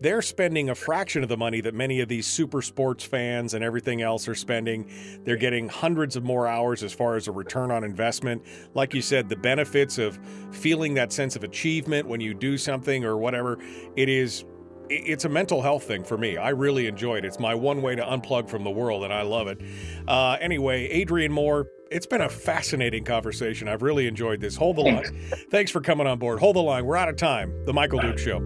they're 0.00 0.22
spending 0.22 0.70
a 0.70 0.74
fraction 0.74 1.22
of 1.22 1.28
the 1.28 1.36
money 1.36 1.60
that 1.60 1.74
many 1.74 2.00
of 2.00 2.08
these 2.08 2.26
super 2.26 2.62
sports 2.62 3.04
fans 3.04 3.52
and 3.52 3.62
everything 3.62 4.00
else 4.00 4.26
are 4.28 4.34
spending. 4.34 4.90
They're 5.24 5.36
getting 5.36 5.68
hundreds 5.68 6.16
of 6.16 6.24
more 6.24 6.48
hours 6.48 6.82
as 6.82 6.92
far 6.94 7.16
as 7.16 7.28
a 7.28 7.32
return 7.32 7.70
on 7.70 7.84
investment. 7.84 8.42
Like 8.72 8.94
you 8.94 9.02
said, 9.02 9.28
the 9.28 9.36
benefits 9.36 9.98
of 9.98 10.18
feeling 10.52 10.94
that 10.94 11.12
sense 11.12 11.36
of 11.36 11.44
achievement 11.44 12.08
when 12.08 12.20
you 12.20 12.32
do 12.32 12.56
something 12.56 13.04
or 13.04 13.18
whatever, 13.18 13.58
it 13.94 14.08
is 14.08 14.44
it's 14.88 15.24
a 15.24 15.28
mental 15.28 15.62
health 15.62 15.84
thing 15.84 16.04
for 16.04 16.18
me. 16.18 16.36
I 16.36 16.50
really 16.50 16.86
enjoy 16.86 17.16
it. 17.16 17.24
It's 17.24 17.38
my 17.38 17.54
one 17.54 17.82
way 17.82 17.94
to 17.94 18.02
unplug 18.02 18.48
from 18.48 18.64
the 18.64 18.70
world, 18.70 19.04
and 19.04 19.12
I 19.12 19.22
love 19.22 19.46
it. 19.48 19.60
Uh, 20.06 20.36
anyway, 20.40 20.86
Adrian 20.88 21.32
Moore, 21.32 21.66
it's 21.90 22.06
been 22.06 22.20
a 22.20 22.28
fascinating 22.28 23.04
conversation. 23.04 23.68
I've 23.68 23.82
really 23.82 24.06
enjoyed 24.06 24.40
this. 24.40 24.56
Hold 24.56 24.76
the 24.76 24.82
line. 24.82 25.28
Thanks 25.50 25.70
for 25.70 25.80
coming 25.80 26.06
on 26.06 26.18
board. 26.18 26.38
Hold 26.40 26.56
the 26.56 26.62
line. 26.62 26.84
We're 26.84 26.96
out 26.96 27.08
of 27.08 27.16
time. 27.16 27.64
The 27.66 27.72
Michael 27.72 28.00
Duke 28.00 28.18
Show. 28.18 28.40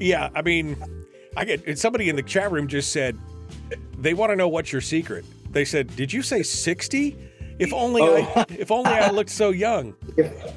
Yeah, 0.00 0.30
I 0.34 0.42
mean, 0.42 0.76
I 1.36 1.44
get 1.44 1.78
somebody 1.78 2.08
in 2.08 2.16
the 2.16 2.22
chat 2.22 2.50
room 2.50 2.66
just 2.66 2.92
said 2.92 3.18
they 3.98 4.14
want 4.14 4.30
to 4.30 4.36
know 4.36 4.48
what's 4.48 4.72
your 4.72 4.80
secret. 4.80 5.24
They 5.50 5.64
said, 5.64 5.94
"Did 5.94 6.12
you 6.12 6.22
say 6.22 6.42
60? 6.42 7.16
If 7.58 7.72
only 7.72 8.02
I 8.02 8.32
Oh. 8.36 8.44
if 8.48 8.70
only 8.70 8.90
I 8.90 9.10
looked 9.10 9.30
so 9.30 9.50
young." 9.50 9.92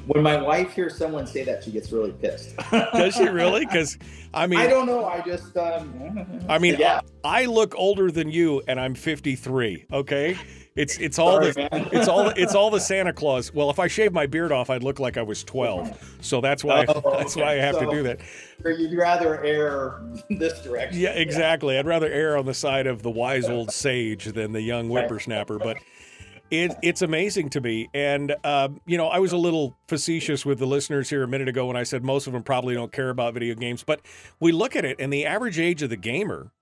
When 0.06 0.22
my 0.22 0.40
wife 0.40 0.72
hears 0.72 0.96
someone 0.96 1.26
say 1.26 1.44
that, 1.44 1.64
she 1.64 1.70
gets 1.70 1.90
really 1.92 2.12
pissed. 2.12 2.56
Does 2.70 3.14
she 3.14 3.24
really? 3.28 3.64
Because 3.66 3.98
I 4.34 4.46
mean, 4.46 4.58
I 4.58 4.66
don't 4.66 4.86
know. 4.86 5.06
I 5.06 5.20
just, 5.22 5.56
um, 5.56 6.44
I 6.48 6.58
mean, 6.58 6.76
yeah. 6.78 7.00
I 7.24 7.46
look 7.46 7.74
older 7.76 8.10
than 8.10 8.30
you, 8.30 8.62
and 8.68 8.78
I'm 8.78 8.94
53. 8.94 9.86
Okay, 9.92 10.36
it's 10.74 10.98
it's 10.98 11.18
all 11.18 11.40
Sorry, 11.40 11.52
the 11.52 11.68
man. 11.72 11.88
it's 11.92 12.08
all 12.08 12.28
it's 12.28 12.54
all 12.54 12.70
the 12.70 12.80
Santa 12.90 13.12
Claus. 13.12 13.52
Well, 13.54 13.70
if 13.70 13.78
I 13.78 13.86
shave 13.88 14.12
my 14.12 14.26
beard 14.26 14.52
off, 14.52 14.68
I'd 14.70 14.82
look 14.82 14.98
like 15.00 15.16
I 15.16 15.22
was 15.22 15.42
12. 15.44 16.16
So 16.20 16.40
that's 16.40 16.62
why 16.62 16.84
Oh, 16.88 17.16
that's 17.16 17.34
why 17.36 17.52
I 17.52 17.56
have 17.56 17.78
to 17.78 17.86
do 17.90 18.02
that. 18.04 18.20
Or 18.64 18.70
you'd 18.70 18.96
rather 18.96 19.42
err 19.44 20.00
this 20.30 20.60
direction. 20.62 20.98
Yeah, 21.00 21.10
exactly. 21.10 21.78
I'd 21.78 21.86
rather 21.86 22.10
err 22.10 22.36
on 22.36 22.46
the 22.46 22.54
side 22.54 22.86
of 22.86 23.02
the 23.02 23.10
wise 23.10 23.48
old 23.48 23.70
sage 23.70 24.26
than 24.26 24.52
the 24.52 24.62
young 24.62 24.88
whippersnapper. 24.88 25.58
But 25.58 25.78
it, 26.50 26.76
it's 26.82 27.02
amazing 27.02 27.50
to 27.50 27.60
me. 27.60 27.88
And, 27.94 28.34
um, 28.44 28.80
you 28.86 28.96
know, 28.96 29.08
I 29.08 29.18
was 29.18 29.32
a 29.32 29.36
little 29.36 29.76
facetious 29.88 30.46
with 30.46 30.58
the 30.58 30.66
listeners 30.66 31.10
here 31.10 31.22
a 31.22 31.28
minute 31.28 31.48
ago 31.48 31.66
when 31.66 31.76
I 31.76 31.82
said 31.82 32.04
most 32.04 32.26
of 32.26 32.32
them 32.32 32.42
probably 32.42 32.74
don't 32.74 32.92
care 32.92 33.10
about 33.10 33.34
video 33.34 33.54
games. 33.54 33.82
But 33.82 34.00
we 34.40 34.52
look 34.52 34.76
at 34.76 34.84
it, 34.84 34.96
and 35.00 35.12
the 35.12 35.26
average 35.26 35.58
age 35.58 35.82
of 35.82 35.90
the 35.90 35.96
gamer 35.96 36.52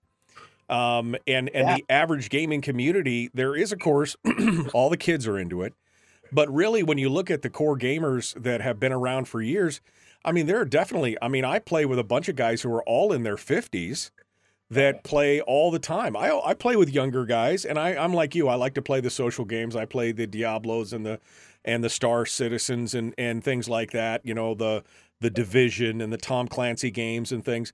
um, 0.69 1.15
and, 1.27 1.49
and 1.49 1.67
Yeah. 1.67 1.75
the 1.75 1.85
average 1.89 2.29
gaming 2.29 2.61
community, 2.61 3.29
there 3.33 3.55
is, 3.55 3.71
of 3.71 3.79
course, 3.79 4.15
all 4.73 4.89
the 4.89 4.97
kids 4.97 5.27
are 5.27 5.37
into 5.37 5.61
it. 5.61 5.73
But 6.31 6.51
really, 6.53 6.81
when 6.81 6.97
you 6.97 7.09
look 7.09 7.29
at 7.29 7.43
the 7.43 7.49
core 7.51 7.77
gamers 7.77 8.33
that 8.41 8.61
have 8.61 8.79
been 8.79 8.91
around 8.91 9.27
for 9.27 9.41
years, 9.41 9.79
I 10.25 10.31
mean, 10.31 10.47
there 10.47 10.59
are 10.59 10.65
definitely, 10.65 11.15
I 11.21 11.27
mean, 11.27 11.45
I 11.45 11.59
play 11.59 11.85
with 11.85 11.99
a 11.99 12.03
bunch 12.03 12.27
of 12.29 12.35
guys 12.35 12.63
who 12.63 12.73
are 12.73 12.83
all 12.83 13.13
in 13.13 13.21
their 13.21 13.35
50s 13.35 14.09
that 14.69 15.03
play 15.03 15.41
all 15.41 15.71
the 15.71 15.79
time. 15.79 16.15
I, 16.17 16.39
I 16.43 16.53
play 16.53 16.75
with 16.75 16.89
younger 16.89 17.25
guys, 17.25 17.65
and 17.65 17.77
I, 17.77 17.95
I'm 17.95 18.13
like 18.13 18.35
you. 18.35 18.47
I 18.47 18.55
like 18.55 18.73
to 18.75 18.81
play 18.81 18.99
the 18.99 19.09
social 19.09 19.45
games. 19.45 19.75
I 19.75 19.85
play 19.85 20.11
the 20.11 20.27
Diablos 20.27 20.93
and 20.93 21.05
the 21.05 21.19
and 21.63 21.83
the 21.83 21.89
Star 21.89 22.25
Citizens 22.25 22.93
and 22.93 23.13
and 23.17 23.43
things 23.43 23.69
like 23.69 23.91
that. 23.91 24.25
You 24.25 24.33
know, 24.33 24.55
the 24.55 24.83
the 25.21 25.29
Division 25.29 26.01
and 26.01 26.11
the 26.11 26.17
Tom 26.17 26.47
Clancy 26.47 26.91
games 26.91 27.31
and 27.31 27.43
things. 27.43 27.73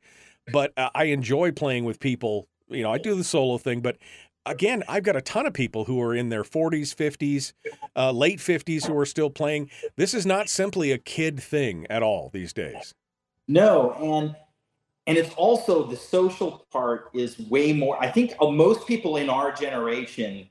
But 0.51 0.73
uh, 0.77 0.89
I 0.93 1.05
enjoy 1.05 1.51
playing 1.51 1.85
with 1.85 1.99
people. 1.99 2.47
You 2.67 2.83
know, 2.83 2.91
I 2.91 2.97
do 2.97 3.15
the 3.15 3.23
solo 3.23 3.57
thing, 3.57 3.81
but 3.81 3.97
again, 4.45 4.83
I've 4.87 5.03
got 5.03 5.15
a 5.15 5.21
ton 5.21 5.45
of 5.45 5.53
people 5.53 5.85
who 5.85 6.01
are 6.01 6.15
in 6.15 6.29
their 6.29 6.43
40s, 6.43 6.95
50s, 6.95 7.53
uh, 7.95 8.11
late 8.11 8.39
50s 8.39 8.87
who 8.87 8.97
are 8.97 9.05
still 9.05 9.29
playing. 9.29 9.69
This 9.97 10.13
is 10.13 10.25
not 10.25 10.49
simply 10.49 10.91
a 10.91 10.97
kid 10.97 11.41
thing 11.41 11.85
at 11.89 12.01
all 12.01 12.29
these 12.33 12.53
days. 12.53 12.93
No, 13.47 13.91
and 13.93 14.35
and 15.07 15.17
it's 15.17 15.33
also 15.35 15.83
the 15.83 15.95
social 15.95 16.65
part 16.71 17.09
is 17.13 17.39
way 17.49 17.73
more. 17.73 18.01
I 18.01 18.09
think 18.09 18.33
uh, 18.39 18.49
most 18.49 18.87
people 18.87 19.17
in 19.17 19.29
our 19.29 19.51
generation, 19.51 20.47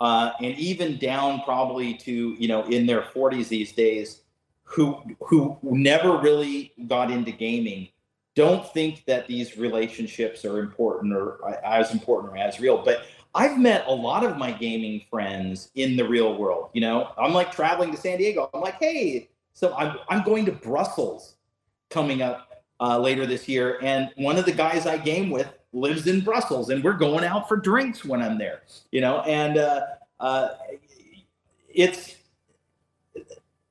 uh, 0.00 0.32
and 0.40 0.56
even 0.58 0.98
down 0.98 1.42
probably 1.42 1.94
to 1.94 2.36
you 2.38 2.48
know 2.48 2.64
in 2.64 2.86
their 2.86 3.02
40s 3.02 3.48
these 3.48 3.72
days, 3.72 4.22
who 4.64 5.02
who 5.20 5.58
never 5.62 6.18
really 6.18 6.72
got 6.86 7.10
into 7.10 7.32
gaming 7.32 7.88
don't 8.36 8.70
think 8.72 9.04
that 9.06 9.26
these 9.26 9.56
relationships 9.56 10.44
are 10.44 10.58
important 10.60 11.12
or 11.14 11.40
as 11.64 11.90
important 11.90 12.32
or 12.32 12.36
as 12.36 12.60
real. 12.60 12.76
But 12.76 13.06
I've 13.34 13.58
met 13.58 13.84
a 13.88 13.92
lot 13.92 14.24
of 14.24 14.36
my 14.36 14.52
gaming 14.52 15.02
friends 15.10 15.70
in 15.74 15.96
the 15.96 16.06
real 16.06 16.36
world. 16.36 16.70
You 16.74 16.82
know, 16.82 17.10
I'm 17.18 17.32
like 17.32 17.50
traveling 17.50 17.90
to 17.90 17.96
San 17.96 18.18
Diego. 18.18 18.48
I'm 18.52 18.60
like, 18.60 18.78
hey, 18.78 19.30
so 19.54 19.74
I'm 19.74 19.98
I'm 20.08 20.22
going 20.22 20.44
to 20.46 20.52
Brussels 20.52 21.36
coming 21.88 22.22
up 22.22 22.45
uh, 22.80 22.98
later 22.98 23.26
this 23.26 23.48
year, 23.48 23.78
and 23.82 24.10
one 24.16 24.36
of 24.36 24.44
the 24.44 24.52
guys 24.52 24.86
I 24.86 24.98
game 24.98 25.30
with 25.30 25.52
lives 25.72 26.06
in 26.06 26.20
Brussels, 26.20 26.70
and 26.70 26.82
we're 26.82 26.92
going 26.92 27.24
out 27.24 27.48
for 27.48 27.56
drinks 27.56 28.04
when 28.04 28.22
I'm 28.22 28.38
there. 28.38 28.62
You 28.90 29.00
know, 29.00 29.20
and 29.20 29.58
uh, 29.58 29.82
uh, 30.20 30.48
it's 31.68 32.16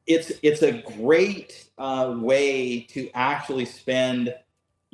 it's 0.08 0.32
it's 0.42 0.62
a 0.62 0.84
great 0.98 1.66
uh, 1.78 2.16
way 2.18 2.82
to 2.82 3.10
actually 3.14 3.66
spend 3.66 4.34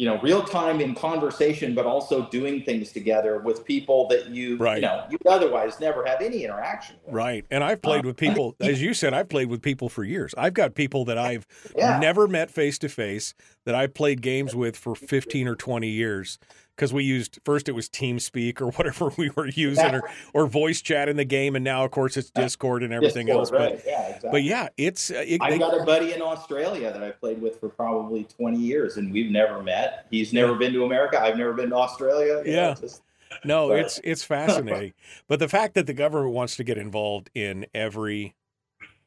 you 0.01 0.07
know 0.07 0.19
real 0.21 0.41
time 0.43 0.81
in 0.81 0.95
conversation 0.95 1.75
but 1.75 1.85
also 1.85 2.27
doing 2.31 2.63
things 2.63 2.91
together 2.91 3.37
with 3.37 3.63
people 3.63 4.07
that 4.07 4.29
you 4.31 4.57
Right. 4.57 4.77
you 4.77 4.81
know 4.81 5.05
you 5.11 5.17
otherwise 5.29 5.79
never 5.79 6.03
have 6.05 6.21
any 6.21 6.43
interaction 6.43 6.95
with 7.05 7.13
Right. 7.13 7.45
And 7.51 7.63
I've 7.63 7.83
played 7.83 8.03
Uh, 8.03 8.07
with 8.09 8.17
people, 8.17 8.55
as 8.59 8.81
you 8.81 8.95
said, 8.95 9.13
I've 9.13 9.29
played 9.29 9.47
with 9.49 9.61
people 9.61 9.89
for 9.89 10.03
years. 10.03 10.33
I've 10.37 10.55
got 10.55 10.73
people 10.73 11.05
that 11.05 11.19
I've 11.19 11.45
Yeah. 11.77 11.99
never 11.99 12.27
met 12.27 12.49
face 12.49 12.79
to 12.79 12.89
face 12.89 13.35
that 13.65 13.75
i've 13.75 13.93
played 13.93 14.23
games 14.23 14.55
with 14.55 14.75
for 14.75 14.95
15 14.95 15.47
or 15.47 15.55
20 15.55 15.87
years 15.87 16.39
because 16.81 16.91
we 16.91 17.03
used 17.03 17.37
first 17.45 17.69
it 17.69 17.73
was 17.73 17.87
TeamSpeak 17.87 18.59
or 18.59 18.71
whatever 18.71 19.11
we 19.15 19.29
were 19.29 19.45
using 19.47 19.93
or, 19.93 20.01
or 20.33 20.47
voice 20.47 20.81
chat 20.81 21.07
in 21.07 21.15
the 21.15 21.23
game. 21.23 21.55
And 21.55 21.63
now, 21.63 21.85
of 21.85 21.91
course, 21.91 22.17
it's 22.17 22.31
Discord 22.31 22.81
and 22.81 22.91
everything 22.91 23.27
Discord, 23.27 23.39
else. 23.39 23.51
right. 23.51 23.75
But, 23.75 23.85
yeah 23.85 24.05
exactly. 24.07 24.29
but 24.31 24.43
yeah, 24.43 24.67
it's, 24.77 25.11
uh, 25.11 25.23
it, 25.27 25.39
I've 25.43 25.51
they- 25.51 25.59
got 25.59 25.79
a 25.79 25.83
buddy 25.85 26.13
in 26.13 26.23
Australia 26.23 26.91
that 26.91 27.03
I 27.03 27.11
played 27.11 27.39
with 27.39 27.59
for 27.59 27.69
probably 27.69 28.23
20 28.23 28.57
years, 28.57 28.97
and 28.97 29.13
we've 29.13 29.29
never 29.29 29.61
met. 29.61 30.07
He's 30.09 30.33
never 30.33 30.55
been 30.55 30.73
to 30.73 30.83
America. 30.85 31.21
I've 31.21 31.37
never 31.37 31.53
been 31.53 31.69
to 31.69 31.75
Australia. 31.75 32.41
you 32.43 32.51
know, 32.55 32.67
Yeah. 32.69 32.73
just- 32.73 33.03
no, 33.45 33.67
but- 33.69 33.79
it's, 33.81 34.01
it's 34.03 34.23
fascinating. 34.23 34.93
but 35.27 35.37
the 35.37 35.47
fact 35.47 35.75
that 35.75 35.85
the 35.85 35.93
government 35.93 36.33
wants 36.33 36.55
to 36.55 36.63
get 36.63 36.79
involved 36.79 37.29
in 37.35 37.67
every 37.75 38.33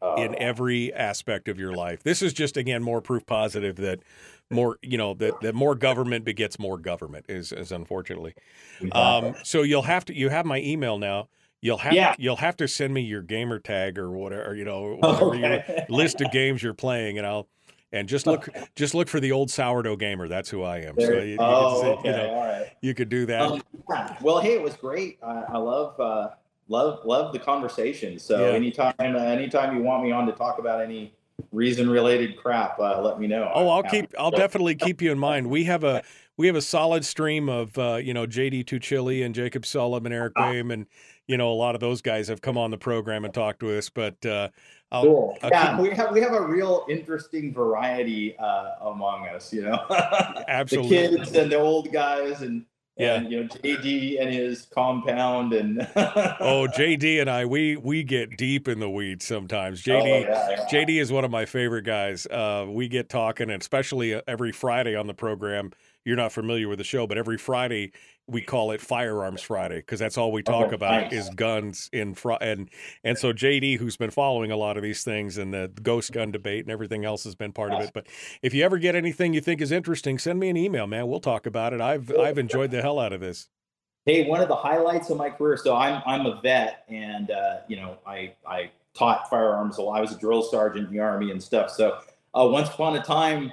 uh, 0.01 0.15
in 0.17 0.35
every 0.37 0.93
aspect 0.93 1.49
of 1.49 1.59
your 1.59 1.73
life. 1.73 2.03
This 2.03 2.21
is 2.23 2.33
just 2.35 2.57
again 2.57 2.83
more 2.83 3.01
proof 3.01 3.25
positive 3.25 3.77
that 3.77 4.01
more 4.51 4.79
you 4.83 4.99
know 4.99 5.15
that, 5.15 5.41
that 5.41 5.55
more 5.55 5.75
government 5.75 6.25
begets 6.25 6.59
more 6.59 6.79
government 6.79 7.27
is 7.29 7.53
is 7.53 7.73
unfortunately. 7.73 8.35
Um, 8.93 9.35
so 9.43 9.63
you'll 9.63 9.83
have 9.83 10.05
to 10.07 10.17
you 10.17 10.29
have 10.29 10.45
my 10.47 10.61
email 10.61 10.99
now. 10.99 11.29
You'll 11.61 11.79
have 11.79 11.95
Yeah. 11.95 12.15
you'll 12.19 12.37
have 12.37 12.57
to 12.59 12.69
send 12.69 12.93
me 12.93 13.01
your 13.03 13.23
gamer 13.23 13.59
tag 13.59 13.99
or 13.99 14.11
whatever 14.11 14.55
you 14.55 14.65
know 14.65 14.97
whatever 15.01 15.35
your 15.35 15.65
list 15.89 16.21
of 16.21 16.31
games 16.31 16.63
you're 16.63 16.75
playing 16.75 17.17
and 17.19 17.27
I'll 17.27 17.49
and 17.93 18.07
just 18.09 18.27
look 18.27 18.49
just 18.77 18.95
look 18.95 19.09
for 19.09 19.19
the 19.21 19.33
old 19.33 19.51
sourdough 19.51 19.97
gamer. 19.97 20.29
That's 20.29 20.51
who 20.51 20.63
I 20.63 20.79
am. 20.81 20.95
so 21.01 21.07
There- 21.07 21.25
you, 21.25 21.33
you, 21.33 21.37
oh, 21.41 21.73
could 21.75 21.81
say- 21.81 21.89
okay, 21.89 22.09
you 22.11 22.17
know 22.17 22.35
all 22.35 22.45
right. 22.47 22.67
you 22.83 22.95
could 22.95 23.09
do 23.09 23.27
that. 23.27 23.41
Um, 23.43 23.63
yeah. 23.89 24.17
Well, 24.21 24.41
hey, 24.41 24.55
it 24.55 24.63
was 24.63 24.77
great. 24.77 25.19
I, 25.23 25.45
I 25.49 25.57
love 25.59 25.99
uh, 25.99 26.29
love 26.69 27.01
love 27.07 27.33
the 27.33 27.39
conversation. 27.39 28.19
So 28.19 28.47
Yeah. 28.51 28.53
anytime 28.57 28.95
uh, 29.01 29.05
anytime 29.19 29.75
you 29.75 29.83
want 29.83 30.03
me 30.05 30.13
on 30.13 30.27
to 30.27 30.33
talk 30.33 30.59
about 30.59 30.83
any 30.83 31.15
reason 31.55 31.89
related 31.89 32.37
crap, 32.37 32.79
uh, 32.79 33.01
let 33.01 33.19
me 33.19 33.27
know. 33.27 33.51
Oh, 33.55 33.69
I'll 33.69 33.83
keep. 33.83 34.13
I'll 34.19 34.31
definitely 34.31 34.75
keep 34.75 35.01
you 35.01 35.13
in 35.13 35.19
mind. 35.19 35.49
We 35.49 35.65
have 35.65 35.85
a 35.85 36.03
we 36.37 36.47
have 36.49 36.57
a 36.57 36.63
solid 36.63 37.05
stream 37.05 37.49
of 37.49 37.77
uh, 37.79 37.97
you 38.03 38.13
know 38.13 38.27
JD 38.27 38.65
Tuccille 38.65 39.25
and 39.25 39.35
Jacob 39.35 39.63
Sullum 39.63 40.05
and 40.05 40.13
Eric 40.13 40.33
Ah. 40.37 40.51
Graham 40.51 40.71
and 40.71 40.87
you 41.27 41.37
know 41.37 41.51
a 41.51 41.55
lot 41.55 41.75
of 41.75 41.81
those 41.81 42.03
guys 42.03 42.29
have 42.29 42.41
come 42.43 42.59
on 42.59 42.71
the 42.71 42.79
program 42.79 43.25
and 43.25 43.33
talked 43.33 43.61
to 43.61 43.77
us. 43.79 43.89
But 43.89 44.25
uh, 44.27 44.49
I'll, 44.93 45.03
Cool. 45.05 45.39
I'll 45.43 45.51
yeah, 45.51 45.71
keep- 45.77 45.81
we 45.81 45.91
have 45.91 46.13
we 46.13 46.21
have 46.21 46.33
a 46.35 46.43
real 46.47 46.85
interesting 46.89 47.55
variety 47.55 48.37
uh, 48.39 48.71
among 48.83 49.29
us. 49.29 49.53
You 49.53 49.63
know, 49.63 49.85
Absolutely. 50.49 51.09
the 51.09 51.17
kids 51.19 51.37
and 51.37 51.51
the 51.53 51.57
old 51.59 51.93
guys, 51.93 52.43
and 52.43 52.65
Yeah. 52.97 53.15
and 53.15 53.31
you 53.31 53.43
know 53.43 53.49
JD 53.49 54.21
and 54.21 54.33
his 54.33 54.67
compound, 54.73 55.53
and 55.53 55.81
oh 55.97 56.69
JD 56.77 57.21
and 57.21 57.29
I 57.29 57.45
we 57.45 57.77
we 57.77 58.05
get 58.05 58.37
deep 58.37 58.69
in 58.69 58.79
the 58.79 58.89
weeds 58.89 59.25
sometimes. 59.25 59.83
JD. 59.83 60.03
Oh, 60.03 60.05
yeah, 60.07 60.51
yeah. 60.51 60.67
JD 60.71 61.01
is 61.01 61.11
one 61.11 61.25
of 61.25 61.31
my 61.31 61.45
favorite 61.45 61.83
guys. 61.83 62.27
Uh, 62.27 62.67
we 62.69 62.87
get 62.87 63.09
talking, 63.09 63.51
and 63.51 63.61
especially 63.61 64.15
uh, 64.15 64.23
every 64.29 64.53
Friday 64.53 64.95
on 64.95 65.07
the 65.09 65.15
program. 65.15 65.73
You're 66.05 66.17
not 66.17 66.33
familiar 66.33 66.69
with 66.69 66.77
the 66.79 66.85
show, 66.85 67.07
but 67.07 67.17
every 67.17 67.39
Friday 67.39 67.93
we 68.27 68.41
call 68.41 68.71
it 68.71 68.81
Firearms 68.81 69.43
Friday 69.43 69.77
because 69.77 69.99
that's 69.99 70.17
all 70.17 70.33
we 70.33 70.43
talk 70.43 70.69
Oh, 70.73 70.75
about 70.75 71.03
nice. 71.05 71.13
is 71.13 71.31
guns 71.31 71.91
in 71.93 72.15
front. 72.15 72.43
And 72.43 72.71
and 73.03 73.19
so 73.19 73.33
JD, 73.33 73.79
who's 73.79 73.97
been 73.97 74.11
following 74.11 74.51
a 74.51 74.57
lot 74.57 74.77
of 74.77 74.83
these 74.83 75.05
things 75.05 75.37
and 75.37 75.53
the 75.53 75.71
ghost 75.83 76.13
gun 76.13 76.31
debate 76.31 76.65
and 76.65 76.71
everything 76.71 77.05
else, 77.05 77.25
has 77.25 77.35
been 77.35 77.53
part 77.53 77.73
of 77.73 77.83
it. 77.83 77.91
But 77.93 78.07
if 78.43 78.55
you 78.55 78.65
ever 78.65 78.79
get 78.79 78.95
anything 78.95 79.35
you 79.35 79.41
think 79.43 79.61
is 79.61 79.71
interesting, 79.73 80.19
send 80.19 80.41
me 80.41 80.49
an 80.49 80.57
email, 80.57 80.87
man. 80.87 81.07
We'll 81.09 81.21
talk 81.21 81.45
about 81.47 81.73
it. 81.75 81.81
I've 81.81 82.11
I've 82.19 82.39
enjoyed 82.39 82.71
the 82.71 82.81
hell 82.81 82.99
out 82.99 83.13
of 83.13 83.21
this. 83.21 83.49
Hey, 84.07 84.27
one 84.27 84.41
of 84.41 84.49
the 84.49 84.57
highlights 84.57 85.11
of 85.11 85.17
my 85.19 85.31
career. 85.31 85.57
So 85.57 85.77
I'm 85.77 86.03
I'm 86.07 86.25
a 86.27 86.41
vet, 86.41 86.85
and 86.89 87.31
uh, 87.31 87.57
you 87.69 87.77
know 87.77 87.99
I 88.07 88.33
I 88.47 88.71
taught 88.95 89.29
firearms. 89.29 89.77
a 89.79 89.83
lot. 89.83 89.99
I 89.99 90.01
was 90.01 90.13
a 90.13 90.19
drill 90.19 90.43
sergeant 90.43 90.89
in 90.89 90.95
the 90.95 91.01
army 91.01 91.31
and 91.31 91.43
stuff. 91.43 91.71
So 91.71 91.99
uh, 92.35 92.47
once 92.51 92.69
upon 92.69 92.97
a 92.97 93.03
time, 93.03 93.53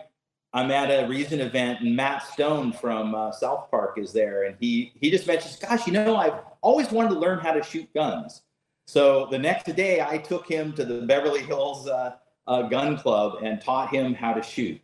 I'm 0.53 0.69
at 0.71 0.89
a 0.89 1.07
recent 1.07 1.41
event, 1.41 1.79
and 1.79 1.95
Matt 1.95 2.23
Stone 2.23 2.73
from 2.73 3.15
uh, 3.15 3.31
South 3.31 3.71
Park 3.71 3.97
is 3.97 4.11
there, 4.11 4.43
and 4.43 4.57
he 4.59 4.91
he 4.99 5.09
just 5.09 5.25
mentions, 5.25 5.55
"Gosh, 5.55 5.87
you 5.87 5.93
know, 5.93 6.17
I've 6.17 6.39
always 6.61 6.91
wanted 6.91 7.09
to 7.09 7.19
learn 7.19 7.39
how 7.39 7.53
to 7.53 7.63
shoot 7.63 7.87
guns." 7.93 8.41
So 8.85 9.27
the 9.31 9.39
next 9.39 9.73
day, 9.75 10.01
I 10.01 10.17
took 10.17 10.49
him 10.49 10.73
to 10.73 10.83
the 10.83 11.03
Beverly 11.03 11.43
Hills 11.43 11.87
uh, 11.87 12.15
uh, 12.47 12.63
Gun 12.63 12.97
Club 12.97 13.39
and 13.41 13.61
taught 13.61 13.93
him 13.93 14.13
how 14.13 14.33
to 14.33 14.43
shoot. 14.43 14.81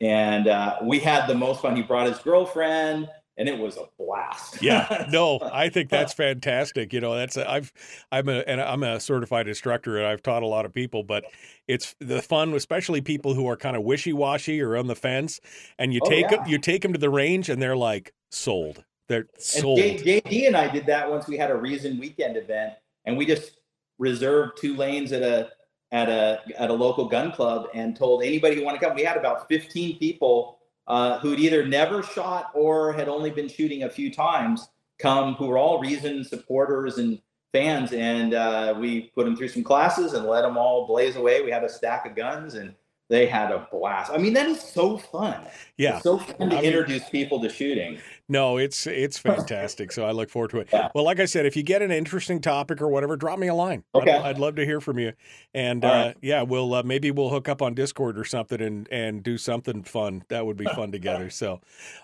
And 0.00 0.48
uh, 0.48 0.78
we 0.82 0.98
had 0.98 1.26
the 1.26 1.34
most 1.34 1.60
fun. 1.60 1.76
He 1.76 1.82
brought 1.82 2.06
his 2.06 2.18
girlfriend, 2.18 3.08
and 3.36 3.48
it 3.48 3.58
was 3.58 3.76
a 3.76 3.84
blast. 3.98 4.62
Yeah, 4.62 5.06
no, 5.10 5.38
I 5.40 5.68
think 5.68 5.88
that's 5.88 6.12
fantastic. 6.12 6.92
You 6.92 7.00
know, 7.00 7.14
that's 7.14 7.36
I've 7.36 7.72
I'm 8.10 8.28
a 8.28 8.40
and 8.46 8.60
I'm 8.60 8.82
a 8.82 9.00
certified 9.00 9.48
instructor 9.48 9.98
and 9.98 10.06
I've 10.06 10.22
taught 10.22 10.42
a 10.42 10.46
lot 10.46 10.64
of 10.66 10.72
people, 10.74 11.02
but 11.02 11.24
it's 11.68 11.94
the 12.00 12.20
fun, 12.22 12.52
especially 12.54 13.00
people 13.00 13.34
who 13.34 13.48
are 13.48 13.56
kind 13.56 13.76
of 13.76 13.82
wishy 13.82 14.12
washy 14.12 14.60
or 14.60 14.76
on 14.76 14.86
the 14.86 14.96
fence, 14.96 15.40
and 15.78 15.92
you 15.92 16.00
Oh, 16.04 16.08
take 16.08 16.30
yeah. 16.30 16.46
you 16.46 16.58
take 16.58 16.82
them 16.82 16.92
to 16.92 16.98
the 16.98 17.10
range 17.10 17.48
and 17.48 17.60
they're 17.60 17.76
like 17.76 18.12
sold. 18.30 18.84
They're 19.08 19.26
And 19.34 19.42
sold. 19.42 19.78
J- 19.78 20.20
JD 20.20 20.46
and 20.46 20.56
I 20.56 20.68
did 20.68 20.86
that 20.86 21.10
once 21.10 21.26
we 21.26 21.36
had 21.36 21.50
a 21.50 21.56
Reason 21.56 21.98
weekend 21.98 22.36
event, 22.36 22.74
and 23.04 23.16
we 23.16 23.26
just 23.26 23.58
reserved 23.98 24.58
two 24.60 24.76
lanes 24.76 25.12
at 25.12 25.22
a 25.22 25.50
at 25.90 26.08
a 26.08 26.40
at 26.58 26.70
a 26.70 26.72
local 26.72 27.06
gun 27.06 27.32
club 27.32 27.68
and 27.74 27.94
told 27.96 28.22
anybody 28.22 28.56
who 28.56 28.64
wanted 28.64 28.80
to 28.80 28.86
come. 28.86 28.94
We 28.96 29.02
had 29.04 29.16
about 29.16 29.48
15 29.48 29.98
people 29.98 30.58
uh, 30.86 31.18
who'd 31.18 31.40
either 31.40 31.66
never 31.66 32.02
shot 32.02 32.50
or 32.54 32.92
had 32.92 33.08
only 33.08 33.30
been 33.30 33.48
shooting 33.48 33.84
a 33.84 33.90
few 33.90 34.12
times 34.12 34.68
come, 34.98 35.34
who 35.34 35.46
were 35.46 35.58
all 35.58 35.80
Reason 35.80 36.24
supporters 36.24 36.98
and 36.98 37.20
fans, 37.52 37.92
and 37.92 38.34
uh, 38.34 38.74
we 38.78 39.10
put 39.14 39.24
them 39.24 39.36
through 39.36 39.48
some 39.48 39.64
classes 39.64 40.14
and 40.14 40.26
let 40.26 40.42
them 40.42 40.56
all 40.56 40.86
blaze 40.86 41.16
away. 41.16 41.42
We 41.42 41.50
had 41.50 41.64
a 41.64 41.68
stack 41.68 42.06
of 42.06 42.14
guns 42.14 42.54
and. 42.54 42.74
They 43.12 43.26
had 43.26 43.50
a 43.50 43.68
blast. 43.70 44.10
I 44.10 44.16
mean, 44.16 44.32
that 44.32 44.46
is 44.48 44.58
so 44.58 44.96
fun. 44.96 45.38
Yeah. 45.76 45.96
It's 45.96 46.02
so 46.04 46.16
fun 46.16 46.48
to 46.48 46.56
I 46.56 46.62
mean- 46.62 46.64
introduce 46.64 47.06
people 47.10 47.42
to 47.42 47.50
shooting. 47.50 47.98
No, 48.26 48.56
it's 48.56 48.86
it's 48.86 49.18
fantastic. 49.28 49.92
So 49.92 50.06
I 50.06 50.12
look 50.12 50.30
forward 50.30 50.50
to 50.52 50.60
it. 50.60 50.70
Yeah. 50.72 50.88
Well, 50.94 51.04
like 51.04 51.20
I 51.20 51.26
said, 51.26 51.44
if 51.44 51.54
you 51.54 51.62
get 51.62 51.82
an 51.82 51.90
interesting 51.90 52.40
topic 52.40 52.80
or 52.80 52.88
whatever, 52.88 53.16
drop 53.18 53.38
me 53.38 53.48
a 53.48 53.54
line. 53.54 53.84
I'd- 53.94 54.02
Okay. 54.10 54.16
I'd, 54.16 54.38
love 54.38 54.54
to 54.56 54.64
hear 54.64 54.80
from 54.80 54.98
you. 54.98 55.12
And 55.52 55.84
All 55.84 55.90
uh, 55.92 56.04
right. 56.06 56.16
yeah, 56.22 56.40
we'll 56.40 56.72
uh, 56.72 56.82
maybe 56.84 57.10
we'll 57.10 57.28
hook 57.28 57.50
up 57.50 57.60
on 57.60 57.74
Discord 57.74 58.18
or 58.18 58.24
something 58.24 58.62
and 58.62 58.88
and 58.90 59.22
do 59.22 59.36
something 59.36 59.82
fun. 59.82 60.24
That 60.28 60.46
would 60.46 60.56
be 60.56 60.64
fun 60.64 60.90
together. 60.98 61.28
So, 61.28 61.60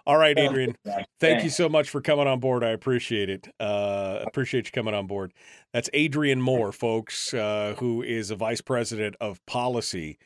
all 0.07 0.19
right, 0.19 0.39
Adrian. 0.39 0.77
Thank 1.21 1.43
you 1.43 1.49
so 1.49 1.71
much 1.71 1.89
for 1.89 2.03
coming 2.03 2.27
on 2.27 2.39
board. 2.39 2.63
I 2.63 2.69
appreciate 2.71 3.31
it. 3.31 3.49
Uh, 3.59 4.19
appreciate 4.27 4.67
you 4.67 4.73
coming 4.73 4.93
on 4.93 5.07
board. 5.07 5.33
That's 5.73 5.89
Adrian 5.95 6.43
Moore, 6.43 6.71
folks, 6.71 7.33
uh, 7.33 7.77
who 7.79 8.03
is 8.03 8.31
a 8.31 8.37
vice 8.37 8.61
president 8.61 9.17
of 9.23 9.45
policy 9.47 10.19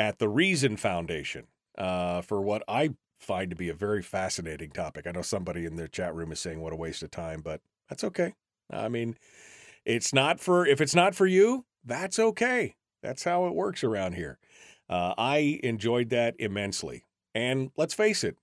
at 0.00 0.18
the 0.18 0.30
Reason 0.30 0.78
Foundation 0.78 1.46
uh, 1.76 2.22
for 2.22 2.40
what 2.40 2.62
I 2.66 2.94
find 3.18 3.50
to 3.50 3.56
be 3.56 3.68
a 3.68 3.74
very 3.74 4.00
fascinating 4.00 4.70
topic. 4.70 5.06
I 5.06 5.10
know 5.10 5.20
somebody 5.20 5.66
in 5.66 5.76
the 5.76 5.88
chat 5.88 6.14
room 6.14 6.32
is 6.32 6.40
saying 6.40 6.62
what 6.62 6.72
a 6.72 6.76
waste 6.76 7.02
of 7.02 7.10
time, 7.10 7.42
but 7.42 7.60
that's 7.86 8.02
okay. 8.04 8.32
I 8.72 8.88
mean, 8.88 9.16
it's 9.84 10.14
not 10.14 10.40
for 10.40 10.66
if 10.66 10.80
it's 10.80 10.94
not 10.94 11.14
for 11.14 11.26
you, 11.26 11.66
that's 11.84 12.18
okay. 12.18 12.76
That's 13.02 13.24
how 13.24 13.44
it 13.46 13.54
works 13.54 13.84
around 13.84 14.14
here. 14.14 14.38
Uh, 14.88 15.12
I 15.18 15.60
enjoyed 15.62 16.08
that 16.10 16.34
immensely, 16.38 17.04
and 17.34 17.70
let's 17.76 17.92
face 17.92 18.24
it, 18.24 18.38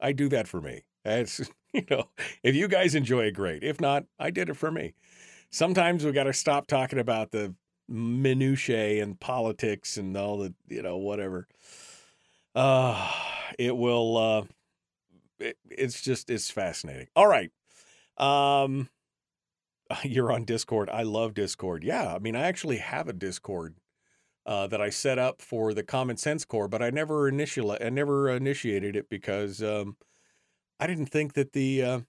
I 0.00 0.12
do 0.12 0.28
that 0.28 0.46
for 0.46 0.60
me. 0.60 0.84
It's 1.04 1.40
you 1.74 1.84
know, 1.90 2.04
if 2.44 2.54
you 2.54 2.68
guys 2.68 2.94
enjoy 2.94 3.24
it, 3.24 3.32
great. 3.32 3.64
If 3.64 3.80
not, 3.80 4.04
I 4.20 4.30
did 4.30 4.48
it 4.48 4.56
for 4.56 4.70
me. 4.70 4.94
Sometimes 5.50 6.04
we 6.04 6.12
got 6.12 6.24
to 6.24 6.32
stop 6.32 6.68
talking 6.68 7.00
about 7.00 7.32
the 7.32 7.52
minutiae 7.90 9.02
and 9.02 9.20
politics 9.20 9.96
and 9.98 10.16
all 10.16 10.38
the 10.38 10.54
you 10.68 10.82
know 10.82 10.98
whatever. 10.98 11.48
Uh 12.54 13.12
it 13.58 13.76
will. 13.76 14.16
uh 14.16 14.44
it, 15.40 15.58
It's 15.70 16.02
just 16.02 16.30
it's 16.30 16.50
fascinating. 16.50 17.08
All 17.16 17.26
right, 17.28 17.52
um, 18.18 18.90
you're 20.04 20.32
on 20.32 20.44
Discord. 20.44 20.90
I 20.90 21.02
love 21.02 21.34
Discord. 21.34 21.84
Yeah, 21.84 22.14
I 22.14 22.18
mean, 22.18 22.36
I 22.36 22.42
actually 22.42 22.78
have 22.78 23.08
a 23.08 23.12
Discord 23.12 23.76
uh, 24.46 24.66
that 24.68 24.80
I 24.80 24.90
set 24.90 25.18
up 25.18 25.42
for 25.42 25.74
the 25.74 25.84
Common 25.84 26.16
Sense 26.16 26.44
Corps, 26.44 26.68
but 26.68 26.82
I 26.82 26.90
never 26.90 27.28
initial 27.28 27.72
I 27.80 27.90
never 27.90 28.30
initiated 28.30 28.96
it 28.96 29.08
because 29.10 29.62
um, 29.62 29.96
I 30.80 30.86
didn't 30.88 31.06
think 31.08 31.34
that 31.34 31.52
the 31.52 31.82
uh, 31.84 32.00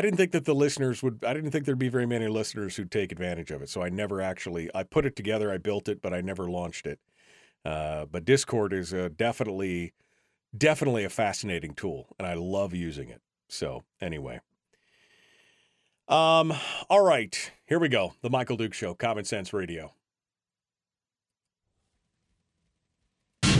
I 0.00 0.02
didn't 0.02 0.16
think 0.16 0.32
that 0.32 0.46
the 0.46 0.54
listeners 0.54 1.02
would. 1.02 1.22
I 1.26 1.34
didn't 1.34 1.50
think 1.50 1.66
there'd 1.66 1.78
be 1.78 1.90
very 1.90 2.06
many 2.06 2.26
listeners 2.26 2.74
who'd 2.74 2.90
take 2.90 3.12
advantage 3.12 3.50
of 3.50 3.60
it. 3.60 3.68
So 3.68 3.82
I 3.82 3.90
never 3.90 4.22
actually. 4.22 4.70
I 4.74 4.82
put 4.82 5.04
it 5.04 5.14
together. 5.14 5.52
I 5.52 5.58
built 5.58 5.90
it, 5.90 6.00
but 6.00 6.14
I 6.14 6.22
never 6.22 6.48
launched 6.48 6.86
it. 6.86 6.98
Uh, 7.66 8.06
but 8.06 8.24
Discord 8.24 8.72
is 8.72 8.94
uh, 8.94 9.10
definitely, 9.14 9.92
definitely 10.56 11.04
a 11.04 11.10
fascinating 11.10 11.74
tool, 11.74 12.06
and 12.18 12.26
I 12.26 12.32
love 12.32 12.72
using 12.72 13.10
it. 13.10 13.20
So 13.50 13.82
anyway, 14.00 14.40
um, 16.08 16.54
all 16.88 17.04
right, 17.04 17.52
here 17.66 17.78
we 17.78 17.90
go. 17.90 18.14
The 18.22 18.30
Michael 18.30 18.56
Duke 18.56 18.72
Show, 18.72 18.94
Common 18.94 19.26
Sense 19.26 19.52
Radio. 19.52 19.92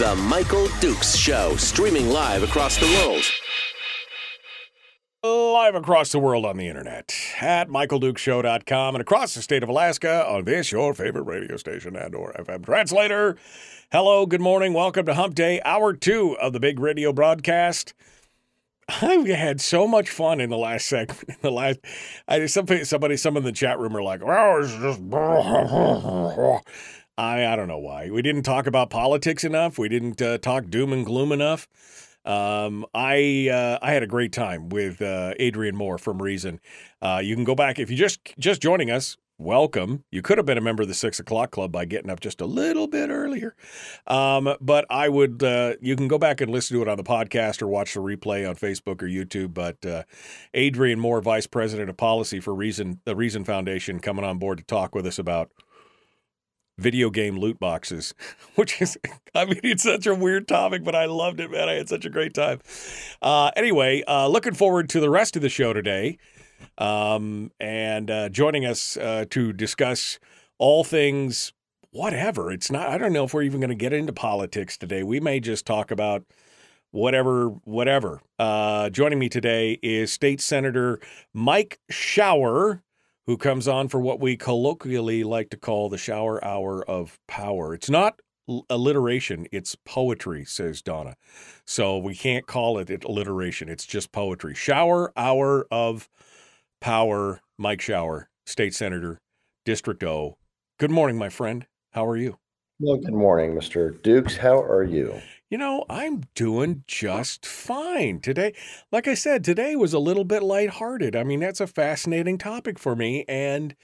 The 0.00 0.16
Michael 0.16 0.66
Dukes 0.80 1.14
Show, 1.14 1.56
streaming 1.56 2.08
live 2.08 2.42
across 2.42 2.78
the 2.78 2.86
world. 2.86 3.22
Live 5.52 5.74
across 5.74 6.10
the 6.10 6.18
world 6.18 6.46
on 6.46 6.56
the 6.56 6.68
internet 6.68 7.14
at 7.38 7.68
michaeldukeshow.com 7.68 8.94
and 8.94 9.02
across 9.02 9.34
the 9.34 9.42
state 9.42 9.62
of 9.62 9.68
Alaska 9.68 10.26
on 10.26 10.46
this, 10.46 10.72
your 10.72 10.94
favorite 10.94 11.24
radio 11.24 11.58
station 11.58 11.96
and 11.96 12.14
or 12.14 12.32
FM 12.32 12.64
translator. 12.64 13.36
Hello, 13.92 14.24
good 14.24 14.40
morning. 14.40 14.72
Welcome 14.72 15.04
to 15.04 15.12
Hump 15.12 15.34
Day, 15.34 15.60
hour 15.66 15.92
two 15.92 16.34
of 16.40 16.54
the 16.54 16.60
big 16.60 16.80
radio 16.80 17.12
broadcast. 17.12 17.92
I've 19.02 19.26
had 19.26 19.60
so 19.60 19.86
much 19.86 20.08
fun 20.08 20.40
in 20.40 20.48
the 20.48 20.56
last 20.56 20.86
segment. 20.86 21.24
In 21.28 21.36
the 21.42 21.50
last, 21.50 21.78
I 22.26 22.46
somebody, 22.46 22.84
somebody, 22.84 23.18
some 23.18 23.36
in 23.36 23.44
the 23.44 23.52
chat 23.52 23.78
room 23.78 23.94
are 23.94 24.02
like, 24.02 24.22
"Oh, 24.24 24.60
it's 24.62 24.72
just." 24.72 25.00
I 27.20 27.52
I 27.52 27.56
don't 27.56 27.68
know 27.68 27.78
why 27.78 28.10
we 28.10 28.22
didn't 28.22 28.44
talk 28.44 28.66
about 28.66 28.88
politics 28.88 29.44
enough. 29.44 29.78
We 29.78 29.88
didn't 29.88 30.22
uh, 30.22 30.38
talk 30.38 30.70
doom 30.70 30.92
and 30.92 31.04
gloom 31.04 31.32
enough. 31.32 31.68
Um, 32.24 32.86
I 32.94 33.48
uh, 33.52 33.78
I 33.82 33.92
had 33.92 34.02
a 34.02 34.06
great 34.06 34.32
time 34.32 34.70
with 34.70 35.02
uh, 35.02 35.34
Adrian 35.38 35.76
Moore 35.76 35.98
from 35.98 36.22
Reason. 36.22 36.60
Uh, 37.02 37.20
you 37.22 37.34
can 37.34 37.44
go 37.44 37.54
back 37.54 37.78
if 37.78 37.90
you 37.90 37.96
just 37.96 38.20
just 38.38 38.62
joining 38.62 38.90
us. 38.90 39.18
Welcome. 39.36 40.04
You 40.10 40.20
could 40.20 40.36
have 40.36 40.46
been 40.46 40.58
a 40.58 40.62
member 40.62 40.82
of 40.82 40.88
the 40.88 40.94
six 40.94 41.18
o'clock 41.18 41.50
club 41.50 41.72
by 41.72 41.86
getting 41.86 42.10
up 42.10 42.20
just 42.20 42.42
a 42.42 42.46
little 42.46 42.86
bit 42.86 43.08
earlier. 43.08 43.54
Um, 44.06 44.54
but 44.60 44.84
I 44.90 45.08
would, 45.08 45.42
uh, 45.42 45.76
you 45.80 45.96
can 45.96 46.08
go 46.08 46.18
back 46.18 46.42
and 46.42 46.52
listen 46.52 46.76
to 46.76 46.82
it 46.82 46.88
on 46.88 46.98
the 46.98 47.02
podcast 47.02 47.62
or 47.62 47.66
watch 47.66 47.94
the 47.94 48.00
replay 48.00 48.46
on 48.46 48.56
Facebook 48.56 49.00
or 49.00 49.06
YouTube. 49.06 49.54
But 49.54 49.86
uh, 49.86 50.02
Adrian 50.52 51.00
Moore, 51.00 51.22
Vice 51.22 51.46
President 51.46 51.88
of 51.88 51.96
Policy 51.96 52.38
for 52.38 52.54
Reason, 52.54 53.00
the 53.06 53.16
Reason 53.16 53.42
Foundation, 53.44 53.98
coming 53.98 54.26
on 54.26 54.36
board 54.36 54.58
to 54.58 54.64
talk 54.64 54.94
with 54.94 55.06
us 55.06 55.18
about 55.18 55.50
video 56.80 57.10
game 57.10 57.38
loot 57.38 57.60
boxes, 57.60 58.14
which 58.56 58.80
is, 58.82 58.98
I 59.34 59.44
mean, 59.44 59.60
it's 59.62 59.84
such 59.84 60.06
a 60.06 60.14
weird 60.14 60.48
topic, 60.48 60.82
but 60.82 60.94
I 60.94 61.04
loved 61.04 61.40
it, 61.40 61.50
man. 61.50 61.68
I 61.68 61.74
had 61.74 61.88
such 61.88 62.04
a 62.04 62.10
great 62.10 62.34
time. 62.34 62.60
Uh, 63.22 63.50
anyway, 63.54 64.02
uh, 64.08 64.26
looking 64.26 64.54
forward 64.54 64.88
to 64.90 65.00
the 65.00 65.10
rest 65.10 65.36
of 65.36 65.42
the 65.42 65.48
show 65.48 65.72
today. 65.72 66.18
Um, 66.76 67.52
and 67.60 68.10
uh, 68.10 68.28
joining 68.28 68.66
us 68.66 68.96
uh, 68.96 69.24
to 69.30 69.52
discuss 69.52 70.18
all 70.58 70.84
things, 70.84 71.52
whatever. 71.90 72.50
It's 72.50 72.70
not, 72.70 72.88
I 72.88 72.98
don't 72.98 73.12
know 73.12 73.24
if 73.24 73.34
we're 73.34 73.42
even 73.42 73.60
going 73.60 73.70
to 73.70 73.76
get 73.76 73.92
into 73.92 74.12
politics 74.12 74.76
today. 74.76 75.02
We 75.02 75.20
may 75.20 75.40
just 75.40 75.66
talk 75.66 75.90
about 75.90 76.24
whatever, 76.90 77.48
whatever. 77.64 78.20
Uh, 78.38 78.90
joining 78.90 79.18
me 79.18 79.28
today 79.28 79.78
is 79.82 80.12
State 80.12 80.40
Senator 80.40 81.00
Mike 81.32 81.80
Shower 81.88 82.82
who 83.30 83.36
comes 83.36 83.68
on 83.68 83.86
for 83.86 84.00
what 84.00 84.18
we 84.18 84.36
colloquially 84.36 85.22
like 85.22 85.50
to 85.50 85.56
call 85.56 85.88
the 85.88 85.96
shower 85.96 86.44
hour 86.44 86.84
of 86.90 87.20
power. 87.28 87.72
It's 87.72 87.88
not 87.88 88.18
alliteration, 88.68 89.46
it's 89.52 89.76
poetry, 89.84 90.44
says 90.44 90.82
Donna. 90.82 91.14
So 91.64 91.96
we 91.96 92.16
can't 92.16 92.48
call 92.48 92.78
it 92.78 93.04
alliteration, 93.04 93.68
it's 93.68 93.86
just 93.86 94.10
poetry. 94.10 94.56
Shower 94.56 95.12
hour 95.16 95.64
of 95.70 96.08
power, 96.80 97.40
Mike 97.56 97.80
Shower, 97.80 98.30
State 98.46 98.74
Senator, 98.74 99.20
District 99.64 100.02
O. 100.02 100.36
Good 100.80 100.90
morning, 100.90 101.16
my 101.16 101.28
friend. 101.28 101.68
How 101.92 102.04
are 102.06 102.16
you? 102.16 102.36
Well, 102.80 102.96
good 102.96 103.14
morning, 103.14 103.54
Mr. 103.54 104.02
Dukes. 104.02 104.38
How 104.38 104.60
are 104.60 104.82
you? 104.82 105.20
You 105.50 105.58
know, 105.58 105.84
I'm 105.90 106.22
doing 106.36 106.84
just 106.86 107.44
fine 107.44 108.20
today. 108.20 108.54
Like 108.92 109.08
I 109.08 109.14
said, 109.14 109.42
today 109.42 109.74
was 109.74 109.92
a 109.92 109.98
little 109.98 110.22
bit 110.22 110.44
lighthearted. 110.44 111.16
I 111.16 111.24
mean, 111.24 111.40
that's 111.40 111.60
a 111.60 111.66
fascinating 111.66 112.38
topic 112.38 112.78
for 112.78 112.94
me, 112.94 113.24
and 113.26 113.74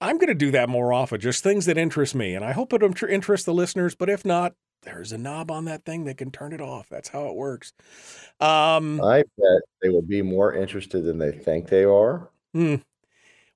I'm 0.00 0.16
going 0.16 0.28
to 0.28 0.34
do 0.34 0.50
that 0.52 0.70
more 0.70 0.94
often. 0.94 1.20
Just 1.20 1.44
things 1.44 1.66
that 1.66 1.76
interest 1.76 2.14
me, 2.14 2.34
and 2.34 2.42
I 2.42 2.52
hope 2.52 2.72
it 2.72 2.82
interests 3.10 3.44
the 3.44 3.52
listeners. 3.52 3.94
But 3.94 4.08
if 4.08 4.24
not, 4.24 4.54
there's 4.82 5.12
a 5.12 5.18
knob 5.18 5.50
on 5.50 5.66
that 5.66 5.84
thing 5.84 6.04
that 6.04 6.16
can 6.16 6.30
turn 6.30 6.54
it 6.54 6.62
off. 6.62 6.88
That's 6.88 7.10
how 7.10 7.26
it 7.26 7.34
works. 7.34 7.74
Um, 8.40 9.02
I 9.02 9.18
bet 9.36 9.60
they 9.82 9.90
will 9.90 10.00
be 10.00 10.22
more 10.22 10.54
interested 10.54 11.04
than 11.04 11.18
they 11.18 11.32
think 11.32 11.68
they 11.68 11.84
are. 11.84 12.30
Hmm. 12.54 12.76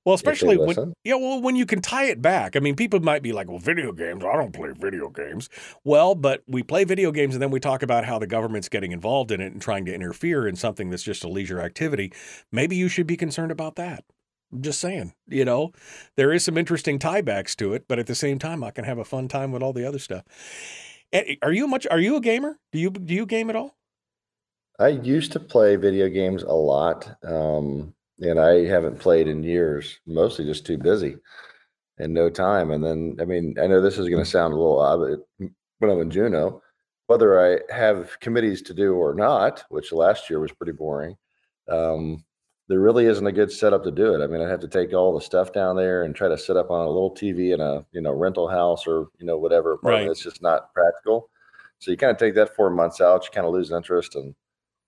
Well, 0.04 0.14
especially 0.14 0.58
when 0.58 0.94
yeah, 1.02 1.14
well, 1.14 1.40
when 1.40 1.56
you 1.56 1.64
can 1.64 1.80
tie 1.80 2.04
it 2.04 2.20
back. 2.20 2.56
I 2.56 2.60
mean, 2.60 2.76
people 2.76 3.00
might 3.00 3.22
be 3.22 3.32
like, 3.32 3.48
"Well, 3.48 3.58
video 3.58 3.90
games. 3.92 4.22
I 4.22 4.36
don't 4.36 4.52
play 4.52 4.70
video 4.76 5.08
games." 5.08 5.48
Well, 5.82 6.14
but 6.14 6.42
we 6.46 6.62
play 6.62 6.84
video 6.84 7.10
games, 7.10 7.34
and 7.34 7.42
then 7.42 7.50
we 7.50 7.58
talk 7.58 7.82
about 7.82 8.04
how 8.04 8.18
the 8.18 8.26
government's 8.26 8.68
getting 8.68 8.92
involved 8.92 9.30
in 9.30 9.40
it 9.40 9.52
and 9.52 9.62
trying 9.62 9.86
to 9.86 9.94
interfere 9.94 10.46
in 10.46 10.56
something 10.56 10.90
that's 10.90 11.02
just 11.02 11.24
a 11.24 11.28
leisure 11.28 11.60
activity. 11.60 12.12
Maybe 12.52 12.76
you 12.76 12.88
should 12.88 13.06
be 13.06 13.16
concerned 13.16 13.50
about 13.50 13.76
that. 13.76 14.04
I'm 14.52 14.62
just 14.62 14.80
saying, 14.80 15.14
you 15.26 15.44
know, 15.44 15.72
there 16.16 16.32
is 16.32 16.44
some 16.44 16.58
interesting 16.58 16.98
tiebacks 16.98 17.56
to 17.56 17.72
it, 17.72 17.86
but 17.88 17.98
at 17.98 18.06
the 18.06 18.14
same 18.14 18.38
time, 18.38 18.62
I 18.62 18.70
can 18.70 18.84
have 18.84 18.98
a 18.98 19.04
fun 19.04 19.26
time 19.26 19.52
with 19.52 19.62
all 19.62 19.72
the 19.72 19.86
other 19.86 19.98
stuff. 19.98 20.24
Are 21.42 21.52
you 21.52 21.66
much? 21.66 21.86
Are 21.90 22.00
you 22.00 22.16
a 22.16 22.20
gamer? 22.20 22.58
Do 22.72 22.78
you 22.78 22.90
do 22.90 23.14
you 23.14 23.24
game 23.24 23.48
at 23.48 23.56
all? 23.56 23.76
I 24.78 24.88
used 24.88 25.32
to 25.32 25.40
play 25.40 25.76
video 25.76 26.08
games 26.08 26.42
a 26.42 26.52
lot. 26.52 27.16
Um, 27.22 27.94
and 28.20 28.38
I 28.38 28.64
haven't 28.64 29.00
played 29.00 29.28
in 29.28 29.42
years, 29.42 29.98
mostly 30.06 30.44
just 30.44 30.66
too 30.66 30.78
busy 30.78 31.16
and 31.98 32.12
no 32.12 32.30
time. 32.30 32.70
And 32.70 32.84
then, 32.84 33.16
I 33.20 33.24
mean, 33.24 33.56
I 33.60 33.66
know 33.66 33.80
this 33.80 33.98
is 33.98 34.08
going 34.08 34.22
to 34.22 34.30
sound 34.30 34.52
a 34.52 34.56
little 34.56 34.80
odd, 34.80 35.18
but 35.38 35.48
when 35.78 35.90
I'm 35.90 36.00
in 36.00 36.10
Juneau, 36.10 36.62
whether 37.06 37.44
I 37.44 37.60
have 37.72 38.18
committees 38.20 38.62
to 38.62 38.74
do 38.74 38.94
or 38.94 39.14
not, 39.14 39.64
which 39.68 39.92
last 39.92 40.30
year 40.30 40.40
was 40.40 40.52
pretty 40.52 40.72
boring, 40.72 41.16
um, 41.68 42.24
there 42.68 42.80
really 42.80 43.06
isn't 43.06 43.26
a 43.26 43.32
good 43.32 43.52
setup 43.52 43.84
to 43.84 43.90
do 43.90 44.14
it. 44.14 44.24
I 44.24 44.26
mean, 44.26 44.40
I 44.40 44.48
have 44.48 44.60
to 44.60 44.68
take 44.68 44.94
all 44.94 45.14
the 45.14 45.20
stuff 45.20 45.52
down 45.52 45.76
there 45.76 46.04
and 46.04 46.14
try 46.14 46.28
to 46.28 46.38
set 46.38 46.56
up 46.56 46.70
on 46.70 46.86
a 46.86 46.90
little 46.90 47.14
TV 47.14 47.52
in 47.52 47.60
a 47.60 47.84
you 47.92 48.00
know 48.00 48.12
rental 48.12 48.48
house 48.48 48.86
or 48.86 49.08
you 49.18 49.26
know 49.26 49.36
whatever. 49.36 49.78
Right. 49.82 50.08
It's 50.08 50.22
just 50.22 50.40
not 50.40 50.72
practical. 50.72 51.28
So 51.78 51.90
you 51.90 51.98
kind 51.98 52.12
of 52.12 52.16
take 52.16 52.34
that 52.36 52.56
four 52.56 52.70
months 52.70 53.02
out, 53.02 53.24
you 53.24 53.30
kind 53.32 53.46
of 53.46 53.52
lose 53.52 53.70
interest, 53.70 54.14
and 54.14 54.34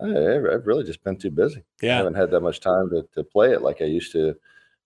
I, 0.01 0.09
have 0.09 0.67
really 0.67 0.85
just 0.85 1.03
been 1.05 1.17
too 1.17 1.31
busy. 1.31 1.63
Yeah. 1.81 1.95
I 1.95 1.97
haven't 1.99 2.15
had 2.15 2.31
that 2.31 2.41
much 2.41 2.61
time 2.61 2.91
to, 2.91 3.07
to 3.15 3.25
play 3.25 3.53
it 3.53 3.63
like 3.63 3.81
I 3.81 3.87
used 3.87 4.13
to 4.13 4.37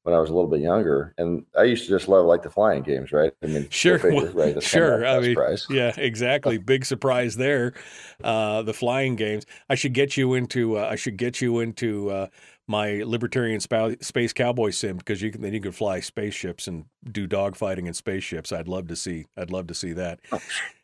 when 0.02 0.14
I 0.14 0.18
was 0.18 0.30
a 0.30 0.34
little 0.34 0.50
bit 0.50 0.60
younger. 0.60 1.14
And 1.18 1.44
I 1.56 1.64
used 1.64 1.84
to 1.84 1.90
just 1.90 2.08
love 2.08 2.26
like 2.26 2.42
the 2.42 2.50
flying 2.50 2.82
games, 2.82 3.12
right? 3.12 3.32
I 3.42 3.46
mean, 3.46 3.68
sure, 3.70 3.98
favorite, 3.98 4.34
right? 4.34 4.62
sure. 4.62 5.04
I 5.04 5.20
mean, 5.20 5.36
yeah, 5.68 5.92
exactly. 5.96 6.58
Big 6.70 6.84
surprise 6.84 7.36
there. 7.36 7.72
Uh, 8.22 8.62
the 8.62 8.72
flying 8.72 9.16
games. 9.16 9.44
I 9.68 9.74
should 9.74 9.92
get 9.92 10.16
you 10.16 10.34
into. 10.34 10.78
Uh, 10.78 10.88
I 10.90 10.96
should 10.96 11.16
get 11.16 11.40
you 11.40 11.60
into 11.60 12.10
uh, 12.10 12.26
my 12.66 13.02
libertarian 13.04 13.60
space 13.60 14.32
cowboy 14.32 14.70
sim 14.70 14.96
because 14.96 15.20
you 15.20 15.32
can 15.32 15.42
then 15.42 15.52
you 15.52 15.60
can 15.60 15.72
fly 15.72 16.00
spaceships 16.00 16.68
and 16.68 16.84
do 17.10 17.26
dogfighting 17.26 17.86
in 17.86 17.94
spaceships. 17.94 18.52
I'd 18.52 18.68
love 18.68 18.88
to 18.88 18.96
see. 18.96 19.26
I'd 19.36 19.50
love 19.50 19.66
to 19.66 19.74
see 19.74 19.92
that. 19.94 20.20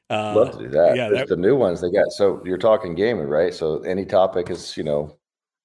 Uh, 0.08 0.34
Love 0.36 0.52
to 0.52 0.58
do 0.58 0.68
that. 0.68 0.96
yeah, 0.96 1.08
that- 1.08 1.28
the 1.28 1.36
new 1.36 1.56
ones 1.56 1.80
they 1.80 1.90
got. 1.90 2.10
So 2.12 2.40
you're 2.44 2.58
talking 2.58 2.94
gaming, 2.94 3.26
right? 3.26 3.52
So 3.52 3.80
any 3.80 4.04
topic 4.04 4.50
is, 4.50 4.76
you 4.76 4.84
know, 4.84 5.16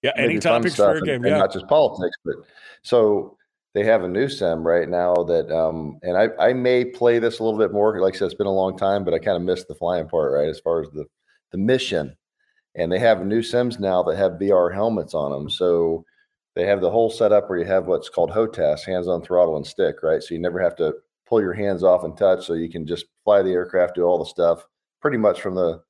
yeah, 0.01 0.13
any 0.17 0.39
topic 0.39 0.71
for 0.73 0.93
a 0.93 0.95
and- 0.97 1.05
game? 1.05 1.15
and 1.23 1.25
Yeah, 1.31 1.37
not 1.37 1.53
just 1.53 1.67
politics. 1.67 2.17
But 2.25 2.35
so 2.81 3.37
they 3.75 3.83
have 3.83 4.03
a 4.03 4.07
new 4.07 4.27
sim 4.27 4.65
right 4.65 4.89
now 4.89 5.13
that, 5.13 5.51
um, 5.55 5.99
and 6.01 6.17
I 6.17 6.29
I 6.39 6.53
may 6.53 6.85
play 6.85 7.19
this 7.19 7.37
a 7.39 7.43
little 7.43 7.59
bit 7.59 7.71
more. 7.71 7.99
Like 8.01 8.15
I 8.15 8.17
said, 8.17 8.25
it's 8.25 8.33
been 8.33 8.47
a 8.47 8.51
long 8.51 8.75
time, 8.77 9.03
but 9.03 9.13
I 9.13 9.19
kind 9.19 9.37
of 9.37 9.43
missed 9.43 9.67
the 9.67 9.75
flying 9.75 10.07
part, 10.09 10.31
right? 10.33 10.49
As 10.49 10.59
far 10.59 10.81
as 10.81 10.89
the 10.89 11.05
the 11.51 11.57
mission, 11.57 12.15
and 12.75 12.91
they 12.91 12.97
have 12.99 13.25
new 13.25 13.43
sims 13.43 13.77
now 13.79 14.01
that 14.03 14.15
have 14.17 14.39
VR 14.39 14.71
helmets 14.73 15.13
on 15.13 15.31
them. 15.31 15.49
So 15.49 16.03
they 16.55 16.65
have 16.65 16.81
the 16.81 16.89
whole 16.89 17.09
setup 17.09 17.49
where 17.49 17.59
you 17.59 17.65
have 17.65 17.87
what's 17.87 18.09
called 18.09 18.31
HOTAS, 18.31 18.83
hands 18.85 19.07
on 19.07 19.21
throttle 19.21 19.55
and 19.57 19.67
stick, 19.67 20.01
right? 20.01 20.23
So 20.23 20.33
you 20.33 20.39
never 20.41 20.59
have 20.59 20.75
to 20.77 20.95
pull 21.31 21.41
your 21.41 21.53
hands 21.53 21.81
off 21.81 22.03
and 22.03 22.17
touch, 22.17 22.45
so 22.45 22.53
you 22.53 22.69
can 22.69 22.85
just 22.85 23.05
fly 23.23 23.41
the 23.41 23.51
aircraft, 23.51 23.95
do 23.95 24.03
all 24.03 24.19
the 24.19 24.25
stuff 24.25 24.67
pretty 25.01 25.17
much 25.17 25.39
from 25.39 25.55
the 25.55 25.81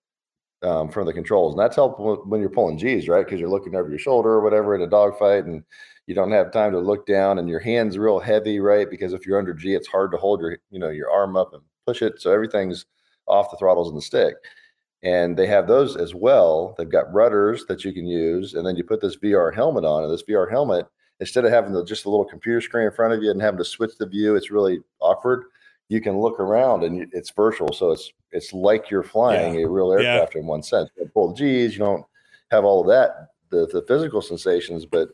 um, 0.62 0.90
from 0.92 1.08
the 1.08 1.14
controls, 1.14 1.54
and 1.54 1.60
that's 1.60 1.76
helpful 1.76 2.22
when 2.28 2.40
you're 2.40 2.50
pulling 2.52 2.78
G's, 2.78 3.08
right? 3.08 3.26
Because 3.26 3.40
you're 3.40 3.50
looking 3.50 3.74
over 3.76 3.90
your 3.90 3.98
shoulder 3.98 4.30
or 4.30 4.42
whatever 4.42 4.76
in 4.76 4.84
a 4.84 4.88
dogfight, 4.88 5.46
and 5.46 5.64
you 6.06 6.14
don't 6.14 6.32
have 6.32 6.52
time 6.52 6.72
to 6.74 6.80
look 6.80 7.08
down, 7.08 7.40
and 7.40 7.50
your 7.50 7.60
hands 7.60 7.98
real 7.98 8.20
heavy, 8.20 8.60
right? 8.60 8.88
Because 8.88 9.14
if 9.14 9.26
you're 9.26 9.40
under 9.40 9.56
G, 9.56 9.74
it's 9.74 9.88
hard 9.88 10.12
to 10.12 10.18
hold 10.18 10.42
your 10.42 10.60
you 10.70 10.78
know 10.78 10.90
your 10.90 11.10
arm 11.10 11.36
up 11.36 11.54
and 11.54 11.64
push 11.88 12.04
it, 12.04 12.22
so 12.22 12.32
everything's 12.32 12.86
off 13.26 13.50
the 13.50 13.58
throttles 13.58 13.88
and 13.90 13.98
the 13.98 14.02
stick. 14.04 14.36
And 15.02 15.36
they 15.36 15.48
have 15.48 15.68
those 15.68 15.98
as 15.98 16.14
well. 16.14 16.76
They've 16.78 16.88
got 16.88 17.12
rudders 17.12 17.66
that 17.66 17.84
you 17.84 17.92
can 17.92 18.06
use, 18.06 18.54
and 18.54 18.64
then 18.64 18.76
you 18.76 18.84
put 18.84 19.02
this 19.02 19.18
VR 19.18 19.52
helmet 19.52 19.86
on, 19.86 20.04
and 20.04 20.14
this 20.14 20.24
VR 20.30 20.52
helmet, 20.52 20.86
instead 21.22 21.46
of 21.46 21.52
having 21.52 21.72
the, 21.72 21.86
just 21.86 22.06
a 22.06 22.10
little 22.10 22.26
computer 22.26 22.60
screen 22.60 22.88
in 22.88 22.92
front 22.92 23.14
of 23.14 23.24
you 23.24 23.32
and 23.32 23.42
having 23.42 23.60
to 23.60 23.64
switch 23.64 23.96
the 23.98 24.06
view, 24.06 24.36
it's 24.36 24.52
really 24.52 24.82
awkward. 25.00 25.46
You 25.88 26.02
can 26.02 26.20
look 26.20 26.40
around, 26.40 26.84
and 26.84 27.08
it's 27.14 27.32
virtual, 27.32 27.72
so 27.72 27.92
it's 27.92 28.12
it's 28.32 28.54
like 28.54 28.90
you're 28.90 29.04
flying 29.04 29.62
a 29.64 29.70
real 29.70 29.92
Yeah. 30.02 30.14
aircraft 30.14 30.36
in 30.36 30.46
one 30.46 30.64
sense. 30.64 30.90
You 30.98 31.10
pull 31.14 31.30
the 31.30 31.36
G's, 31.36 31.74
you 31.74 31.80
don't 31.80 32.06
have 32.50 32.66
all 32.66 32.82
of 32.82 32.88
that, 32.88 33.30
the 33.50 33.68
the 33.68 33.84
physical 33.88 34.22
sensations, 34.22 34.86
but 34.86 35.10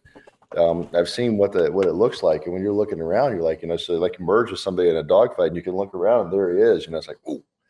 um, 0.56 0.88
I've 0.94 1.10
seen 1.10 1.38
what 1.38 1.52
the 1.52 1.72
what 1.72 1.88
it 1.88 1.94
looks 1.94 2.24
like, 2.24 2.46
and 2.46 2.54
when 2.54 2.62
you're 2.64 2.72
looking 2.74 3.02
around, 3.02 3.32
you're 3.34 3.42
like, 3.44 3.62
you 3.62 3.68
know, 3.68 3.76
so 3.78 3.94
like 3.96 4.20
merge 4.20 4.52
with 4.52 4.60
somebody 4.60 4.90
in 4.90 4.98
a 4.98 5.04
dogfight, 5.04 5.48
and 5.48 5.56
you 5.56 5.64
can 5.64 5.76
look 5.76 5.94
around, 5.96 6.26
and 6.26 6.34
there 6.34 6.56
he 6.56 6.62
is. 6.62 6.86
You 6.86 6.92
know, 6.92 7.00
it's 7.00 7.08
like, 7.08 7.20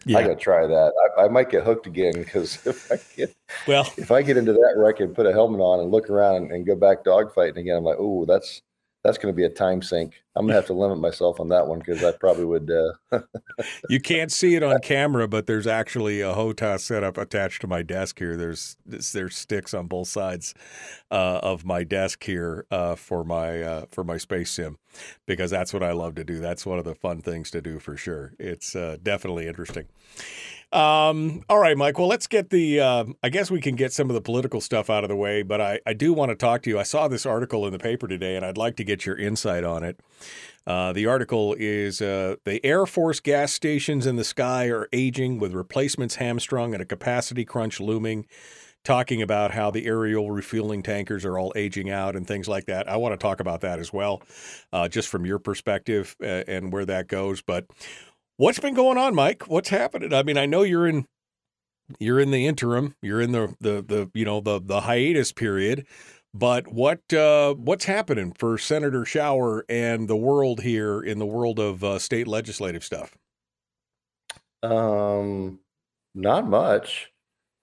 oh, 0.10 0.18
I 0.18 0.22
gotta 0.24 0.36
try 0.36 0.66
that. 0.68 0.94
I, 1.18 1.26
I 1.26 1.28
might 1.28 1.50
get 1.50 1.64
hooked 1.64 1.88
again 1.88 2.14
because 2.14 2.60
if 2.66 2.92
I 2.92 2.98
get 3.16 3.36
Well, 3.68 3.92
if 3.98 4.12
I 4.12 4.22
get 4.22 4.38
into 4.38 4.54
that 4.54 4.74
where 4.76 4.88
I 4.88 4.94
can 4.94 5.14
put 5.14 5.26
a 5.26 5.32
helmet 5.32 5.62
on 5.62 5.80
and 5.80 5.92
look 5.92 6.10
around 6.10 6.52
and 6.52 6.66
go 6.66 6.76
back 6.76 7.04
dogfighting 7.04 7.58
again, 7.58 7.78
I'm 7.78 7.84
like, 7.84 7.98
oh, 8.00 8.26
that's 8.26 8.62
that's 9.08 9.18
going 9.18 9.34
to 9.34 9.36
be 9.36 9.46
a 9.46 9.50
time 9.50 9.82
sink. 9.82 10.22
I'm 10.36 10.46
gonna 10.46 10.56
have 10.56 10.66
to 10.68 10.74
limit 10.74 11.00
myself 11.00 11.40
on 11.40 11.48
that 11.50 11.66
one 11.66 11.80
because 11.80 12.04
I 12.04 12.12
probably 12.12 12.44
would. 12.44 12.70
Uh, 12.70 13.20
you 13.90 14.00
can't 14.00 14.32
see 14.32 14.54
it 14.54 14.62
on 14.62 14.80
camera, 14.82 15.28
but 15.28 15.48
there's 15.48 15.66
actually 15.66 16.22
a 16.22 16.34
HOTAS 16.34 16.82
setup 16.82 17.18
attached 17.18 17.62
to 17.62 17.68
my 17.68 17.82
desk 17.82 18.20
here. 18.20 18.36
There's 18.36 18.76
there's 18.86 19.36
sticks 19.36 19.74
on 19.74 19.88
both 19.88 20.10
sides 20.10 20.54
uh, 21.10 21.40
of 21.42 21.66
my 21.66 21.84
desk 21.84 22.24
here 22.24 22.66
uh, 22.70 22.96
for 22.96 23.24
my 23.24 23.62
uh, 23.62 23.86
for 23.92 24.04
my 24.04 24.18
space 24.18 24.52
sim 24.52 24.78
because 25.26 25.50
that's 25.50 25.74
what 25.74 25.82
I 25.82 25.94
love 25.94 26.16
to 26.16 26.24
do. 26.24 26.40
That's 26.40 26.66
one 26.66 26.78
of 26.78 26.86
the 26.86 26.96
fun 26.96 27.22
things 27.22 27.50
to 27.52 27.62
do 27.62 27.80
for 27.80 27.98
sure. 27.98 28.34
It's 28.38 28.76
uh, 28.76 28.98
definitely 29.02 29.48
interesting. 29.48 29.86
Um, 30.72 31.44
all 31.48 31.60
right, 31.60 31.78
Mike. 31.78 31.98
Well, 31.98 32.10
let's 32.10 32.28
get 32.28 32.50
the. 32.50 32.82
Uh, 32.82 33.06
I 33.24 33.30
guess 33.30 33.50
we 33.50 33.62
can 33.62 33.76
get 33.76 33.94
some 33.94 34.10
of 34.10 34.14
the 34.16 34.22
political 34.22 34.60
stuff 34.60 34.90
out 34.90 35.04
of 35.06 35.08
the 35.08 35.16
way, 35.16 35.42
but 35.42 35.62
I, 35.62 35.80
I 35.86 35.94
do 35.94 36.12
want 36.14 36.30
to 36.30 36.36
talk 36.36 36.62
to 36.64 36.70
you. 36.70 36.78
I 36.78 36.84
saw 36.84 37.08
this 37.08 37.26
article 37.26 37.66
in 37.66 37.72
the 37.72 37.80
paper 37.80 38.08
today, 38.08 38.36
and 38.36 38.46
I'd 38.46 38.58
like 38.58 38.76
to 38.78 38.84
get 38.84 39.06
your 39.06 39.18
insight 39.18 39.64
on 39.64 39.84
it. 39.84 40.00
Uh, 40.66 40.92
the 40.92 41.06
article 41.06 41.56
is 41.58 42.02
uh, 42.02 42.36
the 42.44 42.64
Air 42.66 42.86
Force 42.86 43.22
gas 43.22 43.54
stations 43.54 44.06
in 44.06 44.18
the 44.18 44.26
sky 44.26 44.66
are 44.66 44.90
aging 44.92 45.40
with 45.40 45.54
replacements 45.54 46.16
hamstrung 46.16 46.74
and 46.74 46.82
a 46.82 46.86
capacity 46.86 47.46
crunch 47.46 47.80
looming. 47.80 48.26
Talking 48.84 49.22
about 49.22 49.52
how 49.52 49.70
the 49.70 49.86
aerial 49.86 50.32
refueling 50.32 50.82
tankers 50.82 51.26
are 51.26 51.38
all 51.38 51.52
aging 51.58 51.90
out 51.90 52.16
and 52.16 52.26
things 52.26 52.48
like 52.48 52.68
that. 52.68 52.88
I 52.88 52.96
want 52.96 53.12
to 53.12 53.18
talk 53.18 53.42
about 53.42 53.60
that 53.62 53.80
as 53.80 53.92
well, 53.92 54.22
uh, 54.72 54.88
just 54.88 55.10
from 55.10 55.26
your 55.26 55.40
perspective 55.40 56.16
uh, 56.22 56.44
and 56.48 56.72
where 56.72 56.86
that 56.86 57.10
goes. 57.10 57.42
But 57.42 57.66
what's 58.38 58.60
been 58.60 58.74
going 58.74 58.98
on, 58.98 59.14
Mike? 59.14 59.48
What's 59.48 59.70
happening? 59.70 60.14
I 60.14 60.24
mean, 60.24 60.38
I 60.38 60.46
know 60.46 60.62
you're 60.64 60.88
in 60.88 61.06
you're 62.00 62.20
in 62.20 62.32
the 62.32 62.46
interim, 62.46 62.96
you're 63.02 63.22
in 63.22 63.32
the 63.32 63.56
the 63.60 63.82
the 63.82 64.12
you 64.14 64.26
know 64.26 64.40
the 64.40 64.62
the 64.64 64.82
hiatus 64.82 65.32
period, 65.32 65.86
but 66.34 66.68
what 66.68 67.02
uh, 67.14 67.54
what's 67.56 67.86
happening 67.86 68.34
for 68.38 68.58
Senator 68.58 69.06
Shower 69.06 69.66
and 69.68 70.08
the 70.08 70.16
world 70.16 70.62
here 70.62 71.02
in 71.02 71.20
the 71.20 71.26
world 71.26 71.60
of 71.60 71.84
uh, 71.84 72.00
state 72.00 72.28
legislative 72.28 72.84
stuff? 72.84 73.18
Um, 74.64 75.60
not 76.16 76.48
much. 76.48 77.12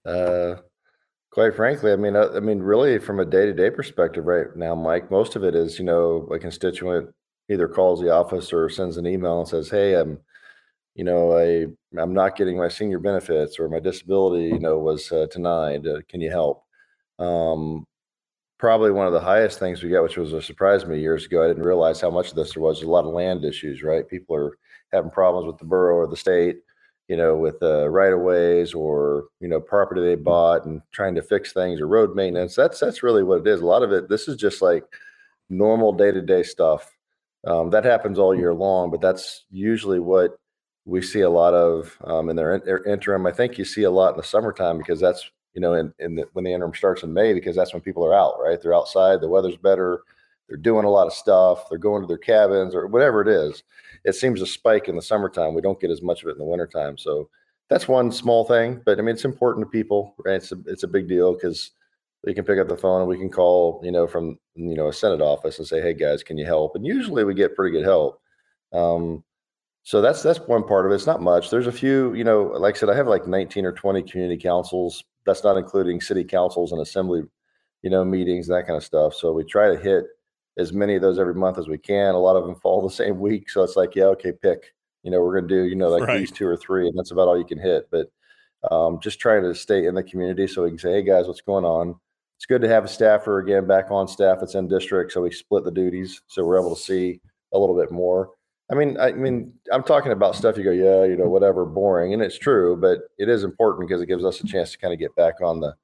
Uh, 0.05 0.55
quite 1.31 1.55
frankly, 1.55 1.91
I 1.91 1.95
mean, 1.95 2.15
I, 2.15 2.27
I 2.35 2.39
mean, 2.39 2.59
really, 2.59 2.99
from 2.99 3.19
a 3.19 3.25
day-to-day 3.25 3.71
perspective, 3.71 4.25
right 4.25 4.47
now, 4.55 4.75
Mike, 4.75 5.09
most 5.11 5.35
of 5.35 5.43
it 5.43 5.55
is, 5.55 5.79
you 5.79 5.85
know, 5.85 6.27
a 6.31 6.39
constituent 6.39 7.13
either 7.49 7.67
calls 7.67 8.01
the 8.01 8.11
office 8.11 8.53
or 8.53 8.69
sends 8.69 8.97
an 8.97 9.05
email 9.05 9.39
and 9.39 9.47
says, 9.47 9.69
"Hey, 9.69 9.93
I'm, 9.95 10.19
you 10.95 11.03
know, 11.03 11.37
I 11.37 11.67
I'm 12.01 12.13
not 12.13 12.37
getting 12.37 12.57
my 12.57 12.69
senior 12.69 12.99
benefits 12.99 13.59
or 13.59 13.69
my 13.69 13.79
disability, 13.79 14.45
you 14.47 14.59
know, 14.59 14.79
was 14.79 15.11
uh, 15.11 15.27
denied. 15.31 15.87
Uh, 15.87 15.99
can 16.09 16.21
you 16.21 16.31
help?" 16.31 16.63
Um, 17.19 17.85
probably 18.57 18.91
one 18.91 19.07
of 19.07 19.13
the 19.13 19.19
highest 19.19 19.59
things 19.59 19.83
we 19.83 19.89
got, 19.89 20.03
which 20.03 20.17
was 20.17 20.33
a 20.33 20.41
surprise 20.41 20.83
to 20.83 20.89
me 20.89 20.99
years 20.99 21.25
ago. 21.25 21.43
I 21.43 21.47
didn't 21.47 21.63
realize 21.63 22.01
how 22.01 22.09
much 22.09 22.29
of 22.29 22.35
this 22.35 22.53
there 22.53 22.63
was. 22.63 22.81
A 22.81 22.87
lot 22.89 23.05
of 23.05 23.13
land 23.13 23.45
issues, 23.45 23.83
right? 23.83 24.07
People 24.07 24.35
are 24.35 24.57
having 24.93 25.11
problems 25.11 25.47
with 25.47 25.57
the 25.57 25.65
borough 25.65 25.97
or 25.97 26.07
the 26.07 26.15
state, 26.17 26.57
you 27.07 27.17
know, 27.17 27.35
with 27.35 27.61
uh, 27.61 27.89
right 27.89 28.13
of 28.13 28.21
ways 28.21 28.73
or 28.73 29.25
you 29.41 29.47
know 29.47 29.59
property 29.59 30.01
they 30.01 30.15
bought 30.15 30.65
and 30.65 30.81
trying 30.91 31.15
to 31.15 31.21
fix 31.21 31.53
things 31.53 31.81
or 31.81 31.87
road 31.87 32.15
maintenance. 32.15 32.55
That's 32.55 32.79
that's 32.79 33.03
really 33.03 33.23
what 33.23 33.39
it 33.39 33.47
is. 33.47 33.61
A 33.61 33.65
lot 33.65 33.83
of 33.83 33.91
it. 33.91 34.09
This 34.09 34.27
is 34.27 34.37
just 34.37 34.61
like 34.61 34.83
normal 35.49 35.93
day 35.93 36.11
to 36.11 36.21
day 36.21 36.43
stuff. 36.43 36.89
Um, 37.45 37.69
that 37.71 37.85
happens 37.85 38.17
all 38.17 38.35
year 38.35 38.53
long, 38.53 38.89
but 38.89 39.01
that's 39.01 39.45
usually 39.51 39.99
what 39.99 40.39
we 40.85 41.01
see 41.01 41.21
a 41.21 41.29
lot 41.29 41.53
of 41.53 41.97
um, 42.03 42.29
in 42.29 42.35
their, 42.35 42.59
their 42.59 42.83
interim. 42.83 43.25
I 43.25 43.31
think 43.31 43.57
you 43.57 43.65
see 43.65 43.83
a 43.83 43.91
lot 43.91 44.11
in 44.11 44.17
the 44.17 44.23
summertime 44.23 44.77
because 44.77 44.99
that's 44.99 45.29
you 45.53 45.61
know 45.61 45.73
in, 45.73 45.93
in 45.99 46.15
the, 46.15 46.27
when 46.33 46.45
the 46.45 46.53
interim 46.53 46.73
starts 46.73 47.03
in 47.03 47.13
May 47.13 47.33
because 47.33 47.55
that's 47.55 47.73
when 47.73 47.81
people 47.81 48.05
are 48.05 48.13
out, 48.13 48.35
right? 48.41 48.61
They're 48.61 48.75
outside, 48.75 49.21
the 49.21 49.27
weather's 49.27 49.57
better, 49.57 50.01
they're 50.47 50.57
doing 50.57 50.85
a 50.85 50.89
lot 50.89 51.07
of 51.07 51.13
stuff, 51.13 51.69
they're 51.69 51.77
going 51.77 52.01
to 52.01 52.07
their 52.07 52.17
cabins 52.17 52.75
or 52.75 52.87
whatever 52.87 53.21
it 53.21 53.27
is. 53.27 53.63
It 54.03 54.13
seems 54.13 54.39
to 54.39 54.45
spike 54.45 54.87
in 54.87 54.95
the 54.95 55.01
summertime. 55.01 55.55
We 55.55 55.61
don't 55.61 55.79
get 55.79 55.89
as 55.89 56.03
much 56.03 56.21
of 56.21 56.29
it 56.29 56.33
in 56.33 56.37
the 56.37 56.45
wintertime. 56.45 56.97
So 56.97 57.29
that's 57.69 57.87
one 57.87 58.11
small 58.11 58.45
thing, 58.45 58.81
but 58.85 58.99
I 58.99 59.01
mean 59.01 59.15
it's 59.15 59.25
important 59.25 59.65
to 59.65 59.69
people, 59.69 60.15
right? 60.23 60.35
It's 60.35 60.51
a, 60.51 60.57
it's 60.67 60.83
a 60.83 60.87
big 60.87 61.07
deal 61.07 61.33
because 61.33 61.71
we 62.23 62.33
can 62.33 62.45
pick 62.45 62.59
up 62.59 62.67
the 62.67 62.77
phone 62.77 63.01
and 63.01 63.09
we 63.09 63.17
can 63.17 63.29
call, 63.29 63.79
you 63.83 63.91
know, 63.91 64.07
from 64.07 64.37
you 64.55 64.75
know 64.75 64.87
a 64.87 64.93
Senate 64.93 65.21
office 65.21 65.59
and 65.59 65.67
say, 65.67 65.81
"Hey 65.81 65.93
guys, 65.93 66.23
can 66.23 66.37
you 66.37 66.45
help?" 66.45 66.75
And 66.75 66.85
usually 66.85 67.23
we 67.23 67.33
get 67.33 67.55
pretty 67.55 67.77
good 67.77 67.85
help. 67.85 68.19
Um, 68.73 69.23
so 69.85 70.01
that's 70.01 70.23
that's 70.23 70.39
one 70.39 70.63
part 70.63 70.87
of 70.87 70.91
it. 70.91 70.95
It's 70.95 71.05
not 71.05 71.21
much. 71.21 71.51
There's 71.51 71.67
a 71.67 71.71
few, 71.71 72.11
you 72.15 72.23
know, 72.23 72.45
like 72.57 72.75
I 72.75 72.79
said, 72.79 72.89
I 72.89 72.95
have 72.95 73.07
like 73.07 73.27
19 73.27 73.65
or 73.65 73.71
20 73.71 74.01
community 74.01 74.41
councils. 74.41 75.03
That's 75.27 75.43
not 75.43 75.57
including 75.57 76.01
city 76.01 76.23
councils 76.23 76.71
and 76.71 76.81
assembly, 76.81 77.21
you 77.83 77.91
know, 77.91 78.03
meetings 78.03 78.47
that 78.47 78.65
kind 78.65 78.77
of 78.77 78.83
stuff. 78.83 79.13
So 79.13 79.31
we 79.31 79.43
try 79.43 79.69
to 79.71 79.79
hit 79.79 80.05
as 80.57 80.73
many 80.73 80.95
of 80.95 81.03
those 81.03 81.19
every 81.19 81.35
month 81.35 81.59
as 81.59 81.67
we 81.67 81.77
can. 81.77 82.15
A 82.15 82.19
lot 82.19 82.35
of 82.35 82.45
them 82.47 82.55
fall 82.55 82.81
the 82.87 82.89
same 82.93 83.19
week, 83.19 83.47
so 83.51 83.61
it's 83.61 83.75
like, 83.75 83.95
yeah, 83.95 84.05
okay, 84.05 84.31
pick. 84.31 84.73
You 85.03 85.11
know, 85.11 85.21
we're 85.21 85.35
gonna 85.39 85.47
do, 85.47 85.65
you 85.65 85.75
know, 85.75 85.89
like 85.89 86.07
Right. 86.07 86.17
these 86.17 86.31
two 86.31 86.47
or 86.47 86.57
three, 86.57 86.87
and 86.87 86.97
that's 86.97 87.11
about 87.11 87.27
all 87.27 87.37
you 87.37 87.45
can 87.45 87.59
hit. 87.59 87.87
But 87.91 88.09
um, 88.71 88.99
just 89.01 89.19
trying 89.19 89.43
to 89.43 89.53
stay 89.53 89.85
in 89.85 89.93
the 89.93 90.01
community 90.01 90.47
so 90.47 90.63
we 90.63 90.69
can 90.69 90.79
say, 90.79 90.93
hey 90.93 91.03
guys, 91.03 91.27
what's 91.27 91.41
going 91.41 91.63
on? 91.63 91.93
It's 92.37 92.47
good 92.47 92.61
to 92.61 92.67
have 92.67 92.85
a 92.85 92.87
staffer 92.87 93.37
again 93.37 93.67
back 93.67 93.91
on 93.91 94.07
staff 94.07 94.39
that's 94.39 94.55
in 94.55 94.67
district, 94.67 95.11
so 95.11 95.21
we 95.21 95.29
split 95.31 95.63
the 95.63 95.69
duties, 95.69 96.23
so 96.25 96.43
we're 96.43 96.59
able 96.59 96.75
to 96.75 96.81
see 96.81 97.21
a 97.53 97.59
little 97.59 97.79
bit 97.79 97.91
more. 97.91 98.31
I 98.71 98.73
mean, 98.73 98.99
I 98.99 99.11
mean, 99.11 99.53
I'm 99.71 99.83
talking 99.83 100.11
about 100.11 100.35
stuff 100.35 100.57
you 100.57 100.63
go, 100.63 100.71
yeah, 100.71 101.03
you 101.03 101.15
know, 101.15 101.29
whatever, 101.29 101.65
boring, 101.65 102.13
and 102.13 102.21
it's 102.21 102.37
true, 102.37 102.75
but 102.75 102.99
it 103.19 103.29
is 103.29 103.43
important 103.43 103.87
because 103.87 104.01
it 104.01 104.07
gives 104.07 104.25
us 104.25 104.41
a 104.41 104.47
chance 104.47 104.71
to 104.71 104.77
kind 104.79 104.93
of 104.93 104.99
get 104.99 105.15
back 105.15 105.35
on 105.41 105.59
the, 105.59 105.75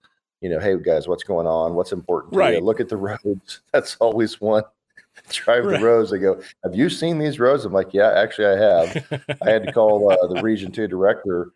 you 0.41 0.49
know, 0.49 0.59
hey 0.59 0.75
guys, 0.81 1.07
what's 1.07 1.23
going 1.23 1.45
on? 1.45 1.75
What's 1.75 1.91
important? 1.91 2.33
To 2.33 2.37
you? 2.39 2.43
Right. 2.43 2.63
Look 2.63 2.79
at 2.79 2.89
the 2.89 2.97
roads. 2.97 3.61
That's 3.73 3.97
always 3.97 4.41
one. 4.41 4.63
Drive 5.29 5.65
Right. 5.65 5.79
the 5.79 5.85
roads. 5.85 6.09
They 6.09 6.17
go, 6.17 6.41
have 6.63 6.73
you 6.73 6.89
seen 6.89 7.19
these 7.19 7.39
roads? 7.39 7.65
I'm 7.65 7.73
like, 7.73 7.93
yeah, 7.93 8.13
actually, 8.13 8.47
I 8.47 8.57
have. 8.57 9.37
I 9.41 9.49
had 9.49 9.63
to 9.67 9.71
call 9.73 10.11
uh, 10.11 10.27
the 10.27 10.41
Region 10.41 10.71
Two 10.71 10.87
director 10.87 11.51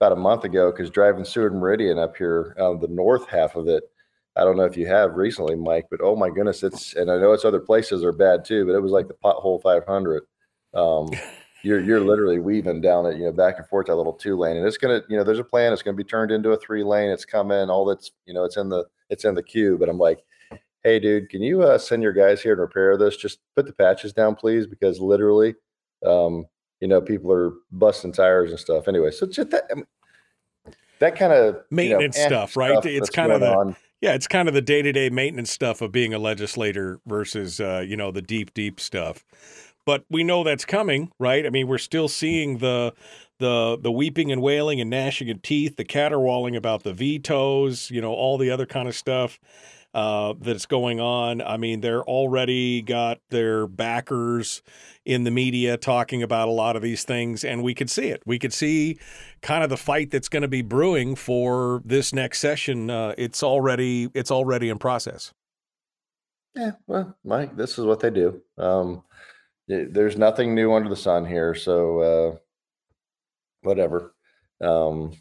about 0.00 0.12
a 0.12 0.16
month 0.16 0.44
ago 0.44 0.70
because 0.70 0.88
driving 0.88 1.26
Seward 1.26 1.54
Meridian 1.54 1.98
up 1.98 2.16
here, 2.16 2.56
um, 2.58 2.80
the 2.80 2.88
north 2.88 3.28
half 3.28 3.54
of 3.56 3.68
it. 3.68 3.82
I 4.36 4.44
don't 4.44 4.56
know 4.56 4.64
if 4.64 4.76
you 4.76 4.86
have 4.86 5.16
recently, 5.16 5.56
Mike, 5.56 5.88
but 5.90 6.00
oh 6.02 6.16
my 6.16 6.30
goodness, 6.30 6.62
it's 6.62 6.94
and 6.94 7.10
I 7.10 7.18
know 7.18 7.32
it's 7.32 7.44
other 7.44 7.60
places 7.60 8.02
are 8.04 8.12
bad 8.12 8.44
too, 8.46 8.64
but 8.64 8.74
it 8.74 8.80
was 8.80 8.92
like 8.92 9.08
the 9.08 9.14
pothole 9.22 9.60
500. 9.60 10.22
Um, 10.74 11.10
you're 11.62 11.80
you're 11.80 12.00
literally 12.00 12.38
weaving 12.38 12.80
down 12.80 13.06
it, 13.06 13.16
you 13.18 13.24
know, 13.24 13.32
back 13.32 13.58
and 13.58 13.66
forth 13.66 13.86
that 13.86 13.96
little 13.96 14.12
two 14.12 14.36
lane, 14.36 14.56
and 14.56 14.66
it's 14.66 14.78
gonna, 14.78 15.02
you 15.08 15.16
know, 15.16 15.24
there's 15.24 15.38
a 15.38 15.44
plan. 15.44 15.72
It's 15.72 15.82
gonna 15.82 15.96
be 15.96 16.04
turned 16.04 16.30
into 16.30 16.50
a 16.50 16.56
three 16.56 16.82
lane. 16.82 17.10
It's 17.10 17.24
coming. 17.24 17.68
All 17.70 17.84
that's, 17.84 18.12
you 18.26 18.34
know, 18.34 18.44
it's 18.44 18.56
in 18.56 18.68
the 18.68 18.86
it's 19.10 19.24
in 19.24 19.34
the 19.34 19.42
queue. 19.42 19.76
But 19.78 19.88
I'm 19.88 19.98
like, 19.98 20.20
hey, 20.84 20.98
dude, 20.98 21.28
can 21.28 21.42
you 21.42 21.62
uh, 21.62 21.78
send 21.78 22.02
your 22.02 22.12
guys 22.12 22.40
here 22.40 22.52
and 22.52 22.60
repair 22.60 22.96
this? 22.96 23.16
Just 23.16 23.40
put 23.56 23.66
the 23.66 23.72
patches 23.72 24.12
down, 24.12 24.36
please, 24.36 24.66
because 24.66 25.00
literally, 25.00 25.54
um, 26.06 26.46
you 26.80 26.88
know, 26.88 27.00
people 27.00 27.32
are 27.32 27.52
busting 27.72 28.12
tires 28.12 28.50
and 28.50 28.58
stuff. 28.58 28.88
Anyway, 28.88 29.10
so 29.10 29.26
just 29.26 29.50
that, 29.50 29.64
um, 29.72 29.84
that 30.98 31.16
kind 31.16 31.32
of 31.32 31.62
Maintenance 31.70 32.16
you 32.16 32.22
know, 32.24 32.28
stuff, 32.28 32.56
right? 32.56 32.84
It's 32.84 33.10
kind 33.10 33.32
of 33.32 33.40
the- 33.40 33.54
on. 33.54 33.76
Yeah, 34.00 34.14
it's 34.14 34.26
kind 34.26 34.48
of 34.48 34.54
the 34.54 34.62
day 34.62 34.80
to 34.80 34.92
day 34.92 35.10
maintenance 35.10 35.50
stuff 35.50 35.82
of 35.82 35.92
being 35.92 36.14
a 36.14 36.18
legislator 36.18 37.00
versus, 37.04 37.60
uh, 37.60 37.84
you 37.86 37.98
know, 37.98 38.10
the 38.10 38.22
deep, 38.22 38.54
deep 38.54 38.80
stuff. 38.80 39.26
But 39.90 40.04
we 40.08 40.22
know 40.22 40.44
that's 40.44 40.64
coming, 40.64 41.10
right? 41.18 41.44
I 41.44 41.50
mean, 41.50 41.66
we're 41.66 41.76
still 41.76 42.06
seeing 42.06 42.58
the 42.58 42.94
the 43.40 43.76
the 43.76 43.90
weeping 43.90 44.30
and 44.30 44.40
wailing 44.40 44.80
and 44.80 44.88
gnashing 44.88 45.28
of 45.30 45.42
teeth, 45.42 45.74
the 45.74 45.84
caterwauling 45.84 46.54
about 46.54 46.84
the 46.84 46.92
vetoes, 46.92 47.90
you 47.90 48.00
know, 48.00 48.12
all 48.12 48.38
the 48.38 48.52
other 48.52 48.66
kind 48.66 48.86
of 48.86 48.94
stuff 48.94 49.40
uh, 49.92 50.34
that's 50.40 50.64
going 50.64 51.00
on. 51.00 51.42
I 51.42 51.56
mean, 51.56 51.80
they're 51.80 52.04
already 52.04 52.82
got 52.82 53.18
their 53.30 53.66
backers 53.66 54.62
in 55.04 55.24
the 55.24 55.32
media 55.32 55.76
talking 55.76 56.22
about 56.22 56.46
a 56.46 56.52
lot 56.52 56.76
of 56.76 56.82
these 56.82 57.02
things, 57.02 57.42
and 57.42 57.64
we 57.64 57.74
could 57.74 57.90
see 57.90 58.10
it. 58.10 58.22
We 58.24 58.38
could 58.38 58.52
see 58.52 58.96
kind 59.42 59.64
of 59.64 59.70
the 59.70 59.76
fight 59.76 60.12
that's 60.12 60.28
going 60.28 60.42
to 60.42 60.48
be 60.48 60.62
brewing 60.62 61.16
for 61.16 61.82
this 61.84 62.12
next 62.12 62.38
session. 62.38 62.90
Uh, 62.90 63.12
it's 63.18 63.42
already 63.42 64.08
it's 64.14 64.30
already 64.30 64.68
in 64.68 64.78
process. 64.78 65.32
Yeah, 66.54 66.72
well, 66.86 67.16
Mike, 67.24 67.56
this 67.56 67.76
is 67.76 67.84
what 67.84 67.98
they 67.98 68.10
do. 68.10 68.40
Um, 68.56 69.02
there's 69.70 70.18
nothing 70.18 70.54
new 70.54 70.72
under 70.74 70.88
the 70.88 70.96
sun 70.96 71.24
here, 71.24 71.54
so 71.54 72.00
uh, 72.00 72.36
whatever. 73.62 74.14
Um, 74.60 75.12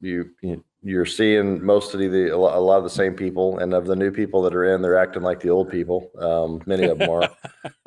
you, 0.00 0.30
you 0.42 0.64
you're 0.84 1.06
seeing 1.06 1.64
most 1.64 1.94
of 1.94 2.00
the 2.00 2.28
a 2.28 2.36
lot 2.36 2.78
of 2.78 2.84
the 2.84 2.90
same 2.90 3.14
people, 3.14 3.58
and 3.58 3.72
of 3.72 3.86
the 3.86 3.96
new 3.96 4.10
people 4.10 4.42
that 4.42 4.54
are 4.54 4.74
in, 4.74 4.82
they're 4.82 4.98
acting 4.98 5.22
like 5.22 5.40
the 5.40 5.50
old 5.50 5.70
people. 5.70 6.10
Um, 6.18 6.60
many 6.66 6.84
of 6.84 6.98
them 6.98 7.10
are. 7.10 7.30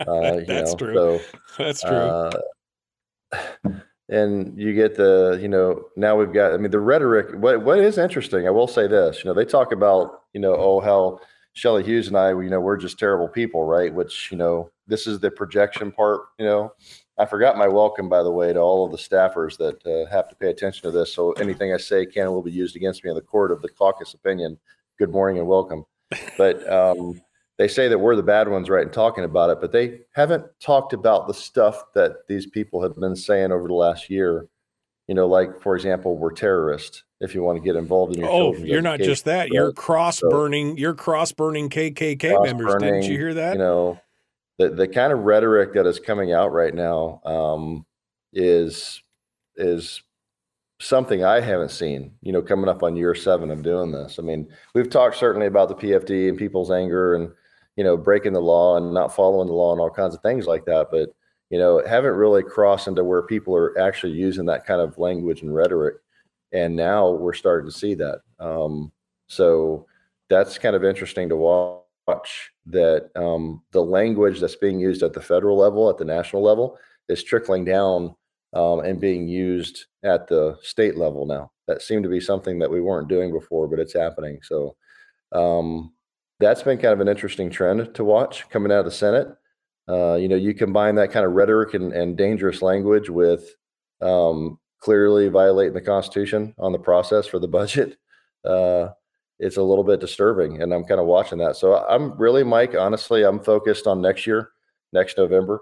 Uh, 0.08 0.38
you 0.38 0.46
That's 0.46 0.72
know, 0.72 0.78
true. 0.78 0.94
So, 0.94 1.22
That's 1.58 1.82
true. 1.82 1.90
uh, 1.90 2.32
and 4.10 4.58
you 4.58 4.74
get 4.74 4.96
the, 4.96 5.40
you 5.42 5.48
know, 5.48 5.86
now 5.96 6.16
we've 6.16 6.32
got, 6.32 6.54
I 6.54 6.58
mean, 6.58 6.72
the 6.72 6.80
rhetoric, 6.80 7.36
what, 7.42 7.64
what 7.64 7.80
is 7.80 7.98
interesting, 7.98 8.48
I 8.48 8.52
will 8.52 8.68
say 8.68 8.88
this, 8.88 9.24
you 9.24 9.30
know, 9.30 9.34
they 9.34 9.46
talk 9.46 9.72
about, 9.72 10.22
you 10.34 10.40
know, 10.40 10.56
oh, 10.56 10.80
how 10.80 11.20
Shelley 11.54 11.84
Hughes 11.84 12.08
and 12.08 12.18
I, 12.18 12.30
you 12.30 12.50
know, 12.50 12.60
we're 12.60 12.78
just 12.78 13.00
terrible 13.00 13.28
people, 13.28 13.64
right? 13.64 13.92
Which, 13.94 14.32
you 14.32 14.38
know, 14.38 14.70
this 14.88 15.08
is 15.08 15.20
the 15.20 15.32
projection 15.32 15.92
part, 15.92 16.22
you 16.40 16.46
know. 16.46 16.74
I 17.18 17.26
forgot 17.26 17.58
my 17.58 17.68
welcome, 17.68 18.10
by 18.10 18.24
the 18.24 18.32
way, 18.32 18.52
to 18.52 18.60
all 18.60 18.86
of 18.86 18.92
the 18.92 18.98
staffers 18.98 19.58
that 19.58 19.86
uh, 19.88 20.10
have 20.12 20.28
to 20.28 20.36
pay 20.36 20.50
attention 20.50 20.82
to 20.84 20.92
this. 20.92 21.14
So 21.14 21.32
anything 21.34 21.74
I 21.74 21.78
say 21.78 22.06
can 22.06 22.24
and 22.24 22.34
will 22.34 22.42
be 22.42 22.52
used 22.52 22.76
against 22.76 23.04
me 23.04 23.10
in 23.10 23.16
the 23.16 23.22
court 23.22 23.52
of 23.52 23.62
the 23.62 23.70
caucus 23.70 24.14
opinion. 24.14 24.58
Good 25.00 25.12
morning 25.12 25.40
and 25.40 25.48
welcome. 25.48 25.86
But 26.38 26.70
um, 26.72 27.22
they 27.58 27.68
say 27.68 27.88
that 27.88 27.98
we're 27.98 28.16
the 28.16 28.24
bad 28.24 28.50
ones, 28.50 28.70
right, 28.70 28.86
in 28.86 28.92
talking 28.92 29.24
about 29.24 29.50
it, 29.50 29.60
but 29.62 29.72
they 29.72 30.02
haven't 30.14 30.46
talked 30.60 30.94
about 30.94 31.28
the 31.28 31.34
stuff 31.34 31.94
that 31.94 32.28
these 32.28 32.46
people 32.46 32.82
have 32.82 32.96
been 32.96 33.16
saying 33.16 33.52
over 33.52 33.68
the 33.68 33.74
last 33.74 34.10
year. 34.10 34.48
You 35.08 35.16
know, 35.16 35.28
like 35.28 35.62
for 35.62 35.76
example, 35.76 36.18
we're 36.18 36.34
terrorists. 36.34 37.04
If 37.22 37.34
you 37.34 37.44
want 37.44 37.58
to 37.58 37.64
get 37.64 37.76
involved 37.78 38.16
in 38.16 38.22
your 38.22 38.30
Oh, 38.30 38.56
you're 38.56 38.82
not 38.82 39.00
just 39.00 39.26
that. 39.26 39.50
You're 39.50 39.72
cross 39.72 40.20
burning. 40.20 40.78
You're 40.78 40.96
cross 40.96 41.32
burning 41.32 41.70
KKK 41.70 42.44
members. 42.44 42.76
Didn't 42.76 43.04
you 43.04 43.18
hear 43.18 43.34
that? 43.36 43.54
You 43.54 43.60
know, 43.60 44.02
the 44.58 44.70
the 44.70 44.88
kind 44.88 45.12
of 45.14 45.20
rhetoric 45.20 45.74
that 45.74 45.86
is 45.86 46.00
coming 46.00 46.34
out 46.34 46.52
right 46.52 46.74
now 46.74 47.22
um, 47.26 47.86
is 48.34 49.02
is 49.56 50.02
something 50.80 51.24
I 51.24 51.40
haven't 51.40 51.72
seen. 51.72 52.14
You 52.22 52.34
know, 52.34 52.42
coming 52.42 52.70
up 52.70 52.84
on 52.84 52.96
year 52.96 53.16
seven 53.16 53.52
of 53.52 53.64
doing 53.64 53.92
this. 53.92 54.20
I 54.20 54.22
mean, 54.22 54.48
we've 54.74 54.90
talked 54.90 55.18
certainly 55.18 55.48
about 55.48 55.70
the 55.70 55.76
PFD 55.76 56.30
and 56.30 56.38
people's 56.38 56.72
anger 56.72 57.16
and 57.16 57.32
you 57.76 57.84
know 57.84 57.98
breaking 57.98 58.34
the 58.34 58.42
law 58.42 58.78
and 58.78 58.94
not 58.94 59.16
following 59.16 59.48
the 59.48 59.54
law 59.54 59.72
and 59.72 59.82
all 59.82 59.90
kinds 59.90 60.16
of 60.16 60.22
things 60.22 60.48
like 60.48 60.66
that, 60.66 60.88
but 60.92 61.10
you 61.50 61.60
know, 61.60 61.82
haven't 61.86 62.14
really 62.14 62.44
crossed 62.44 62.88
into 62.88 63.04
where 63.04 63.22
people 63.22 63.56
are 63.56 63.78
actually 63.80 64.14
using 64.14 64.46
that 64.46 64.66
kind 64.66 64.82
of 64.82 64.98
language 64.98 65.42
and 65.42 65.54
rhetoric. 65.54 65.96
And 66.52 66.76
now 66.76 67.12
we're 67.12 67.34
starting 67.34 67.70
to 67.70 67.78
see 67.78 67.94
that. 67.96 68.22
Um, 68.40 68.92
so 69.28 69.86
that's 70.30 70.58
kind 70.58 70.76
of 70.76 70.84
interesting 70.84 71.30
to 71.30 71.36
watch 71.36 71.85
that 72.08 73.10
um, 73.16 73.62
the 73.72 73.82
language 73.82 74.40
that's 74.40 74.56
being 74.56 74.80
used 74.80 75.04
at 75.04 75.14
the 75.14 75.22
federal 75.22 75.58
level, 75.58 75.90
at 75.90 75.98
the 75.98 76.06
national 76.06 76.44
level, 76.44 76.78
is 77.10 77.24
trickling 77.24 77.66
down 77.66 78.16
um, 78.54 78.80
and 78.80 79.00
being 79.00 79.28
used 79.28 79.86
at 80.04 80.28
the 80.28 80.58
state 80.62 80.98
level 80.98 81.26
now. 81.26 81.52
That 81.68 81.82
seemed 81.82 82.04
to 82.04 82.10
be 82.10 82.20
something 82.20 82.60
that 82.60 82.72
we 82.72 82.82
weren't 82.82 83.08
doing 83.08 83.32
before, 83.32 83.68
but 83.68 83.80
it's 83.80 83.94
happening. 83.94 84.40
So 84.44 84.76
um, 85.32 85.94
that's 86.40 86.64
been 86.64 86.78
kind 86.78 86.94
of 86.94 87.02
an 87.02 87.08
interesting 87.08 87.50
trend 87.50 87.94
to 87.96 88.04
watch 88.04 88.48
coming 88.50 88.72
out 88.72 88.80
of 88.80 88.86
the 88.86 88.92
Senate. 88.92 89.28
Uh, 89.88 90.16
you 90.16 90.28
know, 90.28 90.36
you 90.36 90.54
combine 90.54 90.96
that 90.96 91.12
kind 91.12 91.26
of 91.26 91.34
rhetoric 91.34 91.74
and, 91.74 91.94
and 91.94 92.18
dangerous 92.18 92.62
language 92.62 93.10
with 93.10 93.56
um, 94.02 94.60
clearly 94.80 95.28
violating 95.30 95.74
the 95.74 95.82
Constitution 95.82 96.54
on 96.58 96.72
the 96.72 96.80
process 96.80 97.28
for 97.28 97.40
the 97.40 97.48
budget. 97.60 97.98
Uh, 98.44 98.90
it's 99.40 99.58
a 99.58 99.64
little 99.64 99.84
bit 99.84 100.00
disturbing, 100.00 100.62
and 100.62 100.74
I'm 100.74 100.84
kind 100.84 101.00
of 101.00 101.08
watching 101.08 101.38
that. 101.40 101.56
So 101.56 101.86
I'm 101.88 102.18
really, 102.18 102.44
Mike. 102.44 102.76
Honestly, 102.76 103.24
I'm 103.24 103.40
focused 103.40 103.88
on 103.88 104.02
next 104.02 104.26
year, 104.26 104.52
next 104.94 105.18
November. 105.18 105.62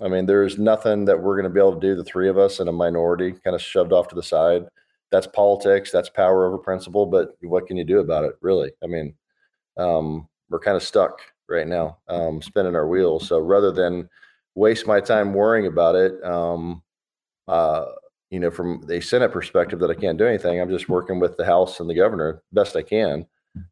I 0.00 0.08
mean, 0.08 0.26
there's 0.26 0.58
nothing 0.58 1.04
that 1.06 1.20
we're 1.20 1.34
going 1.34 1.44
to 1.44 1.54
be 1.54 1.60
able 1.60 1.74
to 1.74 1.80
do, 1.80 1.94
the 1.94 2.04
three 2.04 2.28
of 2.28 2.38
us 2.38 2.60
in 2.60 2.68
a 2.68 2.72
minority, 2.72 3.32
kind 3.44 3.54
of 3.54 3.60
shoved 3.60 3.92
off 3.92 4.08
to 4.08 4.14
the 4.14 4.22
side. 4.22 4.64
That's 5.10 5.26
politics. 5.26 5.90
That's 5.90 6.08
power 6.08 6.46
over 6.46 6.56
principle. 6.56 7.04
But 7.04 7.36
what 7.42 7.66
can 7.66 7.76
you 7.76 7.84
do 7.84 7.98
about 7.98 8.24
it, 8.24 8.36
really? 8.40 8.72
I 8.82 8.86
mean, 8.86 9.14
um, 9.76 10.28
we're 10.48 10.60
kind 10.60 10.76
of 10.76 10.82
stuck 10.82 11.20
right 11.48 11.66
now, 11.66 11.98
um, 12.08 12.40
spinning 12.40 12.76
our 12.76 12.86
wheels. 12.86 13.26
So 13.28 13.40
rather 13.40 13.72
than 13.72 14.08
waste 14.54 14.86
my 14.86 15.00
time 15.00 15.34
worrying 15.34 15.66
about 15.66 15.96
it, 15.96 16.22
um, 16.24 16.82
uh, 17.48 17.86
you 18.30 18.38
know, 18.38 18.50
from 18.50 18.84
a 18.88 19.00
Senate 19.00 19.32
perspective, 19.32 19.80
that 19.80 19.90
I 19.90 19.94
can't 19.94 20.18
do 20.18 20.26
anything. 20.26 20.60
I'm 20.60 20.70
just 20.70 20.88
working 20.88 21.18
with 21.18 21.36
the 21.36 21.44
House 21.44 21.80
and 21.80 21.90
the 21.90 21.94
governor 21.94 22.42
best 22.52 22.76
I 22.76 22.82
can, 22.82 23.26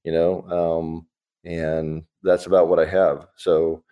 you 0.05 0.13
know, 0.13 0.43
um, 0.51 1.07
and 1.45 2.03
that's 2.23 2.47
about 2.47 2.69
what 2.69 2.81
I 2.81 2.85
have. 2.87 3.27
So 3.37 3.85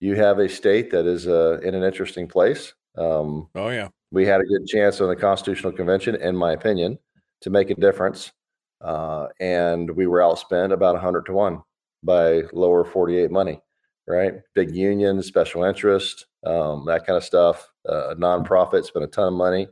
you 0.00 0.16
have 0.16 0.38
a 0.38 0.48
state 0.48 0.90
that 0.90 1.06
is 1.06 1.28
uh, 1.28 1.60
in 1.62 1.74
an 1.74 1.82
interesting 1.82 2.26
place. 2.26 2.72
Um, 2.96 3.48
oh 3.54 3.68
yeah, 3.68 3.88
we 4.10 4.24
had 4.24 4.40
a 4.40 4.44
good 4.44 4.66
chance 4.66 5.00
on 5.00 5.08
the 5.08 5.16
Constitutional 5.16 5.72
Convention, 5.72 6.14
in 6.16 6.36
my 6.36 6.52
opinion, 6.52 6.98
to 7.42 7.50
make 7.50 7.70
a 7.70 7.74
difference, 7.74 8.32
uh, 8.80 9.26
and 9.40 9.90
we 9.90 10.06
were 10.06 10.20
outspent 10.20 10.72
about 10.72 10.94
100 10.94 11.26
to 11.26 11.32
one 11.32 11.62
by 12.02 12.42
lower 12.52 12.84
48 12.84 13.30
money. 13.30 13.60
Right, 14.06 14.34
big 14.54 14.74
unions, 14.74 15.26
special 15.26 15.64
interest, 15.64 16.26
um, 16.44 16.84
that 16.86 17.06
kind 17.06 17.16
of 17.16 17.24
stuff. 17.24 17.70
Uh, 17.88 18.14
nonprofit 18.18 18.84
spent 18.84 19.04
a 19.04 19.08
ton 19.08 19.28
of 19.28 19.32
money. 19.32 19.66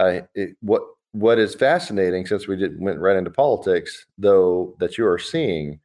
I 0.00 0.22
it, 0.34 0.56
what 0.60 0.82
what 1.12 1.38
is 1.38 1.54
fascinating 1.54 2.26
since 2.26 2.46
we 2.46 2.56
did 2.56 2.80
went 2.80 3.00
right 3.00 3.16
into 3.16 3.30
politics, 3.30 4.06
though, 4.18 4.76
that 4.78 4.96
you 4.96 5.06
are 5.06 5.18
seeing 5.18 5.80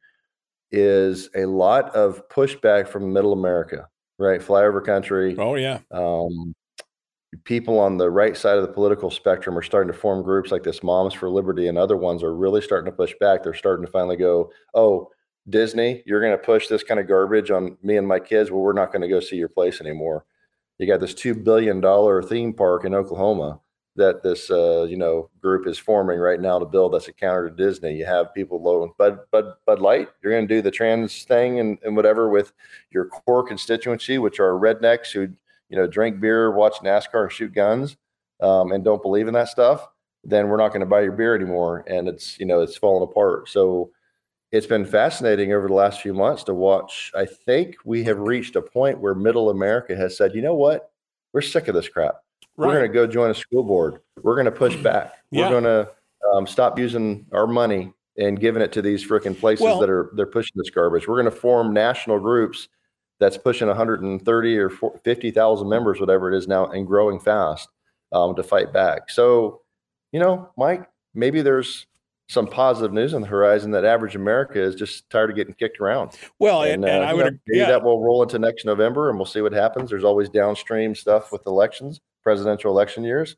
is 0.70 1.28
a 1.34 1.46
lot 1.46 1.94
of 1.94 2.28
pushback 2.28 2.88
from 2.88 3.12
Middle 3.12 3.32
America, 3.32 3.88
right? 4.18 4.40
Flyover 4.40 4.84
country. 4.84 5.36
Oh 5.38 5.56
yeah. 5.56 5.80
Um, 5.90 6.54
people 7.44 7.78
on 7.78 7.98
the 7.98 8.10
right 8.10 8.36
side 8.36 8.56
of 8.56 8.62
the 8.62 8.72
political 8.72 9.10
spectrum 9.10 9.58
are 9.58 9.62
starting 9.62 9.92
to 9.92 9.98
form 9.98 10.22
groups 10.22 10.50
like 10.50 10.62
this 10.62 10.82
Moms 10.82 11.14
for 11.14 11.28
Liberty 11.28 11.68
and 11.68 11.76
other 11.76 11.96
ones 11.96 12.22
are 12.22 12.34
really 12.34 12.62
starting 12.62 12.90
to 12.90 12.96
push 12.96 13.14
back. 13.20 13.42
They're 13.42 13.54
starting 13.54 13.84
to 13.84 13.92
finally 13.92 14.16
go, 14.16 14.50
oh, 14.74 15.10
Disney, 15.48 16.02
you're 16.06 16.20
going 16.20 16.32
to 16.32 16.38
push 16.38 16.66
this 16.68 16.82
kind 16.82 16.98
of 16.98 17.06
garbage 17.06 17.50
on 17.50 17.76
me 17.82 17.96
and 17.96 18.06
my 18.08 18.18
kids. 18.18 18.50
Well, 18.50 18.62
we're 18.62 18.72
not 18.72 18.92
going 18.92 19.02
to 19.02 19.08
go 19.08 19.20
see 19.20 19.36
your 19.36 19.48
place 19.48 19.80
anymore. 19.80 20.24
You 20.78 20.86
got 20.86 21.00
this 21.00 21.14
two 21.14 21.34
billion 21.34 21.80
dollar 21.80 22.22
theme 22.22 22.52
park 22.52 22.84
in 22.84 22.94
Oklahoma 22.94 23.60
that 23.96 24.22
this 24.22 24.50
uh, 24.50 24.84
you 24.84 24.96
know 24.96 25.30
group 25.40 25.66
is 25.66 25.78
forming 25.78 26.18
right 26.18 26.40
now 26.40 26.58
to 26.58 26.66
build 26.66 26.92
that's 26.92 27.08
a 27.08 27.12
counter 27.12 27.48
to 27.48 27.54
Disney. 27.54 27.94
You 27.94 28.06
have 28.06 28.34
people 28.34 28.62
low 28.62 28.94
Bud 28.98 29.18
Bud 29.30 29.54
Bud 29.64 29.80
Light. 29.80 30.08
You're 30.22 30.32
going 30.32 30.46
to 30.46 30.54
do 30.54 30.62
the 30.62 30.70
trans 30.70 31.24
thing 31.24 31.60
and, 31.60 31.78
and 31.82 31.96
whatever 31.96 32.28
with 32.28 32.52
your 32.90 33.06
core 33.06 33.46
constituency, 33.46 34.18
which 34.18 34.40
are 34.40 34.52
rednecks 34.52 35.10
who 35.12 35.28
you 35.68 35.76
know 35.76 35.86
drink 35.86 36.20
beer, 36.20 36.52
watch 36.52 36.76
NASCAR, 36.82 37.24
and 37.24 37.32
shoot 37.32 37.52
guns, 37.52 37.96
um, 38.40 38.72
and 38.72 38.84
don't 38.84 39.02
believe 39.02 39.28
in 39.28 39.34
that 39.34 39.48
stuff. 39.48 39.88
Then 40.24 40.48
we're 40.48 40.56
not 40.56 40.68
going 40.68 40.80
to 40.80 40.86
buy 40.86 41.02
your 41.02 41.12
beer 41.12 41.34
anymore, 41.34 41.84
and 41.86 42.08
it's 42.08 42.38
you 42.38 42.46
know 42.46 42.60
it's 42.60 42.76
falling 42.76 43.08
apart. 43.08 43.48
So 43.48 43.90
it's 44.52 44.66
been 44.66 44.84
fascinating 44.84 45.52
over 45.52 45.68
the 45.68 45.74
last 45.74 46.00
few 46.00 46.14
months 46.14 46.44
to 46.44 46.54
watch. 46.54 47.10
I 47.14 47.26
think 47.26 47.76
we 47.84 48.04
have 48.04 48.18
reached 48.18 48.56
a 48.56 48.62
point 48.62 49.00
where 49.00 49.14
Middle 49.14 49.50
America 49.50 49.96
has 49.96 50.16
said, 50.16 50.34
you 50.34 50.42
know 50.42 50.54
what, 50.54 50.90
we're 51.32 51.40
sick 51.40 51.68
of 51.68 51.74
this 51.74 51.88
crap. 51.88 52.22
We're 52.56 52.66
going 52.66 52.82
to 52.82 52.88
go 52.88 53.06
join 53.06 53.30
a 53.30 53.34
school 53.34 53.62
board. 53.62 54.00
We're 54.22 54.34
going 54.34 54.46
to 54.46 54.52
push 54.52 54.76
back. 54.82 55.14
Yeah. 55.30 55.50
We're 55.50 55.60
going 55.60 55.64
to 55.64 55.90
um, 56.32 56.46
stop 56.46 56.78
using 56.78 57.26
our 57.32 57.46
money 57.46 57.92
and 58.18 58.40
giving 58.40 58.62
it 58.62 58.72
to 58.72 58.82
these 58.82 59.06
freaking 59.06 59.38
places 59.38 59.64
Well- 59.64 59.80
that 59.80 59.90
are 59.90 60.10
they're 60.14 60.26
pushing 60.26 60.54
this 60.56 60.70
garbage. 60.70 61.06
We're 61.06 61.20
going 61.20 61.32
to 61.32 61.40
form 61.40 61.72
national 61.72 62.18
groups 62.20 62.68
that's 63.18 63.38
pushing 63.38 63.68
130 63.68 64.58
or 64.58 64.70
50,000 64.70 65.68
members, 65.68 66.00
whatever 66.00 66.32
it 66.32 66.36
is 66.36 66.46
now, 66.46 66.66
and 66.66 66.86
growing 66.86 67.18
fast 67.18 67.68
um, 68.12 68.34
to 68.36 68.42
fight 68.42 68.72
back. 68.72 69.08
So, 69.10 69.62
you 70.12 70.20
know, 70.20 70.50
Mike, 70.56 70.86
maybe 71.14 71.40
there's 71.40 71.86
some 72.28 72.46
positive 72.46 72.92
news 72.92 73.14
on 73.14 73.20
the 73.20 73.26
horizon 73.26 73.70
that 73.70 73.84
average 73.84 74.16
America 74.16 74.60
is 74.60 74.74
just 74.74 75.08
tired 75.10 75.30
of 75.30 75.36
getting 75.36 75.54
kicked 75.54 75.80
around. 75.80 76.18
Well, 76.38 76.62
and, 76.62 76.84
and 76.84 77.04
uh, 77.04 77.06
I 77.06 77.14
would, 77.14 77.24
know, 77.24 77.38
maybe 77.46 77.58
yeah, 77.58 77.66
that 77.68 77.82
will 77.82 78.02
roll 78.02 78.22
into 78.22 78.38
next 78.38 78.64
November, 78.64 79.08
and 79.08 79.18
we'll 79.18 79.26
see 79.26 79.40
what 79.40 79.52
happens. 79.52 79.90
There's 79.90 80.04
always 80.04 80.28
downstream 80.28 80.94
stuff 80.94 81.32
with 81.32 81.46
elections, 81.46 82.00
presidential 82.26 82.72
election 82.72 83.04
years. 83.04 83.36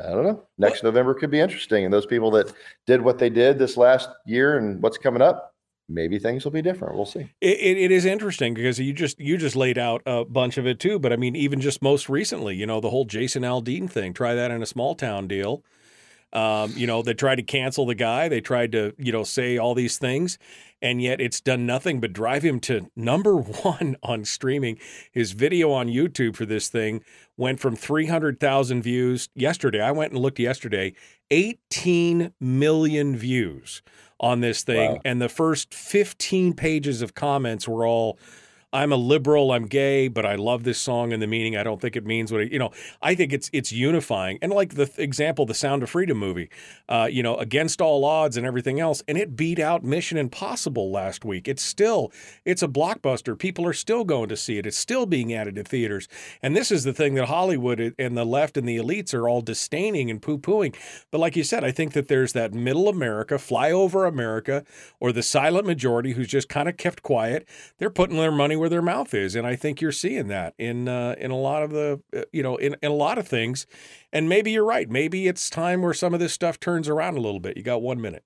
I 0.00 0.08
don't 0.08 0.24
know. 0.24 0.42
Next 0.56 0.82
November 0.82 1.12
could 1.12 1.30
be 1.30 1.38
interesting. 1.38 1.84
And 1.84 1.92
those 1.92 2.06
people 2.06 2.30
that 2.30 2.50
did 2.86 3.02
what 3.02 3.18
they 3.18 3.28
did 3.28 3.58
this 3.58 3.76
last 3.76 4.08
year 4.24 4.56
and 4.56 4.82
what's 4.82 4.96
coming 4.96 5.20
up, 5.20 5.54
maybe 5.86 6.18
things 6.18 6.42
will 6.42 6.52
be 6.52 6.62
different. 6.62 6.94
We'll 6.94 7.04
see. 7.04 7.28
It, 7.42 7.58
it, 7.58 7.76
it 7.76 7.90
is 7.90 8.06
interesting 8.06 8.54
because 8.54 8.80
you 8.80 8.94
just 8.94 9.20
you 9.20 9.36
just 9.36 9.54
laid 9.54 9.76
out 9.76 10.00
a 10.06 10.24
bunch 10.24 10.56
of 10.56 10.66
it 10.66 10.80
too. 10.80 10.98
But 10.98 11.12
I 11.12 11.16
mean, 11.16 11.36
even 11.36 11.60
just 11.60 11.82
most 11.82 12.08
recently, 12.08 12.56
you 12.56 12.64
know, 12.64 12.80
the 12.80 12.88
whole 12.88 13.04
Jason 13.04 13.42
Aldean 13.42 13.90
thing. 13.90 14.14
Try 14.14 14.34
that 14.34 14.50
in 14.50 14.62
a 14.62 14.66
small 14.66 14.94
town 14.94 15.28
deal. 15.28 15.62
Um, 16.32 16.72
you 16.74 16.86
know, 16.86 17.02
they 17.02 17.14
tried 17.14 17.36
to 17.36 17.42
cancel 17.42 17.84
the 17.84 17.94
guy. 17.94 18.28
They 18.28 18.40
tried 18.40 18.72
to, 18.72 18.94
you 18.98 19.12
know, 19.12 19.24
say 19.24 19.58
all 19.58 19.74
these 19.74 19.98
things, 19.98 20.38
and 20.82 21.00
yet 21.00 21.20
it's 21.20 21.40
done 21.40 21.66
nothing 21.66 22.00
but 22.00 22.12
drive 22.12 22.42
him 22.42 22.60
to 22.60 22.90
number 22.96 23.36
one 23.36 23.96
on 24.02 24.24
streaming. 24.24 24.78
His 25.12 25.32
video 25.32 25.72
on 25.72 25.88
YouTube 25.88 26.36
for 26.36 26.46
this 26.46 26.68
thing 26.68 27.02
went 27.36 27.60
from 27.60 27.76
300,000 27.76 28.82
views 28.82 29.28
yesterday. 29.34 29.80
I 29.80 29.92
went 29.92 30.12
and 30.12 30.20
looked 30.20 30.38
yesterday, 30.38 30.94
18 31.30 32.32
million 32.40 33.16
views 33.16 33.82
on 34.18 34.40
this 34.40 34.62
thing. 34.62 34.92
Wow. 34.92 35.00
And 35.04 35.20
the 35.20 35.28
first 35.28 35.74
15 35.74 36.54
pages 36.54 37.02
of 37.02 37.14
comments 37.14 37.68
were 37.68 37.86
all, 37.86 38.18
I'm 38.76 38.92
a 38.92 38.96
liberal, 38.96 39.52
I'm 39.52 39.66
gay, 39.66 40.08
but 40.08 40.26
I 40.26 40.34
love 40.34 40.64
this 40.64 40.78
song 40.78 41.14
and 41.14 41.22
the 41.22 41.26
meaning. 41.26 41.56
I 41.56 41.62
don't 41.62 41.80
think 41.80 41.96
it 41.96 42.04
means 42.04 42.30
what 42.30 42.42
it, 42.42 42.52
you 42.52 42.58
know. 42.58 42.72
I 43.00 43.14
think 43.14 43.32
it's 43.32 43.48
it's 43.54 43.72
unifying. 43.72 44.38
And 44.42 44.52
like 44.52 44.74
the 44.74 44.84
th- 44.84 44.98
example, 44.98 45.46
the 45.46 45.54
Sound 45.54 45.82
of 45.82 45.88
Freedom 45.88 46.18
movie, 46.18 46.50
uh, 46.86 47.08
you 47.10 47.22
know, 47.22 47.36
against 47.36 47.80
all 47.80 48.04
odds 48.04 48.36
and 48.36 48.46
everything 48.46 48.78
else, 48.78 49.02
and 49.08 49.16
it 49.16 49.34
beat 49.34 49.58
out 49.58 49.82
Mission 49.82 50.18
Impossible 50.18 50.90
last 50.90 51.24
week. 51.24 51.48
It's 51.48 51.62
still 51.62 52.12
it's 52.44 52.62
a 52.62 52.68
blockbuster. 52.68 53.38
People 53.38 53.66
are 53.66 53.72
still 53.72 54.04
going 54.04 54.28
to 54.28 54.36
see 54.36 54.58
it. 54.58 54.66
It's 54.66 54.76
still 54.76 55.06
being 55.06 55.32
added 55.32 55.54
to 55.54 55.64
theaters. 55.64 56.06
And 56.42 56.54
this 56.54 56.70
is 56.70 56.84
the 56.84 56.92
thing 56.92 57.14
that 57.14 57.28
Hollywood 57.28 57.94
and 57.98 58.14
the 58.14 58.26
left 58.26 58.58
and 58.58 58.68
the 58.68 58.76
elites 58.76 59.14
are 59.14 59.26
all 59.26 59.40
disdaining 59.40 60.10
and 60.10 60.20
poo-pooing. 60.20 60.76
But 61.10 61.18
like 61.18 61.34
you 61.34 61.44
said, 61.44 61.64
I 61.64 61.70
think 61.70 61.94
that 61.94 62.08
there's 62.08 62.34
that 62.34 62.52
middle 62.52 62.90
America, 62.90 63.36
flyover 63.36 64.06
America, 64.06 64.64
or 65.00 65.12
the 65.12 65.22
silent 65.22 65.66
majority 65.66 66.12
who's 66.12 66.28
just 66.28 66.50
kind 66.50 66.68
of 66.68 66.76
kept 66.76 67.02
quiet. 67.02 67.48
They're 67.78 67.88
putting 67.88 68.18
their 68.18 68.30
money 68.30 68.54
where 68.54 68.65
their 68.68 68.82
mouth 68.82 69.14
is, 69.14 69.34
and 69.34 69.46
I 69.46 69.56
think 69.56 69.80
you're 69.80 69.92
seeing 69.92 70.28
that 70.28 70.54
in 70.58 70.88
uh, 70.88 71.14
in 71.18 71.30
a 71.30 71.36
lot 71.36 71.62
of 71.62 71.70
the 71.70 72.00
uh, 72.14 72.22
you 72.32 72.42
know 72.42 72.56
in, 72.56 72.76
in 72.82 72.90
a 72.90 72.94
lot 72.94 73.18
of 73.18 73.26
things. 73.26 73.66
And 74.12 74.28
maybe 74.28 74.50
you're 74.52 74.64
right. 74.64 74.88
Maybe 74.88 75.26
it's 75.28 75.50
time 75.50 75.82
where 75.82 75.94
some 75.94 76.14
of 76.14 76.20
this 76.20 76.32
stuff 76.32 76.58
turns 76.58 76.88
around 76.88 77.16
a 77.16 77.20
little 77.20 77.40
bit. 77.40 77.56
You 77.56 77.62
got 77.62 77.82
one 77.82 78.00
minute. 78.00 78.24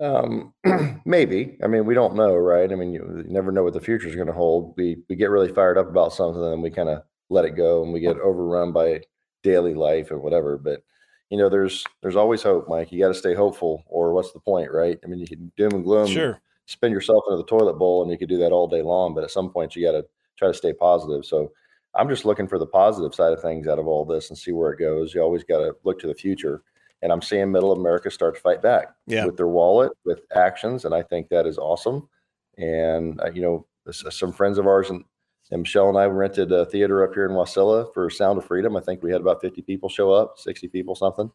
Um, 0.00 0.52
maybe. 1.04 1.56
I 1.62 1.66
mean, 1.66 1.86
we 1.86 1.94
don't 1.94 2.16
know, 2.16 2.34
right? 2.34 2.70
I 2.70 2.74
mean, 2.74 2.92
you, 2.92 3.22
you 3.24 3.32
never 3.32 3.52
know 3.52 3.62
what 3.62 3.72
the 3.72 3.80
future 3.80 4.08
is 4.08 4.16
going 4.16 4.26
to 4.26 4.32
hold. 4.32 4.74
We 4.76 4.98
we 5.08 5.16
get 5.16 5.30
really 5.30 5.52
fired 5.52 5.78
up 5.78 5.88
about 5.88 6.12
something, 6.12 6.42
and 6.42 6.62
we 6.62 6.70
kind 6.70 6.88
of 6.88 7.02
let 7.30 7.44
it 7.44 7.56
go, 7.56 7.82
and 7.82 7.92
we 7.92 8.00
get 8.00 8.18
overrun 8.18 8.72
by 8.72 9.02
daily 9.42 9.74
life 9.74 10.10
and 10.10 10.22
whatever. 10.22 10.58
But 10.58 10.82
you 11.30 11.38
know, 11.38 11.48
there's 11.48 11.84
there's 12.02 12.16
always 12.16 12.42
hope, 12.42 12.68
Mike. 12.68 12.92
You 12.92 13.00
got 13.00 13.08
to 13.08 13.14
stay 13.14 13.34
hopeful, 13.34 13.84
or 13.86 14.12
what's 14.12 14.32
the 14.32 14.40
point, 14.40 14.70
right? 14.72 14.98
I 15.04 15.06
mean, 15.06 15.20
you 15.20 15.26
can 15.26 15.52
doom 15.56 15.72
and 15.72 15.84
gloom, 15.84 16.08
Sure. 16.08 16.40
Spin 16.66 16.92
yourself 16.92 17.24
into 17.28 17.36
the 17.38 17.44
toilet 17.44 17.74
bowl, 17.74 18.02
and 18.02 18.10
you 18.10 18.18
could 18.18 18.28
do 18.28 18.38
that 18.38 18.52
all 18.52 18.68
day 18.68 18.82
long. 18.82 19.14
But 19.14 19.24
at 19.24 19.30
some 19.30 19.50
point, 19.50 19.74
you 19.76 19.84
got 19.84 19.92
to 19.92 20.06
try 20.38 20.48
to 20.48 20.54
stay 20.54 20.72
positive. 20.72 21.24
So. 21.24 21.52
I'm 21.94 22.08
just 22.08 22.24
looking 22.24 22.48
for 22.48 22.58
the 22.58 22.66
positive 22.66 23.14
side 23.14 23.34
of 23.34 23.42
things 23.42 23.68
out 23.68 23.78
of 23.78 23.86
all 23.86 24.06
this 24.06 24.30
and 24.30 24.38
see 24.38 24.50
where 24.50 24.72
it 24.72 24.78
goes. 24.78 25.12
You 25.12 25.20
always 25.20 25.44
got 25.44 25.58
to 25.58 25.76
look 25.84 25.98
to 26.00 26.06
the 26.06 26.14
future 26.14 26.62
and 27.02 27.12
I'm 27.12 27.20
seeing 27.20 27.52
Middle 27.52 27.72
America 27.72 28.10
start 28.10 28.34
to 28.34 28.40
fight 28.40 28.62
back 28.62 28.94
Yeah. 29.06 29.26
with 29.26 29.36
their 29.36 29.46
wallet, 29.46 29.92
with 30.06 30.20
actions, 30.34 30.86
and 30.86 30.94
I 30.94 31.02
think 31.02 31.28
that 31.28 31.46
is 31.46 31.58
awesome. 31.58 32.08
And 32.56 33.20
uh, 33.20 33.30
you 33.34 33.42
know, 33.42 33.66
s- 33.86 34.04
some 34.08 34.32
friends 34.32 34.56
of 34.56 34.66
ours 34.66 34.88
and, 34.88 35.04
and 35.50 35.60
Michelle 35.60 35.90
and 35.90 35.98
I 35.98 36.06
rented 36.06 36.50
a 36.50 36.64
theater 36.64 37.04
up 37.04 37.12
here 37.12 37.26
in 37.26 37.32
Wasilla 37.32 37.92
for 37.92 38.08
Sound 38.08 38.38
of 38.38 38.46
Freedom. 38.46 38.74
I 38.74 38.80
think 38.80 39.02
we 39.02 39.12
had 39.12 39.20
about 39.20 39.42
50 39.42 39.60
people 39.60 39.90
show 39.90 40.12
up, 40.12 40.38
60 40.38 40.68
people, 40.68 40.94
something, 40.94 41.30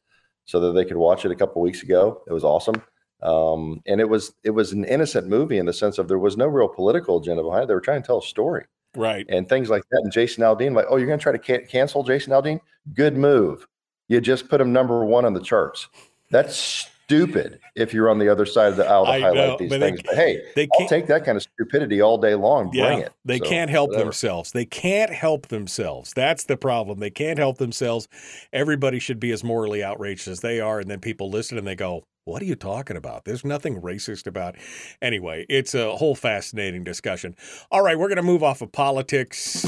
so 0.46 0.60
that 0.60 0.72
they 0.72 0.86
could 0.86 0.98
watch 0.98 1.24
it 1.24 1.32
a 1.32 1.36
couple 1.36 1.62
weeks 1.62 1.84
ago. 1.84 2.24
It 2.28 2.34
was 2.34 2.44
awesome. 2.44 2.82
Um, 3.24 3.82
and 3.88 4.00
it 4.00 4.08
was 4.10 4.34
it 4.44 4.52
was 4.52 4.72
an 4.74 4.86
innocent 4.86 5.28
movie 5.28 5.58
in 5.58 5.66
the 5.66 5.74
sense 5.74 5.98
of 5.98 6.08
there 6.08 6.20
was 6.20 6.38
no 6.38 6.46
real 6.48 6.68
political 6.68 7.18
agenda 7.20 7.42
behind 7.44 7.64
it. 7.64 7.68
They 7.68 7.74
were 7.74 7.82
trying 7.82 8.02
to 8.04 8.06
tell 8.08 8.20
a 8.20 8.24
story 8.24 8.66
Right. 8.96 9.26
and 9.30 9.50
things 9.50 9.70
like 9.70 9.84
that. 9.90 10.02
And 10.04 10.12
Jason 10.12 10.44
Aldean, 10.44 10.76
like, 10.76 10.86
oh, 10.90 10.98
you're 10.98 11.08
going 11.08 11.20
to 11.20 11.24
try 11.24 11.32
to 11.32 11.40
can- 11.40 11.66
cancel 11.68 12.04
Jason 12.04 12.32
Aldean? 12.34 12.60
Good 12.94 13.18
move. 13.18 13.68
You 14.08 14.22
just 14.22 14.50
put 14.50 14.62
him 14.62 14.72
number 14.72 15.04
one 15.04 15.26
on 15.26 15.34
the 15.34 15.42
charts. 15.42 15.88
That's 16.30 16.56
stupid. 16.56 17.60
If 17.76 17.94
you're 17.94 18.10
on 18.10 18.20
the 18.20 18.30
other 18.30 18.46
side 18.46 18.68
of 18.70 18.78
the 18.78 18.86
aisle 18.86 19.06
to 19.06 19.12
I 19.12 19.20
highlight 19.20 19.36
know, 19.36 19.58
these 19.58 19.70
but 19.70 19.80
they- 19.80 19.88
things, 19.88 20.02
but 20.04 20.16
hey, 20.16 20.42
they 20.56 20.64
I'll 20.74 20.78
can't- 20.80 20.90
take 20.90 21.08
that 21.08 21.26
kind 21.26 21.38
of 21.38 21.42
stupidity 21.44 22.02
all 22.02 22.18
day 22.18 22.36
long. 22.36 22.70
Bring 22.70 23.00
it. 23.00 23.14
They 23.26 23.40
So, 23.40 23.46
can't 23.46 23.70
help 23.72 23.90
whatever. 23.90 24.06
themselves. 24.06 24.52
They 24.52 24.66
can't 24.66 25.12
help 25.12 25.48
themselves. 25.48 26.14
That's 26.14 26.44
the 26.44 26.58
problem. 26.58 27.00
They 27.00 27.10
can't 27.10 27.40
help 27.40 27.58
themselves. 27.58 28.08
Everybody 28.54 29.00
should 29.00 29.20
be 29.20 29.32
as 29.32 29.44
morally 29.44 29.84
outraged 29.84 30.28
as 30.28 30.42
they 30.42 30.60
are. 30.60 30.80
And 30.80 30.90
then 30.92 31.00
people 31.00 31.30
listen 31.32 31.58
and 31.58 31.66
they 31.66 31.76
go, 31.76 32.04
What 32.28 32.42
are 32.42 32.46
you 32.46 32.58
talking 32.58 32.98
about? 32.98 33.24
There's 33.24 33.46
nothing 33.46 33.82
racist 33.82 34.28
about. 34.28 34.58
Anyway, 35.02 35.46
it's 35.48 35.74
a 35.74 35.96
whole 35.96 36.14
fascinating 36.14 36.84
discussion. 36.84 37.38
All 37.72 37.82
right, 37.82 37.98
we're 37.98 38.10
going 38.10 38.18
to 38.18 38.22
move 38.22 38.44
off 38.44 38.62
of 38.62 38.70
politics 38.74 39.64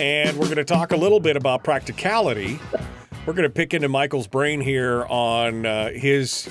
and 0.00 0.36
we're 0.36 0.46
going 0.46 0.56
to 0.56 0.64
talk 0.64 0.90
a 0.90 0.96
little 0.96 1.20
bit 1.20 1.36
about 1.36 1.62
practicality. 1.62 2.58
We're 3.24 3.32
going 3.32 3.48
to 3.48 3.54
pick 3.54 3.74
into 3.74 3.88
Michael's 3.88 4.26
brain 4.26 4.60
here 4.60 5.04
on 5.04 5.66
uh, 5.66 5.90
his 5.90 6.48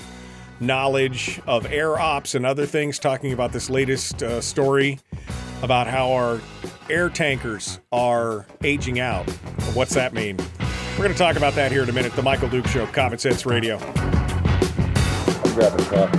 knowledge 0.62 1.42
of 1.46 1.66
air 1.66 2.00
ops 2.00 2.36
and 2.36 2.46
other 2.46 2.66
things, 2.66 2.98
talking 2.98 3.34
about 3.34 3.52
this 3.52 3.70
latest 3.70 4.24
uh, 4.24 4.40
story 4.40 5.02
about 5.62 5.88
how 5.88 6.14
our 6.14 6.40
air 6.90 7.10
tankers 7.10 7.82
are 7.92 8.46
aging 8.64 9.02
out. 9.02 9.30
What's 9.74 9.94
that 9.96 10.14
mean? 10.14 10.38
We're 10.92 11.04
going 11.04 11.12
to 11.12 11.18
talk 11.18 11.36
about 11.36 11.54
that 11.56 11.70
here 11.70 11.84
in 11.84 11.90
a 11.90 11.94
minute. 11.94 12.14
The 12.14 12.24
Michael 12.24 12.48
Duke 12.48 12.68
Show, 12.68 12.88
Common 12.88 13.20
Sense 13.20 13.46
Radio. 13.46 13.78
I'm 15.54 15.60
grabbing 15.60 15.86
coffee. 15.86 16.18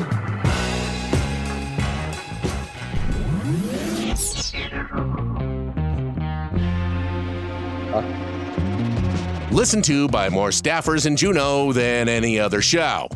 Listened 9.52 9.84
to 9.84 10.08
by 10.08 10.28
more 10.28 10.50
staffers 10.50 11.06
in 11.06 11.16
Juneau 11.16 11.72
than 11.72 12.08
any 12.08 12.38
other 12.38 12.62
show. 12.62 13.08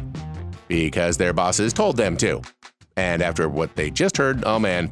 Because 0.66 1.16
their 1.16 1.32
bosses 1.32 1.72
told 1.72 1.96
them 1.96 2.16
to. 2.18 2.42
And 2.96 3.22
after 3.22 3.48
what 3.48 3.76
they 3.76 3.90
just 3.90 4.16
heard, 4.16 4.42
oh 4.44 4.58
man, 4.58 4.90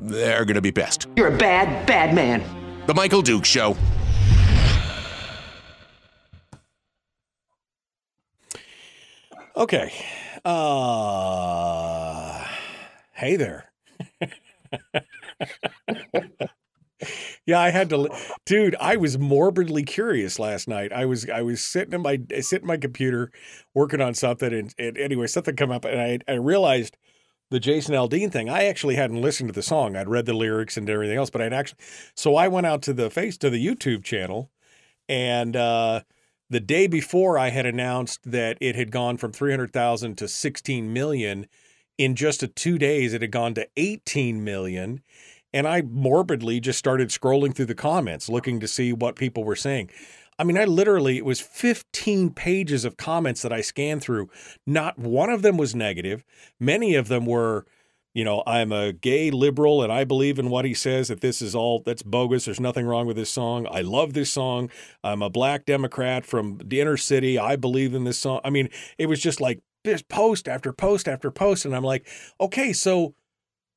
they're 0.00 0.44
going 0.44 0.56
to 0.56 0.60
be 0.60 0.72
pissed. 0.72 1.06
You're 1.16 1.34
a 1.34 1.38
bad, 1.38 1.86
bad 1.86 2.14
man. 2.14 2.42
The 2.86 2.94
Michael 2.94 3.22
Duke 3.22 3.44
Show. 3.44 3.76
Okay. 9.56 9.92
Uh, 10.44 12.44
hey 13.12 13.36
there. 13.36 13.72
yeah, 17.46 17.60
I 17.60 17.70
had 17.70 17.90
to, 17.90 18.08
dude. 18.46 18.76
I 18.80 18.96
was 18.96 19.18
morbidly 19.18 19.84
curious 19.84 20.38
last 20.38 20.68
night. 20.68 20.92
I 20.92 21.04
was 21.06 21.28
I 21.28 21.42
was 21.42 21.62
sitting 21.62 21.94
in 21.94 22.02
my 22.02 22.20
sitting 22.40 22.64
in 22.64 22.68
my 22.68 22.76
computer 22.76 23.30
working 23.74 24.00
on 24.00 24.14
something, 24.14 24.52
and, 24.52 24.74
and 24.78 24.98
anyway, 24.98 25.26
something 25.26 25.56
come 25.56 25.70
up, 25.70 25.84
and 25.84 26.00
I 26.00 26.32
I 26.32 26.36
realized 26.36 26.96
the 27.50 27.60
Jason 27.60 27.94
Aldean 27.94 28.32
thing. 28.32 28.48
I 28.50 28.64
actually 28.66 28.96
hadn't 28.96 29.20
listened 29.22 29.48
to 29.50 29.54
the 29.54 29.62
song. 29.62 29.96
I'd 29.96 30.08
read 30.08 30.26
the 30.26 30.34
lyrics 30.34 30.76
and 30.76 30.88
everything 30.90 31.18
else, 31.18 31.30
but 31.30 31.42
I'd 31.42 31.52
actually. 31.52 31.78
So 32.16 32.36
I 32.36 32.48
went 32.48 32.66
out 32.66 32.82
to 32.82 32.92
the 32.92 33.10
face 33.10 33.36
to 33.38 33.50
the 33.50 33.64
YouTube 33.64 34.04
channel, 34.04 34.50
and 35.08 35.56
uh, 35.56 36.02
the 36.50 36.60
day 36.60 36.86
before 36.86 37.38
I 37.38 37.50
had 37.50 37.66
announced 37.66 38.20
that 38.24 38.58
it 38.60 38.76
had 38.76 38.90
gone 38.90 39.16
from 39.16 39.32
300,000 39.32 40.16
to 40.18 40.28
16 40.28 40.92
million. 40.92 41.46
In 41.96 42.16
just 42.16 42.42
a 42.42 42.48
two 42.48 42.78
days, 42.78 43.14
it 43.14 43.22
had 43.22 43.30
gone 43.30 43.54
to 43.54 43.68
18 43.76 44.42
million. 44.44 45.00
And 45.52 45.68
I 45.68 45.82
morbidly 45.82 46.60
just 46.60 46.78
started 46.78 47.10
scrolling 47.10 47.54
through 47.54 47.66
the 47.66 47.74
comments, 47.74 48.28
looking 48.28 48.58
to 48.60 48.68
see 48.68 48.92
what 48.92 49.14
people 49.14 49.44
were 49.44 49.56
saying. 49.56 49.90
I 50.38 50.44
mean, 50.44 50.58
I 50.58 50.64
literally, 50.64 51.16
it 51.16 51.24
was 51.24 51.40
15 51.40 52.30
pages 52.30 52.84
of 52.84 52.96
comments 52.96 53.42
that 53.42 53.52
I 53.52 53.60
scanned 53.60 54.02
through. 54.02 54.28
Not 54.66 54.98
one 54.98 55.30
of 55.30 55.42
them 55.42 55.56
was 55.56 55.74
negative. 55.74 56.24
Many 56.58 56.96
of 56.96 57.06
them 57.06 57.24
were, 57.24 57.66
you 58.14 58.24
know, 58.24 58.44
I'm 58.46 58.70
a 58.70 58.92
gay 58.92 59.30
liberal 59.32 59.82
and 59.82 59.92
I 59.92 60.04
believe 60.04 60.38
in 60.38 60.48
what 60.48 60.64
he 60.64 60.72
says, 60.72 61.08
that 61.08 61.20
this 61.20 61.42
is 61.42 61.54
all, 61.54 61.82
that's 61.84 62.02
bogus. 62.02 62.44
There's 62.44 62.60
nothing 62.60 62.86
wrong 62.86 63.06
with 63.06 63.16
this 63.16 63.30
song. 63.30 63.66
I 63.70 63.80
love 63.80 64.14
this 64.14 64.30
song. 64.30 64.70
I'm 65.02 65.20
a 65.20 65.28
black 65.28 65.66
Democrat 65.66 66.24
from 66.24 66.60
the 66.64 66.80
inner 66.80 66.96
city. 66.96 67.38
I 67.38 67.56
believe 67.56 67.92
in 67.92 68.04
this 68.04 68.18
song. 68.18 68.40
I 68.44 68.50
mean, 68.50 68.70
it 68.98 69.06
was 69.06 69.20
just 69.20 69.40
like 69.40 69.60
this 69.82 70.00
post 70.00 70.48
after 70.48 70.72
post 70.72 71.08
after 71.08 71.32
post. 71.32 71.64
And 71.64 71.74
I'm 71.74 71.82
like, 71.82 72.06
okay, 72.40 72.72
so 72.72 73.14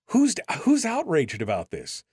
who's 0.10 0.36
who's 0.62 0.86
outraged 0.86 1.42
about 1.42 1.72
this? 1.72 2.04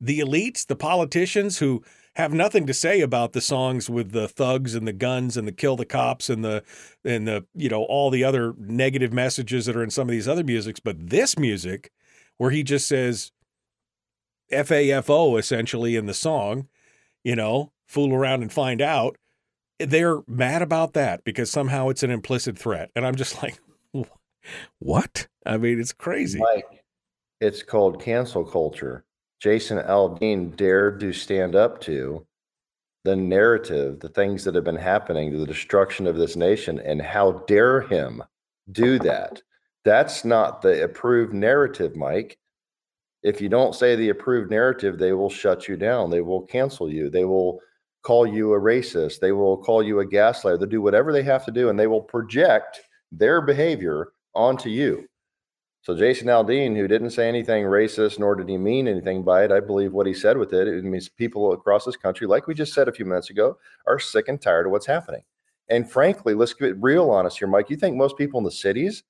The 0.00 0.20
elites, 0.20 0.66
the 0.66 0.76
politicians 0.76 1.58
who 1.58 1.84
have 2.16 2.32
nothing 2.32 2.66
to 2.66 2.74
say 2.74 3.00
about 3.00 3.32
the 3.32 3.40
songs 3.40 3.90
with 3.90 4.12
the 4.12 4.28
thugs 4.28 4.74
and 4.74 4.86
the 4.86 4.92
guns 4.92 5.36
and 5.36 5.48
the 5.48 5.52
kill 5.52 5.76
the 5.76 5.84
cops 5.84 6.30
and 6.30 6.44
the 6.44 6.62
and 7.04 7.26
the 7.26 7.44
you 7.54 7.68
know 7.68 7.84
all 7.84 8.10
the 8.10 8.24
other 8.24 8.54
negative 8.58 9.12
messages 9.12 9.66
that 9.66 9.76
are 9.76 9.82
in 9.82 9.90
some 9.90 10.08
of 10.08 10.12
these 10.12 10.28
other 10.28 10.44
musics, 10.44 10.80
but 10.80 11.08
this 11.10 11.38
music 11.38 11.90
where 12.36 12.50
he 12.50 12.62
just 12.62 12.86
says 12.86 13.32
FAFO 14.50 15.38
essentially 15.38 15.96
in 15.96 16.06
the 16.06 16.14
song, 16.14 16.68
you 17.22 17.36
know, 17.36 17.72
fool 17.86 18.14
around 18.14 18.42
and 18.42 18.52
find 18.52 18.80
out. 18.80 19.16
they're 19.80 20.20
mad 20.28 20.62
about 20.62 20.92
that 20.92 21.24
because 21.24 21.50
somehow 21.50 21.88
it's 21.88 22.04
an 22.04 22.10
implicit 22.10 22.56
threat, 22.56 22.90
and 22.94 23.04
I'm 23.06 23.16
just 23.16 23.42
like, 23.42 23.60
what? 24.78 25.26
I 25.44 25.56
mean, 25.56 25.80
it's 25.80 25.92
crazy. 25.92 26.40
It's 27.40 27.62
called 27.62 28.00
cancel 28.00 28.44
culture. 28.44 29.04
Jason 29.40 29.78
Aldean 29.78 30.56
dared 30.56 31.00
to 31.00 31.12
stand 31.12 31.54
up 31.54 31.80
to 31.82 32.26
the 33.04 33.14
narrative, 33.16 34.00
the 34.00 34.08
things 34.08 34.44
that 34.44 34.54
have 34.54 34.64
been 34.64 34.76
happening, 34.76 35.30
to 35.30 35.38
the 35.38 35.46
destruction 35.46 36.06
of 36.06 36.16
this 36.16 36.36
nation, 36.36 36.80
and 36.80 37.02
how 37.02 37.32
dare 37.46 37.82
him 37.82 38.22
do 38.72 38.98
that? 39.00 39.42
That's 39.84 40.24
not 40.24 40.62
the 40.62 40.82
approved 40.84 41.34
narrative, 41.34 41.94
Mike. 41.94 42.38
If 43.22 43.40
you 43.40 43.48
don't 43.50 43.74
say 43.74 43.96
the 43.96 44.08
approved 44.08 44.50
narrative, 44.50 44.98
they 44.98 45.12
will 45.12 45.30
shut 45.30 45.68
you 45.68 45.76
down. 45.76 46.10
They 46.10 46.22
will 46.22 46.42
cancel 46.42 46.90
you. 46.90 47.10
They 47.10 47.24
will 47.24 47.60
call 48.02 48.26
you 48.26 48.54
a 48.54 48.60
racist. 48.60 49.20
They 49.20 49.32
will 49.32 49.58
call 49.58 49.82
you 49.82 50.00
a 50.00 50.06
gaslighter. 50.06 50.58
They'll 50.58 50.68
do 50.68 50.82
whatever 50.82 51.12
they 51.12 51.22
have 51.22 51.44
to 51.46 51.50
do, 51.50 51.68
and 51.68 51.78
they 51.78 51.86
will 51.86 52.02
project 52.02 52.80
their 53.12 53.40
behavior 53.40 54.12
onto 54.34 54.70
you. 54.70 55.06
So 55.84 55.94
Jason 55.94 56.28
Aldean, 56.28 56.74
who 56.74 56.88
didn't 56.88 57.10
say 57.10 57.28
anything 57.28 57.64
racist, 57.64 58.18
nor 58.18 58.34
did 58.34 58.48
he 58.48 58.56
mean 58.56 58.88
anything 58.88 59.22
by 59.22 59.44
it, 59.44 59.52
I 59.52 59.60
believe 59.60 59.92
what 59.92 60.06
he 60.06 60.14
said 60.14 60.38
with 60.38 60.54
it, 60.54 60.66
it 60.66 60.82
means 60.82 61.10
people 61.10 61.52
across 61.52 61.84
this 61.84 61.94
country, 61.96 62.26
like 62.26 62.46
we 62.46 62.54
just 62.54 62.72
said 62.72 62.88
a 62.88 62.92
few 62.92 63.04
minutes 63.04 63.28
ago, 63.28 63.58
are 63.86 63.98
sick 63.98 64.28
and 64.28 64.40
tired 64.40 64.64
of 64.64 64.72
what's 64.72 64.86
happening. 64.86 65.22
And 65.68 65.90
frankly, 65.90 66.32
let's 66.32 66.54
get 66.54 66.82
real 66.82 67.10
honest 67.10 67.38
here, 67.38 67.48
Mike. 67.48 67.68
You 67.68 67.76
think 67.76 67.96
most 67.96 68.16
people 68.16 68.38
in 68.38 68.44
the 68.44 68.50
cities 68.50 69.02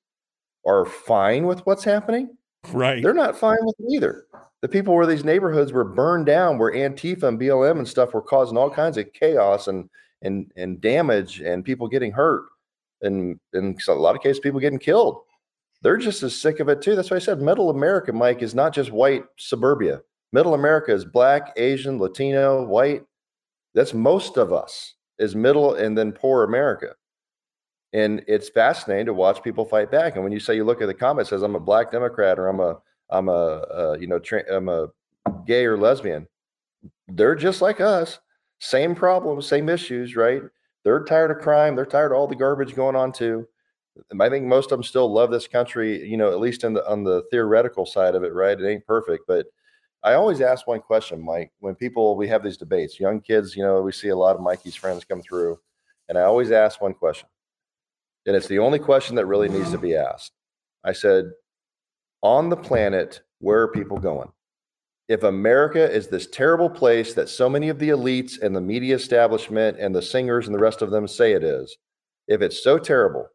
are 0.66 0.84
fine 0.84 1.46
with 1.46 1.64
what's 1.64 1.84
happening? 1.84 2.36
Right. 2.72 3.00
They're 3.04 3.14
not 3.14 3.38
fine 3.38 3.58
with 3.60 3.76
it 3.78 3.94
either. 3.94 4.26
The 4.60 4.68
people 4.68 4.96
where 4.96 5.06
these 5.06 5.24
neighborhoods 5.24 5.72
were 5.72 5.84
burned 5.84 6.26
down, 6.26 6.58
where 6.58 6.72
Antifa 6.72 7.22
and 7.22 7.38
BLM 7.38 7.78
and 7.78 7.86
stuff 7.86 8.14
were 8.14 8.22
causing 8.22 8.58
all 8.58 8.70
kinds 8.70 8.98
of 8.98 9.12
chaos 9.12 9.68
and 9.68 9.88
and 10.22 10.50
and 10.56 10.80
damage 10.80 11.40
and 11.40 11.64
people 11.64 11.86
getting 11.86 12.10
hurt 12.10 12.46
and 13.02 13.38
in 13.52 13.76
a 13.86 13.92
lot 13.92 14.16
of 14.16 14.22
cases 14.22 14.40
people 14.40 14.58
getting 14.58 14.78
killed 14.78 15.20
they're 15.84 15.98
just 15.98 16.22
as 16.22 16.34
sick 16.34 16.60
of 16.60 16.70
it 16.70 16.80
too. 16.80 16.96
That's 16.96 17.10
why 17.10 17.18
I 17.18 17.20
said 17.20 17.42
middle 17.42 17.68
America, 17.68 18.10
Mike, 18.10 18.42
is 18.42 18.54
not 18.54 18.72
just 18.72 18.90
white 18.90 19.24
suburbia. 19.36 20.00
Middle 20.32 20.54
America 20.54 20.92
is 20.92 21.04
black, 21.04 21.52
Asian, 21.58 21.98
Latino, 21.98 22.64
white. 22.64 23.02
That's 23.74 23.92
most 23.92 24.38
of 24.38 24.50
us 24.50 24.94
is 25.18 25.36
middle 25.36 25.74
and 25.74 25.96
then 25.96 26.10
poor 26.10 26.42
America. 26.42 26.94
And 27.92 28.24
it's 28.26 28.48
fascinating 28.48 29.06
to 29.06 29.14
watch 29.14 29.42
people 29.42 29.66
fight 29.66 29.90
back. 29.90 30.14
And 30.14 30.24
when 30.24 30.32
you 30.32 30.40
say 30.40 30.56
you 30.56 30.64
look 30.64 30.80
at 30.80 30.86
the 30.86 30.94
comment 30.94 31.28
says 31.28 31.42
I'm 31.42 31.54
a 31.54 31.60
black 31.60 31.92
Democrat 31.92 32.38
or 32.38 32.48
I'm 32.48 32.60
a 32.60 32.78
I'm 33.10 33.28
a 33.28 33.32
uh, 33.32 33.96
you 34.00 34.06
know 34.06 34.18
tra- 34.18 34.50
I'm 34.50 34.70
a 34.70 34.88
gay 35.46 35.66
or 35.66 35.76
lesbian, 35.76 36.26
they're 37.08 37.36
just 37.36 37.60
like 37.60 37.82
us. 37.82 38.20
Same 38.58 38.94
problems, 38.94 39.46
same 39.46 39.68
issues, 39.68 40.16
right? 40.16 40.40
They're 40.82 41.04
tired 41.04 41.30
of 41.30 41.42
crime. 41.42 41.76
They're 41.76 41.84
tired 41.84 42.12
of 42.12 42.16
all 42.16 42.26
the 42.26 42.34
garbage 42.34 42.74
going 42.74 42.96
on 42.96 43.12
too. 43.12 43.46
I 44.20 44.28
think 44.28 44.46
most 44.46 44.66
of 44.66 44.70
them 44.70 44.82
still 44.82 45.12
love 45.12 45.30
this 45.30 45.46
country, 45.46 46.08
you 46.08 46.16
know, 46.16 46.32
at 46.32 46.40
least 46.40 46.64
in 46.64 46.74
the 46.74 46.88
on 46.88 47.04
the 47.04 47.22
theoretical 47.30 47.86
side 47.86 48.14
of 48.14 48.24
it, 48.24 48.32
right? 48.32 48.58
It 48.58 48.68
ain't 48.68 48.86
perfect, 48.86 49.24
but 49.26 49.46
I 50.02 50.14
always 50.14 50.40
ask 50.40 50.66
one 50.66 50.80
question, 50.80 51.24
Mike. 51.24 51.52
When 51.60 51.74
people 51.74 52.16
we 52.16 52.28
have 52.28 52.42
these 52.42 52.56
debates, 52.56 53.00
young 53.00 53.20
kids, 53.20 53.56
you 53.56 53.62
know, 53.62 53.80
we 53.82 53.92
see 53.92 54.08
a 54.08 54.16
lot 54.16 54.36
of 54.36 54.42
Mikey's 54.42 54.74
friends 54.74 55.04
come 55.04 55.22
through, 55.22 55.58
and 56.08 56.18
I 56.18 56.22
always 56.22 56.50
ask 56.50 56.80
one 56.80 56.94
question, 56.94 57.28
and 58.26 58.36
it's 58.36 58.48
the 58.48 58.58
only 58.58 58.78
question 58.78 59.16
that 59.16 59.26
really 59.26 59.48
needs 59.48 59.70
to 59.70 59.78
be 59.78 59.96
asked. 59.96 60.32
I 60.84 60.92
said, 60.92 61.26
on 62.22 62.48
the 62.48 62.56
planet, 62.56 63.22
where 63.38 63.60
are 63.60 63.68
people 63.68 63.98
going? 63.98 64.30
If 65.08 65.22
America 65.22 65.90
is 65.90 66.08
this 66.08 66.26
terrible 66.26 66.70
place 66.70 67.14
that 67.14 67.28
so 67.28 67.48
many 67.48 67.68
of 67.68 67.78
the 67.78 67.90
elites 67.90 68.40
and 68.40 68.56
the 68.56 68.60
media 68.60 68.96
establishment 68.96 69.78
and 69.78 69.94
the 69.94 70.02
singers 70.02 70.46
and 70.46 70.54
the 70.54 70.62
rest 70.62 70.80
of 70.80 70.90
them 70.90 71.06
say 71.06 71.32
it 71.32 71.44
is, 71.44 71.76
if 72.26 72.40
it's 72.40 72.62
so 72.62 72.78
terrible, 72.78 73.28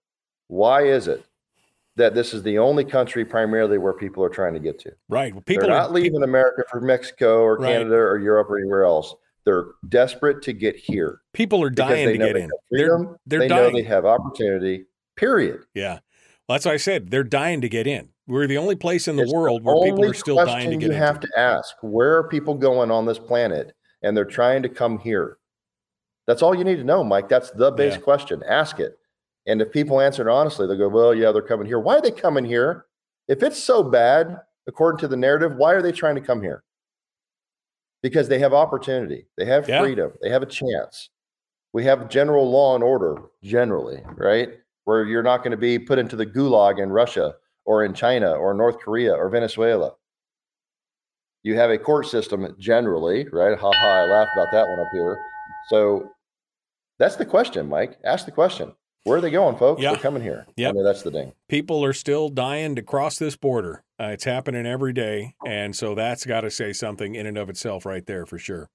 why 0.50 0.84
is 0.84 1.08
it 1.08 1.24
that 1.96 2.14
this 2.14 2.34
is 2.34 2.44
the 2.44 2.58
only 2.60 2.84
country 2.84 3.24
primarily 3.26 3.78
where 3.78 3.94
people 3.94 4.24
are 4.24 4.30
trying 4.30 4.54
to 4.54 4.60
get 4.60 4.78
to? 4.80 4.92
Right. 5.08 5.34
Well, 5.34 5.42
people 5.46 5.68
They're 5.68 5.76
are 5.78 5.82
not 5.82 5.94
leaving 5.94 6.22
America 6.24 6.64
for 6.70 6.82
Mexico 6.82 7.40
or 7.42 7.58
Right. 7.58 7.72
Canada 7.74 7.96
or 7.96 8.20
Europe 8.20 8.50
or 8.50 8.58
anywhere 8.58 8.84
else. 8.84 9.16
They're 9.46 9.68
desperate 9.88 10.42
to 10.44 10.54
get 10.54 10.76
here. 10.76 11.22
people 11.34 11.64
are 11.64 11.70
dying 11.70 12.10
to 12.10 12.18
get 12.18 12.36
in. 12.36 12.42
have 12.44 12.50
They're 12.70 13.18
they're 13.26 13.40
they 13.40 13.48
dying. 13.48 13.74
know 13.74 13.80
they 13.80 13.84
have 13.88 14.06
opportunity. 14.06 14.86
Period. 15.16 15.62
Yeah. 15.74 16.00
Well, 16.48 16.56
that's 16.56 16.66
what 16.66 16.74
I 16.74 16.78
said. 16.78 17.10
They're 17.10 17.24
dying 17.24 17.62
to 17.62 17.70
get 17.70 17.88
in. 17.88 18.10
We're 18.28 18.48
the 18.48 18.58
only 18.58 18.76
place 18.76 19.08
in 19.08 19.16
the 19.16 19.24
It's 19.24 19.34
world 19.34 19.64
where 19.64 19.76
people 19.84 20.06
are 20.06 20.14
still 20.14 20.36
dying 20.46 20.70
to 20.72 20.76
get 20.78 20.86
in. 20.86 20.92
you 20.92 20.98
in. 20.98 21.04
have 21.04 21.20
to 21.22 21.28
ask: 21.38 21.76
Where 21.82 22.16
are 22.18 22.28
people 22.28 22.54
going 22.54 22.92
on 22.92 23.06
this 23.06 23.18
planet? 23.20 23.74
And 24.04 24.16
they're 24.16 24.24
trying 24.26 24.62
to 24.64 24.70
come 24.70 25.00
here. 25.00 25.38
That's 26.28 26.42
all 26.42 26.56
you 26.56 26.64
need 26.64 26.78
to 26.78 26.84
know, 26.84 27.04
Mike. 27.04 27.28
That's 27.28 27.50
the 27.52 27.72
base 27.72 27.94
Yeah. 27.96 28.00
question. 28.02 28.44
Ask 28.48 28.80
it. 28.80 28.98
And 29.48 29.62
if 29.62 29.72
people 29.72 30.00
answer 30.02 30.30
honestly, 30.30 30.68
they'll 30.68 30.78
go, 30.78 30.90
"Well, 30.90 31.14
yeah, 31.14 31.32
they're 31.32 31.42
coming 31.42 31.66
here. 31.68 31.80
Why 31.80 31.96
are 31.96 32.02
they 32.02 32.12
coming 32.12 32.46
here? 32.46 32.86
If 33.28 33.44
it's 33.44 33.62
so 33.62 33.84
bad, 33.84 34.42
according 34.68 35.00
to 35.00 35.08
the 35.08 35.18
narrative, 35.18 35.56
why 35.56 35.74
are 35.74 35.82
they 35.82 35.92
trying 35.92 36.16
to 36.16 36.22
come 36.22 36.42
here? 36.42 36.64
Because 38.02 38.28
they 38.28 38.40
have 38.40 38.54
opportunity. 38.54 39.28
They 39.38 39.46
have 39.46 39.68
Yeah. 39.68 39.82
freedom. 39.82 40.14
They 40.22 40.30
have 40.30 40.44
a 40.44 40.48
chance. 40.48 41.10
We 41.74 41.84
have 41.86 42.10
general 42.10 42.50
law 42.50 42.76
and 42.76 42.84
order, 42.84 43.18
generally, 43.44 44.04
right? 44.16 44.60
Where 44.86 45.06
you're 45.06 45.24
not 45.24 45.40
going 45.40 45.52
to 45.52 45.58
be 45.58 45.78
put 45.78 46.00
into 46.00 46.16
the 46.16 46.26
gulag 46.26 46.80
in 46.80 46.92
Russia 46.92 47.36
or 47.66 47.84
in 47.84 47.94
China 47.94 48.34
or 48.34 48.54
North 48.54 48.80
Korea 48.80 49.14
or 49.14 49.30
Venezuela. 49.30 49.96
You 51.44 51.56
have 51.56 51.70
a 51.70 51.78
court 51.78 52.08
system 52.08 52.56
generally, 52.60 53.28
right? 53.30 53.58
Ha 53.58 53.72
ha, 53.72 53.88
I 53.88 54.04
laugh 54.04 54.30
about 54.34 54.52
that 54.52 54.68
one 54.68 54.80
up 54.80 54.90
here. 54.92 55.18
So 55.70 56.12
that's 56.98 57.16
the 57.16 57.26
question, 57.26 57.70
Mike. 57.70 57.98
Ask 58.04 58.26
the 58.26 58.32
question. 58.32 58.76
Where 59.04 59.18
are 59.18 59.22
they 59.22 59.32
going, 59.32 59.58
folks? 59.58 59.82
Yeah. 59.82 59.92
They're 59.92 60.02
coming 60.02 60.22
here. 60.22 60.46
Yeah, 60.56 60.70
I 60.70 60.72
mean, 60.74 60.84
that's 60.84 61.04
the 61.04 61.12
thing. 61.12 61.34
people 61.48 61.84
are 61.84 61.94
still 61.94 62.30
dying 62.30 62.76
to 62.76 62.82
cross 62.82 63.18
this 63.18 63.36
border. 63.36 63.84
Uh, 64.00 64.08
it's 64.08 64.26
happening 64.26 64.66
every 64.66 64.94
day, 64.94 65.36
and 65.46 65.76
so 65.76 65.96
that's 65.96 66.26
got 66.26 66.42
to 66.42 66.52
say 66.52 66.74
something 66.74 67.16
in 67.16 67.26
and 67.26 67.38
of 67.38 67.50
itself, 67.50 67.86
right 67.86 68.06
there 68.06 68.26
for 68.26 68.38
sure. 68.38 68.70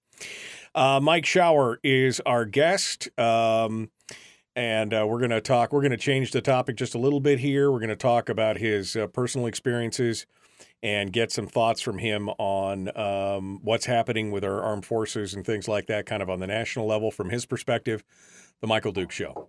Uh, 0.75 0.99
Mike 1.03 1.27
Shower 1.27 1.79
is 1.83 2.21
our 2.27 2.45
guest, 2.45 3.09
um, 3.19 3.91
and 4.57 4.93
uh, 4.95 5.07
we're 5.07 5.19
going 5.19 5.31
to 5.31 5.41
talk. 5.41 5.73
We're 5.73 5.83
going 5.83 5.91
to 5.93 5.97
change 5.97 6.33
the 6.33 6.41
topic 6.41 6.77
just 6.77 6.95
a 6.95 6.99
little 6.99 7.21
bit 7.21 7.39
here. 7.39 7.71
We're 7.71 7.79
going 7.79 7.89
to 7.91 7.97
talk 7.97 8.29
about 8.29 8.57
his 8.57 8.97
uh, 8.97 9.07
personal 9.09 9.47
experiences 9.47 10.27
and 10.83 11.13
get 11.13 11.33
some 11.33 11.47
thoughts 11.47 11.81
from 11.81 11.99
him 11.99 12.29
on 12.31 12.97
um, 12.97 13.61
what's 13.63 13.87
happening 13.87 14.31
with 14.31 14.45
our 14.45 14.61
armed 14.63 14.85
forces 14.85 15.35
and 15.35 15.45
things 15.45 15.69
like 15.69 15.87
that, 15.87 16.07
kind 16.07 16.23
of 16.23 16.29
on 16.31 16.41
the 16.41 16.47
national 16.47 16.87
level 16.87 17.11
from 17.11 17.31
his 17.31 17.47
perspective. 17.47 18.05
The 18.61 18.67
Michael 18.67 18.93
Duke 18.93 19.11
Show. 19.11 19.49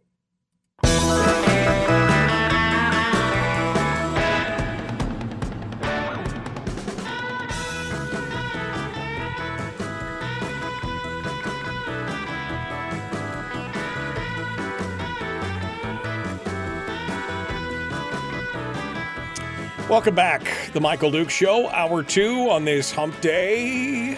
Welcome 19.87 20.15
back. 20.15 20.71
The 20.73 20.81
Michael 20.81 21.09
Duke 21.09 21.29
Show, 21.29 21.69
hour 21.69 22.03
two 22.03 22.49
on 22.49 22.65
this 22.65 22.91
hump 22.91 23.21
day. 23.21 24.17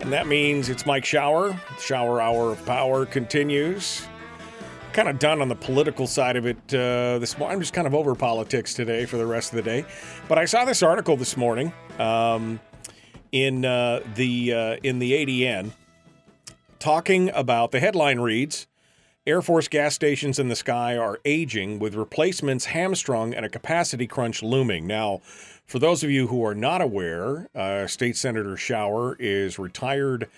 And 0.00 0.12
that 0.12 0.26
means 0.26 0.68
it's 0.68 0.84
Mike 0.84 1.04
Shower. 1.04 1.58
Shower 1.80 2.20
Hour 2.20 2.50
of 2.50 2.66
Power 2.66 3.06
continues. 3.06 4.06
Kind 4.96 5.10
of 5.10 5.18
done 5.18 5.42
on 5.42 5.48
the 5.48 5.54
political 5.54 6.06
side 6.06 6.36
of 6.36 6.46
it 6.46 6.56
uh, 6.70 7.18
this 7.18 7.36
morning. 7.36 7.56
I'm 7.56 7.60
just 7.60 7.74
kind 7.74 7.86
of 7.86 7.94
over 7.94 8.14
politics 8.14 8.72
today 8.72 9.04
for 9.04 9.18
the 9.18 9.26
rest 9.26 9.52
of 9.52 9.56
the 9.56 9.62
day. 9.62 9.84
But 10.26 10.38
I 10.38 10.46
saw 10.46 10.64
this 10.64 10.82
article 10.82 11.18
this 11.18 11.36
morning 11.36 11.70
um, 11.98 12.58
in 13.30 13.66
uh, 13.66 14.00
the 14.14 14.54
uh, 14.54 14.76
in 14.82 14.98
the 14.98 15.12
ADN 15.12 15.72
talking 16.78 17.28
about 17.34 17.72
the 17.72 17.78
headline 17.78 18.20
reads 18.20 18.68
Air 19.26 19.42
Force 19.42 19.68
gas 19.68 19.94
stations 19.94 20.38
in 20.38 20.48
the 20.48 20.56
sky 20.56 20.96
are 20.96 21.20
aging 21.26 21.78
with 21.78 21.94
replacements 21.94 22.64
hamstrung 22.64 23.34
and 23.34 23.44
a 23.44 23.50
capacity 23.50 24.06
crunch 24.06 24.42
looming. 24.42 24.86
Now, 24.86 25.20
for 25.66 25.78
those 25.78 26.04
of 26.04 26.10
you 26.10 26.28
who 26.28 26.42
are 26.42 26.54
not 26.54 26.80
aware, 26.80 27.50
uh, 27.54 27.86
State 27.86 28.16
Senator 28.16 28.56
Shower 28.56 29.14
is 29.20 29.58
retired 29.58 30.30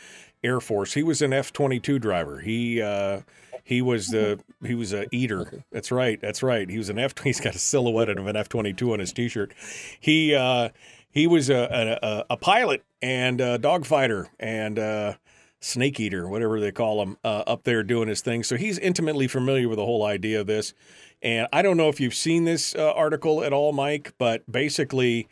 Air 0.43 0.59
Force. 0.59 0.95
He 0.95 1.05
was 1.05 1.23
an 1.23 1.33
F 1.33 1.53
twenty 1.53 1.79
two 1.79 2.01
driver. 2.01 2.41
He 2.41 2.83
uh, 2.83 3.21
he 3.69 3.83
was 3.83 4.07
the 4.09 4.41
he 4.65 4.75
was 4.75 4.95
a 4.95 5.05
eater. 5.15 5.63
That's 5.71 5.93
right. 5.93 6.19
That's 6.19 6.43
right. 6.43 6.71
He 6.71 6.79
was 6.79 6.89
an 6.89 6.99
F. 6.99 7.13
He's 7.23 7.39
got 7.39 7.55
a 7.55 7.59
silhouette 7.59 8.09
of 8.09 8.27
an 8.27 8.35
F 8.35 8.49
twenty 8.49 8.73
two 8.73 8.95
on 8.95 8.99
his 8.99 9.13
t 9.13 9.29
shirt. 9.29 9.53
He 10.01 10.35
uh, 10.35 10.71
he 11.11 11.27
was 11.27 11.51
a, 11.51 11.99
a 12.03 12.25
a 12.31 12.37
pilot 12.39 12.83
and 13.03 13.41
a 13.41 13.59
dogfighter 13.59 14.29
and. 14.41 14.79
Uh, 14.79 15.15
snake 15.61 15.99
eater, 15.99 16.29
whatever 16.29 16.61
they 16.61 16.71
call 16.71 17.03
him, 17.03 17.17
uh, 17.25 17.43
up 17.49 17.65
there 17.65 17.83
doing 17.83 18.09
his 18.09 18.21
thing. 18.21 18.45
So 18.45 18.55
he's 18.55 18.79
intimately 18.79 19.27
familiar 19.27 19.69
with 19.69 19.79
the 19.79 19.85
whole 19.85 20.05
idea 20.05 20.41
of 20.41 20.47
this. 20.47 20.73
And 21.21 21.49
I 21.53 21.63
don't 21.63 21.77
know 21.77 21.89
if 21.89 21.99
you've 21.99 22.15
seen 22.15 22.45
this 22.45 22.77
uh, 22.77 22.93
article 22.93 23.43
at 23.43 23.53
all, 23.53 23.73
Mike, 23.73 24.15
but 24.19 24.45
basically 24.49 25.27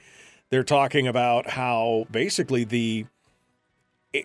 they're 0.50 0.64
talking 0.64 1.06
about 1.06 1.50
how 1.50 2.08
basically 2.10 2.64
the 2.64 3.06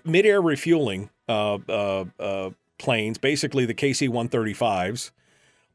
midair 0.03 0.41
refueling 0.41 1.11
uh, 1.29 1.59
uh, 1.69 2.05
uh, 2.19 2.49
planes, 2.81 3.17
basically 3.17 3.65
the 3.65 3.73
KC 3.73 4.09
135s, 4.09 5.11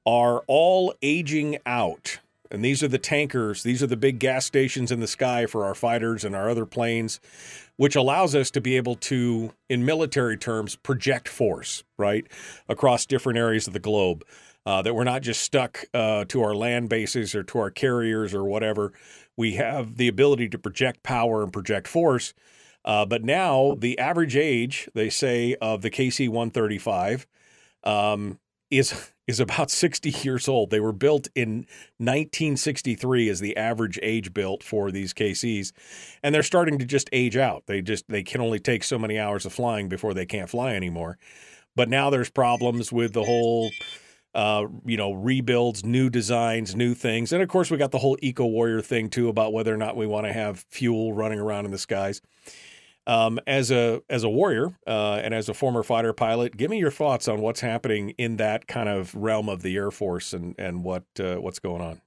are 0.04 0.42
all 0.46 0.92
aging 1.02 1.58
out. 1.64 2.18
And 2.50 2.64
these 2.64 2.82
are 2.82 2.88
the 2.88 2.98
tankers, 2.98 3.62
these 3.62 3.82
are 3.82 3.86
the 3.88 3.96
big 3.96 4.18
gas 4.18 4.46
stations 4.46 4.92
in 4.92 5.00
the 5.00 5.06
sky 5.06 5.46
for 5.46 5.64
our 5.64 5.74
fighters 5.74 6.24
and 6.24 6.36
our 6.36 6.48
other 6.48 6.66
planes, 6.66 7.20
which 7.76 7.96
allows 7.96 8.34
us 8.34 8.50
to 8.52 8.60
be 8.60 8.76
able 8.76 8.94
to, 8.96 9.52
in 9.68 9.84
military 9.84 10.36
terms, 10.36 10.76
project 10.76 11.28
force, 11.28 11.82
right, 11.96 12.26
across 12.68 13.06
different 13.06 13.38
areas 13.38 13.66
of 13.66 13.72
the 13.72 13.80
globe. 13.80 14.24
Uh, 14.64 14.82
that 14.82 14.94
we're 14.94 15.04
not 15.04 15.22
just 15.22 15.42
stuck 15.42 15.84
uh, 15.94 16.24
to 16.24 16.42
our 16.42 16.52
land 16.52 16.88
bases 16.88 17.36
or 17.36 17.44
to 17.44 17.56
our 17.56 17.70
carriers 17.70 18.34
or 18.34 18.44
whatever. 18.44 18.92
We 19.36 19.54
have 19.54 19.96
the 19.96 20.08
ability 20.08 20.48
to 20.48 20.58
project 20.58 21.04
power 21.04 21.44
and 21.44 21.52
project 21.52 21.86
force. 21.86 22.34
Uh, 22.86 23.04
but 23.04 23.24
now 23.24 23.74
the 23.78 23.98
average 23.98 24.36
age, 24.36 24.88
they 24.94 25.10
say, 25.10 25.56
of 25.60 25.82
the 25.82 25.90
KC 25.90 26.28
135 26.28 27.26
um, 27.84 28.38
is 28.70 29.12
is 29.26 29.40
about 29.40 29.72
60 29.72 30.10
years 30.22 30.46
old. 30.46 30.70
They 30.70 30.78
were 30.78 30.92
built 30.92 31.26
in 31.34 31.66
1963 31.98 33.28
as 33.28 33.40
the 33.40 33.56
average 33.56 33.98
age 34.00 34.32
built 34.32 34.62
for 34.62 34.92
these 34.92 35.12
KCs, 35.12 35.72
and 36.22 36.32
they're 36.32 36.44
starting 36.44 36.78
to 36.78 36.84
just 36.84 37.10
age 37.12 37.36
out. 37.36 37.64
They 37.66 37.82
just 37.82 38.06
they 38.08 38.22
can 38.22 38.40
only 38.40 38.60
take 38.60 38.84
so 38.84 39.00
many 39.00 39.18
hours 39.18 39.44
of 39.44 39.52
flying 39.52 39.88
before 39.88 40.14
they 40.14 40.26
can't 40.26 40.48
fly 40.48 40.74
anymore. 40.74 41.18
But 41.74 41.88
now 41.88 42.08
there's 42.08 42.30
problems 42.30 42.92
with 42.92 43.12
the 43.14 43.24
whole 43.24 43.70
uh, 44.36 44.66
you 44.84 44.98
know, 44.98 45.14
rebuilds, 45.14 45.82
new 45.82 46.10
designs, 46.10 46.76
new 46.76 46.92
things. 46.94 47.32
And 47.32 47.42
of 47.42 47.48
course, 47.48 47.70
we 47.70 47.78
got 47.78 47.90
the 47.90 47.98
whole 47.98 48.18
eco 48.20 48.44
warrior 48.44 48.82
thing 48.82 49.08
too 49.08 49.30
about 49.30 49.54
whether 49.54 49.72
or 49.72 49.78
not 49.78 49.96
we 49.96 50.06
want 50.06 50.26
to 50.26 50.32
have 50.32 50.66
fuel 50.70 51.14
running 51.14 51.38
around 51.38 51.64
in 51.64 51.70
the 51.70 51.78
skies. 51.78 52.20
Um, 53.08 53.38
as 53.46 53.70
a 53.70 54.02
as 54.10 54.24
a 54.24 54.28
warrior 54.28 54.76
uh, 54.86 55.20
and 55.22 55.32
as 55.32 55.48
a 55.48 55.54
former 55.54 55.82
fighter 55.82 56.12
pilot, 56.12 56.56
give 56.56 56.70
me 56.70 56.78
your 56.78 56.90
thoughts 56.90 57.28
on 57.28 57.40
what's 57.40 57.60
happening 57.60 58.10
in 58.18 58.36
that 58.38 58.66
kind 58.66 58.88
of 58.88 59.14
realm 59.14 59.48
of 59.48 59.62
the 59.62 59.76
Air 59.76 59.90
Force 59.90 60.32
and 60.32 60.54
and 60.58 60.82
what 60.82 61.04
uh, 61.20 61.36
what's 61.36 61.60
going 61.60 61.82
on. 61.82 62.00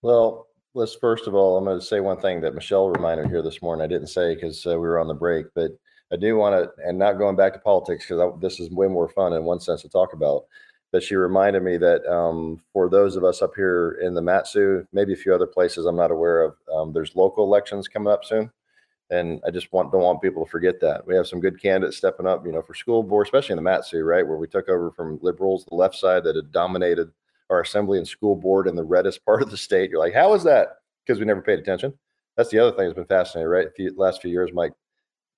Well, 0.00 0.46
let's 0.74 0.94
first 0.94 1.26
of 1.26 1.34
all, 1.34 1.58
I'm 1.58 1.64
going 1.64 1.78
to 1.78 1.84
say 1.84 2.00
one 2.00 2.20
thing 2.20 2.40
that 2.40 2.54
Michelle 2.54 2.88
reminded 2.88 3.28
here 3.28 3.42
this 3.42 3.60
morning. 3.60 3.84
I 3.84 3.88
didn't 3.88 4.08
say 4.08 4.34
because 4.34 4.66
uh, 4.66 4.70
we 4.70 4.88
were 4.88 4.98
on 4.98 5.08
the 5.08 5.14
break, 5.14 5.46
but 5.54 5.72
I 6.10 6.16
do 6.16 6.36
want 6.36 6.54
to, 6.54 6.88
and 6.88 6.98
not 6.98 7.18
going 7.18 7.36
back 7.36 7.52
to 7.52 7.58
politics 7.58 8.06
because 8.08 8.40
this 8.40 8.60
is 8.60 8.70
way 8.70 8.86
more 8.86 9.08
fun 9.10 9.34
in 9.34 9.44
one 9.44 9.60
sense 9.60 9.82
to 9.82 9.88
talk 9.88 10.14
about 10.14 10.44
but 10.92 11.02
she 11.02 11.14
reminded 11.16 11.62
me 11.62 11.76
that 11.76 12.06
um, 12.06 12.60
for 12.72 12.88
those 12.88 13.16
of 13.16 13.24
us 13.24 13.42
up 13.42 13.52
here 13.54 13.98
in 14.02 14.14
the 14.14 14.22
Mat-Su, 14.22 14.86
maybe 14.92 15.12
a 15.12 15.16
few 15.16 15.34
other 15.34 15.46
places 15.46 15.84
I'm 15.84 15.96
not 15.96 16.10
aware 16.10 16.42
of, 16.42 16.54
um, 16.74 16.92
there's 16.92 17.14
local 17.14 17.44
elections 17.44 17.88
coming 17.88 18.12
up 18.12 18.24
soon. 18.24 18.50
And 19.10 19.40
I 19.46 19.50
just 19.50 19.72
want 19.72 19.90
don't 19.90 20.02
want 20.02 20.20
people 20.20 20.44
to 20.44 20.50
forget 20.50 20.80
that 20.80 21.06
we 21.06 21.14
have 21.14 21.26
some 21.26 21.40
good 21.40 21.60
candidates 21.60 21.96
stepping 21.96 22.26
up, 22.26 22.44
you 22.44 22.52
know, 22.52 22.60
for 22.60 22.74
school 22.74 23.02
board, 23.02 23.26
especially 23.26 23.54
in 23.54 23.56
the 23.56 23.62
Mat-Su, 23.62 24.02
right, 24.02 24.26
where 24.26 24.36
we 24.36 24.46
took 24.46 24.68
over 24.68 24.90
from 24.90 25.18
liberals, 25.22 25.64
the 25.64 25.74
left 25.74 25.94
side 25.94 26.24
that 26.24 26.36
had 26.36 26.52
dominated 26.52 27.10
our 27.50 27.62
assembly 27.62 27.98
and 27.98 28.06
school 28.06 28.36
board 28.36 28.68
in 28.68 28.76
the 28.76 28.84
reddest 28.84 29.24
part 29.24 29.42
of 29.42 29.50
the 29.50 29.56
state. 29.56 29.90
You're 29.90 30.00
like, 30.00 30.14
how 30.14 30.34
is 30.34 30.44
that? 30.44 30.78
Because 31.06 31.18
we 31.18 31.26
never 31.26 31.42
paid 31.42 31.58
attention. 31.58 31.94
That's 32.36 32.50
the 32.50 32.58
other 32.58 32.76
thing 32.76 32.86
that's 32.86 32.94
been 32.94 33.06
fascinating, 33.06 33.48
right? 33.48 33.68
The 33.76 33.90
last 33.96 34.22
few 34.22 34.30
years, 34.30 34.50
Mike, 34.52 34.72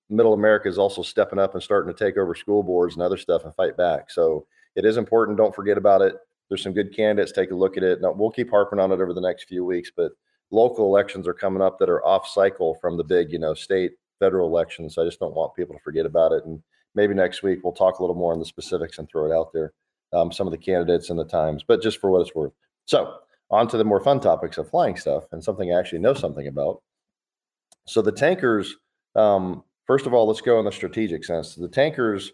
Middle 0.09 0.33
America 0.33 0.67
is 0.67 0.77
also 0.77 1.01
stepping 1.01 1.39
up 1.39 1.53
and 1.53 1.63
starting 1.63 1.91
to 1.91 1.97
take 1.97 2.17
over 2.17 2.35
school 2.35 2.61
boards 2.61 2.95
and 2.95 3.01
other 3.01 3.17
stuff 3.17 3.45
and 3.45 3.55
fight 3.55 3.77
back. 3.77 4.11
So 4.11 4.45
it 4.75 4.85
is 4.85 4.97
important. 4.97 5.37
Don't 5.37 5.55
forget 5.55 5.77
about 5.77 6.01
it. 6.01 6.15
There's 6.49 6.61
some 6.61 6.73
good 6.73 6.93
candidates. 6.93 7.31
Take 7.31 7.51
a 7.51 7.55
look 7.55 7.77
at 7.77 7.83
it. 7.83 8.01
Now, 8.01 8.11
we'll 8.11 8.29
keep 8.29 8.49
harping 8.49 8.77
on 8.77 8.91
it 8.91 8.99
over 8.99 9.13
the 9.13 9.21
next 9.21 9.45
few 9.45 9.63
weeks, 9.63 9.89
but 9.95 10.11
local 10.51 10.85
elections 10.85 11.27
are 11.27 11.33
coming 11.33 11.61
up 11.61 11.79
that 11.79 11.89
are 11.89 12.05
off 12.05 12.27
cycle 12.27 12.75
from 12.81 12.97
the 12.97 13.03
big, 13.03 13.31
you 13.31 13.39
know, 13.39 13.53
state, 13.53 13.93
federal 14.19 14.47
elections. 14.47 14.97
I 14.97 15.05
just 15.05 15.19
don't 15.19 15.35
want 15.35 15.55
people 15.55 15.75
to 15.75 15.81
forget 15.81 16.05
about 16.05 16.31
it. 16.31 16.45
And 16.45 16.61
maybe 16.93 17.13
next 17.13 17.41
week 17.41 17.59
we'll 17.63 17.73
talk 17.73 17.99
a 17.99 18.03
little 18.03 18.15
more 18.15 18.33
on 18.33 18.39
the 18.39 18.45
specifics 18.45 18.99
and 18.99 19.09
throw 19.09 19.25
it 19.25 19.35
out 19.35 19.51
there, 19.53 19.73
um, 20.13 20.31
some 20.31 20.47
of 20.47 20.51
the 20.51 20.57
candidates 20.57 21.09
and 21.09 21.17
the 21.17 21.25
times, 21.25 21.63
but 21.67 21.81
just 21.81 21.99
for 21.99 22.11
what 22.11 22.21
it's 22.21 22.35
worth. 22.35 22.53
So 22.85 23.15
on 23.49 23.67
to 23.69 23.77
the 23.77 23.83
more 23.83 24.01
fun 24.01 24.19
topics 24.19 24.57
of 24.57 24.69
flying 24.69 24.97
stuff 24.97 25.25
and 25.31 25.43
something 25.43 25.73
I 25.73 25.79
actually 25.79 25.99
know 25.99 26.13
something 26.13 26.47
about. 26.47 26.81
So 27.87 28.01
the 28.01 28.11
tankers, 28.11 28.75
um, 29.15 29.63
first 29.87 30.05
of 30.05 30.13
all, 30.13 30.27
let's 30.27 30.41
go 30.41 30.59
in 30.59 30.65
the 30.65 30.71
strategic 30.71 31.23
sense. 31.25 31.55
The 31.55 31.67
tankers 31.67 32.33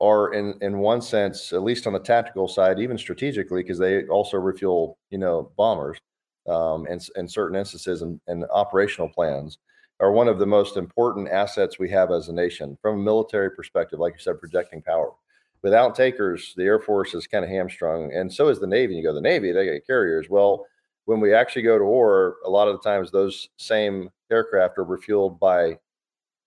are 0.00 0.32
in 0.32 0.54
in 0.62 0.78
one 0.78 1.02
sense, 1.02 1.52
at 1.52 1.62
least 1.62 1.86
on 1.86 1.92
the 1.92 2.00
tactical 2.00 2.48
side, 2.48 2.80
even 2.80 2.98
strategically, 2.98 3.62
because 3.62 3.78
they 3.78 4.04
also 4.06 4.38
refuel, 4.38 4.98
you 5.10 5.18
know, 5.18 5.52
bombers, 5.56 5.98
um, 6.50 6.86
and 6.90 7.06
in 7.16 7.28
certain 7.28 7.56
instances 7.56 8.02
and, 8.02 8.20
and 8.26 8.44
operational 8.52 9.08
plans 9.08 9.58
are 10.00 10.12
one 10.12 10.28
of 10.28 10.38
the 10.38 10.46
most 10.46 10.76
important 10.76 11.28
assets 11.28 11.78
we 11.78 11.90
have 11.90 12.10
as 12.10 12.28
a 12.28 12.32
nation 12.32 12.76
from 12.80 12.98
a 12.98 13.02
military 13.02 13.50
perspective. 13.50 13.98
Like 13.98 14.14
you 14.14 14.20
said, 14.20 14.40
projecting 14.40 14.82
power. 14.82 15.12
Without 15.62 15.94
takers, 15.94 16.54
the 16.56 16.64
Air 16.64 16.80
Force 16.80 17.12
is 17.12 17.26
kind 17.26 17.44
of 17.44 17.50
hamstrung, 17.50 18.12
and 18.14 18.32
so 18.32 18.48
is 18.48 18.58
the 18.58 18.66
Navy. 18.66 18.94
You 18.94 19.02
go 19.02 19.12
the 19.12 19.20
Navy, 19.20 19.52
they 19.52 19.66
get 19.66 19.86
carriers. 19.86 20.28
Well, 20.30 20.66
when 21.04 21.20
we 21.20 21.34
actually 21.34 21.62
go 21.62 21.78
to 21.78 21.84
war, 21.84 22.36
a 22.46 22.50
lot 22.50 22.68
of 22.68 22.74
the 22.74 22.88
times 22.88 23.10
those 23.10 23.48
same 23.58 24.10
aircraft 24.30 24.78
are 24.78 24.86
refueled 24.86 25.38
by 25.38 25.78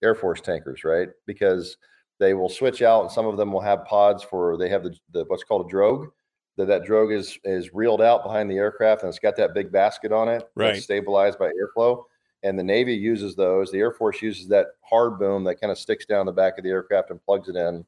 Air 0.04 0.16
Force 0.16 0.42
tankers, 0.42 0.84
right? 0.84 1.10
Because 1.28 1.78
they 2.20 2.34
will 2.34 2.50
switch 2.50 2.82
out 2.82 3.02
and 3.02 3.12
some 3.12 3.28
of 3.28 3.38
them 3.38 3.52
will 3.52 3.62
have 3.62 3.86
pods 3.86 4.24
for 4.24 4.58
they 4.58 4.70
have 4.70 4.84
the, 4.84 4.96
the 5.12 5.26
what's 5.28 5.44
called 5.44 5.66
a 5.66 5.70
drogue 5.70 6.10
that 6.58 6.68
that 6.68 6.86
drogue 6.86 7.12
is 7.12 7.38
is 7.44 7.74
reeled 7.74 8.02
out 8.02 8.24
behind 8.24 8.50
the 8.50 8.58
aircraft 8.58 9.02
and 9.02 9.10
it's 9.10 9.20
got 9.20 9.36
that 9.38 9.54
big 9.54 9.72
basket 9.72 10.12
on 10.12 10.30
it 10.30 10.44
right. 10.56 10.82
stabilized 10.82 11.40
by 11.40 11.50
airflow. 11.52 12.04
And 12.44 12.60
the 12.60 12.64
navy 12.64 12.94
uses 12.94 13.36
those. 13.36 13.72
The 13.72 13.80
air 13.80 13.94
force 13.94 14.22
uses 14.22 14.50
that 14.50 14.68
hard 14.82 15.18
boom 15.18 15.46
that 15.46 15.62
kind 15.62 15.72
of 15.72 15.78
sticks 15.78 16.06
down 16.06 16.26
the 16.26 16.34
back 16.34 16.58
of 16.58 16.66
the 16.66 16.72
aircraft 16.72 17.10
and 17.10 17.24
plugs 17.24 17.48
it 17.48 17.56
in. 17.56 17.86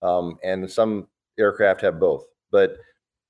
Um, 0.00 0.38
and 0.42 0.70
some 0.70 1.06
aircraft 1.38 1.82
have 1.82 2.00
both. 2.00 2.24
But 2.50 2.78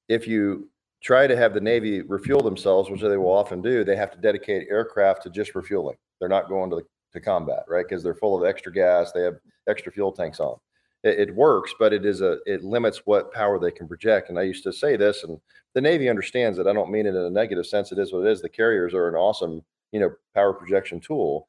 if 0.09 0.29
you 0.29 0.69
try 1.03 1.27
to 1.27 1.37
have 1.37 1.55
the 1.55 1.61
navy 1.61 2.03
refuel 2.03 2.43
themselves 2.43 2.91
which 2.91 3.01
they 3.01 3.17
will 3.17 3.33
often 3.33 3.63
do 3.63 3.83
they 3.83 3.97
have 3.97 4.11
to 4.11 4.19
dedicate 4.19 4.69
aircraft 4.71 5.23
to 5.23 5.31
just 5.31 5.55
refueling. 5.55 5.97
They're 6.19 6.29
not 6.29 6.49
going 6.49 6.69
to 6.71 6.77
the 6.77 6.83
to 7.13 7.21
combat, 7.21 7.65
right? 7.69 7.87
Because 7.89 8.03
they're 8.03 8.15
full 8.15 8.41
of 8.41 8.49
extra 8.49 8.73
gas, 8.73 9.13
they 9.13 9.23
have 9.23 9.37
extra 9.69 9.93
fuel 9.93 10.13
tanks 10.13 10.41
on. 10.41 10.57
It, 11.03 11.29
it, 11.29 11.35
works, 11.35 11.75
but 11.79 11.93
it 11.93 12.05
is 12.05 12.21
a 12.21 12.39
it 12.45 12.63
limits 12.63 13.07
what 13.07 13.33
power 13.33 13.59
they 13.59 13.71
can 13.71 13.89
project. 13.89 14.29
And 14.29 14.39
I 14.39 14.43
used 14.43 14.65
to 14.65 14.73
say 14.73 14.97
this, 14.97 15.25
and 15.25 15.41
the 15.75 15.81
Navy 15.81 16.09
understands 16.09 16.59
it. 16.59 16.67
I 16.67 16.73
don't 16.73 16.91
mean 16.91 17.07
it 17.07 17.15
in 17.15 17.17
a 17.17 17.31
negative 17.31 17.67
sense. 17.67 17.93
It 17.93 17.99
is 17.99 18.13
what 18.13 18.27
it 18.27 18.31
is. 18.31 18.43
The 18.43 18.49
carriers 18.49 18.93
are 18.93 19.09
an 19.09 19.15
awesome, 19.15 19.63
you 19.93 20.01
know, 20.01 20.13
power 20.35 20.53
projection 20.53 21.01
tool. 21.01 21.47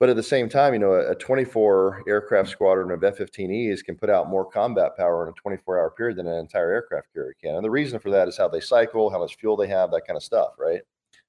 But 0.00 0.10
at 0.10 0.16
the 0.16 0.22
same 0.22 0.48
time, 0.48 0.74
you 0.74 0.80
know, 0.80 0.92
a, 0.92 1.12
a 1.12 1.14
24 1.14 2.02
aircraft 2.08 2.50
squadron 2.50 2.90
of 2.90 3.04
F-15Es 3.04 3.84
can 3.84 3.96
put 3.96 4.10
out 4.10 4.28
more 4.28 4.44
combat 4.44 4.96
power 4.96 5.26
in 5.26 5.32
a 5.32 5.48
24-hour 5.48 5.90
period 5.96 6.18
than 6.18 6.26
an 6.26 6.38
entire 6.38 6.72
aircraft 6.72 7.12
carrier 7.14 7.34
can. 7.40 7.54
And 7.54 7.64
the 7.64 7.70
reason 7.70 7.98
for 7.98 8.10
that 8.10 8.28
is 8.28 8.36
how 8.36 8.48
they 8.48 8.60
cycle, 8.60 9.08
how 9.08 9.20
much 9.20 9.36
fuel 9.36 9.56
they 9.56 9.68
have, 9.68 9.90
that 9.92 10.06
kind 10.06 10.16
of 10.16 10.22
stuff, 10.22 10.50
right? 10.58 10.82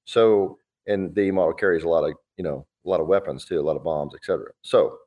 So, 0.05 0.57
and 0.87 1.13
the 1.15 1.31
model 1.31 1.53
carries 1.53 1.83
a 1.83 1.89
lot 1.89 2.03
of, 2.03 2.15
you 2.37 2.43
know, 2.43 2.65
a 2.85 2.89
lot 2.89 2.99
of 2.99 3.07
weapons 3.07 3.45
too, 3.45 3.59
a 3.59 3.61
lot 3.61 3.77
of 3.77 3.83
bombs, 3.83 4.13
etc. 4.15 4.47
So, 4.61 4.97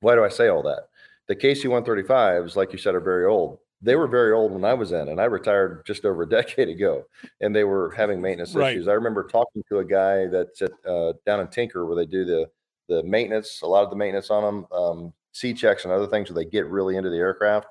why 0.00 0.14
do 0.14 0.24
I 0.24 0.28
say 0.28 0.48
all 0.48 0.62
that? 0.62 0.88
The 1.28 1.36
KC-135s, 1.36 2.56
like 2.56 2.72
you 2.72 2.78
said, 2.78 2.94
are 2.94 3.00
very 3.00 3.26
old. 3.26 3.58
They 3.80 3.94
were 3.94 4.08
very 4.08 4.32
old 4.32 4.52
when 4.52 4.64
I 4.64 4.74
was 4.74 4.92
in, 4.92 5.08
and 5.08 5.20
I 5.20 5.24
retired 5.24 5.84
just 5.86 6.04
over 6.04 6.22
a 6.22 6.28
decade 6.28 6.68
ago, 6.68 7.04
and 7.40 7.54
they 7.54 7.64
were 7.64 7.92
having 7.96 8.20
maintenance 8.20 8.54
right. 8.54 8.72
issues. 8.72 8.88
I 8.88 8.92
remember 8.92 9.24
talking 9.24 9.62
to 9.68 9.78
a 9.78 9.84
guy 9.84 10.26
that's 10.26 10.62
at, 10.62 10.72
uh, 10.86 11.12
down 11.24 11.40
in 11.40 11.48
Tinker 11.48 11.86
where 11.86 11.96
they 11.96 12.06
do 12.06 12.24
the 12.24 12.48
the 12.88 13.02
maintenance, 13.02 13.60
a 13.62 13.66
lot 13.66 13.84
of 13.84 13.90
the 13.90 13.96
maintenance 13.96 14.30
on 14.30 14.42
them, 14.42 14.66
um, 14.72 15.12
C 15.32 15.52
checks 15.52 15.84
and 15.84 15.92
other 15.92 16.06
things 16.06 16.30
where 16.30 16.42
they 16.42 16.48
get 16.48 16.66
really 16.66 16.96
into 16.96 17.10
the 17.10 17.18
aircraft 17.18 17.66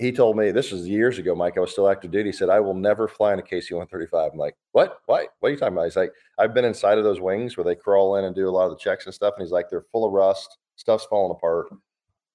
he 0.00 0.10
told 0.10 0.34
me 0.34 0.50
this 0.50 0.72
was 0.72 0.88
years 0.88 1.18
ago, 1.18 1.34
Mike. 1.34 1.58
I 1.58 1.60
was 1.60 1.72
still 1.72 1.88
active 1.88 2.10
duty. 2.10 2.30
He 2.30 2.32
said, 2.32 2.48
I 2.48 2.58
will 2.58 2.74
never 2.74 3.06
fly 3.06 3.34
in 3.34 3.38
a 3.38 3.42
KC 3.42 3.72
135. 3.72 4.32
I'm 4.32 4.38
like, 4.38 4.56
what? 4.72 5.00
Why? 5.04 5.26
What 5.40 5.48
are 5.48 5.52
you 5.52 5.58
talking 5.58 5.74
about? 5.74 5.84
He's 5.84 5.96
like, 5.96 6.12
I've 6.38 6.54
been 6.54 6.64
inside 6.64 6.96
of 6.96 7.04
those 7.04 7.20
wings 7.20 7.56
where 7.56 7.64
they 7.64 7.74
crawl 7.74 8.16
in 8.16 8.24
and 8.24 8.34
do 8.34 8.48
a 8.48 8.50
lot 8.50 8.64
of 8.64 8.70
the 8.70 8.78
checks 8.78 9.04
and 9.04 9.14
stuff. 9.14 9.34
And 9.36 9.44
he's 9.44 9.52
like, 9.52 9.68
they're 9.68 9.84
full 9.92 10.06
of 10.06 10.12
rust, 10.12 10.56
stuff's 10.76 11.04
falling 11.04 11.36
apart. 11.36 11.66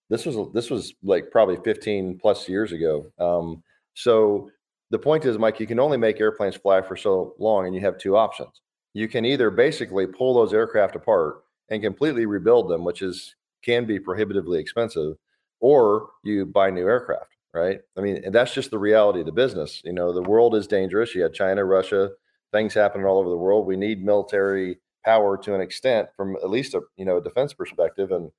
This 0.10 0.26
was 0.26 0.52
this 0.54 0.70
was 0.70 0.94
like 1.04 1.32
probably 1.32 1.58
15 1.58 2.20
plus 2.20 2.48
years 2.48 2.72
ago. 2.72 3.06
Um, 3.20 3.64
so 3.94 4.50
the 4.92 5.00
point 5.00 5.26
is, 5.26 5.38
Mike, 5.38 5.60
you 5.60 5.68
can 5.68 5.80
only 5.80 5.98
make 5.98 6.20
airplanes 6.20 6.56
fly 6.56 6.82
for 6.82 6.96
so 6.96 7.34
long, 7.40 7.66
and 7.66 7.76
you 7.76 7.82
have 7.82 7.98
two 7.98 8.16
options. 8.16 8.62
You 8.94 9.08
can 9.08 9.26
either 9.26 9.50
basically 9.50 10.08
pull 10.08 10.34
those 10.36 10.54
aircraft 10.54 10.96
apart 10.96 11.44
and 11.70 11.82
completely 11.82 12.26
rebuild 12.26 12.70
them, 12.70 12.84
which 12.84 13.02
is 13.02 13.36
can 13.64 13.86
be 13.86 14.00
prohibitively 14.00 14.60
expensive, 14.60 15.18
or 15.60 16.10
you 16.24 16.46
buy 16.46 16.70
new 16.70 16.88
aircraft 16.88 17.36
right? 17.56 17.80
I 17.98 18.02
mean, 18.02 18.32
that's 18.32 18.54
just 18.54 18.70
the 18.70 18.78
reality 18.78 19.22
of 19.22 19.26
the 19.26 19.32
business. 19.32 19.82
You 19.86 19.94
know, 19.94 20.12
the 20.12 20.22
world 20.22 20.56
is 20.56 20.68
dangerous. 20.68 21.16
You 21.16 21.24
had 21.24 21.34
China, 21.34 21.64
Russia, 21.64 22.12
things 22.52 22.74
happening 22.74 23.08
all 23.08 23.18
over 23.18 23.30
the 23.30 23.38
world. 23.38 23.66
We 23.66 23.78
need 23.78 24.04
military 24.04 24.78
power 25.06 25.38
to 25.38 25.56
an 25.56 25.62
extent 25.62 26.10
from 26.18 26.36
at 26.36 26.50
least 26.50 26.74
a 26.74 26.82
you 26.98 27.06
know 27.06 27.18
a 27.18 27.24
defense 27.24 27.54
perspective. 27.54 28.12
And 28.12 28.30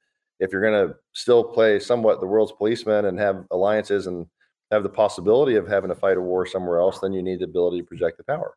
if 0.41 0.53
you're 0.53 0.63
going 0.63 0.89
to 0.89 0.95
still 1.13 1.45
play 1.45 1.79
somewhat 1.79 2.21
the 2.21 2.27
world's 2.27 2.53
policeman 2.53 3.07
and 3.07 3.19
have 3.19 3.45
alliances 3.51 4.07
and 4.07 4.27
have 4.71 4.83
the 4.83 4.89
possibility 4.89 5.57
of 5.57 5.67
having 5.67 5.89
to 5.89 5.95
fight 5.95 6.17
a 6.17 6.21
war 6.21 6.47
somewhere 6.47 6.79
else, 6.79 6.99
then 7.01 7.13
you 7.13 7.23
need 7.23 7.41
the 7.41 7.45
ability 7.45 7.81
to 7.81 7.87
project 7.87 8.19
the 8.19 8.25
power. 8.25 8.55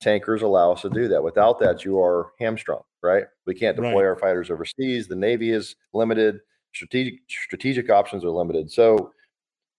Tankers 0.00 0.42
allow 0.42 0.72
us 0.72 0.82
to 0.82 0.90
do 0.90 1.08
that. 1.08 1.22
Without 1.22 1.58
that, 1.60 1.84
you 1.84 2.00
are 2.00 2.32
hamstrung, 2.40 2.82
right? 3.02 3.24
We 3.46 3.54
can't 3.54 3.76
deploy 3.76 4.02
right. 4.02 4.06
our 4.06 4.16
fighters 4.16 4.50
overseas. 4.50 5.06
The 5.06 5.16
Navy 5.16 5.50
is 5.50 5.76
limited. 5.92 6.40
Strategic 6.74 7.20
strategic 7.28 7.90
options 7.90 8.24
are 8.24 8.30
limited. 8.30 8.70
So 8.70 9.12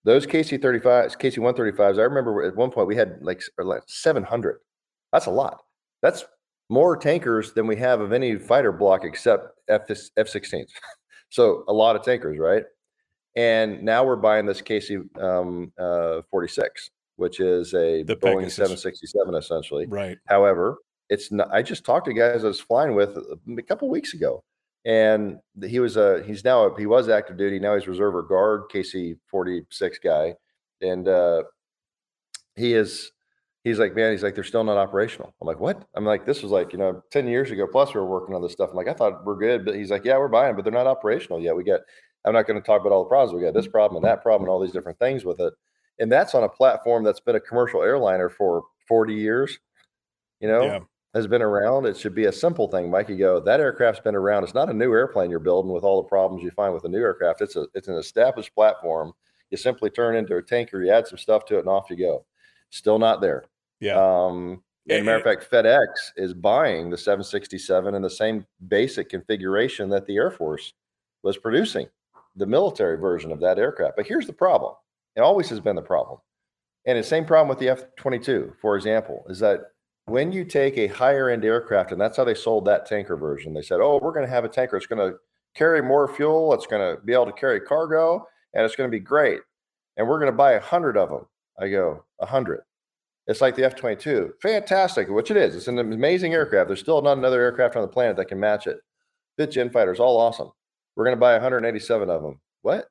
those 0.03 0.27
KC 0.27 0.61
thirty 0.61 0.79
fives, 0.79 1.15
KC 1.15 1.39
one 1.39 1.55
thirty 1.55 1.75
fives. 1.75 1.97
I 1.97 2.03
remember 2.03 2.43
at 2.43 2.55
one 2.55 2.69
point 2.69 2.87
we 2.87 2.95
had 2.95 3.17
like, 3.21 3.41
like 3.57 3.81
seven 3.87 4.23
hundred. 4.23 4.59
That's 5.11 5.25
a 5.25 5.31
lot. 5.31 5.61
That's 6.03 6.25
more 6.69 6.95
tankers 6.95 7.53
than 7.53 7.65
we 7.65 7.75
have 7.77 7.99
of 7.99 8.13
any 8.13 8.37
fighter 8.37 8.71
block 8.71 9.03
except 9.03 9.59
F 9.69 9.89
F 10.17 10.27
sixteens. 10.27 10.71
so 11.31 11.63
a 11.67 11.73
lot 11.73 11.95
of 11.95 12.03
tankers, 12.03 12.37
right? 12.37 12.65
And 13.35 13.81
now 13.83 14.03
we're 14.03 14.17
buying 14.17 14.45
this 14.45 14.61
KC 14.61 15.17
um, 15.21 15.71
uh, 15.79 16.21
46, 16.29 16.91
which 17.15 17.39
is 17.39 17.73
a 17.73 18.03
The 18.03 18.15
Boeing 18.15 18.41
Pegasus. 18.43 18.55
767 18.55 19.35
essentially. 19.35 19.85
Right. 19.87 20.17
However, 20.27 20.77
it's 21.09 21.31
not, 21.31 21.49
I 21.51 21.61
just 21.61 21.85
talked 21.85 22.05
to 22.05 22.13
guys 22.13 22.43
I 22.43 22.47
was 22.47 22.59
flying 22.59 22.93
with 22.93 23.17
a 23.17 23.61
couple 23.61 23.89
weeks 23.89 24.13
ago, 24.13 24.43
and 24.85 25.39
he 25.65 25.79
was 25.79 25.97
a 25.97 26.23
he's 26.23 26.43
now 26.43 26.65
a, 26.65 26.77
he 26.77 26.85
was 26.85 27.09
active 27.09 27.37
duty 27.37 27.59
now 27.59 27.75
he's 27.75 27.87
reserve 27.87 28.15
or 28.15 28.23
guard 28.23 28.63
KC 28.71 29.17
46 29.27 29.99
guy, 29.99 30.35
and 30.81 31.07
uh, 31.07 31.43
he 32.55 32.73
is 32.73 33.11
he's 33.63 33.79
like 33.79 33.95
man 33.95 34.11
he's 34.11 34.23
like 34.23 34.35
they're 34.35 34.43
still 34.43 34.63
not 34.63 34.77
operational. 34.77 35.33
I'm 35.41 35.47
like 35.47 35.59
what? 35.59 35.87
I'm 35.95 36.05
like 36.05 36.25
this 36.25 36.41
was 36.43 36.51
like 36.51 36.71
you 36.73 36.79
know 36.79 37.01
10 37.11 37.27
years 37.27 37.51
ago 37.51 37.67
plus 37.67 37.93
we 37.93 37.99
were 37.99 38.05
working 38.07 38.35
on 38.35 38.41
this 38.41 38.51
stuff. 38.53 38.69
I'm 38.71 38.75
like 38.75 38.87
I 38.87 38.93
thought 38.93 39.25
we're 39.25 39.35
good, 39.37 39.65
but 39.65 39.75
he's 39.75 39.91
like 39.91 40.05
yeah 40.05 40.17
we're 40.17 40.27
buying, 40.27 40.55
but 40.55 40.63
they're 40.63 40.73
not 40.73 40.87
operational 40.87 41.39
yet. 41.39 41.55
We 41.55 41.63
got 41.63 41.81
I'm 42.25 42.33
not 42.33 42.45
going 42.45 42.61
to 42.61 42.65
talk 42.65 42.81
about 42.81 42.91
all 42.93 43.03
the 43.03 43.09
problems 43.09 43.33
we 43.33 43.41
got 43.41 43.55
this 43.55 43.67
problem 43.67 44.03
and 44.03 44.05
that 44.09 44.21
problem 44.21 44.43
and 44.43 44.51
all 44.51 44.59
these 44.59 44.71
different 44.73 44.99
things 44.99 45.25
with 45.25 45.39
it, 45.39 45.53
and 45.99 46.11
that's 46.11 46.35
on 46.35 46.43
a 46.43 46.49
platform 46.49 47.03
that's 47.03 47.19
been 47.19 47.35
a 47.35 47.39
commercial 47.39 47.81
airliner 47.81 48.29
for 48.29 48.63
40 48.87 49.15
years. 49.15 49.57
You 50.39 50.47
know, 50.47 50.63
Yeah. 50.63 50.79
has 51.15 51.27
been 51.27 51.41
around. 51.41 51.85
It 51.85 51.97
should 51.97 52.13
be 52.15 52.25
a 52.25 52.31
simple 52.31 52.67
thing, 52.67 52.89
Mike. 52.91 53.09
You 53.09 53.17
go, 53.17 53.39
that 53.39 53.59
aircraft's 53.59 54.01
been 54.01 54.15
around. 54.15 54.43
It's 54.43 54.53
not 54.53 54.69
a 54.69 54.73
new 54.73 54.91
airplane 54.93 55.29
you're 55.29 55.39
building 55.39 55.71
with 55.71 55.83
all 55.83 56.01
the 56.01 56.07
problems 56.09 56.43
you 56.43 56.51
find 56.51 56.73
with 56.73 56.83
a 56.85 56.89
new 56.89 56.99
aircraft. 57.01 57.41
It's 57.41 57.55
a 57.55 57.65
it's 57.73 57.87
an 57.87 57.95
established 57.95 58.53
platform. 58.53 59.13
You 59.49 59.57
simply 59.57 59.89
turn 59.89 60.15
into 60.15 60.37
a 60.37 60.41
tanker, 60.43 60.83
you 60.83 60.91
add 60.91 61.07
some 61.07 61.17
stuff 61.17 61.45
to 61.45 61.55
it, 61.57 61.61
and 61.61 61.69
off 61.69 61.89
you 61.89 61.95
go. 61.97 62.25
Still 62.71 62.97
not 62.97 63.21
there. 63.21 63.45
Yeah. 63.79 63.95
Um, 63.95 64.63
Yeah, 64.85 64.97
and 64.97 65.05
matter 65.05 65.17
of 65.17 65.23
fact, 65.23 65.49
FedEx 65.51 65.87
is 66.17 66.33
buying 66.33 66.89
the 66.89 66.97
767 66.97 67.93
in 67.93 68.01
the 68.01 68.09
same 68.09 68.45
basic 68.67 69.09
configuration 69.09 69.89
that 69.89 70.07
the 70.07 70.15
Air 70.15 70.31
Force 70.31 70.73
was 71.23 71.37
producing, 71.37 71.87
the 72.35 72.47
military 72.47 72.97
version 72.97 73.31
of 73.31 73.39
that 73.41 73.59
aircraft. 73.59 73.95
But 73.95 74.07
here's 74.07 74.25
the 74.25 74.33
problem. 74.33 74.73
It 75.15 75.21
always 75.21 75.49
has 75.49 75.59
been 75.59 75.75
the 75.75 75.81
problem. 75.81 76.19
And 76.85 76.97
the 76.97 77.03
same 77.03 77.25
problem 77.25 77.47
with 77.47 77.59
the 77.59 77.69
F 77.69 77.83
22, 77.97 78.53
for 78.59 78.75
example, 78.75 79.23
is 79.29 79.37
that 79.39 79.61
when 80.05 80.31
you 80.31 80.43
take 80.43 80.77
a 80.77 80.87
higher 80.87 81.29
end 81.29 81.45
aircraft, 81.45 81.91
and 81.91 82.01
that's 82.01 82.17
how 82.17 82.23
they 82.23 82.33
sold 82.33 82.65
that 82.65 82.87
tanker 82.87 83.15
version, 83.15 83.53
they 83.53 83.61
said, 83.61 83.79
oh, 83.81 83.99
we're 84.01 84.13
going 84.13 84.25
to 84.25 84.31
have 84.31 84.45
a 84.45 84.49
tanker. 84.49 84.77
It's 84.77 84.87
going 84.87 85.11
to 85.11 85.17
carry 85.55 85.81
more 85.81 86.07
fuel. 86.07 86.53
It's 86.53 86.65
going 86.65 86.81
to 86.95 87.01
be 87.03 87.13
able 87.13 87.27
to 87.27 87.33
carry 87.33 87.61
cargo, 87.61 88.25
and 88.53 88.65
it's 88.65 88.75
going 88.75 88.89
to 88.89 88.91
be 88.91 89.03
great. 89.03 89.41
And 89.97 90.07
we're 90.07 90.19
going 90.19 90.31
to 90.31 90.37
buy 90.37 90.53
a 90.53 90.59
100 90.59 90.97
of 90.97 91.09
them. 91.09 91.27
I 91.61 91.69
go, 91.69 92.03
a 92.19 92.25
100. 92.25 92.61
It's 93.27 93.39
like 93.39 93.55
the 93.55 93.63
F 93.63 93.75
22. 93.75 94.33
Fantastic, 94.41 95.07
which 95.09 95.29
it 95.29 95.37
is. 95.37 95.55
It's 95.55 95.67
an 95.67 95.77
amazing 95.77 96.31
mm. 96.31 96.35
aircraft. 96.35 96.67
There's 96.67 96.79
still 96.79 97.01
not 97.01 97.17
another 97.17 97.41
aircraft 97.41 97.75
on 97.75 97.83
the 97.83 97.87
planet 97.87 98.17
that 98.17 98.25
can 98.25 98.39
match 98.39 98.65
it. 98.65 98.79
Fit 99.37 99.51
gen 99.51 99.69
fighters, 99.69 99.99
all 99.99 100.19
awesome. 100.19 100.51
We're 100.95 101.05
going 101.05 101.15
to 101.15 101.19
buy 101.19 101.33
187 101.33 102.09
of 102.09 102.23
them. 102.23 102.39
What? 102.63 102.87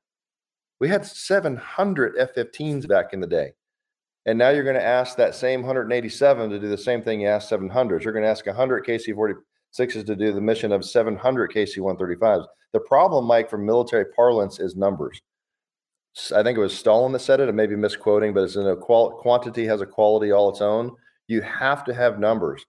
We 0.79 0.89
had 0.89 1.05
700 1.05 2.15
F 2.17 2.35
15s 2.35 2.89
back 2.89 3.13
in 3.13 3.21
the 3.21 3.27
day. 3.27 3.53
And 4.27 4.39
now 4.39 4.51
you're 4.51 4.65
going 4.65 4.77
to 4.77 4.83
ask 4.83 5.17
that 5.17 5.35
same 5.35 5.63
187 5.63 6.51
to 6.51 6.61
do 6.61 6.69
the 6.69 6.79
same 6.79 7.03
thing 7.03 7.21
you 7.21 7.29
asked 7.29 7.51
700s. 7.51 8.05
You're 8.05 8.13
going 8.13 8.25
to 8.25 8.31
ask 8.31 8.47
100 8.47 8.87
KC 8.87 9.15
46s 9.15 10.07
to 10.07 10.17
do 10.17 10.33
the 10.33 10.41
mission 10.41 10.73
of 10.73 10.85
700 10.85 11.51
KC 11.53 11.79
135s. 11.79 12.47
The 12.73 12.81
problem, 12.81 13.25
Mike, 13.25 13.51
from 13.51 13.67
military 13.67 14.07
parlance 14.15 14.61
is 14.61 14.77
numbers. 14.77 15.21
I 16.35 16.43
think 16.43 16.59
it 16.59 16.61
was 16.61 16.77
Stalin 16.77 17.12
that 17.12 17.20
said 17.20 17.41
it. 17.41 17.49
I 17.49 17.53
may 17.53 17.66
be 17.66 17.77
misquoting, 17.77 18.35
but 18.35 18.45
it's 18.45 18.57
in 18.57 18.66
a 18.66 18.77
qual- 18.77 19.12
quantity 19.12 19.65
has 19.66 19.81
a 19.81 19.87
quality 19.87 20.32
all 20.32 20.51
its 20.51 20.61
own. 20.61 20.93
You 21.28 21.41
have 21.43 21.85
to 21.85 21.95
have 21.95 22.19
numbers 22.19 22.65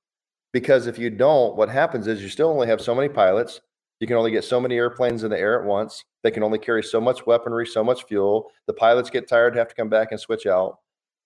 because 0.53 0.87
if 0.87 0.99
you 0.99 1.09
don't, 1.09 1.55
what 1.55 1.69
happens 1.69 2.07
is 2.07 2.21
you 2.21 2.29
still 2.29 2.49
only 2.49 2.67
have 2.67 2.81
so 2.81 2.93
many 2.93 3.09
pilots. 3.09 3.61
You 3.99 4.07
can 4.07 4.17
only 4.17 4.31
get 4.31 4.43
so 4.43 4.59
many 4.59 4.75
airplanes 4.75 5.23
in 5.23 5.31
the 5.31 5.39
air 5.39 5.59
at 5.59 5.65
once. 5.65 6.03
They 6.23 6.31
can 6.31 6.43
only 6.43 6.59
carry 6.59 6.83
so 6.83 7.01
much 7.01 7.25
weaponry, 7.25 7.65
so 7.65 7.83
much 7.83 8.03
fuel. 8.05 8.51
The 8.67 8.73
pilots 8.73 9.09
get 9.09 9.27
tired, 9.27 9.55
have 9.55 9.67
to 9.69 9.75
come 9.75 9.89
back 9.89 10.11
and 10.11 10.19
switch 10.19 10.45
out. 10.45 10.79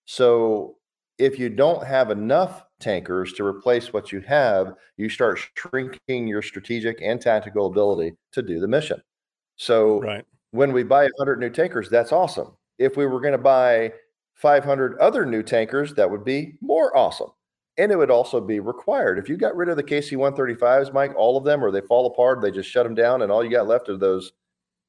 So 0.04 0.76
if 1.18 1.38
you 1.38 1.48
don't 1.48 1.84
have 1.84 2.10
enough 2.10 2.64
tankers 2.80 3.32
to 3.34 3.44
replace 3.44 3.92
what 3.92 4.12
you 4.12 4.20
have, 4.20 4.74
you 4.96 5.08
start 5.08 5.40
shrinking 5.54 6.26
your 6.26 6.42
strategic 6.42 7.00
and 7.02 7.20
tactical 7.20 7.66
ability 7.66 8.14
to 8.32 8.42
do 8.42 8.60
the 8.60 8.68
mission. 8.68 9.02
So 9.56 10.00
Right. 10.00 10.24
When 10.56 10.72
we 10.72 10.82
buy 10.82 11.02
100 11.04 11.38
new 11.38 11.50
tankers, 11.50 11.88
that's 11.90 12.12
awesome. 12.12 12.52
If 12.78 12.96
we 12.96 13.06
were 13.06 13.20
going 13.20 13.32
to 13.32 13.38
buy 13.38 13.92
500 14.34 14.98
other 14.98 15.24
new 15.24 15.42
tankers, 15.42 15.94
that 15.94 16.10
would 16.10 16.24
be 16.24 16.54
more 16.60 16.96
awesome. 16.96 17.30
And 17.78 17.92
it 17.92 17.96
would 17.96 18.10
also 18.10 18.40
be 18.40 18.60
required. 18.60 19.18
If 19.18 19.28
you 19.28 19.36
got 19.36 19.54
rid 19.56 19.68
of 19.68 19.76
the 19.76 19.82
KC 19.82 20.16
135s, 20.16 20.92
Mike, 20.92 21.14
all 21.16 21.36
of 21.36 21.44
them, 21.44 21.62
or 21.64 21.70
they 21.70 21.82
fall 21.82 22.06
apart, 22.06 22.40
they 22.40 22.50
just 22.50 22.70
shut 22.70 22.84
them 22.84 22.94
down, 22.94 23.22
and 23.22 23.30
all 23.30 23.44
you 23.44 23.50
got 23.50 23.66
left 23.66 23.88
are 23.88 23.96
those 23.98 24.32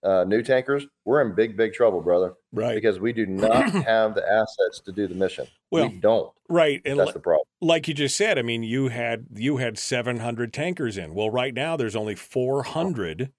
uh, 0.03 0.23
new 0.25 0.41
tankers, 0.43 0.85
we're 1.05 1.21
in 1.21 1.33
big, 1.33 1.57
big 1.57 1.73
trouble, 1.73 2.01
brother, 2.01 2.33
Right. 2.53 2.75
because 2.75 2.99
we 2.99 3.11
do 3.13 3.25
not 3.25 3.69
have 3.71 4.15
the 4.15 4.23
assets 4.29 4.79
to 4.85 4.91
do 4.91 5.07
the 5.07 5.15
mission. 5.15 5.47
Well, 5.71 5.89
we 5.89 5.97
don't. 5.97 6.31
Right. 6.49 6.81
And 6.85 6.97
That's 6.99 7.07
li- 7.07 7.13
the 7.13 7.19
problem. 7.19 7.45
like 7.61 7.87
you 7.89 7.93
just 7.93 8.15
said, 8.15 8.37
I 8.37 8.41
mean, 8.41 8.63
you 8.63 8.87
had 8.89 9.25
you 9.33 9.57
had 9.57 9.77
700 9.77 10.53
tankers 10.53 10.97
in. 10.97 11.13
Well, 11.13 11.29
right 11.29 11.53
now 11.53 11.75
there's 11.75 11.95
only 11.95 12.15
400, 12.15 13.31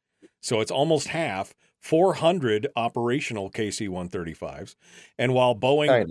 so 0.43 0.61
it's 0.61 0.71
almost 0.71 1.09
half. 1.09 1.55
400 1.81 2.69
operational 2.77 3.51
KC-135s, 3.51 4.75
and 5.19 5.33
while 5.33 5.55
Boeing 5.55 6.09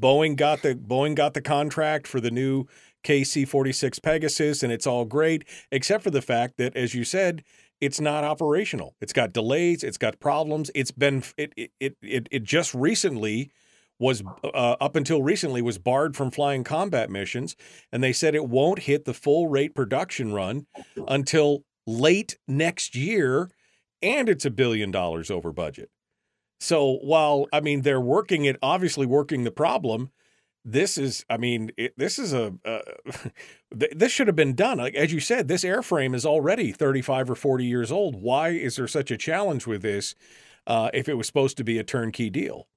Boeing 0.00 0.36
got 0.36 0.62
the 0.62 0.74
Boeing 0.74 1.14
got 1.14 1.34
the 1.34 1.42
contract 1.42 2.06
for 2.06 2.20
the 2.20 2.30
new 2.30 2.66
KC-46 3.04 4.02
Pegasus, 4.02 4.62
and 4.62 4.72
it's 4.72 4.86
all 4.86 5.04
great, 5.04 5.44
except 5.70 6.04
for 6.04 6.10
the 6.10 6.22
fact 6.22 6.56
that, 6.58 6.76
as 6.76 6.94
you 6.94 7.04
said, 7.04 7.42
it's 7.80 8.00
not 8.00 8.24
operational. 8.24 8.94
It's 9.00 9.12
got 9.12 9.32
delays. 9.32 9.82
It's 9.82 9.96
got 9.96 10.20
problems. 10.20 10.70
It's 10.74 10.90
been 10.90 11.22
it 11.36 11.52
it 11.56 11.96
it 12.02 12.28
it, 12.30 12.42
just 12.42 12.74
recently 12.74 13.50
was 13.98 14.22
uh, 14.44 14.76
up 14.80 14.96
until 14.96 15.22
recently 15.22 15.62
was 15.62 15.78
barred 15.78 16.16
from 16.16 16.30
flying 16.30 16.64
combat 16.64 17.10
missions, 17.10 17.56
and 17.90 18.02
they 18.02 18.12
said 18.12 18.34
it 18.34 18.48
won't 18.48 18.80
hit 18.80 19.04
the 19.04 19.14
full 19.14 19.48
rate 19.48 19.74
production 19.74 20.32
run 20.32 20.66
until 21.08 21.64
late 21.86 22.38
next 22.46 22.94
year, 22.94 23.50
and 24.02 24.28
it's 24.28 24.44
a 24.44 24.50
billion 24.50 24.90
dollars 24.90 25.30
over 25.30 25.52
budget. 25.52 25.90
So 26.60 26.98
while 27.02 27.46
I 27.52 27.60
mean 27.60 27.82
they're 27.82 28.00
working 28.00 28.44
it, 28.44 28.58
obviously 28.62 29.06
working 29.06 29.44
the 29.44 29.50
problem, 29.50 30.10
this 30.64 30.98
is 30.98 31.24
I 31.30 31.36
mean 31.38 31.72
it, 31.76 31.94
this 31.98 32.18
is 32.18 32.32
a 32.34 32.54
uh, 32.64 32.80
this 33.70 34.12
should 34.12 34.26
have 34.28 34.36
been 34.36 34.54
done. 34.54 34.78
Like 34.78 34.94
as 34.94 35.12
you 35.12 35.20
said, 35.20 35.48
this 35.48 35.64
airframe 35.64 36.14
is 36.14 36.26
already 36.26 36.72
thirty 36.72 37.02
five 37.02 37.30
or 37.30 37.34
forty 37.36 37.66
years 37.66 37.92
old. 37.92 38.22
Why 38.22 38.50
is 38.50 38.76
there 38.76 38.88
such 38.88 39.10
a 39.10 39.16
challenge 39.18 39.66
with 39.66 39.82
this? 39.82 40.14
Uh, 40.66 40.90
if 40.94 41.08
it 41.08 41.14
was 41.14 41.26
supposed 41.26 41.56
to 41.58 41.64
be 41.64 41.78
a 41.78 41.84
turnkey 41.84 42.30
deal, 42.30 42.68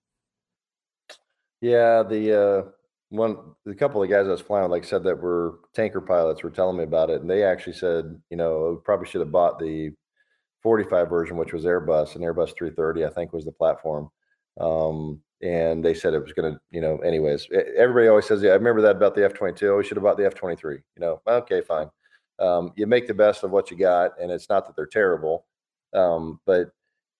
Yeah, 1.62 2.04
the 2.04 2.42
uh, 2.42 2.72
one, 3.10 3.56
the 3.66 3.76
couple 3.76 4.04
of 4.04 4.10
guys 4.10 4.28
I 4.28 4.32
was 4.32 4.42
flying 4.42 4.64
with, 4.64 4.72
like 4.72 4.84
said, 4.84 5.04
that 5.04 5.22
were 5.22 5.60
tanker 5.74 6.02
pilots 6.02 6.44
were 6.44 6.50
telling 6.50 6.78
me 6.78 6.84
about 6.84 7.10
it, 7.10 7.22
and 7.22 7.30
they 7.30 7.44
actually 7.44 7.74
said, 7.74 8.22
you 8.30 8.38
know, 8.38 8.82
probably 8.84 9.08
should 9.08 9.22
have 9.22 9.32
bought 9.32 9.60
the 9.60 9.92
45 10.64 11.10
version, 11.10 11.38
which 11.38 11.54
was 11.54 11.66
Airbus, 11.66 12.16
and 12.16 12.24
Airbus 12.24 12.56
330, 12.58 13.06
I 13.06 13.10
think, 13.10 13.34
was 13.34 13.46
the 13.46 13.52
platform. 13.52 14.10
Um, 14.60 15.22
and 15.42 15.84
they 15.84 15.94
said 15.94 16.14
it 16.14 16.24
was 16.24 16.32
going 16.32 16.54
to, 16.54 16.60
you 16.72 16.80
know, 16.80 16.98
anyways. 17.00 17.48
Everybody 17.78 18.08
always 18.08 18.26
says, 18.26 18.42
yeah, 18.42 18.52
I 18.52 18.56
remember 18.56 18.82
that 18.82 18.96
about 18.96 19.14
the 19.14 19.26
F-22. 19.26 19.64
Oh, 19.64 19.78
we 19.78 19.84
should 19.84 19.98
have 19.98 20.04
bought 20.04 20.18
the 20.18 20.26
F-23. 20.26 20.64
You 20.64 20.82
know, 20.98 21.22
okay, 21.28 21.62
fine. 21.62 21.90
Um, 22.40 22.72
you 22.76 22.88
make 22.88 23.08
the 23.08 23.14
best 23.14 23.44
of 23.44 23.52
what 23.52 23.70
you 23.70 23.78
got, 23.78 24.12
and 24.20 24.32
it's 24.32 24.50
not 24.50 24.66
that 24.66 24.76
they're 24.76 24.86
terrible, 24.86 25.46
um, 25.94 26.40
but 26.46 26.72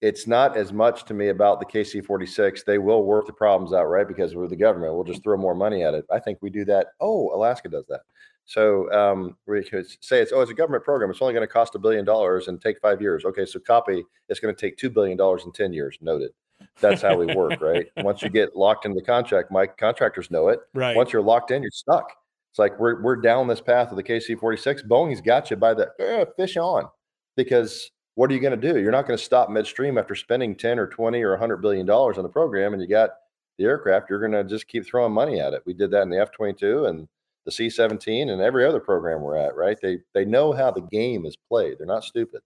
it's 0.02 0.26
not 0.26 0.58
as 0.58 0.74
much 0.74 1.06
to 1.06 1.14
me 1.14 1.30
about 1.30 1.60
the 1.60 1.66
KC-46. 1.66 2.66
They 2.66 2.78
will 2.78 3.04
work 3.04 3.28
the 3.28 3.34
problems 3.34 3.74
out, 3.74 3.86
right? 3.86 4.08
Because 4.08 4.36
we're 4.36 4.48
the 4.48 4.56
government. 4.56 4.94
We'll 4.94 5.04
just 5.04 5.24
throw 5.24 5.38
more 5.38 5.56
money 5.56 5.84
at 5.84 5.94
it. 5.94 6.06
I 6.12 6.20
think 6.20 6.40
we 6.42 6.50
do 6.50 6.66
that. 6.66 6.88
Oh, 7.00 7.34
Alaska 7.36 7.70
does 7.70 7.86
that. 7.90 8.02
So 8.46 8.92
um, 8.92 9.38
we 9.48 9.64
could 9.64 9.86
say 10.04 10.22
it's 10.22 10.32
oh, 10.34 10.42
it's 10.42 10.52
a 10.52 10.56
government 10.56 10.84
program. 10.84 11.10
It's 11.10 11.22
only 11.22 11.34
going 11.34 11.48
to 11.48 11.52
cost 11.52 11.76
a 11.76 11.80
billion 11.80 12.06
dollars 12.06 12.48
and 12.48 12.62
take 12.62 12.80
five 12.82 13.02
years. 13.02 13.24
Okay, 13.26 13.46
so 13.46 13.60
copy. 13.60 14.04
It's 14.30 14.40
going 14.40 14.54
to 14.54 14.60
take 14.60 14.78
two 14.78 14.90
billion 14.90 15.18
dollars 15.18 15.44
in 15.46 15.52
ten 15.52 15.74
years. 15.74 15.98
Noted. 16.02 16.32
That's 16.80 17.02
how 17.02 17.18
we 17.18 17.34
work, 17.36 17.62
right? 17.62 17.88
Once 17.98 18.22
you 18.22 18.30
get 18.30 18.56
locked 18.56 18.86
into 18.86 18.96
the 18.96 19.06
contract, 19.06 19.52
Mike, 19.52 19.78
contractors 19.78 20.32
know 20.32 20.50
it. 20.50 20.60
right? 20.74 20.96
Once 20.96 21.12
you're 21.12 21.22
locked 21.22 21.52
in, 21.52 21.62
you're 21.62 21.72
stuck. 21.72 22.12
It's 22.52 22.60
like 22.60 22.78
we're 22.80 23.02
we're 23.02 23.16
down 23.16 23.48
this 23.48 23.62
path 23.62 23.92
of 23.92 23.98
the 23.98 24.04
KC-46. 24.04 24.88
Boeing's 24.88 25.22
got 25.22 25.50
you 25.50 25.58
by 25.58 25.74
the 25.74 25.92
eh, 26.00 26.26
fish 26.38 26.58
on, 26.58 26.88
because 27.36 27.90
what 28.16 28.30
are 28.30 28.34
you 28.34 28.40
going 28.40 28.60
to 28.60 28.74
do? 28.74 28.80
You're 28.80 28.92
not 28.92 29.08
going 29.08 29.18
to 29.18 29.24
stop 29.24 29.50
midstream 29.50 29.98
after 29.98 30.14
spending 30.16 30.56
10 30.56 30.78
or 30.78 30.88
20 30.88 31.22
or 31.24 31.32
100 31.32 31.58
billion 31.58 31.86
dollars 31.86 32.18
on 32.18 32.24
the 32.24 32.30
program, 32.30 32.74
and 32.74 32.82
you 32.82 32.88
got 32.88 33.12
the 33.58 33.66
aircraft. 33.66 34.10
You're 34.10 34.20
going 34.20 34.32
to 34.34 34.44
just 34.44 34.68
keep 34.68 34.86
throwing 34.86 35.14
money 35.14 35.40
at 35.40 35.54
it. 35.54 35.64
We 35.66 35.74
did 35.74 35.92
that 35.92 36.04
in 36.04 36.10
the 36.10 36.20
F-22 36.20 36.90
and 36.90 37.08
the 37.46 37.52
C-17 37.52 38.32
and 38.32 38.42
every 38.42 38.66
other 38.66 38.80
program 38.80 39.22
we're 39.22 39.38
at. 39.38 39.56
Right? 39.56 39.78
They 39.82 40.00
they 40.14 40.26
know 40.26 40.52
how 40.54 40.72
the 40.72 40.82
game 40.82 41.26
is 41.26 41.36
played. 41.36 41.78
They're 41.78 41.88
not 41.88 42.04
stupid. 42.04 42.42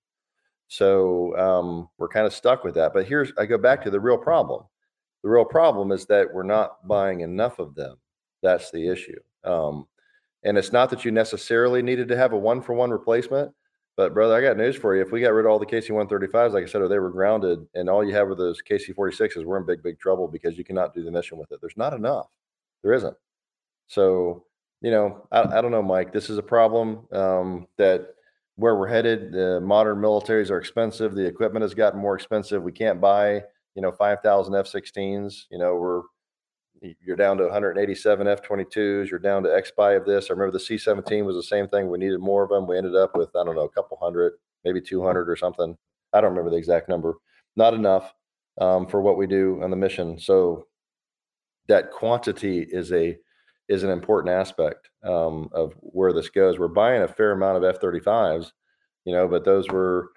So 0.68 1.38
um, 1.38 1.90
we're 1.98 2.10
kind 2.10 2.26
of 2.26 2.34
stuck 2.34 2.64
with 2.64 2.76
that. 2.76 2.94
But 2.94 3.08
here's 3.08 3.32
I 3.38 3.46
go 3.46 3.58
back 3.58 3.84
to 3.84 3.90
the 3.90 4.00
real 4.00 4.18
problem. 4.18 4.64
The 5.24 5.30
real 5.30 5.46
problem 5.46 5.92
is 5.92 6.06
that 6.08 6.34
we're 6.34 6.44
not 6.44 6.88
buying 6.88 7.22
enough 7.22 7.60
of 7.60 7.76
them. 7.76 7.98
That's 8.44 8.72
the 8.72 8.88
issue. 8.88 9.20
Um, 9.44 9.88
and 10.44 10.58
it's 10.58 10.72
not 10.72 10.90
that 10.92 11.04
you 11.04 11.12
necessarily 11.12 11.82
needed 11.82 12.08
to 12.10 12.18
have 12.18 12.34
a 12.34 12.38
one 12.38 12.62
for 12.62 12.74
one 12.74 12.92
replacement. 12.92 13.52
But 13.98 14.14
brother, 14.14 14.36
I 14.36 14.42
got 14.42 14.58
news 14.58 14.76
for 14.76 14.96
you. 14.96 15.02
If 15.02 15.12
we 15.12 15.22
got 15.22 15.34
rid 15.34 15.46
of 15.46 15.52
all 15.52 15.58
the 15.58 15.66
KC 15.66 15.90
135s, 15.90 16.54
like 16.54 16.64
I 16.64 16.68
said, 16.68 16.84
or 16.84 16.88
they 16.88 17.00
were 17.00 17.10
grounded, 17.10 17.66
and 17.74 17.90
all 17.90 18.06
you 18.06 18.14
have 18.14 18.30
are 18.30 18.36
those 18.36 18.62
KC 18.62 18.94
46s, 18.94 19.44
we're 19.44 19.58
in 19.58 19.66
big, 19.66 19.82
big 19.82 20.00
trouble 20.00 20.28
because 20.28 20.56
you 20.56 20.64
cannot 20.64 20.94
do 20.94 21.04
the 21.04 21.10
mission 21.10 21.40
with 21.40 21.52
it. 21.52 21.60
There's 21.60 21.76
not 21.78 21.94
enough. 21.94 22.28
There 22.84 22.94
isn't. 22.94 23.18
So, 23.88 24.46
you 24.82 24.92
know, 24.92 25.28
I, 25.32 25.58
I 25.58 25.62
don't 25.62 25.72
know, 25.72 25.84
Mike. 25.84 26.14
This 26.14 26.30
is 26.30 26.38
a 26.38 26.44
problem 26.44 27.08
um, 27.12 27.68
that 27.78 28.14
where 28.56 28.76
we're 28.76 28.88
headed. 28.88 29.32
The 29.32 29.60
modern 29.62 29.98
militaries 29.98 30.50
are 30.52 30.58
expensive. 30.58 31.16
The 31.16 31.26
equipment 31.26 31.64
has 31.64 31.74
gotten 31.74 32.00
more 32.00 32.16
expensive. 32.16 32.64
We 32.64 32.72
can't 32.72 33.02
buy, 33.02 33.44
you 33.76 33.82
know, 33.82 33.92
5,000 33.92 34.56
F-16s. 34.56 35.44
You 35.50 35.60
know, 35.60 35.76
we're 35.76 36.02
you're 36.82 37.16
down 37.16 37.38
to 37.38 37.46
187 37.46 38.28
F-22s. 38.28 39.10
You're 39.10 39.20
down 39.20 39.42
to 39.44 39.56
X-Spy 39.56 39.94
of 39.94 40.06
this. 40.06 40.30
I 40.30 40.34
remember 40.34 40.52
the 40.52 40.60
C-17 40.60 41.26
was 41.26 41.36
the 41.36 41.44
same 41.44 41.68
thing. 41.68 41.90
We 41.90 41.98
needed 41.98 42.20
more 42.20 42.44
of 42.44 42.50
them. 42.50 42.68
We 42.68 42.78
ended 42.78 42.96
up 42.96 43.16
with 43.16 43.30
I 43.36 43.44
don't 43.44 43.56
know 43.56 43.64
a 43.64 43.70
couple 43.70 43.98
hundred, 44.00 44.34
maybe 44.64 44.82
200 44.82 45.28
or 45.28 45.36
something. 45.36 45.76
I 46.14 46.22
don't 46.22 46.32
remember 46.32 46.52
the 46.52 46.58
exact 46.58 46.88
number. 46.88 47.16
Not 47.56 47.74
enough 47.74 48.14
um, 48.60 48.88
for 48.88 49.02
what 49.02 49.18
we 49.18 49.28
do 49.28 49.60
on 49.64 49.72
the 49.72 49.76
mission. 49.76 50.20
So 50.20 50.68
that 51.68 51.92
quantity 51.92 52.68
is 52.70 52.92
a 52.92 53.18
is 53.70 53.84
an 53.84 53.90
important 53.90 54.34
aspect 54.34 54.90
um, 55.04 55.50
of 55.52 55.74
where 55.80 56.14
this 56.14 56.30
goes. 56.30 56.58
We're 56.58 56.68
buying 56.68 57.02
a 57.02 57.08
fair 57.08 57.32
amount 57.32 57.58
of 57.58 57.64
F-35s, 57.64 58.52
you 59.06 59.14
know, 59.14 59.28
but 59.28 59.46
those 59.46 59.68
were 59.68 60.12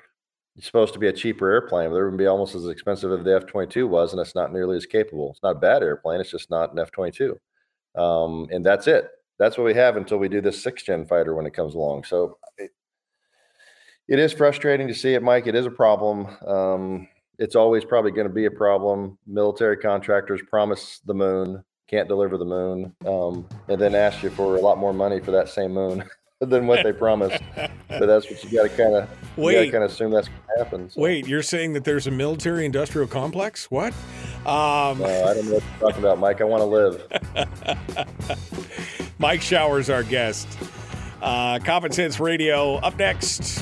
supposed 0.60 0.93
to 0.93 0.98
be 0.98 1.09
a 1.09 1.12
cheaper 1.12 1.51
airplane. 1.51 1.93
They're 1.93 2.06
going 2.06 2.18
to 2.18 2.22
be 2.22 2.27
almost 2.27 2.55
as 2.55 2.66
expensive 2.66 3.12
as 3.12 3.24
the 3.24 3.36
F-22 3.36 3.89
was, 3.89 4.12
and 4.12 4.20
it's 4.20 4.35
not 4.35 4.52
nearly 4.52 4.77
as 4.77 4.86
capable. 4.86 5.31
It's 5.31 5.43
not 5.43 5.56
a 5.56 5.60
bad 5.60 5.82
airplane. 5.82 6.20
It's 6.20 6.31
just 6.31 6.51
not 6.51 6.72
an 6.72 6.78
F-22, 6.78 7.36
um, 7.97 8.48
and 8.51 8.64
that's 8.64 8.86
it. 8.86 9.09
That's 9.39 9.56
what 9.56 9.64
we 9.64 9.74
have 9.74 9.97
until 9.97 10.18
we 10.18 10.28
do 10.28 10.40
this 10.40 10.62
six-gen 10.62 11.06
fighter 11.06 11.35
when 11.35 11.47
it 11.47 11.55
comes 11.55 11.74
along. 11.74 12.05
So 12.05 12.39
it, 12.59 12.70
it 14.06 14.18
is 14.18 14.32
frustrating 14.32 14.86
to 14.89 14.94
see 14.94 15.14
it, 15.14 15.22
Mike. 15.22 15.47
It 15.47 15.55
is 15.55 15.66
a 15.66 15.70
problem. 15.70 16.27
Um, 16.47 17.09
it's 17.39 17.56
always 17.56 17.86
probably 17.86 18.10
going 18.10 18.28
to 18.28 18.32
be 18.32 18.44
a 18.44 18.51
problem. 18.51 19.16
Military 19.27 19.78
contractors 19.78 20.43
promise 20.51 21.01
the 21.06 21.14
moon, 21.14 21.64
can't 21.90 22.08
deliver 22.08 22.38
the 22.38 22.44
moon, 22.44 22.94
um, 23.04 23.46
and 23.68 23.80
then 23.80 23.94
ask 23.94 24.22
you 24.22 24.30
for 24.30 24.56
a 24.56 24.60
lot 24.60 24.78
more 24.78 24.92
money 24.92 25.20
for 25.20 25.32
that 25.32 25.48
same 25.48 25.72
moon. 25.72 26.04
than 26.40 26.66
what 26.66 26.82
they 26.82 26.92
promised. 26.92 27.42
but 27.54 28.06
that's 28.06 28.30
what 28.30 28.42
you 28.42 28.50
got 28.50 28.62
to 28.62 28.68
kind 28.70 28.94
of 28.94 29.08
wait. 29.36 29.70
Kind 29.70 29.84
of 29.84 29.90
assume 29.90 30.10
that's 30.10 30.28
going 30.28 30.40
to 30.40 30.64
happen. 30.64 30.90
So. 30.90 31.00
Wait, 31.00 31.26
you're 31.28 31.42
saying 31.42 31.74
that 31.74 31.84
there's 31.84 32.06
a 32.06 32.10
military-industrial 32.10 33.08
complex? 33.08 33.70
What? 33.70 33.92
Um, 34.46 35.02
uh, 35.02 35.04
I 35.04 35.34
don't 35.34 35.44
know 35.44 35.52
what 35.52 35.62
you're 35.62 35.90
talking 35.90 35.98
about, 35.98 36.18
Mike. 36.18 36.40
I 36.40 36.44
want 36.44 36.62
to 36.62 36.64
live. 36.64 37.06
Mike 39.18 39.42
Shower's, 39.42 39.90
our 39.90 40.02
guest. 40.02 40.48
Uh, 41.20 41.58
Common 41.58 41.92
Sense 41.92 42.18
Radio. 42.18 42.76
Up 42.76 42.96
next, 42.96 43.60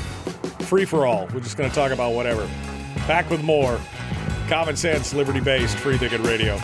free 0.62 0.84
for 0.84 1.04
all. 1.04 1.26
We're 1.34 1.40
just 1.40 1.56
going 1.56 1.68
to 1.68 1.74
talk 1.74 1.90
about 1.90 2.12
whatever. 2.12 2.48
Back 3.08 3.28
with 3.28 3.42
more. 3.42 3.80
Common 4.48 4.76
Sense, 4.76 5.12
liberty 5.12 5.40
based, 5.40 5.76
free 5.78 5.98
thinking 5.98 6.22
radio. 6.22 6.58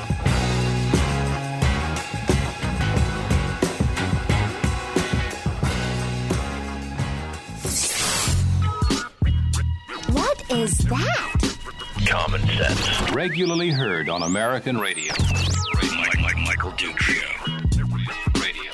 Is 10.65 10.79
that? 10.79 11.59
Common 12.07 12.41
sense. 12.47 13.13
Regularly 13.13 13.69
heard 13.69 14.09
on 14.09 14.23
American 14.23 14.79
radio. 14.79 15.13
Mike, 15.95 16.19
Mike, 16.23 16.39
Michael 16.39 16.71
Duke 16.71 16.99
Show. 16.99 17.37
Radio. 18.41 18.73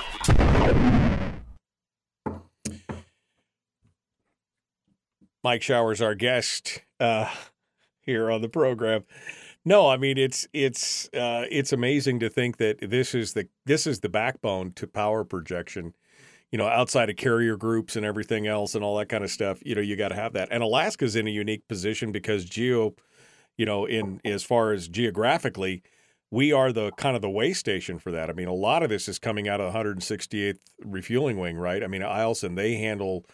Mike 5.42 5.62
Shower's, 5.62 6.00
our 6.00 6.14
guest 6.14 6.82
uh, 7.00 7.28
here 8.02 8.30
on 8.30 8.40
the 8.40 8.48
program. 8.48 9.02
No, 9.64 9.88
I 9.88 9.96
mean 9.96 10.16
it's 10.16 10.46
it's 10.52 11.06
uh, 11.08 11.46
it's 11.50 11.72
amazing 11.72 12.20
to 12.20 12.30
think 12.30 12.58
that 12.58 12.88
this 12.88 13.16
is 13.16 13.32
the 13.32 13.48
this 13.66 13.88
is 13.88 13.98
the 13.98 14.08
backbone 14.08 14.74
to 14.74 14.86
power 14.86 15.24
projection 15.24 15.94
you 16.52 16.59
know, 16.59 16.66
outside 16.66 17.10
of 17.10 17.16
carrier 17.16 17.56
groups 17.56 17.97
and 17.97 18.05
everything 18.05 18.47
else 18.47 18.74
and 18.74 18.85
all 18.85 18.97
that 18.98 19.09
kind 19.09 19.22
of 19.22 19.31
stuff, 19.31 19.59
you 19.64 19.74
know, 19.74 19.81
you 19.81 19.97
got 19.97 20.09
to 20.09 20.16
have 20.16 20.32
that. 20.32 20.48
And 20.51 20.62
Alaska's 20.62 21.16
in 21.16 21.27
a 21.27 21.31
unique 21.31 21.66
position 21.68 22.12
because 22.12 22.44
geo, 22.44 22.94
you 23.56 23.66
know, 23.66 23.86
in 23.86 24.20
as 24.24 24.43
far 24.43 24.72
as 24.72 24.89
geographically, 24.89 25.82
we 26.31 26.52
are 26.52 26.72
the 26.72 26.93
kind 26.93 27.16
of 27.16 27.22
the 27.22 27.31
way 27.31 27.52
station 27.52 27.98
for 27.98 28.12
that. 28.12 28.31
I 28.31 28.32
mean, 28.32 28.48
a 28.48 28.55
lot 28.55 28.82
of 28.82 28.89
this 28.89 29.09
is 29.09 29.18
coming 29.18 29.48
out 29.48 29.60
of 29.60 29.72
the 29.72 29.78
168th 29.78 30.59
refueling 30.85 31.39
wing, 31.39 31.56
right? 31.56 31.82
I 31.82 31.86
mean, 31.86 32.02
Eielson, 32.02 32.56
they 32.56 32.77
handle 32.77 33.24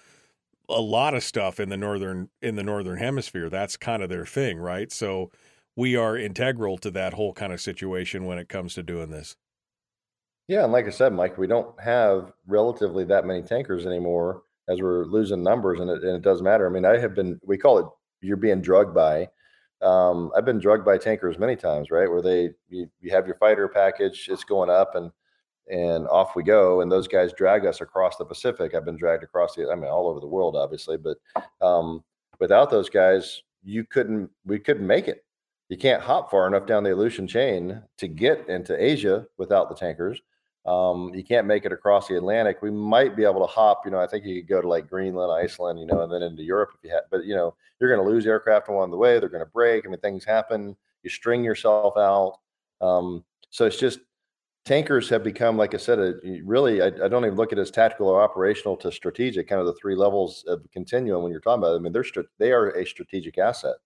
a 0.68 0.80
lot 0.80 1.14
of 1.14 1.22
stuff 1.22 1.60
in 1.60 1.68
the 1.68 1.76
northern 1.76 2.28
in 2.42 2.56
the 2.56 2.62
northern 2.62 2.98
hemisphere. 2.98 3.48
That's 3.48 3.76
kind 3.76 4.02
of 4.02 4.08
their 4.08 4.26
thing, 4.26 4.58
right? 4.58 4.90
So 4.90 5.30
we 5.76 5.96
are 5.96 6.16
integral 6.16 6.78
to 6.78 6.90
that 6.92 7.14
whole 7.14 7.32
kind 7.32 7.52
of 7.52 7.60
situation 7.60 8.24
when 8.24 8.38
it 8.38 8.48
comes 8.48 8.74
to 8.74 8.82
doing 8.82 9.10
this. 9.10 9.36
Yeah, 10.48 10.64
and 10.64 10.72
like 10.72 10.86
I 10.86 10.90
said, 10.90 11.12
Mike, 11.12 11.38
we 11.38 11.46
don't 11.46 11.78
have 11.80 12.32
relatively 12.46 13.04
that 13.04 13.26
many 13.26 13.42
tankers 13.42 13.84
anymore 13.84 14.42
as 14.68 14.80
we're 14.80 15.04
losing 15.06 15.42
numbers, 15.42 15.80
and 15.80 15.90
it, 15.90 16.02
and 16.02 16.16
it 16.16 16.22
doesn't 16.22 16.44
matter. 16.44 16.66
I 16.66 16.70
mean, 16.70 16.84
I 16.84 16.98
have 16.98 17.14
been, 17.14 17.40
we 17.44 17.58
call 17.58 17.78
it 17.78 17.86
you're 18.20 18.36
being 18.36 18.60
drugged 18.60 18.94
by. 18.94 19.28
Um, 19.82 20.32
I've 20.36 20.44
been 20.44 20.58
drugged 20.58 20.84
by 20.84 20.98
tankers 20.98 21.38
many 21.38 21.56
times, 21.56 21.90
right? 21.90 22.10
Where 22.10 22.22
they 22.22 22.50
you, 22.68 22.88
you 23.00 23.10
have 23.10 23.26
your 23.26 23.36
fighter 23.36 23.68
package, 23.68 24.28
it's 24.30 24.44
going 24.44 24.70
up, 24.70 24.94
and 24.94 25.10
and 25.68 26.06
off 26.08 26.36
we 26.36 26.42
go. 26.42 26.80
And 26.80 26.90
those 26.90 27.08
guys 27.08 27.32
drag 27.32 27.66
us 27.66 27.80
across 27.80 28.16
the 28.16 28.24
Pacific. 28.24 28.74
I've 28.74 28.84
been 28.84 28.96
dragged 28.96 29.24
across 29.24 29.54
the, 29.54 29.68
I 29.70 29.74
mean, 29.74 29.90
all 29.90 30.08
over 30.08 30.20
the 30.20 30.26
world, 30.26 30.56
obviously, 30.56 30.96
but 30.96 31.18
um, 31.60 32.04
without 32.38 32.70
those 32.70 32.88
guys, 32.88 33.42
you 33.64 33.84
couldn't, 33.84 34.30
we 34.44 34.58
couldn't 34.58 34.86
make 34.86 35.08
it. 35.08 35.24
You 35.68 35.76
can't 35.76 36.02
hop 36.02 36.30
far 36.30 36.46
enough 36.46 36.66
down 36.66 36.84
the 36.84 36.94
Aleutian 36.94 37.26
chain 37.26 37.82
to 37.98 38.06
get 38.06 38.48
into 38.48 38.80
Asia 38.80 39.26
without 39.38 39.68
the 39.68 39.74
tankers. 39.74 40.22
Um, 40.66 41.12
you 41.14 41.22
can't 41.22 41.46
make 41.46 41.64
it 41.64 41.72
across 41.72 42.08
the 42.08 42.16
Atlantic. 42.16 42.60
We 42.60 42.72
might 42.72 43.16
be 43.16 43.24
able 43.24 43.40
to 43.40 43.46
hop. 43.46 43.82
You 43.84 43.92
know, 43.92 44.00
I 44.00 44.06
think 44.06 44.24
you 44.24 44.40
could 44.42 44.48
go 44.48 44.60
to 44.60 44.68
like 44.68 44.90
Greenland, 44.90 45.30
Iceland, 45.32 45.78
you 45.78 45.86
know, 45.86 46.02
and 46.02 46.12
then 46.12 46.22
into 46.22 46.42
Europe 46.42 46.70
if 46.74 46.82
you 46.82 46.90
had. 46.90 47.02
But 47.10 47.24
you 47.24 47.36
know, 47.36 47.54
you're 47.80 47.94
going 47.94 48.04
to 48.04 48.12
lose 48.12 48.26
aircraft 48.26 48.68
along 48.68 48.90
the 48.90 48.96
way. 48.96 49.18
They're 49.18 49.28
going 49.28 49.44
to 49.44 49.50
break. 49.50 49.86
I 49.86 49.88
mean, 49.88 50.00
things 50.00 50.24
happen. 50.24 50.76
You 51.04 51.10
string 51.10 51.44
yourself 51.44 51.96
out. 51.96 52.38
Um, 52.80 53.24
so 53.50 53.64
it's 53.64 53.78
just 53.78 54.00
tankers 54.64 55.08
have 55.08 55.22
become, 55.22 55.56
like 55.56 55.72
I 55.72 55.76
said, 55.76 56.00
a, 56.00 56.14
really. 56.44 56.82
I, 56.82 56.86
I, 56.86 57.08
don't 57.08 57.24
even 57.24 57.36
look 57.36 57.52
at 57.52 57.58
it 57.58 57.62
as 57.62 57.70
tactical 57.70 58.08
or 58.08 58.20
operational 58.20 58.76
to 58.78 58.90
strategic. 58.90 59.48
Kind 59.48 59.60
of 59.60 59.66
the 59.66 59.74
three 59.74 59.94
levels 59.94 60.44
of 60.48 60.66
continuum 60.72 61.22
when 61.22 61.30
you're 61.30 61.40
talking 61.40 61.62
about. 61.62 61.74
It. 61.74 61.76
I 61.76 61.78
mean, 61.78 61.92
they're 61.92 62.04
they 62.38 62.50
are 62.50 62.70
a 62.70 62.84
strategic 62.84 63.38
asset. 63.38 63.76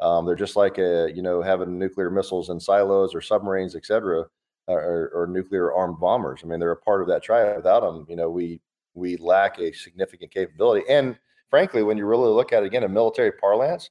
Um, 0.00 0.24
they're 0.24 0.34
just 0.34 0.56
like 0.56 0.78
a 0.78 1.12
you 1.14 1.20
know 1.20 1.42
having 1.42 1.78
nuclear 1.78 2.10
missiles 2.10 2.48
in 2.48 2.58
silos 2.58 3.14
or 3.14 3.20
submarines, 3.20 3.76
et 3.76 3.84
cetera 3.84 4.24
or, 4.66 5.10
or 5.14 5.26
nuclear 5.26 5.72
armed 5.72 6.00
bombers. 6.00 6.40
I 6.42 6.46
mean, 6.46 6.60
they're 6.60 6.70
a 6.70 6.76
part 6.76 7.02
of 7.02 7.08
that 7.08 7.22
triad. 7.22 7.56
Without 7.56 7.80
them, 7.80 8.06
you 8.08 8.16
know, 8.16 8.30
we 8.30 8.60
we 8.94 9.16
lack 9.16 9.58
a 9.58 9.72
significant 9.72 10.30
capability. 10.30 10.84
And 10.88 11.18
frankly, 11.50 11.82
when 11.82 11.98
you 11.98 12.06
really 12.06 12.30
look 12.30 12.52
at 12.52 12.62
it 12.62 12.66
again 12.66 12.84
in 12.84 12.92
military 12.92 13.32
parlance 13.32 13.90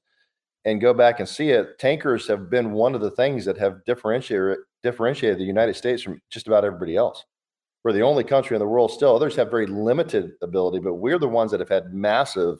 and 0.65 0.79
go 0.79 0.93
back 0.93 1.19
and 1.19 1.27
see 1.27 1.49
it, 1.49 1.77
tankers 1.77 2.27
have 2.27 2.49
been 2.49 2.71
one 2.71 2.95
of 2.95 3.01
the 3.01 3.11
things 3.11 3.43
that 3.45 3.57
have 3.57 3.83
differentiated 3.85 4.59
differentiated 4.81 5.39
the 5.39 5.43
United 5.43 5.75
States 5.75 6.01
from 6.01 6.21
just 6.29 6.47
about 6.47 6.65
everybody 6.65 6.95
else. 6.95 7.23
We're 7.83 7.93
the 7.93 8.01
only 8.01 8.23
country 8.23 8.55
in 8.55 8.59
the 8.59 8.67
world 8.67 8.91
still. 8.91 9.15
Others 9.15 9.35
have 9.35 9.51
very 9.51 9.67
limited 9.67 10.31
ability, 10.41 10.79
but 10.79 10.95
we're 10.95 11.19
the 11.19 11.27
ones 11.27 11.51
that 11.51 11.59
have 11.59 11.69
had 11.69 11.93
massive 11.93 12.59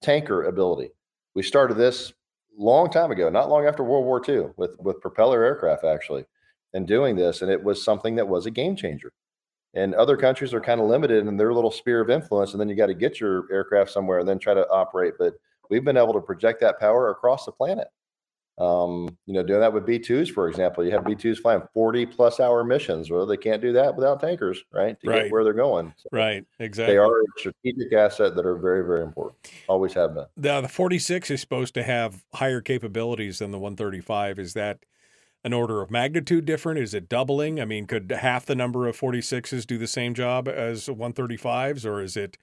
tanker 0.00 0.44
ability. 0.44 0.90
We 1.34 1.42
started 1.42 1.74
this 1.74 2.12
long 2.56 2.90
time 2.90 3.10
ago, 3.10 3.28
not 3.30 3.48
long 3.48 3.66
after 3.66 3.82
World 3.82 4.04
War 4.04 4.22
II, 4.26 4.52
with 4.56 4.76
with 4.78 5.00
propeller 5.00 5.42
aircraft 5.44 5.84
actually 5.84 6.24
and 6.74 6.86
doing 6.86 7.16
this. 7.16 7.42
And 7.42 7.50
it 7.50 7.62
was 7.62 7.82
something 7.82 8.16
that 8.16 8.28
was 8.28 8.46
a 8.46 8.50
game 8.50 8.76
changer. 8.76 9.12
And 9.74 9.94
other 9.94 10.16
countries 10.16 10.52
are 10.52 10.60
kind 10.60 10.80
of 10.80 10.88
limited 10.88 11.26
in 11.26 11.36
their 11.36 11.54
little 11.54 11.70
sphere 11.70 12.00
of 12.00 12.10
influence. 12.10 12.52
And 12.52 12.60
then 12.60 12.68
you 12.68 12.74
got 12.74 12.86
to 12.86 12.94
get 12.94 13.20
your 13.20 13.44
aircraft 13.52 13.90
somewhere 13.90 14.18
and 14.18 14.28
then 14.28 14.38
try 14.38 14.54
to 14.54 14.68
operate. 14.68 15.14
But 15.18 15.34
we've 15.68 15.84
been 15.84 15.96
able 15.96 16.12
to 16.14 16.20
project 16.20 16.60
that 16.60 16.80
power 16.80 17.10
across 17.10 17.46
the 17.46 17.52
planet. 17.52 17.88
Um, 18.58 19.16
you 19.24 19.32
know, 19.32 19.42
doing 19.42 19.60
that 19.60 19.72
with 19.72 19.86
B2s, 19.86 20.30
for 20.34 20.46
example, 20.46 20.84
you 20.84 20.90
have 20.90 21.04
B2s 21.04 21.38
flying 21.38 21.62
40 21.72 22.04
plus 22.04 22.40
hour 22.40 22.62
missions. 22.62 23.10
Well, 23.10 23.24
they 23.24 23.38
can't 23.38 23.62
do 23.62 23.72
that 23.72 23.96
without 23.96 24.20
tankers, 24.20 24.62
right? 24.70 25.00
To 25.00 25.08
right. 25.08 25.22
get 25.22 25.32
where 25.32 25.44
they're 25.44 25.54
going. 25.54 25.94
So 25.96 26.10
right. 26.12 26.44
Exactly. 26.58 26.92
They 26.92 26.98
are 26.98 27.22
a 27.22 27.24
strategic 27.38 27.92
asset 27.94 28.36
that 28.36 28.44
are 28.44 28.56
very, 28.56 28.84
very 28.84 29.02
important. 29.02 29.38
Always 29.66 29.94
have 29.94 30.14
been. 30.14 30.26
The, 30.36 30.60
the 30.60 30.68
46 30.68 31.30
is 31.30 31.40
supposed 31.40 31.72
to 31.72 31.82
have 31.82 32.22
higher 32.34 32.60
capabilities 32.60 33.38
than 33.38 33.50
the 33.50 33.58
135. 33.58 34.38
Is 34.38 34.52
that 34.52 34.80
an 35.44 35.52
order 35.52 35.80
of 35.80 35.90
magnitude 35.90 36.44
different? 36.44 36.78
Is 36.78 36.94
it 36.94 37.08
doubling? 37.08 37.60
I 37.60 37.64
mean, 37.64 37.86
could 37.86 38.10
half 38.10 38.46
the 38.46 38.54
number 38.54 38.86
of 38.86 38.98
46s 38.98 39.66
do 39.66 39.78
the 39.78 39.86
same 39.86 40.14
job 40.14 40.48
as 40.48 40.86
135s, 40.86 41.84
or 41.86 42.02
is 42.02 42.16
it 42.16 42.36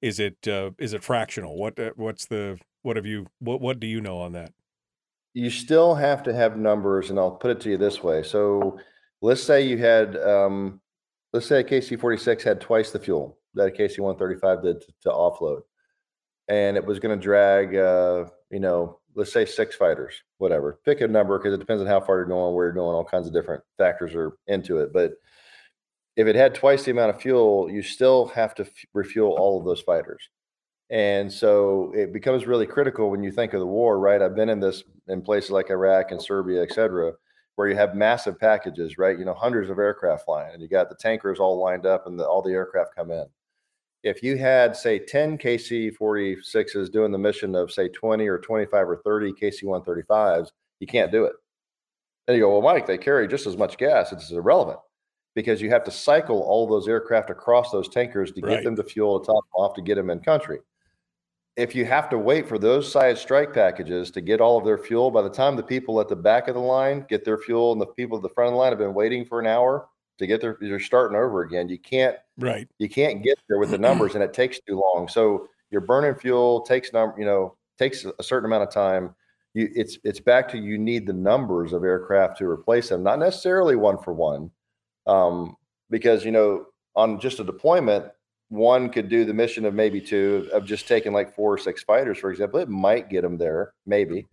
is 0.00 0.20
it 0.20 0.46
uh, 0.46 0.70
is 0.78 0.92
it 0.92 1.02
fractional? 1.02 1.56
What 1.56 1.78
uh, 1.78 1.90
what's 1.96 2.26
the 2.26 2.58
What 2.82 2.96
have 2.96 3.06
you? 3.06 3.26
What 3.40 3.60
What 3.60 3.80
do 3.80 3.86
you 3.86 4.00
know 4.00 4.18
on 4.18 4.32
that? 4.32 4.52
You 5.34 5.50
still 5.50 5.94
have 5.94 6.22
to 6.24 6.34
have 6.34 6.56
numbers, 6.56 7.10
and 7.10 7.18
I'll 7.18 7.32
put 7.32 7.50
it 7.50 7.60
to 7.62 7.70
you 7.70 7.76
this 7.76 8.02
way. 8.02 8.22
So, 8.22 8.78
let's 9.20 9.42
say 9.42 9.62
you 9.62 9.78
had, 9.78 10.16
um, 10.16 10.80
let's 11.32 11.46
say 11.46 11.60
a 11.60 11.64
KC 11.64 11.98
forty 11.98 12.16
six 12.16 12.44
had 12.44 12.60
twice 12.60 12.90
the 12.90 12.98
fuel 12.98 13.38
that 13.54 13.68
a 13.68 13.70
KC 13.70 13.98
one 14.00 14.16
thirty 14.16 14.38
five 14.38 14.62
did 14.62 14.80
to, 14.80 14.86
to 15.02 15.08
offload, 15.08 15.62
and 16.48 16.76
it 16.76 16.84
was 16.84 17.00
going 17.00 17.18
to 17.18 17.22
drag, 17.22 17.74
uh, 17.74 18.26
you 18.50 18.60
know, 18.60 18.97
let's 19.14 19.32
say 19.32 19.44
six 19.44 19.74
fighters, 19.74 20.14
whatever. 20.38 20.78
Pick 20.84 21.00
a 21.00 21.08
number 21.08 21.38
because 21.38 21.54
it 21.54 21.58
depends 21.58 21.80
on 21.80 21.88
how 21.88 22.00
far 22.00 22.16
you're 22.16 22.26
going, 22.26 22.54
where 22.54 22.66
you're 22.66 22.72
going. 22.72 22.94
All 22.94 23.04
kinds 23.04 23.26
of 23.26 23.32
different 23.32 23.62
factors 23.76 24.14
are 24.14 24.36
into 24.46 24.78
it, 24.78 24.92
but 24.92 25.12
if 26.16 26.26
it 26.26 26.34
had 26.34 26.54
twice 26.54 26.82
the 26.82 26.90
amount 26.90 27.14
of 27.14 27.22
fuel, 27.22 27.70
you 27.70 27.80
still 27.80 28.26
have 28.26 28.54
to 28.56 28.64
f- 28.64 28.70
refuel 28.92 29.36
all 29.38 29.58
of 29.58 29.64
those 29.64 29.80
fighters. 29.80 30.28
And 30.90 31.32
so 31.32 31.92
it 31.94 32.12
becomes 32.12 32.46
really 32.46 32.66
critical 32.66 33.10
when 33.10 33.22
you 33.22 33.30
think 33.30 33.52
of 33.52 33.60
the 33.60 33.66
war, 33.66 34.00
right? 34.00 34.20
I've 34.20 34.34
been 34.34 34.48
in 34.48 34.58
this 34.58 34.82
in 35.06 35.22
places 35.22 35.50
like 35.50 35.70
Iraq 35.70 36.10
and 36.10 36.20
Serbia, 36.20 36.62
et 36.62 36.72
cetera, 36.72 37.12
where 37.54 37.68
you 37.68 37.76
have 37.76 37.94
massive 37.94 38.38
packages, 38.38 38.98
right? 38.98 39.18
You 39.18 39.24
know, 39.24 39.34
hundreds 39.34 39.70
of 39.70 39.78
aircraft 39.78 40.24
flying, 40.24 40.54
and 40.54 40.62
you 40.62 40.68
got 40.68 40.88
the 40.88 40.96
tankers 40.96 41.38
all 41.38 41.62
lined 41.62 41.86
up, 41.86 42.06
and 42.06 42.18
the, 42.18 42.26
all 42.26 42.42
the 42.42 42.52
aircraft 42.52 42.96
come 42.96 43.10
in. 43.10 43.26
If 44.04 44.22
you 44.22 44.36
had, 44.36 44.76
say, 44.76 44.98
10 44.98 45.38
KC 45.38 45.96
46s 45.96 46.90
doing 46.90 47.10
the 47.10 47.18
mission 47.18 47.54
of, 47.54 47.72
say, 47.72 47.88
20 47.88 48.26
or 48.28 48.38
25 48.38 48.88
or 48.88 48.96
30 49.04 49.32
KC 49.32 49.64
135s, 49.64 50.50
you 50.80 50.86
can't 50.86 51.10
do 51.10 51.24
it. 51.24 51.32
And 52.28 52.36
you 52.36 52.44
go, 52.44 52.58
well, 52.58 52.74
Mike, 52.74 52.86
they 52.86 52.98
carry 52.98 53.26
just 53.26 53.46
as 53.46 53.56
much 53.56 53.76
gas. 53.78 54.12
It's 54.12 54.30
irrelevant 54.30 54.78
because 55.34 55.60
you 55.60 55.70
have 55.70 55.84
to 55.84 55.90
cycle 55.90 56.40
all 56.42 56.66
those 56.66 56.88
aircraft 56.88 57.30
across 57.30 57.70
those 57.70 57.88
tankers 57.88 58.32
to 58.32 58.40
Right. 58.40 58.56
get 58.56 58.64
them 58.64 58.76
to 58.76 58.84
fuel 58.84 59.18
to 59.18 59.26
top 59.26 59.44
off 59.54 59.74
to 59.74 59.82
get 59.82 59.96
them 59.96 60.10
in 60.10 60.20
country. 60.20 60.60
If 61.56 61.74
you 61.74 61.84
have 61.86 62.08
to 62.10 62.18
wait 62.18 62.46
for 62.48 62.58
those 62.58 62.90
size 62.90 63.20
strike 63.20 63.52
packages 63.52 64.12
to 64.12 64.20
get 64.20 64.40
all 64.40 64.58
of 64.58 64.64
their 64.64 64.78
fuel, 64.78 65.10
by 65.10 65.22
the 65.22 65.30
time 65.30 65.56
the 65.56 65.62
people 65.62 66.00
at 66.00 66.08
the 66.08 66.14
back 66.16 66.46
of 66.46 66.54
the 66.54 66.60
line 66.60 67.04
get 67.08 67.24
their 67.24 67.38
fuel 67.38 67.72
and 67.72 67.80
the 67.80 67.86
people 67.86 68.16
at 68.16 68.22
the 68.22 68.28
front 68.28 68.48
of 68.48 68.52
the 68.52 68.58
line 68.58 68.70
have 68.70 68.78
been 68.78 68.94
waiting 68.94 69.24
for 69.24 69.40
an 69.40 69.46
hour 69.46 69.88
to 70.18 70.26
get 70.26 70.40
there. 70.40 70.58
you're 70.60 70.80
starting 70.80 71.16
over 71.16 71.42
again. 71.42 71.68
You 71.68 71.78
can't 71.78 72.16
Right. 72.38 72.68
you 72.78 72.88
can't 72.88 73.22
get 73.22 73.38
there 73.48 73.58
with 73.58 73.70
the 73.70 73.78
numbers 73.88 74.14
and 74.14 74.22
it 74.22 74.32
takes 74.32 74.60
too 74.60 74.78
long 74.78 75.08
so 75.08 75.48
you're 75.70 75.80
burning 75.80 76.14
fuel 76.14 76.60
takes 76.62 76.92
number. 76.92 77.14
you 77.18 77.24
know 77.26 77.56
takes 77.78 78.04
a 78.04 78.22
certain 78.22 78.46
amount 78.46 78.62
of 78.64 78.70
time 78.72 79.14
you 79.54 79.68
it's 79.74 79.98
it's 80.04 80.20
back 80.20 80.48
to 80.50 80.58
you 80.58 80.78
need 80.78 81.06
the 81.06 81.12
numbers 81.12 81.72
of 81.72 81.84
aircraft 81.84 82.38
to 82.38 82.44
replace 82.46 82.88
them 82.88 83.02
not 83.02 83.18
necessarily 83.18 83.76
one 83.76 83.98
for 83.98 84.12
one 84.12 84.50
um, 85.06 85.56
because 85.90 86.24
you 86.24 86.30
know 86.30 86.66
on 86.94 87.18
just 87.20 87.40
a 87.40 87.44
deployment 87.44 88.06
one 88.50 88.88
could 88.88 89.08
do 89.08 89.24
the 89.24 89.34
mission 89.34 89.64
of 89.64 89.74
maybe 89.74 90.00
two 90.00 90.48
of 90.52 90.64
just 90.64 90.88
taking 90.88 91.12
like 91.12 91.34
four 91.34 91.52
or 91.52 91.58
six 91.58 91.82
fighters 91.82 92.18
for 92.18 92.30
example 92.30 92.58
it 92.60 92.68
might 92.68 93.10
get 93.10 93.22
them 93.22 93.36
there 93.38 93.72
maybe 93.86 94.26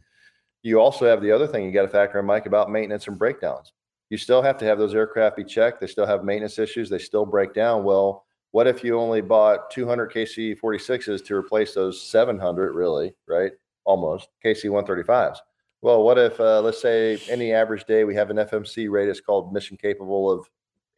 you 0.64 0.80
also 0.80 1.06
have 1.06 1.22
the 1.22 1.32
other 1.32 1.46
thing 1.48 1.66
you 1.66 1.72
got 1.72 1.82
to 1.84 1.88
factor 1.90 2.20
in 2.20 2.26
mike 2.26 2.46
about 2.46 2.72
maintenance 2.72 3.08
and 3.08 3.20
breakdowns 3.20 3.74
you 4.10 4.18
still 4.18 4.42
have 4.42 4.58
to 4.60 4.66
have 4.66 4.78
those 4.78 4.96
aircraft 4.96 5.38
be 5.38 5.44
checked. 5.44 5.82
They 5.82 5.88
still 5.88 6.06
have 6.06 6.24
maintenance 6.24 6.60
issues. 6.60 6.90
They 6.90 7.00
still 7.00 7.26
break 7.26 7.54
down. 7.54 7.84
Well, 7.84 8.26
what 8.52 8.68
if 8.68 8.84
you 8.84 9.00
only 9.00 9.22
bought 9.22 9.70
200 9.72 10.12
KC 10.12 10.58
46s 10.60 11.26
to 11.26 11.36
replace 11.36 11.74
those 11.74 12.02
700, 12.02 12.74
really, 12.74 13.14
right? 13.28 13.52
Almost 13.84 14.30
KC 14.44 14.66
135s. 14.66 15.38
Well, 15.82 16.04
what 16.04 16.18
if, 16.18 16.40
uh, 16.40 16.62
let's 16.62 16.82
say, 16.82 17.20
any 17.30 17.52
average 17.52 17.86
day 17.86 18.06
we 18.06 18.16
have 18.16 18.30
an 18.30 18.38
FMC 18.38 18.90
rate 18.90 19.08
that's 19.08 19.22
called 19.22 19.54
mission 19.54 19.78
capable 19.78 20.32
of 20.32 20.48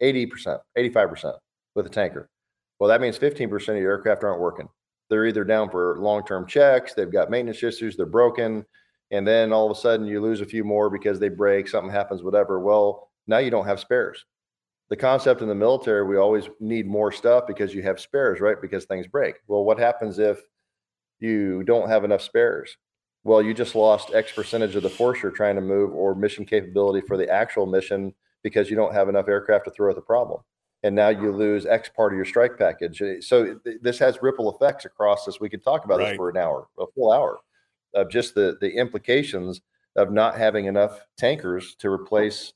80%, 0.02 0.60
85% 0.78 1.34
with 1.76 1.86
a 1.86 1.90
tanker? 1.90 2.30
Well, 2.80 2.90
that 2.90 3.02
means 3.02 3.18
15% 3.18 3.70
of 3.70 3.78
your 3.78 3.92
aircraft 3.92 4.24
aren't 4.24 4.40
working. 4.40 4.70
They're 5.10 5.26
either 5.26 5.44
down 5.44 5.70
for 5.70 5.98
long 6.00 6.26
term 6.26 6.46
checks, 6.46 6.94
they've 6.94 7.12
got 7.12 7.32
maintenance 7.32 7.64
issues, 7.64 7.98
they're 7.98 8.06
broken, 8.06 8.66
and 9.12 9.28
then 9.28 9.54
all 9.54 9.70
of 9.70 9.78
a 9.78 9.80
sudden 9.80 10.06
you 10.06 10.22
lose 10.22 10.42
a 10.42 10.46
few 10.46 10.64
more 10.64 10.90
because 10.90 11.20
they 11.20 11.30
break, 11.30 11.68
something 11.68 11.92
happens, 11.92 12.24
whatever. 12.24 12.60
Well, 12.60 13.10
now 13.28 13.38
you 13.38 13.50
don't 13.52 13.66
have 13.66 13.80
spares. 13.80 14.26
The 14.90 14.96
concept 14.96 15.42
in 15.42 15.48
the 15.50 15.56
military, 15.56 16.06
we 16.06 16.18
always 16.18 16.50
need 16.60 16.88
more 16.88 17.12
stuff 17.12 17.46
because 17.48 17.74
you 17.74 17.82
have 17.84 18.00
spares, 18.00 18.40
right? 18.40 18.60
Because 18.62 18.86
things 18.86 19.06
break. 19.08 19.36
Well, 19.48 19.64
what 19.66 19.78
happens 19.80 20.18
if 20.20 20.40
you 21.20 21.64
don't 21.64 21.90
have 21.90 22.04
enough 22.04 22.22
spares? 22.22 22.78
Well, 23.24 23.42
you 23.42 23.54
just 23.54 23.76
lost 23.76 24.14
X 24.14 24.32
percentage 24.32 24.76
of 24.76 24.84
the 24.84 24.90
force 24.90 25.22
you're 25.22 25.32
trying 25.32 25.56
to 25.56 25.62
move 25.62 25.94
or 25.94 26.16
mission 26.16 26.46
capability 26.46 27.06
for 27.06 27.18
the 27.18 27.30
actual 27.30 27.66
mission 27.66 28.14
because 28.44 28.70
you 28.70 28.78
don't 28.78 28.94
have 28.94 29.10
enough 29.10 29.28
aircraft 29.28 29.66
to 29.66 29.72
throw 29.72 29.90
at 29.90 29.96
the 29.96 30.02
problem. 30.02 30.42
And 30.84 30.96
now 30.96 31.10
you 31.10 31.32
lose 31.34 31.66
X 31.66 31.90
part 31.90 32.14
of 32.14 32.16
your 32.16 32.24
strike 32.26 32.58
package. 32.58 33.02
So 33.26 33.56
th- 33.56 33.80
this 33.82 34.00
has 34.00 34.22
ripple 34.22 34.56
effects 34.56 34.86
across 34.86 35.26
this. 35.26 35.42
We 35.42 35.50
could 35.50 35.64
talk 35.64 35.84
about 35.84 36.00
Right. 36.00 36.10
this 36.10 36.18
for 36.18 36.30
an 36.30 36.38
hour, 36.38 36.68
a 36.80 36.86
full 36.96 37.12
hour 37.12 37.40
of 37.98 38.10
just 38.10 38.36
the 38.36 38.58
the 38.62 38.72
implications 38.78 39.62
of 39.96 40.12
not 40.12 40.38
having 40.38 40.66
enough 40.66 41.02
tankers 41.18 41.76
to 41.80 41.90
replace 41.90 42.54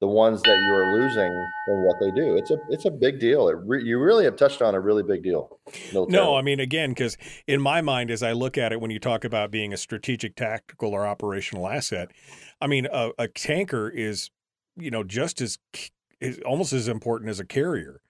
the 0.00 0.08
ones 0.08 0.42
that 0.42 0.58
you 0.58 0.74
are 0.74 1.00
losing 1.00 1.48
and 1.68 1.84
what 1.84 1.96
they 2.00 2.10
do. 2.10 2.36
It's 2.36 2.50
a 2.50 2.58
it's 2.68 2.84
a 2.84 2.90
big 2.90 3.20
deal. 3.20 3.46
Re, 3.52 3.82
you 3.82 4.00
really 4.00 4.24
have 4.24 4.36
touched 4.36 4.60
on 4.60 4.74
a 4.74 4.80
really 4.80 5.04
big 5.04 5.22
deal. 5.22 5.60
No, 5.94 6.06
militarily. 6.06 6.36
I 6.36 6.42
mean 6.42 6.60
again, 6.60 6.90
because 6.90 7.16
in 7.46 7.60
my 7.60 7.80
mind, 7.80 8.10
as 8.10 8.22
I 8.22 8.32
look 8.32 8.58
at 8.58 8.72
it, 8.72 8.80
when 8.80 8.90
you 8.90 8.98
talk 8.98 9.24
about 9.24 9.50
being 9.50 9.72
a 9.72 9.76
strategic, 9.76 10.34
tactical, 10.34 10.90
or 10.90 11.06
operational 11.06 11.68
asset, 11.68 12.10
I 12.60 12.66
mean 12.66 12.88
a, 12.92 13.10
a 13.16 13.28
tanker 13.28 13.88
is, 13.88 14.30
you 14.76 14.90
know, 14.90 15.04
just 15.04 15.40
as 15.40 15.58
is 16.20 16.40
almost 16.44 16.72
as 16.72 16.88
important 16.88 17.30
as 17.30 17.38
a 17.38 17.44
carrier 17.44 18.00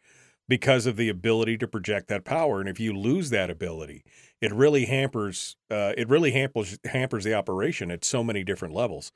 because 0.49 0.87
of 0.87 0.97
the 0.97 1.11
ability 1.11 1.59
to 1.59 1.69
project 1.69 2.09
that 2.09 2.25
power. 2.25 2.59
And 2.61 2.69
if 2.69 2.81
you 2.81 2.97
lose 2.97 3.31
that 3.31 3.51
ability, 3.51 4.03
it 4.43 4.53
really 4.53 4.85
hampers 4.85 5.57
uh, 5.71 5.93
it 5.97 6.09
really 6.11 6.33
hampers 6.33 6.79
hampers 6.85 7.25
the 7.25 7.33
operation 7.33 7.91
at 7.91 8.05
so 8.05 8.23
many 8.23 8.45
different 8.45 8.75
levels. 8.75 9.13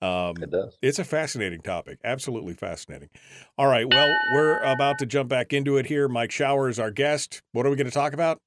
Um, 0.00 0.36
it 0.40 0.50
does. 0.50 0.78
It's 0.80 1.00
a 1.00 1.04
fascinating 1.04 1.60
topic, 1.60 1.98
absolutely 2.04 2.54
fascinating. 2.54 3.10
All 3.58 3.66
right, 3.66 3.86
well, 3.92 4.08
we're 4.32 4.58
about 4.60 4.98
to 5.00 5.06
jump 5.06 5.28
back 5.28 5.52
into 5.52 5.76
it 5.76 5.86
here. 5.86 6.08
Mike 6.08 6.30
Shower 6.30 6.68
is 6.68 6.78
our 6.78 6.92
guest. 6.92 7.42
What 7.52 7.66
are 7.66 7.70
we 7.70 7.76
going 7.76 7.88
to 7.88 7.92
talk 7.92 8.12
about? 8.12 8.38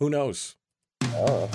Who 0.00 0.08
knows? 0.08 0.56
Oh. 1.04 1.50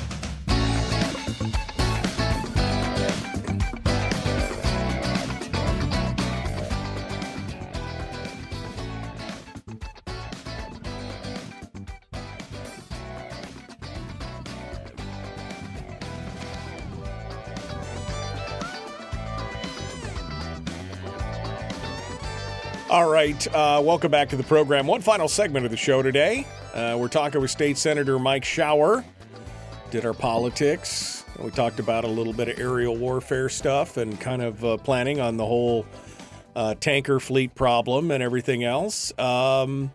All 23.02 23.10
right, 23.10 23.48
uh, 23.48 23.82
welcome 23.84 24.12
back 24.12 24.30
to 24.30 24.36
the 24.36 24.44
program. 24.44 24.86
One 24.86 25.02
final 25.02 25.28
segment 25.28 25.66
of 25.66 25.72
the 25.72 25.78
show 25.78 26.04
today. 26.04 26.46
Uh, 26.72 26.96
we're 27.00 27.08
talking 27.08 27.42
with 27.42 27.50
State 27.50 27.80
Senator 27.80 28.20
Mike 28.20 28.46
Shower. 28.46 29.04
Did 29.90 30.06
our 30.06 30.14
politics. 30.14 31.26
We 31.40 31.50
talked 31.50 31.80
about 31.80 32.04
a 32.04 32.08
little 32.08 32.32
bit 32.32 32.48
of 32.48 32.60
aerial 32.60 32.96
warfare 32.96 33.50
stuff 33.50 33.98
and 33.98 34.22
kind 34.22 34.44
of 34.44 34.64
uh, 34.64 34.78
planning 34.78 35.20
on 35.20 35.38
the 35.38 35.46
whole 35.48 35.88
uh, 36.56 36.76
tanker 36.76 37.20
fleet 37.20 37.56
problem 37.56 38.12
and 38.12 38.22
everything 38.22 38.64
else. 38.64 39.18
Um, 39.18 39.92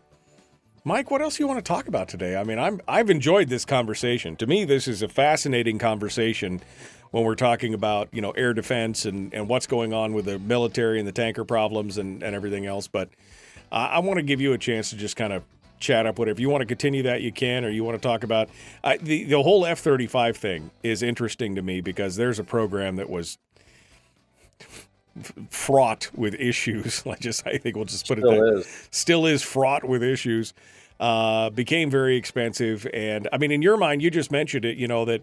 Mike, 0.83 1.09
what 1.09 1.23
else 1.23 1.37
do 1.37 1.45
you 1.45 1.47
want 1.47 1.65
to 1.65 1.69
talk 1.69 1.87
about 1.87 2.09
today? 2.09 2.35
I 2.35 2.43
mean, 2.43 2.59
I'm 2.59 2.81
I've 2.89 3.09
enjoyed 3.09 3.49
this 3.49 3.65
conversation. 3.65 4.35
To 4.35 4.49
me, 4.49 4.65
this 4.65 4.89
is 4.89 5.03
a 5.03 5.09
fascinating 5.09 5.79
conversation 5.79 6.61
when 7.17 7.25
we're 7.25 7.35
talking 7.35 7.73
about 7.73 8.11
you 8.13 8.21
know 8.21 8.33
air 8.33 8.53
defense 8.53 9.07
and, 9.07 9.33
and 9.33 9.49
what's 9.49 9.67
going 9.67 9.95
on 9.95 10.13
with 10.13 10.27
the 10.27 10.39
military 10.39 10.99
and 10.99 11.09
the 11.09 11.13
tanker 11.13 11.47
problems 11.47 11.97
and, 11.97 12.23
and 12.23 12.37
everything 12.37 12.67
else. 12.67 12.89
But 12.89 13.09
uh, 13.73 13.89
I 13.93 14.01
want 14.01 14.19
to 14.19 14.23
give 14.23 14.39
you 14.39 14.53
a 14.53 14.59
chance 14.59 14.91
to 14.91 14.97
just 14.97 15.17
kind 15.17 15.33
of 15.33 15.43
chat 15.81 16.05
up 16.05 16.19
whatever 16.19 16.39
you 16.43 16.51
want 16.51 16.61
to 16.61 16.67
continue 16.67 17.03
that 17.05 17.23
you 17.23 17.33
can, 17.33 17.65
or 17.65 17.71
you 17.71 17.85
want 17.85 18.01
to 18.01 18.07
talk 18.07 18.23
about 18.23 18.51
I 18.85 18.99
the 18.99 19.25
the 19.25 19.43
whole 19.43 19.65
F 19.65 19.79
thirty 19.79 20.07
five 20.07 20.37
thing 20.37 20.71
is 20.83 21.03
interesting 21.03 21.55
to 21.55 21.63
me 21.63 21.81
because 21.81 22.17
there's 22.17 22.39
a 22.39 22.45
program 22.45 22.97
that 22.97 23.09
was 23.09 23.39
fraught 25.49 26.11
with 26.15 26.35
issues. 26.35 27.03
I 27.11 27.15
just 27.15 27.47
I 27.47 27.57
think 27.57 27.77
we'll 27.77 27.87
just 27.87 28.07
put 28.07 28.19
Still 28.19 28.31
it 28.31 28.37
that 28.37 28.59
is. 28.59 28.89
still 28.91 29.25
is 29.25 29.43
fraught 29.43 29.85
with 29.85 30.03
issues. 30.03 30.53
Uh, 31.01 31.49
became 31.51 31.91
very 31.91 32.17
expensive, 32.17 32.87
and 32.93 33.27
I 33.31 33.37
mean, 33.39 33.53
in 33.53 33.61
your 33.61 33.77
mind, 33.77 34.03
you 34.03 34.11
just 34.11 34.31
mentioned 34.31 34.65
it. 34.67 34.79
You 34.79 34.89
know 34.89 35.05
that 35.07 35.23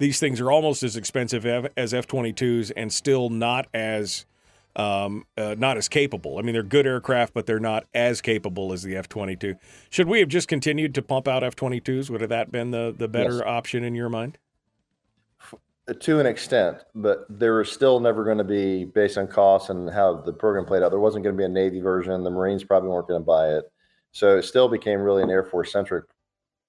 these 0.00 0.18
things 0.18 0.40
are 0.40 0.50
almost 0.50 0.82
as 0.82 0.96
expensive 0.96 1.46
as 1.76 1.94
F 1.94 2.06
twenty 2.08 2.32
twos, 2.32 2.72
and 2.72 2.92
still 2.92 3.30
not 3.30 3.68
as 3.72 4.26
um, 4.74 5.24
uh, 5.36 5.54
not 5.58 5.76
as 5.76 5.88
capable. 5.88 6.38
I 6.38 6.42
mean, 6.42 6.54
they're 6.54 6.62
good 6.62 6.86
aircraft, 6.86 7.34
but 7.34 7.46
they're 7.46 7.60
not 7.60 7.84
as 7.94 8.20
capable 8.20 8.72
as 8.72 8.82
the 8.82 8.96
F 8.96 9.08
twenty 9.08 9.36
two. 9.36 9.54
Should 9.90 10.08
we 10.08 10.18
have 10.20 10.28
just 10.28 10.48
continued 10.48 10.94
to 10.96 11.02
pump 11.02 11.28
out 11.28 11.44
F 11.44 11.54
twenty 11.54 11.80
twos? 11.80 12.10
Would 12.10 12.22
have 12.22 12.30
that 12.30 12.50
been 12.50 12.70
the 12.72 12.92
the 12.96 13.06
better 13.08 13.34
Yes. 13.36 13.42
option 13.46 13.84
in 13.84 13.94
your 13.94 14.08
mind? 14.08 14.38
to 16.00 16.20
an 16.20 16.26
extent, 16.26 16.78
but 16.94 17.26
there 17.28 17.54
was 17.54 17.68
still 17.72 17.98
never 17.98 18.22
going 18.22 18.38
to 18.38 18.44
be 18.44 18.84
based 18.84 19.18
on 19.18 19.26
costs 19.26 19.70
and 19.70 19.90
how 19.90 20.14
the 20.14 20.32
program 20.32 20.64
played 20.64 20.84
out. 20.84 20.90
There 20.90 21.00
wasn't 21.00 21.24
going 21.24 21.34
to 21.34 21.38
be 21.38 21.44
a 21.44 21.48
Navy 21.48 21.80
version. 21.80 22.22
The 22.22 22.30
Marines 22.30 22.62
probably 22.62 22.90
weren't 22.90 23.08
going 23.08 23.20
to 23.20 23.26
buy 23.26 23.48
it, 23.54 23.64
so 24.12 24.36
it 24.38 24.42
still 24.42 24.68
became 24.68 25.00
really 25.00 25.24
an 25.24 25.30
Air 25.30 25.42
Force 25.42 25.72
centric 25.72 26.04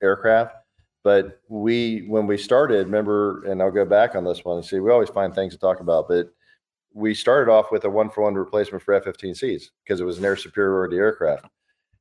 aircraft. 0.02 0.56
But 1.04 1.42
we, 1.48 2.06
when 2.08 2.28
we 2.28 2.38
started, 2.38 2.86
remember, 2.86 3.44
and 3.46 3.62
I'll 3.62 3.72
go 3.72 3.86
back 3.86 4.16
on 4.16 4.24
this 4.24 4.46
one 4.46 4.58
and 4.58 4.66
see, 4.66 4.80
we 4.80 4.92
always 4.92 5.10
find 5.10 5.34
things 5.34 5.54
to 5.54 5.60
talk 5.60 5.80
about, 5.80 6.08
but 6.08 6.32
we 6.94 7.16
started 7.16 7.52
off 7.52 7.72
with 7.72 7.86
a 7.86 7.90
one 7.90 8.10
for 8.10 8.24
one 8.24 8.36
replacement 8.36 8.84
for 8.84 8.94
F 8.94 9.06
15Cs 9.06 9.64
because 9.84 10.00
it 10.00 10.06
was 10.06 10.20
an 10.20 10.26
air 10.26 10.36
superiority 10.36 10.98
aircraft. 10.98 11.48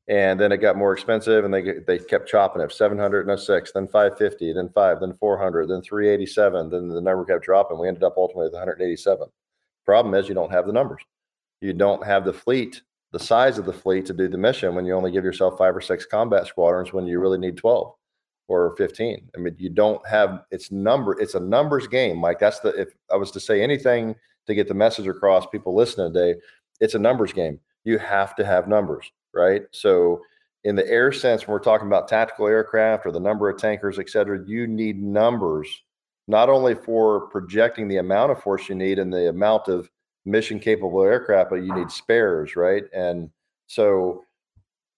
And 0.09 0.41
then 0.41 0.51
it 0.51 0.59
got 0.59 0.77
more 0.77 0.93
expensive 0.93 1.45
and 1.45 1.55
they, 1.55 1.79
they 1.87 1.99
kept 1.99 2.29
chopping 2.29 2.61
it 2.61 2.73
700 2.73 3.29
and 3.29 3.39
06, 3.39 3.73
then 3.73 3.87
550, 3.87 4.53
then 4.53 4.69
5, 4.69 5.01
then 5.01 5.15
400, 5.15 5.69
then 5.69 5.83
387. 5.83 6.71
Then 6.71 6.89
the 6.89 7.01
number 7.01 7.25
kept 7.25 7.45
dropping. 7.45 7.79
We 7.79 7.87
ended 7.87 8.03
up 8.03 8.15
ultimately 8.17 8.47
with 8.47 8.55
187. 8.55 9.29
Problem 9.87 10.15
is, 10.15 10.29
you 10.29 10.35
don't 10.35 10.51
have 10.51 10.67
the 10.67 10.73
numbers. 10.73 11.03
You 11.61 11.73
don't 11.73 12.05
have 12.05 12.25
the 12.25 12.33
fleet, 12.33 12.83
the 13.13 13.21
size 13.21 13.57
of 13.57 13.67
the 13.67 13.73
fleet 13.73 14.05
to 14.07 14.13
do 14.13 14.29
the 14.29 14.39
mission 14.39 14.75
when 14.75 14.85
you 14.85 14.95
only 14.95 15.13
give 15.13 15.25
yourself 15.25 15.57
five 15.57 15.77
or 15.77 15.81
six 15.81 16.05
combat 16.05 16.47
squadrons 16.47 16.93
when 16.93 17.07
you 17.07 17.21
really 17.21 17.39
need 17.39 17.57
12 17.57 17.95
or 18.51 18.75
15. 18.77 19.31
I 19.35 19.39
mean, 19.39 19.55
you 19.59 19.71
don't 19.71 20.07
have 20.07 20.45
it's 20.51 20.71
number, 20.71 21.19
it's 21.21 21.35
a 21.35 21.41
numbers 21.41 21.87
game, 21.87 22.19
Mike. 22.19 22.39
That's 22.39 22.61
the 22.61 22.71
if 22.71 22.89
I 23.13 23.17
was 23.17 23.31
to 23.33 23.41
say 23.41 23.63
anything 23.63 24.17
to 24.47 24.55
get 24.55 24.69
the 24.69 24.75
message 24.75 25.07
across, 25.07 25.47
people 25.47 25.75
listening 25.75 26.13
today, 26.13 26.41
it's 26.81 26.95
a 26.95 26.99
numbers 26.99 27.33
game. 27.33 27.61
You 27.85 27.99
have 27.99 28.35
to 28.37 28.45
have 28.45 28.69
numbers 28.69 29.11
right? 29.35 29.63
So 29.73 30.23
in 30.65 30.77
the 30.77 30.89
air 30.89 31.13
sense, 31.13 31.47
when 31.47 31.53
we're 31.53 31.61
talking 31.61 31.87
about 31.87 32.09
tactical 32.09 32.47
aircraft 32.47 33.07
or 33.07 33.13
the 33.13 33.21
number 33.21 33.49
of 33.49 33.59
tankers, 33.59 33.99
et 33.99 34.11
cetera, 34.11 34.45
you 34.47 34.67
need 34.67 35.03
numbers, 35.03 35.69
not 36.29 36.49
only 36.49 36.75
for 36.75 37.29
projecting 37.29 37.89
the 37.89 37.99
amount 37.99 38.33
of 38.33 38.43
force 38.43 38.69
you 38.69 38.75
need 38.75 38.99
and 38.99 39.13
the 39.13 39.29
amount 39.29 39.69
of 39.69 39.89
mission 40.25 40.61
capable 40.61 41.03
aircraft, 41.03 41.51
but 41.51 41.57
you 41.57 41.75
need 41.75 41.91
spares, 41.91 42.57
right? 42.57 42.85
And 42.93 43.31
so 43.67 44.25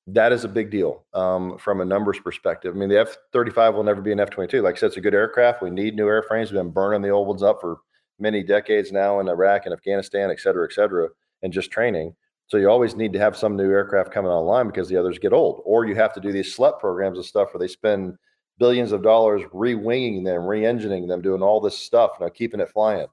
that 0.08 0.32
is 0.32 0.44
a 0.44 0.48
big 0.48 0.70
deal 0.70 1.04
um, 1.14 1.56
from 1.58 1.80
a 1.80 1.84
numbers 1.84 2.18
perspective. 2.18 2.74
I 2.74 2.78
mean, 2.78 2.88
the 2.88 3.00
F 3.00 3.16
35 3.32 3.74
will 3.74 3.84
never 3.84 4.00
be 4.00 4.12
an 4.12 4.20
F 4.20 4.30
22. 4.30 4.60
Like 4.62 4.76
I 4.76 4.78
said, 4.78 4.86
it's 4.88 4.96
a 4.96 5.00
good 5.00 5.14
aircraft. 5.14 5.62
We 5.62 5.70
need 5.70 5.94
new 5.94 6.06
airframes. 6.06 6.46
We've 6.46 6.54
been 6.54 6.70
burning 6.70 7.02
the 7.02 7.10
old 7.10 7.28
ones 7.28 7.42
up 7.42 7.60
for 7.60 7.78
many 8.18 8.42
decades 8.42 8.90
now 8.90 9.20
in 9.20 9.28
Iraq 9.28 9.66
and 9.66 9.72
Afghanistan, 9.72 10.30
et 10.30 10.40
cetera, 10.40 10.64
et 10.64 10.72
cetera, 10.72 11.08
and 11.42 11.52
just 11.52 11.70
training. 11.70 12.14
So 12.48 12.56
you 12.56 12.68
always 12.68 12.96
need 12.96 13.12
to 13.14 13.18
have 13.18 13.36
some 13.36 13.56
new 13.56 13.70
aircraft 13.70 14.12
coming 14.12 14.30
online 14.30 14.66
because 14.66 14.88
the 14.88 14.96
others 14.96 15.18
get 15.18 15.32
old, 15.32 15.62
or 15.64 15.86
you 15.86 15.94
have 15.94 16.12
to 16.14 16.20
do 16.20 16.32
these 16.32 16.54
SLEP 16.54 16.80
programs 16.80 17.18
and 17.18 17.24
stuff 17.24 17.54
where 17.54 17.60
they 17.60 17.72
spend 17.72 18.16
billions 18.58 18.92
of 18.92 19.02
dollars 19.02 19.42
re-winging 19.52 20.24
them, 20.24 20.44
re-engineing 20.44 21.06
them, 21.06 21.22
doing 21.22 21.42
all 21.42 21.60
this 21.60 21.78
stuff, 21.78 22.12
you 22.18 22.26
know, 22.26 22.30
keeping 22.30 22.60
it 22.60 22.68
flying. 22.68 23.06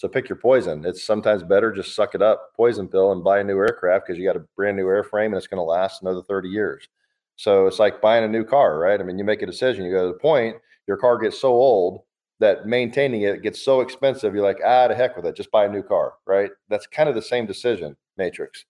So 0.00 0.08
pick 0.08 0.30
your 0.30 0.38
poison. 0.38 0.86
It's 0.86 1.04
sometimes 1.04 1.42
better 1.42 1.70
just 1.70 1.94
suck 1.94 2.14
it 2.14 2.22
up, 2.22 2.54
poison 2.56 2.88
pill, 2.88 3.12
and 3.12 3.22
buy 3.22 3.40
a 3.40 3.44
new 3.44 3.58
aircraft 3.58 4.06
because 4.06 4.18
you 4.18 4.24
got 4.24 4.34
a 4.34 4.46
brand 4.56 4.78
new 4.78 4.86
airframe 4.86 5.26
and 5.26 5.34
it's 5.34 5.46
going 5.46 5.58
to 5.58 5.62
last 5.62 6.00
another 6.00 6.22
30 6.22 6.48
years. 6.48 6.88
So 7.36 7.66
it's 7.66 7.78
like 7.78 8.00
buying 8.00 8.24
a 8.24 8.28
new 8.28 8.42
car, 8.42 8.78
right? 8.78 8.98
I 8.98 9.02
mean, 9.02 9.18
you 9.18 9.24
make 9.24 9.42
a 9.42 9.46
decision, 9.46 9.84
you 9.84 9.92
go 9.92 10.06
to 10.06 10.14
the 10.14 10.18
point, 10.18 10.56
your 10.86 10.96
car 10.96 11.18
gets 11.18 11.38
so 11.38 11.50
old 11.50 12.00
that 12.38 12.64
maintaining 12.64 13.22
it 13.22 13.42
gets 13.42 13.62
so 13.62 13.82
expensive, 13.82 14.34
you're 14.34 14.42
like, 14.42 14.60
ah, 14.64 14.88
to 14.88 14.94
heck 14.94 15.16
with 15.16 15.26
it, 15.26 15.36
just 15.36 15.50
buy 15.50 15.66
a 15.66 15.68
new 15.68 15.82
car, 15.82 16.14
right? 16.26 16.50
That's 16.70 16.86
kind 16.86 17.10
of 17.10 17.14
the 17.14 17.20
same 17.20 17.44
decision 17.44 17.94
matrix. 18.16 18.64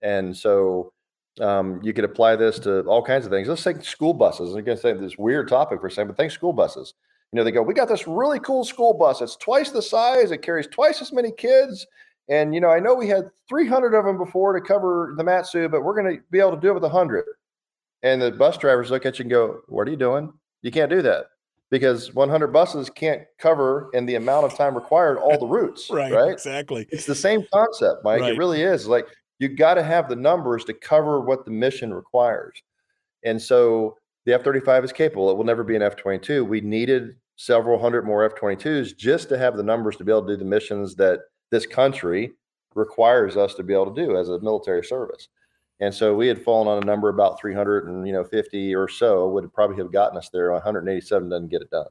And 0.00 0.34
so 0.34 0.94
um, 1.42 1.80
you 1.82 1.92
could 1.92 2.04
apply 2.04 2.36
this 2.36 2.58
to 2.60 2.84
all 2.84 3.02
kinds 3.02 3.26
of 3.26 3.32
things. 3.32 3.48
Let's 3.48 3.62
take 3.62 3.84
school 3.84 4.14
buses. 4.14 4.54
Say 4.80 4.94
this 4.94 5.18
weird 5.18 5.48
topic 5.48 5.78
for 5.78 5.88
a 5.88 5.90
second, 5.90 6.08
but 6.08 6.16
think 6.16 6.32
school 6.32 6.54
buses. 6.54 6.94
You 7.32 7.36
know, 7.36 7.44
they 7.44 7.52
go, 7.52 7.62
we 7.62 7.74
got 7.74 7.88
this 7.88 8.08
really 8.08 8.40
cool 8.40 8.64
school 8.64 8.92
bus. 8.92 9.20
It's 9.20 9.36
twice 9.36 9.70
the 9.70 9.82
size. 9.82 10.32
It 10.32 10.42
carries 10.42 10.66
twice 10.66 11.00
as 11.00 11.12
many 11.12 11.30
kids. 11.30 11.86
And, 12.28 12.54
you 12.54 12.60
know, 12.60 12.70
I 12.70 12.80
know 12.80 12.94
we 12.94 13.08
had 13.08 13.30
300 13.48 13.94
of 13.94 14.04
them 14.04 14.18
before 14.18 14.52
to 14.52 14.60
cover 14.60 15.14
the 15.16 15.24
Mat-Su, 15.24 15.68
but 15.68 15.82
we're 15.82 16.00
going 16.00 16.16
to 16.16 16.22
be 16.30 16.40
able 16.40 16.52
to 16.52 16.60
do 16.60 16.70
it 16.70 16.74
with 16.74 16.82
100. 16.82 17.24
And 18.02 18.20
the 18.20 18.32
bus 18.32 18.56
drivers 18.56 18.90
look 18.90 19.06
at 19.06 19.18
you 19.18 19.24
and 19.24 19.30
go, 19.30 19.60
what 19.68 19.86
are 19.86 19.90
you 19.90 19.96
doing? 19.96 20.32
You 20.62 20.70
can't 20.70 20.90
do 20.90 21.02
that 21.02 21.26
because 21.70 22.14
100 22.14 22.48
buses 22.48 22.90
can't 22.90 23.22
cover 23.38 23.90
in 23.94 24.06
the 24.06 24.16
amount 24.16 24.44
of 24.44 24.56
time 24.56 24.74
required 24.74 25.18
all 25.18 25.38
the 25.38 25.46
routes. 25.46 25.88
right, 25.90 26.12
right. 26.12 26.32
Exactly. 26.32 26.86
It's 26.90 27.06
the 27.06 27.14
same 27.14 27.44
concept, 27.52 28.04
Mike. 28.04 28.20
Right. 28.20 28.34
It 28.34 28.38
really 28.38 28.62
is. 28.62 28.86
Like 28.86 29.06
you 29.38 29.48
got 29.48 29.74
to 29.74 29.82
have 29.82 30.08
the 30.08 30.16
numbers 30.16 30.64
to 30.64 30.74
cover 30.74 31.20
what 31.20 31.44
the 31.44 31.50
mission 31.50 31.94
requires. 31.94 32.60
And 33.24 33.40
so 33.40 33.96
the 34.26 34.34
F 34.34 34.42
35 34.42 34.84
is 34.84 34.92
capable. 34.92 35.30
It 35.30 35.36
will 35.36 35.44
never 35.44 35.64
be 35.64 35.76
an 35.76 35.82
F 35.82 35.96
22. 35.96 36.44
We 36.44 36.60
needed 36.60 37.16
several 37.36 37.78
hundred 37.78 38.04
more 38.04 38.24
F 38.24 38.34
22s 38.34 38.96
just 38.96 39.28
to 39.30 39.38
have 39.38 39.56
the 39.56 39.62
numbers 39.62 39.96
to 39.96 40.04
be 40.04 40.12
able 40.12 40.26
to 40.26 40.34
do 40.34 40.36
the 40.36 40.44
missions 40.44 40.94
that 40.96 41.20
this 41.50 41.66
country 41.66 42.32
requires 42.74 43.36
us 43.36 43.54
to 43.54 43.62
be 43.62 43.72
able 43.72 43.92
to 43.92 44.06
do 44.06 44.16
as 44.16 44.28
a 44.28 44.40
military 44.40 44.84
service. 44.84 45.28
And 45.80 45.92
so 45.92 46.14
we 46.14 46.28
had 46.28 46.42
fallen 46.42 46.68
on 46.68 46.82
a 46.82 46.86
number 46.86 47.08
about 47.08 47.40
300 47.40 47.88
and 47.88 48.06
you 48.06 48.12
know 48.12 48.24
50 48.24 48.74
or 48.74 48.88
so 48.88 49.28
would 49.30 49.52
probably 49.52 49.76
have 49.76 49.92
gotten 49.92 50.18
us 50.18 50.28
there. 50.28 50.52
187 50.52 51.28
doesn't 51.28 51.48
get 51.48 51.62
it 51.62 51.70
done. 51.70 51.86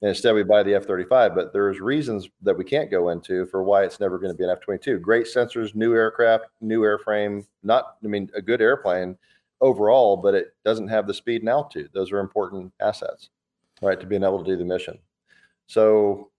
And 0.00 0.10
instead, 0.10 0.34
we 0.36 0.44
buy 0.44 0.62
the 0.62 0.74
F 0.74 0.84
35. 0.84 1.34
But 1.34 1.52
there's 1.52 1.80
reasons 1.80 2.28
that 2.42 2.56
we 2.56 2.64
can't 2.64 2.90
go 2.90 3.08
into 3.08 3.46
for 3.46 3.64
why 3.64 3.84
it's 3.84 3.98
never 3.98 4.18
going 4.18 4.32
to 4.32 4.38
be 4.38 4.44
an 4.44 4.50
F 4.50 4.60
22. 4.60 5.00
Great 5.00 5.26
sensors, 5.26 5.74
new 5.74 5.92
aircraft, 5.94 6.44
new 6.60 6.82
airframe, 6.82 7.44
not, 7.64 7.96
I 8.04 8.06
mean, 8.06 8.30
a 8.36 8.40
good 8.40 8.60
airplane 8.60 9.18
overall, 9.60 10.16
but 10.16 10.34
it 10.34 10.48
doesn't 10.64 10.88
have 10.88 11.06
the 11.06 11.14
speed 11.14 11.42
and 11.42 11.48
altitude. 11.48 11.90
Those 11.92 12.12
are 12.12 12.18
important 12.18 12.72
assets, 12.80 13.30
right, 13.82 13.98
to 13.98 14.06
being 14.06 14.24
able 14.24 14.42
to 14.42 14.50
do 14.50 14.56
the 14.56 14.64
mission. 14.64 14.98
So 15.66 16.30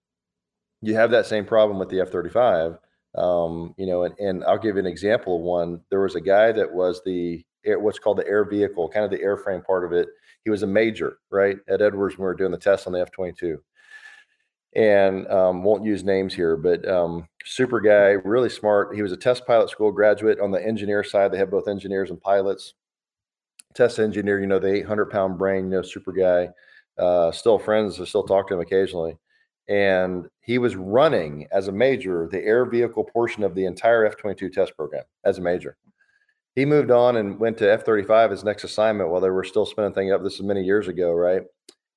you 0.82 0.96
have 0.96 1.12
that 1.12 1.26
same 1.26 1.46
problem 1.46 1.80
with 1.80 1.90
the 1.90 2.02
F 2.02 2.10
35. 2.10 2.78
Um, 3.16 3.74
you 3.78 3.88
know, 3.88 4.04
and, 4.04 4.18
and 4.20 4.44
I'll 4.46 4.60
give 4.60 4.76
you 4.76 4.80
an 4.80 4.86
example 4.86 5.38
of 5.38 5.42
one. 5.42 5.82
There 5.90 6.02
was 6.02 6.16
a 6.16 6.22
guy 6.22 6.52
that 6.52 6.72
was 6.72 7.02
the 7.04 7.44
air, 7.66 7.80
what's 7.80 8.00
called 8.00 8.18
the 8.18 8.28
air 8.28 8.46
vehicle, 8.46 8.90
kind 8.90 9.04
of 9.04 9.12
the 9.12 9.24
airframe 9.24 9.66
part 9.66 9.84
of 9.84 9.94
it 9.94 10.08
he 10.44 10.50
was 10.50 10.64
a 10.64 10.68
major, 10.68 11.18
right, 11.30 11.58
at 11.68 11.82
Edwards 11.82 12.18
when 12.18 12.24
we 12.24 12.28
were 12.28 12.36
doing 12.36 12.52
the 12.52 12.58
test 12.58 12.88
on 12.88 12.94
the 12.94 13.02
F 13.02 13.12
22. 13.12 13.62
And 14.76 15.28
um, 15.28 15.64
won't 15.64 15.84
use 15.84 16.04
names 16.04 16.34
here, 16.34 16.56
but 16.56 16.88
um, 16.88 17.28
super 17.44 17.80
guy, 17.80 18.18
really 18.24 18.50
smart. 18.50 18.96
He 18.96 19.02
was 19.02 19.12
a 19.12 19.18
test 19.18 19.46
pilot 19.48 19.70
school 19.70 19.92
graduate 19.92 20.40
on 20.40 20.52
the 20.52 20.64
engineer 20.64 21.04
side. 21.04 21.32
They 21.32 21.40
have 21.40 21.50
both 21.50 21.68
engineers 21.68 22.12
and 22.12 22.22
pilots. 22.22 22.76
Test 23.74 24.00
engineer, 24.00 24.40
you 24.40 24.48
know, 24.48 24.60
the 24.60 24.74
800 24.74 25.10
pound 25.10 25.38
brain, 25.38 25.66
you 25.66 25.72
know, 25.72 25.82
super 25.82 26.12
guy. 26.12 26.50
Uh, 26.98 27.32
still 27.32 27.60
friends, 27.60 28.00
I 28.02 28.06
still 28.06 28.24
talk 28.24 28.48
to 28.48 28.56
him 28.56 28.60
occasionally. 28.60 29.18
And 29.68 30.28
he 30.42 30.58
was 30.58 30.76
running 30.76 31.48
as 31.52 31.68
a 31.68 31.72
major 31.72 32.28
the 32.32 32.44
air 32.44 32.66
vehicle 32.66 33.04
portion 33.04 33.44
of 33.44 33.54
the 33.54 33.66
entire 33.66 34.06
F 34.06 34.18
22 34.18 34.50
test 34.50 34.76
program 34.76 35.04
as 35.24 35.38
a 35.38 35.42
major 35.42 35.78
he 36.60 36.66
moved 36.66 36.92
on 36.92 37.16
and 37.16 37.40
went 37.40 37.58
to 37.60 37.72
F 37.72 37.86
35 37.86 38.32
his 38.32 38.44
next 38.44 38.64
assignment 38.64 39.10
while 39.10 39.22
they 39.22 39.30
were 39.30 39.44
still 39.44 39.66
spinning 39.66 39.94
things 39.94 40.12
up. 40.12 40.24
This 40.24 40.36
is 40.36 40.42
many 40.42 40.64
years 40.64 40.88
ago, 40.88 41.14
right? 41.14 41.42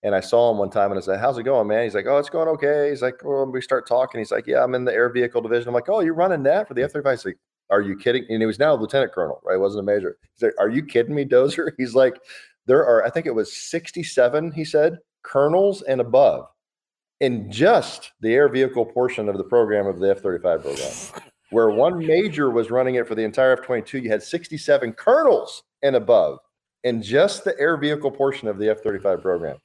And 0.05 0.15
I 0.15 0.20
saw 0.20 0.51
him 0.51 0.59
one 0.59 0.70
time 0.70 0.90
and 0.90 0.99
I 0.99 1.03
said, 1.03 1.20
How's 1.20 1.39
it 1.39 1.44
going, 1.44 1.66
man? 1.66 1.85
He's 1.85 1.94
like, 1.94 2.07
Oh, 2.07 2.19
it's 2.19 2.31
going 2.31 2.49
okay. 2.49 2.90
He's 2.90 3.03
like, 3.03 3.24
Well, 3.24 3.47
we 3.47 3.61
start 3.61 3.89
talking. 3.89 4.19
He's 4.20 4.31
like, 4.31 4.47
Yeah, 4.47 4.62
I'm 4.62 4.74
in 4.74 4.85
the 4.85 4.93
air 4.93 5.11
vehicle 5.11 5.40
division. 5.40 5.69
I'm 5.69 5.74
like, 5.74 5.89
Oh, 5.89 6.01
you're 6.01 6.15
running 6.15 6.43
that 6.44 6.69
for 6.69 6.74
the 6.74 6.82
F 6.82 6.93
35? 6.93 7.12
He's 7.12 7.24
like, 7.24 7.39
Are 7.71 7.81
you 7.81 7.97
kidding? 7.97 8.27
And 8.29 8.43
he 8.43 8.47
was 8.47 8.59
now 8.59 8.75
a 8.75 8.77
lieutenant 8.77 9.13
colonel, 9.13 9.41
right? 9.45 9.57
Wasn't 9.57 9.81
a 9.81 9.85
major. 9.85 10.19
He's 10.35 10.43
like, 10.43 10.55
Are 10.59 10.69
you 10.69 10.85
kidding 10.85 11.15
me, 11.15 11.25
Dozer? 11.25 11.73
He's 11.79 11.95
like, 11.95 12.21
There 12.67 12.85
are, 12.87 13.05
I 13.05 13.11
think 13.11 13.27
it 13.27 13.35
was 13.35 13.57
67, 13.57 14.53
he 14.53 14.65
said, 14.65 14.99
colonels 15.23 15.83
and 15.83 16.01
above 16.01 16.47
in 17.21 17.51
just 17.51 18.13
the 18.21 18.35
air 18.35 18.49
vehicle 18.49 18.85
portion 18.85 19.29
of 19.29 19.39
the 19.39 19.45
program 19.45 19.87
of 19.87 20.01
the 20.01 20.11
F 20.11 20.21
35 20.21 20.63
program 20.63 21.23
where 21.53 21.69
one 21.69 21.99
major 21.99 22.51
was 22.51 22.71
running 22.71 22.97
it 22.97 23.07
for 23.07 23.15
the 23.15 23.23
entire 23.23 23.53
F 23.53 23.63
22, 23.63 23.99
you 23.99 24.11
had 24.11 24.23
67 24.23 24.95
colonels 24.95 25.63
and 25.83 25.95
above 25.95 26.39
in 26.83 27.03
just 27.03 27.45
the 27.45 27.59
air 27.61 27.77
vehicle 27.77 28.11
portion 28.11 28.49
of 28.49 28.59
the 28.59 28.71
F 28.71 28.81
35 28.81 29.21
program. 29.21 29.59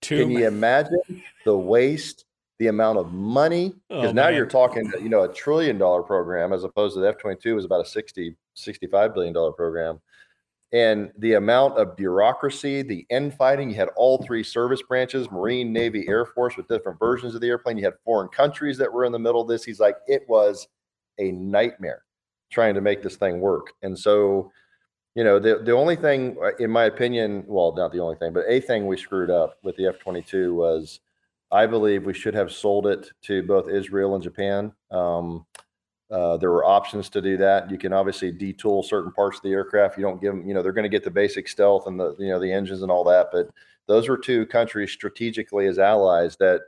Can 0.00 0.30
you 0.30 0.46
imagine 0.46 1.22
the 1.44 1.56
waste, 1.56 2.24
the 2.58 2.68
amount 2.68 2.98
of 2.98 3.12
money? 3.12 3.74
Because 3.88 4.10
oh, 4.10 4.12
now 4.12 4.24
man. 4.24 4.34
you're 4.34 4.46
talking, 4.46 4.90
you 5.00 5.08
know, 5.08 5.22
a 5.22 5.32
trillion 5.32 5.78
dollar 5.78 6.02
program 6.02 6.52
as 6.52 6.64
opposed 6.64 6.94
to 6.94 7.00
the 7.00 7.08
F 7.08 7.18
22 7.18 7.54
was 7.54 7.64
about 7.64 7.84
a 7.84 7.88
60, 7.88 8.36
65 8.54 9.14
billion 9.14 9.32
dollar 9.32 9.52
program. 9.52 10.00
And 10.72 11.12
the 11.18 11.34
amount 11.34 11.78
of 11.78 11.96
bureaucracy, 11.96 12.82
the 12.82 13.06
infighting, 13.08 13.70
you 13.70 13.76
had 13.76 13.90
all 13.96 14.18
three 14.18 14.42
service 14.42 14.82
branches 14.82 15.30
Marine, 15.30 15.72
Navy, 15.72 16.04
Air 16.08 16.26
Force 16.26 16.56
with 16.56 16.66
different 16.66 16.98
versions 16.98 17.36
of 17.36 17.40
the 17.40 17.46
airplane. 17.46 17.78
You 17.78 17.84
had 17.84 17.94
foreign 18.04 18.28
countries 18.28 18.76
that 18.78 18.92
were 18.92 19.04
in 19.04 19.12
the 19.12 19.18
middle 19.18 19.40
of 19.40 19.46
this. 19.46 19.62
He's 19.62 19.78
like, 19.78 19.96
it 20.08 20.22
was 20.28 20.66
a 21.18 21.30
nightmare 21.30 22.02
trying 22.50 22.74
to 22.74 22.80
make 22.80 23.04
this 23.04 23.14
thing 23.14 23.40
work. 23.40 23.72
And 23.82 23.96
so, 23.96 24.50
you 25.14 25.22
know, 25.22 25.38
the 25.38 25.58
the 25.58 25.70
only 25.70 25.94
thing, 25.94 26.36
uh, 26.42 26.56
in 26.58 26.70
my 26.70 26.86
opinion, 26.86 27.44
well, 27.46 27.72
not 27.76 27.92
the 27.92 28.00
only 28.00 28.16
thing, 28.16 28.32
but 28.32 28.44
a 28.48 28.60
thing 28.60 28.88
we 28.88 28.96
screwed 28.96 29.30
up 29.30 29.58
with 29.62 29.76
the 29.76 29.86
F 29.86 30.00
twenty 30.00 30.22
two 30.22 30.54
was, 30.54 30.98
I 31.54 31.66
believe 31.66 32.04
we 32.04 32.14
should 32.14 32.34
have 32.34 32.50
sold 32.50 32.88
it 32.88 33.12
to 33.22 33.44
both 33.44 33.70
Israel 33.70 34.16
and 34.16 34.22
Japan. 34.22 34.72
Um, 34.90 35.46
uh, 36.10 36.36
there 36.36 36.50
were 36.50 36.64
options 36.64 37.08
to 37.10 37.22
do 37.22 37.36
that. 37.36 37.70
You 37.70 37.78
can 37.78 37.92
obviously 37.92 38.32
detool 38.32 38.84
certain 38.84 39.12
parts 39.12 39.38
of 39.38 39.44
the 39.44 39.52
aircraft. 39.52 39.96
You 39.96 40.02
don't 40.02 40.20
give 40.20 40.34
them, 40.34 40.48
you 40.48 40.52
know, 40.52 40.62
they're 40.62 40.72
going 40.72 40.82
to 40.82 40.88
get 40.88 41.04
the 41.04 41.12
basic 41.12 41.46
stealth 41.46 41.86
and 41.86 41.98
the, 41.98 42.16
you 42.18 42.28
know, 42.28 42.40
the 42.40 42.52
engines 42.52 42.82
and 42.82 42.90
all 42.90 43.04
that. 43.04 43.28
But 43.30 43.50
those 43.86 44.08
were 44.08 44.18
two 44.18 44.46
countries 44.46 44.90
strategically 44.90 45.66
as 45.66 45.78
allies 45.78 46.36
that 46.38 46.62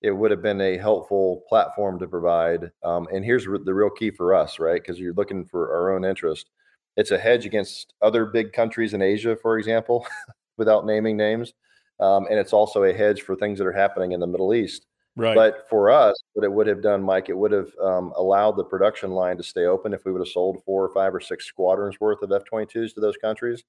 it 0.00 0.10
would 0.10 0.32
have 0.32 0.42
been 0.42 0.60
a 0.60 0.76
helpful 0.76 1.44
platform 1.48 2.00
to 2.00 2.08
provide. 2.08 2.72
Um, 2.82 3.06
and 3.12 3.24
here's 3.24 3.44
the 3.44 3.74
real 3.74 3.90
key 3.90 4.10
for 4.10 4.34
us, 4.34 4.58
right? 4.58 4.82
Because 4.82 4.98
you're 4.98 5.14
looking 5.14 5.44
for 5.44 5.72
our 5.72 5.94
own 5.94 6.04
interest. 6.04 6.50
It's 6.96 7.12
a 7.12 7.18
hedge 7.18 7.46
against 7.46 7.94
other 8.02 8.26
big 8.26 8.52
countries 8.52 8.92
in 8.92 9.02
Asia, 9.02 9.36
for 9.36 9.56
example, 9.56 10.04
without 10.56 10.84
naming 10.84 11.16
names, 11.16 11.54
um, 12.00 12.26
and 12.30 12.38
it's 12.38 12.52
also 12.52 12.84
a 12.84 12.92
hedge 12.92 13.22
for 13.22 13.36
things 13.36 13.58
that 13.58 13.66
are 13.66 13.72
happening 13.72 14.12
in 14.12 14.20
the 14.20 14.26
Middle 14.26 14.54
East. 14.54 14.86
Right. 15.14 15.34
But 15.34 15.68
for 15.68 15.90
us, 15.90 16.16
what 16.32 16.44
it 16.44 16.52
would 16.52 16.66
have 16.66 16.82
done, 16.82 17.02
Mike, 17.02 17.28
it 17.28 17.36
would 17.36 17.52
have 17.52 17.70
um, 17.82 18.12
allowed 18.16 18.52
the 18.52 18.64
production 18.64 19.10
line 19.10 19.36
to 19.36 19.42
stay 19.42 19.66
open 19.66 19.92
if 19.92 20.04
we 20.06 20.12
would 20.12 20.20
have 20.22 20.28
sold 20.28 20.62
four 20.64 20.82
or 20.84 20.94
five 20.94 21.14
or 21.14 21.20
six 21.20 21.44
squadrons 21.44 22.00
worth 22.00 22.22
of 22.22 22.32
F 22.32 22.42
22s 22.50 22.94
to 22.94 23.00
those 23.00 23.16
countries. 23.18 23.62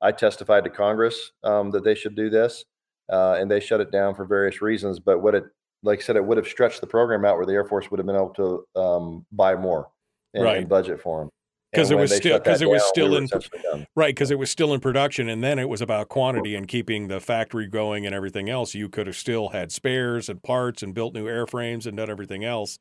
I 0.00 0.12
testified 0.12 0.62
to 0.64 0.70
Congress 0.70 1.32
um, 1.42 1.72
that 1.72 1.82
they 1.82 1.96
should 1.96 2.14
do 2.14 2.30
this, 2.30 2.64
uh, 3.12 3.36
and 3.40 3.50
they 3.50 3.58
shut 3.58 3.80
it 3.80 3.90
down 3.90 4.14
for 4.14 4.24
various 4.24 4.62
reasons. 4.62 5.00
But 5.00 5.20
what 5.20 5.34
it, 5.34 5.44
like 5.82 5.98
I 5.98 6.02
said, 6.02 6.14
it 6.14 6.24
would 6.24 6.36
have 6.36 6.46
stretched 6.46 6.80
the 6.80 6.86
program 6.86 7.24
out 7.24 7.36
where 7.36 7.46
the 7.46 7.54
Air 7.54 7.64
Force 7.64 7.90
would 7.90 7.98
have 7.98 8.06
been 8.06 8.14
able 8.14 8.34
to 8.34 8.80
um, 8.80 9.26
buy 9.32 9.56
more 9.56 9.88
and, 10.34 10.44
Right. 10.44 10.58
and 10.58 10.68
budget 10.68 11.00
for 11.00 11.20
them. 11.20 11.30
Because 11.70 11.90
it 11.90 11.96
was 11.96 12.14
still 12.14 12.38
because 12.38 12.62
it 12.62 12.68
was 12.68 12.82
still 12.84 13.16
in 13.16 13.28
in. 13.74 13.86
right 13.94 14.14
because 14.14 14.30
it 14.30 14.38
was 14.38 14.50
still 14.50 14.72
in 14.72 14.80
production 14.80 15.28
and 15.28 15.42
then 15.42 15.58
it 15.58 15.68
was 15.68 15.80
about 15.80 16.08
quantity 16.08 16.54
and 16.54 16.68
keeping 16.68 17.08
the 17.08 17.20
factory 17.20 17.66
going 17.66 18.06
and 18.06 18.14
everything 18.14 18.48
else 18.48 18.74
you 18.74 18.88
could 18.88 19.06
have 19.06 19.16
still 19.16 19.50
had 19.50 19.70
spares 19.70 20.28
and 20.28 20.42
parts 20.42 20.82
and 20.82 20.94
built 20.94 21.14
new 21.14 21.26
airframes 21.26 21.86
and 21.86 21.96
done 21.96 22.10
everything 22.10 22.44
else 22.44 22.78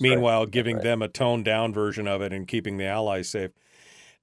meanwhile 0.00 0.46
giving 0.46 0.78
them 0.78 1.02
a 1.02 1.08
toned 1.08 1.44
down 1.44 1.72
version 1.72 2.08
of 2.08 2.22
it 2.22 2.32
and 2.32 2.48
keeping 2.48 2.78
the 2.78 2.86
allies 2.86 3.28
safe. 3.28 3.50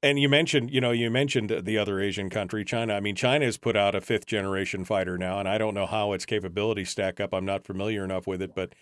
And 0.04 0.20
you 0.20 0.30
mentioned 0.30 0.72
you 0.72 0.82
know 0.82 0.92
you 0.92 1.12
mentioned 1.12 1.50
the 1.64 1.78
other 1.78 2.00
asian 2.00 2.30
country 2.30 2.66
china. 2.66 2.96
I 2.96 3.00
mean 3.00 3.16
china 3.16 3.46
has 3.46 3.58
put 3.58 3.78
out 3.78 3.94
a 3.94 4.02
fifth 4.02 4.26
generation 4.26 4.84
fighter 4.84 5.18
now 5.18 5.40
and 5.40 5.48
i 5.48 5.60
don't 5.60 5.76
know 5.76 5.86
how 5.86 6.14
its 6.14 6.26
capabilities 6.26 6.90
stack 6.90 7.20
up. 7.20 7.34
I'm 7.34 7.46
not 7.46 7.66
familiar 7.66 8.04
enough 8.04 8.26
with 8.26 8.42
it 8.42 8.56
but 8.56 8.74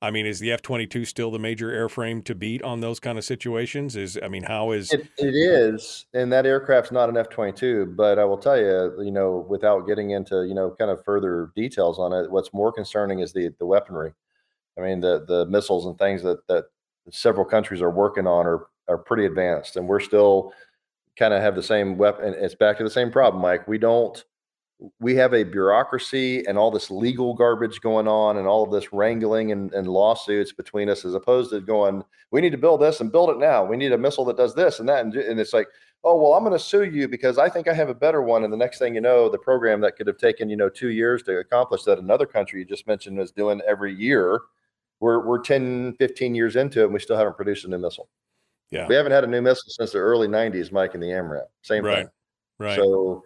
I 0.00 0.12
mean, 0.12 0.26
is 0.26 0.38
the 0.38 0.52
F 0.52 0.62
twenty 0.62 0.86
two 0.86 1.04
still 1.04 1.30
the 1.30 1.40
major 1.40 1.68
airframe 1.68 2.24
to 2.24 2.34
beat 2.34 2.62
on 2.62 2.80
those 2.80 3.00
kind 3.00 3.18
of 3.18 3.24
situations? 3.24 3.96
Is 3.96 4.18
I 4.22 4.28
mean, 4.28 4.44
how 4.44 4.70
is 4.70 4.92
It, 4.92 5.08
it 5.18 5.34
is, 5.34 6.06
and 6.14 6.32
that 6.32 6.46
aircraft's 6.46 6.92
not 6.92 7.08
an 7.08 7.16
F 7.16 7.28
twenty 7.28 7.52
two. 7.52 7.86
But 7.86 8.18
I 8.18 8.24
will 8.24 8.38
tell 8.38 8.56
you, 8.56 9.02
you 9.02 9.10
know, 9.10 9.44
without 9.48 9.88
getting 9.88 10.10
into 10.10 10.46
you 10.46 10.54
know 10.54 10.74
kind 10.78 10.90
of 10.90 11.04
further 11.04 11.50
details 11.56 11.98
on 11.98 12.12
it, 12.12 12.30
what's 12.30 12.54
more 12.54 12.72
concerning 12.72 13.18
is 13.18 13.32
the 13.32 13.52
the 13.58 13.66
weaponry. 13.66 14.12
I 14.78 14.82
mean, 14.82 15.00
the 15.00 15.24
the 15.26 15.46
missiles 15.46 15.84
and 15.86 15.98
things 15.98 16.22
that 16.22 16.46
that 16.46 16.66
several 17.10 17.44
countries 17.44 17.82
are 17.82 17.90
working 17.90 18.28
on 18.28 18.46
are 18.46 18.66
are 18.86 18.98
pretty 18.98 19.26
advanced, 19.26 19.76
and 19.76 19.88
we're 19.88 20.00
still 20.00 20.52
kind 21.16 21.34
of 21.34 21.42
have 21.42 21.56
the 21.56 21.62
same 21.62 21.98
weapon. 21.98 22.34
It's 22.38 22.54
back 22.54 22.78
to 22.78 22.84
the 22.84 22.90
same 22.90 23.10
problem, 23.10 23.42
Mike. 23.42 23.66
We 23.66 23.78
don't. 23.78 24.22
We 25.00 25.16
have 25.16 25.34
a 25.34 25.42
bureaucracy 25.42 26.46
and 26.46 26.56
all 26.56 26.70
this 26.70 26.90
legal 26.90 27.34
garbage 27.34 27.80
going 27.80 28.06
on, 28.06 28.36
and 28.36 28.46
all 28.46 28.62
of 28.62 28.70
this 28.70 28.92
wrangling 28.92 29.50
and, 29.52 29.72
and 29.74 29.88
lawsuits 29.88 30.52
between 30.52 30.88
us, 30.88 31.04
as 31.04 31.14
opposed 31.14 31.50
to 31.50 31.60
going, 31.60 32.04
we 32.30 32.40
need 32.40 32.52
to 32.52 32.58
build 32.58 32.80
this 32.80 33.00
and 33.00 33.10
build 33.10 33.30
it 33.30 33.38
now. 33.38 33.64
We 33.64 33.76
need 33.76 33.92
a 33.92 33.98
missile 33.98 34.24
that 34.26 34.36
does 34.36 34.54
this 34.54 34.78
and 34.78 34.88
that, 34.88 35.04
and, 35.04 35.14
and 35.14 35.40
it's 35.40 35.52
like, 35.52 35.66
oh 36.04 36.16
well, 36.16 36.34
I'm 36.34 36.44
going 36.44 36.56
to 36.56 36.64
sue 36.64 36.84
you 36.84 37.08
because 37.08 37.38
I 37.38 37.48
think 37.48 37.66
I 37.66 37.74
have 37.74 37.88
a 37.88 37.94
better 37.94 38.22
one. 38.22 38.44
And 38.44 38.52
the 38.52 38.56
next 38.56 38.78
thing 38.78 38.94
you 38.94 39.00
know, 39.00 39.28
the 39.28 39.38
program 39.38 39.80
that 39.80 39.96
could 39.96 40.06
have 40.06 40.16
taken 40.18 40.48
you 40.48 40.56
know 40.56 40.68
two 40.68 40.90
years 40.90 41.24
to 41.24 41.38
accomplish 41.38 41.82
that 41.84 41.98
another 41.98 42.26
country 42.26 42.60
you 42.60 42.64
just 42.64 42.86
mentioned 42.86 43.18
is 43.18 43.32
doing 43.32 43.60
every 43.66 43.92
year, 43.94 44.40
we're 45.00 45.26
we're 45.26 45.40
10, 45.40 45.94
15 45.94 46.34
years 46.36 46.54
into 46.54 46.82
it, 46.82 46.84
and 46.84 46.94
we 46.94 47.00
still 47.00 47.16
haven't 47.16 47.36
produced 47.36 47.64
a 47.64 47.68
new 47.68 47.78
missile. 47.78 48.08
Yeah. 48.70 48.86
We 48.86 48.94
haven't 48.94 49.12
had 49.12 49.24
a 49.24 49.28
new 49.28 49.42
missile 49.42 49.70
since 49.70 49.92
the 49.92 49.98
early 49.98 50.28
90s, 50.28 50.70
Mike, 50.70 50.94
and 50.94 51.02
the 51.02 51.08
AMRAAM. 51.08 51.46
Same 51.62 51.84
Right. 51.84 51.96
thing. 52.04 52.08
right? 52.58 52.76
So 52.76 53.24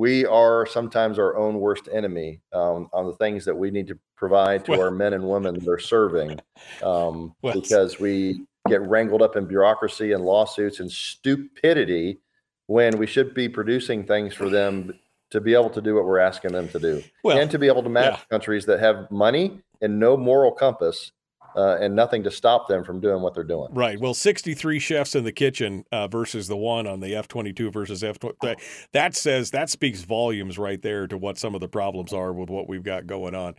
we 0.00 0.24
are 0.24 0.64
sometimes 0.64 1.18
our 1.18 1.36
own 1.36 1.60
worst 1.60 1.86
enemy 1.92 2.40
um, 2.54 2.88
on 2.90 3.06
the 3.06 3.12
things 3.16 3.44
that 3.44 3.54
we 3.54 3.70
need 3.70 3.86
to 3.86 3.98
provide 4.16 4.64
to 4.64 4.70
Well- 4.70 4.80
our 4.84 4.90
men 4.90 5.12
and 5.12 5.28
women 5.28 5.58
that 5.58 5.68
are 5.68 5.78
serving 5.78 6.40
um, 6.82 7.34
Well, 7.42 7.52
because 7.52 8.00
we 8.00 8.46
get 8.66 8.80
wrangled 8.80 9.20
up 9.20 9.36
in 9.36 9.44
bureaucracy 9.44 10.12
and 10.12 10.24
lawsuits 10.24 10.80
and 10.80 10.90
stupidity 10.90 12.18
when 12.66 12.96
we 12.96 13.06
should 13.06 13.34
be 13.34 13.46
producing 13.46 14.04
things 14.04 14.32
for 14.32 14.48
them 14.48 14.98
to 15.32 15.40
be 15.40 15.52
able 15.52 15.68
to 15.70 15.82
do 15.82 15.94
what 15.96 16.06
we're 16.06 16.18
asking 16.18 16.52
them 16.52 16.68
to 16.70 16.78
do 16.78 17.02
Well, 17.22 17.38
and 17.38 17.50
to 17.50 17.58
be 17.58 17.66
able 17.66 17.82
to 17.82 17.90
match 17.90 18.14
yeah. 18.20 18.24
countries 18.30 18.64
that 18.66 18.80
have 18.80 19.10
money 19.10 19.60
and 19.82 20.00
no 20.00 20.16
moral 20.16 20.52
compass 20.52 21.12
uh, 21.56 21.76
and 21.80 21.94
nothing 21.94 22.22
to 22.22 22.30
stop 22.30 22.68
them 22.68 22.84
from 22.84 23.00
doing 23.00 23.22
what 23.22 23.34
they're 23.34 23.44
doing. 23.44 23.68
Right. 23.72 23.98
Well, 23.98 24.14
63 24.14 24.78
chefs 24.78 25.14
in 25.14 25.24
the 25.24 25.32
kitchen 25.32 25.84
uh, 25.92 26.08
versus 26.08 26.48
the 26.48 26.56
one 26.56 26.86
on 26.86 27.00
the 27.00 27.14
F 27.14 27.28
22 27.28 27.70
versus 27.70 28.04
F 28.04 28.18
20. 28.18 28.56
That 28.92 29.14
says, 29.14 29.50
that 29.50 29.70
speaks 29.70 30.02
volumes 30.02 30.58
right 30.58 30.80
there 30.80 31.06
to 31.06 31.16
what 31.16 31.38
some 31.38 31.54
of 31.54 31.60
the 31.60 31.68
problems 31.68 32.12
are 32.12 32.32
with 32.32 32.50
what 32.50 32.68
we've 32.68 32.82
got 32.82 33.06
going 33.06 33.34
on. 33.34 33.54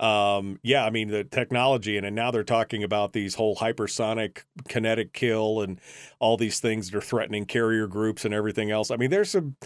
Um, 0.00 0.58
yeah, 0.62 0.84
I 0.84 0.90
mean, 0.90 1.08
the 1.08 1.24
technology, 1.24 1.96
and, 1.96 2.06
and 2.06 2.16
now 2.16 2.30
they're 2.30 2.44
talking 2.44 2.82
about 2.82 3.12
these 3.12 3.34
whole 3.34 3.56
hypersonic 3.56 4.44
kinetic 4.68 5.12
kill 5.12 5.60
and 5.60 5.80
all 6.18 6.36
these 6.36 6.60
things 6.60 6.90
that 6.90 6.98
are 6.98 7.00
threatening 7.00 7.46
carrier 7.46 7.86
groups 7.86 8.24
and 8.24 8.34
everything 8.34 8.70
else. 8.70 8.90
I 8.90 8.96
mean, 8.96 9.10
there's 9.10 9.30
some. 9.30 9.56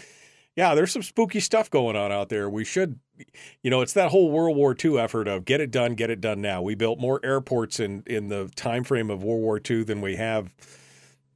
Yeah, 0.55 0.73
there's 0.73 0.91
some 0.91 1.03
spooky 1.03 1.41
stuff 1.41 1.69
going 1.69 1.97
on 1.97 2.11
out 2.11 2.29
there. 2.29 2.49
We 2.49 2.63
should, 2.63 2.99
you 3.61 3.69
know, 3.69 3.81
it's 3.81 3.93
that 3.93 4.11
whole 4.11 4.31
World 4.31 4.55
War 4.55 4.73
II 4.83 4.97
effort 4.97 5.27
of 5.27 5.43
get 5.43 5.59
it 5.59 5.69
done, 5.69 5.95
get 5.95 6.09
it 6.09 6.21
done 6.21 6.41
now. 6.41 6.61
We 6.61 6.75
built 6.75 6.99
more 6.99 7.19
airports 7.25 7.79
in 7.79 8.03
in 8.07 8.29
the 8.29 8.49
time 8.55 8.83
frame 8.83 9.09
of 9.09 9.23
World 9.23 9.41
War 9.41 9.59
II 9.69 9.83
than 9.83 10.01
we 10.01 10.15
have 10.15 10.53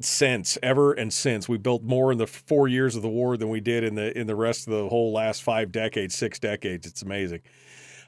since 0.01 0.57
ever 0.63 0.93
and 0.93 1.11
since. 1.11 1.49
We 1.49 1.57
built 1.57 1.83
more 1.83 2.11
in 2.11 2.17
the 2.17 2.27
four 2.27 2.67
years 2.67 2.95
of 2.95 3.01
the 3.01 3.09
war 3.09 3.35
than 3.35 3.49
we 3.49 3.59
did 3.59 3.83
in 3.83 3.95
the 3.95 4.17
in 4.17 4.27
the 4.27 4.35
rest 4.35 4.67
of 4.67 4.73
the 4.73 4.87
whole 4.87 5.11
last 5.11 5.43
five 5.43 5.71
decades, 5.71 6.15
six 6.15 6.39
decades. 6.39 6.87
It's 6.87 7.01
amazing. 7.01 7.41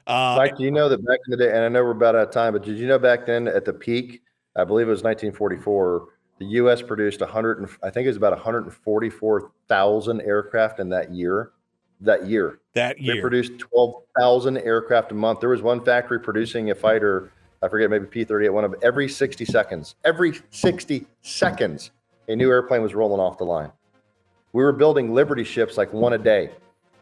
Uh, 0.06 0.34
Mike, 0.36 0.56
do 0.56 0.64
you 0.64 0.70
know 0.70 0.88
that 0.88 1.04
back 1.04 1.18
in 1.26 1.30
the 1.30 1.36
day, 1.36 1.50
and 1.50 1.60
I 1.60 1.68
know 1.68 1.84
we're 1.84 1.92
about 1.92 2.16
out 2.16 2.28
of 2.28 2.30
time, 2.32 2.54
but 2.54 2.64
did 2.64 2.78
you 2.78 2.86
know 2.86 2.98
back 2.98 3.26
then 3.26 3.46
at 3.46 3.64
the 3.64 3.72
peak, 3.72 4.22
I 4.56 4.64
believe 4.64 4.88
it 4.88 4.90
was 4.90 5.02
1944, 5.02 6.08
the 6.38 6.46
U.S. 6.46 6.82
produced 6.82 7.20
100, 7.20 7.58
and, 7.58 7.68
I 7.82 7.90
think 7.90 8.06
it 8.06 8.08
was 8.08 8.16
about 8.16 8.32
144,000 8.32 10.20
aircraft 10.22 10.80
in 10.80 10.88
that 10.90 11.12
year. 11.12 11.52
That 12.00 12.26
year, 12.26 12.58
that 12.74 13.00
year, 13.00 13.14
they 13.14 13.20
produced 13.20 13.60
12,000 13.60 14.58
aircraft 14.58 15.12
a 15.12 15.14
month. 15.14 15.38
There 15.38 15.50
was 15.50 15.62
one 15.62 15.84
factory 15.84 16.18
producing 16.18 16.72
a 16.72 16.74
fighter, 16.74 17.30
I 17.62 17.68
forget, 17.68 17.90
maybe 17.90 18.06
P-38, 18.06 18.52
one 18.52 18.64
of 18.64 18.74
every 18.82 19.08
60 19.08 19.44
seconds. 19.44 19.94
Every 20.04 20.32
60 20.50 21.06
seconds, 21.20 21.92
a 22.26 22.34
new 22.34 22.50
airplane 22.50 22.82
was 22.82 22.92
rolling 22.92 23.20
off 23.20 23.38
the 23.38 23.44
line. 23.44 23.70
We 24.52 24.64
were 24.64 24.72
building 24.72 25.14
Liberty 25.14 25.44
ships 25.44 25.76
like 25.76 25.92
one 25.92 26.12
a 26.14 26.18
day 26.18 26.50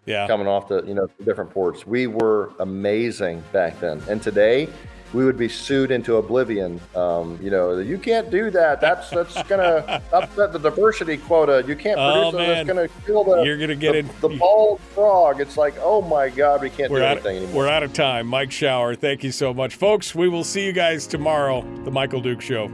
yeah, 0.06 0.26
coming 0.26 0.46
off 0.46 0.68
the 0.68 0.82
you 0.84 0.94
know 0.94 1.08
different 1.24 1.50
ports. 1.50 1.86
We 1.86 2.06
were 2.06 2.52
amazing 2.58 3.42
back 3.52 3.78
then, 3.80 4.02
and 4.08 4.22
today 4.22 4.68
we 5.12 5.24
would 5.24 5.36
be 5.36 5.48
sued 5.48 5.90
into 5.90 6.16
oblivion. 6.16 6.80
Um, 6.94 7.38
you 7.42 7.50
know, 7.50 7.78
you 7.78 7.98
can't 7.98 8.30
do 8.30 8.50
that. 8.50 8.80
That's 8.80 9.10
that's 9.10 9.42
gonna 9.44 10.00
upset 10.12 10.52
the 10.52 10.58
diversity 10.58 11.16
quota. 11.16 11.64
You 11.66 11.74
can't 11.76 11.98
Oh, 11.98 12.30
produce 12.30 12.38
man. 12.38 12.50
It's 12.58 12.68
gonna 12.68 12.88
kill 13.06 13.24
the 13.24 13.42
You're 13.42 13.58
gonna 13.58 13.74
get 13.74 13.92
the, 13.92 13.98
it- 13.98 14.20
the 14.20 14.28
bald 14.28 14.80
frog. 14.94 15.40
It's 15.40 15.56
like, 15.56 15.74
oh 15.80 16.00
my 16.02 16.28
god, 16.28 16.62
we 16.62 16.70
can't 16.70 16.90
we're 16.92 17.00
do 17.00 17.04
out, 17.04 17.12
anything 17.12 17.36
anymore. 17.38 17.54
we're 17.64 17.68
out 17.68 17.82
of 17.82 17.92
time. 17.92 18.26
Mike 18.26 18.52
Shower, 18.52 18.94
thank 18.94 19.24
you 19.24 19.32
so 19.32 19.52
much, 19.52 19.74
folks. 19.74 20.14
We 20.14 20.28
will 20.28 20.44
see 20.44 20.64
you 20.64 20.72
guys 20.72 21.06
tomorrow. 21.06 21.62
The 21.84 21.90
Michael 21.90 22.20
Duke 22.20 22.40
Show. 22.40 22.70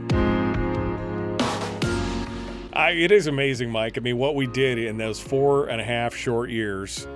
I, 2.73 2.91
it 2.91 3.11
is 3.11 3.25
amazing, 3.25 3.71
Mike. 3.71 3.97
I 3.97 4.01
mean, 4.01 4.19
what 4.19 4.35
we 4.35 4.45
did 4.45 4.77
in 4.77 4.97
those 4.97 5.19
four 5.19 5.67
and 5.67 5.81
a 5.81 5.83
half 5.83 6.15
short 6.15 6.51
years 6.51 7.07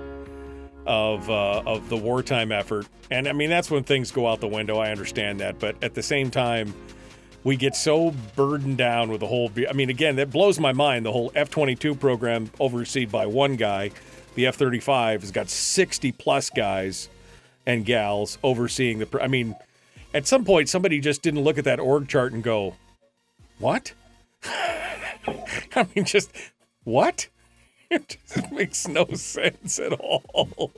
of 0.86 1.28
uh, 1.30 1.62
of 1.64 1.88
the 1.88 1.96
wartime 1.96 2.52
effort, 2.52 2.86
and 3.10 3.28
I 3.28 3.32
mean 3.32 3.50
that's 3.50 3.70
when 3.70 3.84
things 3.84 4.10
go 4.10 4.26
out 4.26 4.40
the 4.40 4.48
window. 4.48 4.78
I 4.78 4.90
understand 4.90 5.40
that, 5.40 5.58
but 5.58 5.76
at 5.82 5.94
the 5.94 6.02
same 6.02 6.30
time, 6.30 6.74
we 7.44 7.56
get 7.56 7.74
so 7.74 8.14
burdened 8.36 8.78
down 8.78 9.10
with 9.10 9.20
the 9.20 9.26
whole. 9.26 9.50
I 9.68 9.72
mean, 9.72 9.90
again, 9.90 10.16
that 10.16 10.30
blows 10.30 10.58
my 10.58 10.72
mind. 10.72 11.04
The 11.04 11.12
whole 11.12 11.32
F 11.34 11.50
twenty 11.50 11.74
two 11.74 11.94
program 11.94 12.50
overseen 12.60 13.08
by 13.08 13.26
one 13.26 13.56
guy, 13.56 13.90
the 14.34 14.46
F 14.46 14.56
thirty 14.56 14.80
five 14.80 15.20
has 15.22 15.30
got 15.30 15.48
sixty 15.48 16.12
plus 16.12 16.50
guys 16.50 17.08
and 17.66 17.84
gals 17.84 18.38
overseeing 18.42 18.98
the. 18.98 19.22
I 19.22 19.28
mean, 19.28 19.54
at 20.14 20.26
some 20.26 20.44
point, 20.44 20.68
somebody 20.68 21.00
just 21.00 21.22
didn't 21.22 21.42
look 21.42 21.58
at 21.58 21.64
that 21.64 21.80
org 21.80 22.08
chart 22.08 22.32
and 22.32 22.42
go, 22.42 22.76
"What?" 23.58 23.92
I 24.44 25.86
mean, 25.94 26.04
just 26.04 26.30
what? 26.84 27.28
It 27.92 28.16
just 28.26 28.50
makes 28.50 28.88
no 28.88 29.06
sense 29.12 29.78
at 29.78 29.92
all. 29.92 30.22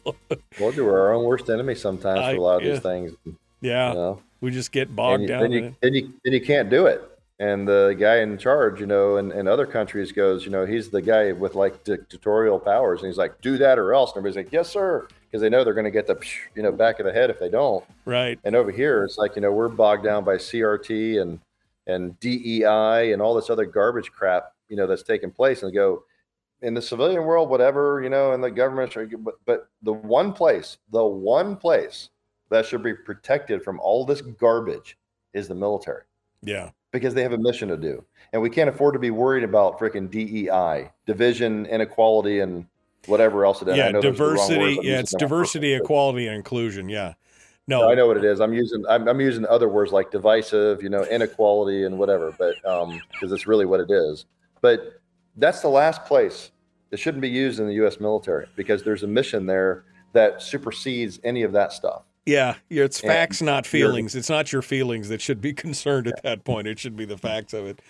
You 0.59 0.85
we're 0.85 1.01
our 1.01 1.15
own 1.15 1.25
worst 1.25 1.49
enemy 1.49 1.75
sometimes 1.75 2.21
I- 2.21 2.33
for 2.33 2.39
a 2.39 2.43
lot 2.43 2.57
of 2.57 2.63
yeah. 2.65 2.73
these 2.73 2.83
things. 2.83 3.13
Yeah, 3.61 3.91
You 3.91 3.95
know? 3.95 4.23
we 4.41 4.51
just 4.51 4.73
get 4.73 4.89
and 4.89 4.97
bogged 4.97 5.23
you, 5.23 5.29
down 5.29 5.43
then 5.43 5.53
in 5.53 5.65
you, 5.65 5.77
then 5.81 5.95
you 5.95 6.13
then 6.25 6.33
you 6.33 6.41
can't 6.41 6.69
do 6.69 6.87
it. 6.87 7.03
And 7.41 7.67
the 7.67 7.97
guy 7.99 8.19
in 8.19 8.39
charge, 8.39 8.81
you 8.81 8.87
know, 8.87 9.17
in, 9.17 9.33
in 9.33 9.49
other 9.49 9.67
countries 9.67 10.13
goes, 10.13 10.45
you 10.45 10.51
know, 10.51 10.65
he's 10.67 10.91
the 10.91 11.03
guy 11.03 11.33
with 11.33 11.55
like 11.55 11.83
dictatorial 11.85 12.61
powers, 12.61 13.01
and 13.01 13.09
he's 13.09 13.19
like, 13.19 13.41
do 13.41 13.59
that 13.59 13.79
or 13.79 13.93
else. 13.93 14.11
And 14.13 14.19
everybody's 14.19 14.45
like, 14.45 14.53
yes, 14.53 14.69
sir, 14.71 15.09
because 15.27 15.41
they 15.41 15.49
know 15.49 15.65
they're 15.65 15.75
going 15.75 15.85
to 15.85 15.91
get 15.91 16.07
the, 16.07 16.19
you 16.55 16.63
know, 16.63 16.71
back 16.71 17.01
of 17.01 17.07
the 17.07 17.13
head 17.13 17.31
if 17.31 17.41
they 17.41 17.49
don't. 17.49 17.85
Right. 18.05 18.39
And 18.45 18.55
over 18.55 18.71
here, 18.71 19.03
it's 19.05 19.19
like, 19.19 19.35
you 19.35 19.43
know, 19.43 19.53
we're 19.53 19.69
bogged 19.69 20.05
down 20.05 20.25
by 20.25 20.37
CRT 20.37 21.21
and 21.21 21.41
and 21.87 22.19
DEI 22.21 23.13
and 23.13 23.21
all 23.21 23.35
this 23.35 23.51
other 23.51 23.67
garbage 23.67 24.11
crap, 24.13 24.53
you 24.69 24.77
know, 24.77 24.87
that's 24.87 25.03
taking 25.03 25.31
place. 25.31 25.63
And 25.63 25.71
they 25.73 25.75
go 25.75 26.05
in 26.63 26.75
the 26.75 26.83
civilian 26.83 27.25
world, 27.25 27.51
whatever, 27.51 28.01
you 28.03 28.09
know, 28.09 28.33
in 28.33 28.41
the 28.41 28.51
government, 28.51 28.95
but 29.23 29.35
but 29.45 29.69
the 29.83 29.93
one 29.93 30.33
place, 30.33 30.79
the 30.91 31.05
one 31.05 31.57
place 31.57 32.11
that 32.51 32.65
should 32.67 32.83
be 32.83 32.95
protected 32.95 33.63
from 33.63 33.81
all 33.81 34.05
this 34.05 34.21
garbage 34.21 34.97
is 35.33 35.49
the 35.49 35.55
military 35.55 36.03
Yeah. 36.43 36.71
because 36.93 37.15
they 37.15 37.23
have 37.23 37.33
a 37.33 37.39
mission 37.39 37.69
to 37.69 37.77
do. 37.77 38.05
And 38.33 38.41
we 38.41 38.51
can't 38.51 38.69
afford 38.71 38.95
to 38.95 38.99
be 38.99 39.11
worried 39.11 39.45
about 39.45 39.79
freaking 39.79 40.11
DEI, 40.11 40.91
division, 41.07 41.67
inequality, 41.67 42.41
and 42.41 42.67
whatever 43.07 43.45
else 43.45 43.63
it 43.63 43.69
is. 43.69 43.75
I 43.75 43.77
Yeah, 43.77 43.91
know 43.91 44.01
those 44.01 44.21
are 44.21 44.25
the 44.25 44.31
wrong 44.35 44.37
words. 44.37 44.49
diversity. 44.77 44.89
Yeah, 44.89 45.01
it's 45.01 45.15
diversity, 45.15 45.75
equality, 45.75 46.27
and 46.29 46.37
inclusion. 46.37 46.89
Yeah. 46.89 47.15
No, 47.67 47.81
No, 47.81 47.91
I 47.91 47.95
know 47.95 48.07
what 48.07 48.17
it 48.19 48.25
is. 48.25 48.41
I'm 48.41 48.53
using 48.53 48.85
I'm, 48.89 49.09
I'm 49.09 49.21
using 49.21 49.47
other 49.47 49.69
words 49.69 49.91
like 49.91 50.11
divisive, 50.11 50.83
you 50.83 50.91
know, 50.91 51.05
inequality 51.05 51.85
and 51.85 51.99
whatever, 51.99 52.33
but 52.39 52.63
um 52.65 53.01
because 53.11 53.33
it's 53.33 53.47
really 53.47 53.65
what 53.67 53.81
it 53.81 53.91
is. 53.91 54.27
But 54.61 55.01
that's 55.37 55.61
the 55.61 55.69
last 55.69 56.05
place 56.05 56.51
it 56.91 56.99
shouldn't 56.99 57.23
be 57.23 57.29
used 57.29 57.59
in 57.59 57.67
the 57.67 57.75
U.S. 57.75 57.99
military 57.99 58.47
because 58.55 58.85
there's 58.85 59.03
a 59.03 59.07
mission 59.09 59.47
there 59.47 59.85
that 60.13 60.41
supersedes 60.41 61.19
any 61.25 61.43
of 61.43 61.53
that 61.53 61.73
stuff. 61.73 62.05
Yeah, 62.25 62.55
it's 62.71 63.01
And 63.01 63.09
facts, 63.11 63.43
not 63.43 63.67
feelings. 63.67 64.15
It's 64.15 64.31
not 64.31 64.53
your 64.53 64.63
feelings 64.63 65.09
that 65.09 65.21
should 65.21 65.41
be 65.41 65.53
concerned 65.67 66.07
at 66.07 66.23
that 66.23 66.45
point. 66.45 66.67
It 66.67 66.79
should 66.79 66.97
be 66.97 67.05
the 67.05 67.19
facts 67.19 67.53
of 67.53 67.67
it. 67.67 67.83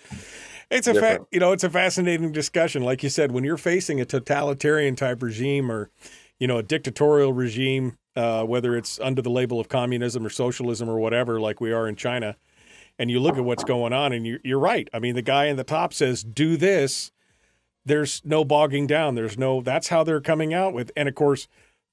It's 0.71 0.87
a 0.87 0.95
fa- 0.95 1.25
you 1.31 1.39
know, 1.39 1.51
it's 1.51 1.63
a 1.63 1.69
fascinating 1.69 2.31
discussion. 2.31 2.83
Like 2.83 3.03
you 3.03 3.09
said, 3.09 3.31
when 3.31 3.43
you're 3.43 3.57
facing 3.57 4.01
a 4.01 4.05
totalitarian 4.05 4.95
type 4.95 5.21
regime 5.21 5.71
or, 5.71 5.91
you 6.39 6.47
know, 6.47 6.57
a 6.57 6.63
dictatorial 6.63 7.31
regime, 7.31 7.97
uh, 8.15 8.43
whether 8.43 8.75
it's 8.75 8.99
under 8.99 9.21
the 9.21 9.29
label 9.29 9.59
of 9.59 9.69
communism 9.69 10.25
or 10.25 10.29
socialism 10.29 10.89
or 10.89 10.97
whatever, 10.97 11.39
like 11.39 11.61
we 11.61 11.71
are 11.71 11.87
in 11.87 11.95
China, 11.95 12.35
and 12.97 13.11
you 13.11 13.19
look 13.19 13.37
at 13.37 13.43
what's 13.43 13.63
going 13.63 13.93
on, 13.93 14.11
and 14.11 14.25
you, 14.25 14.39
you're 14.43 14.59
right. 14.59 14.89
I 14.91 14.99
mean, 14.99 15.15
the 15.15 15.21
guy 15.21 15.45
in 15.45 15.57
the 15.57 15.63
top 15.63 15.93
says, 15.93 16.23
"Do 16.23 16.57
this." 16.57 17.11
There's 17.85 18.21
no 18.25 18.43
bogging 18.43 18.87
down. 18.87 19.15
There's 19.15 19.37
no. 19.37 19.61
That's 19.61 19.89
how 19.89 20.03
they're 20.03 20.21
coming 20.21 20.53
out 20.53 20.73
with, 20.73 20.91
and 20.95 21.07
of 21.07 21.15
course 21.15 21.47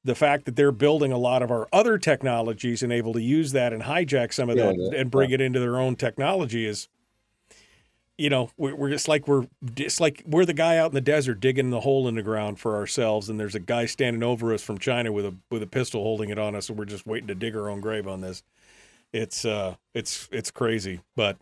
the 0.05 0.15
fact 0.15 0.47
that 0.47 0.57
they're 0.57 0.73
building 0.73 1.13
a 1.13 1.19
lot 1.19 1.43
of 1.43 1.51
our 1.51 1.69
other 1.73 1.97
technologies 1.97 2.83
and 2.83 2.93
able 2.93 3.13
to 3.13 3.23
use 3.23 3.53
that 3.53 3.73
and 3.73 3.85
hijack 3.85 4.33
some 4.33 4.51
of 4.51 4.57
Yeah, 4.57 4.67
that 4.67 4.77
yeah, 4.77 5.01
and 5.01 5.11
bring 5.11 5.31
it 5.31 5.41
into 5.41 5.61
their 5.61 5.79
own 5.79 5.95
technology 5.97 6.67
is 6.67 6.89
you 8.19 8.29
know 8.29 8.51
we're, 8.57 8.75
we're 8.75 8.91
just 8.91 9.09
like 9.09 9.27
we're 9.27 9.47
just 9.75 10.01
like 10.01 10.23
we're 10.27 10.45
the 10.45 10.53
guy 10.53 10.77
out 10.77 10.91
in 10.91 10.95
the 10.95 11.01
desert 11.01 11.41
digging 11.41 11.71
the 11.71 11.81
hole 11.81 12.09
in 12.09 12.15
the 12.15 12.23
ground 12.23 12.59
for 12.59 12.77
ourselves 12.77 13.29
and 13.29 13.39
there's 13.39 13.55
a 13.55 13.61
guy 13.61 13.87
standing 13.87 14.23
over 14.23 14.53
us 14.53 14.63
from 14.63 14.79
china 14.79 15.13
with 15.13 15.25
a 15.25 15.35
with 15.51 15.63
a 15.63 15.67
pistol 15.67 16.03
holding 16.03 16.31
it 16.31 16.39
on 16.39 16.55
us 16.55 16.69
and 16.69 16.79
we're 16.79 16.85
just 16.85 17.07
waiting 17.07 17.29
to 17.29 17.35
dig 17.35 17.57
our 17.57 17.71
own 17.71 17.81
grave 17.81 18.07
on 18.07 18.21
this 18.21 18.43
it's 19.13 19.45
uh 19.45 19.75
it's 19.95 20.29
it's 20.31 20.51
crazy 20.51 21.01
but 21.17 21.39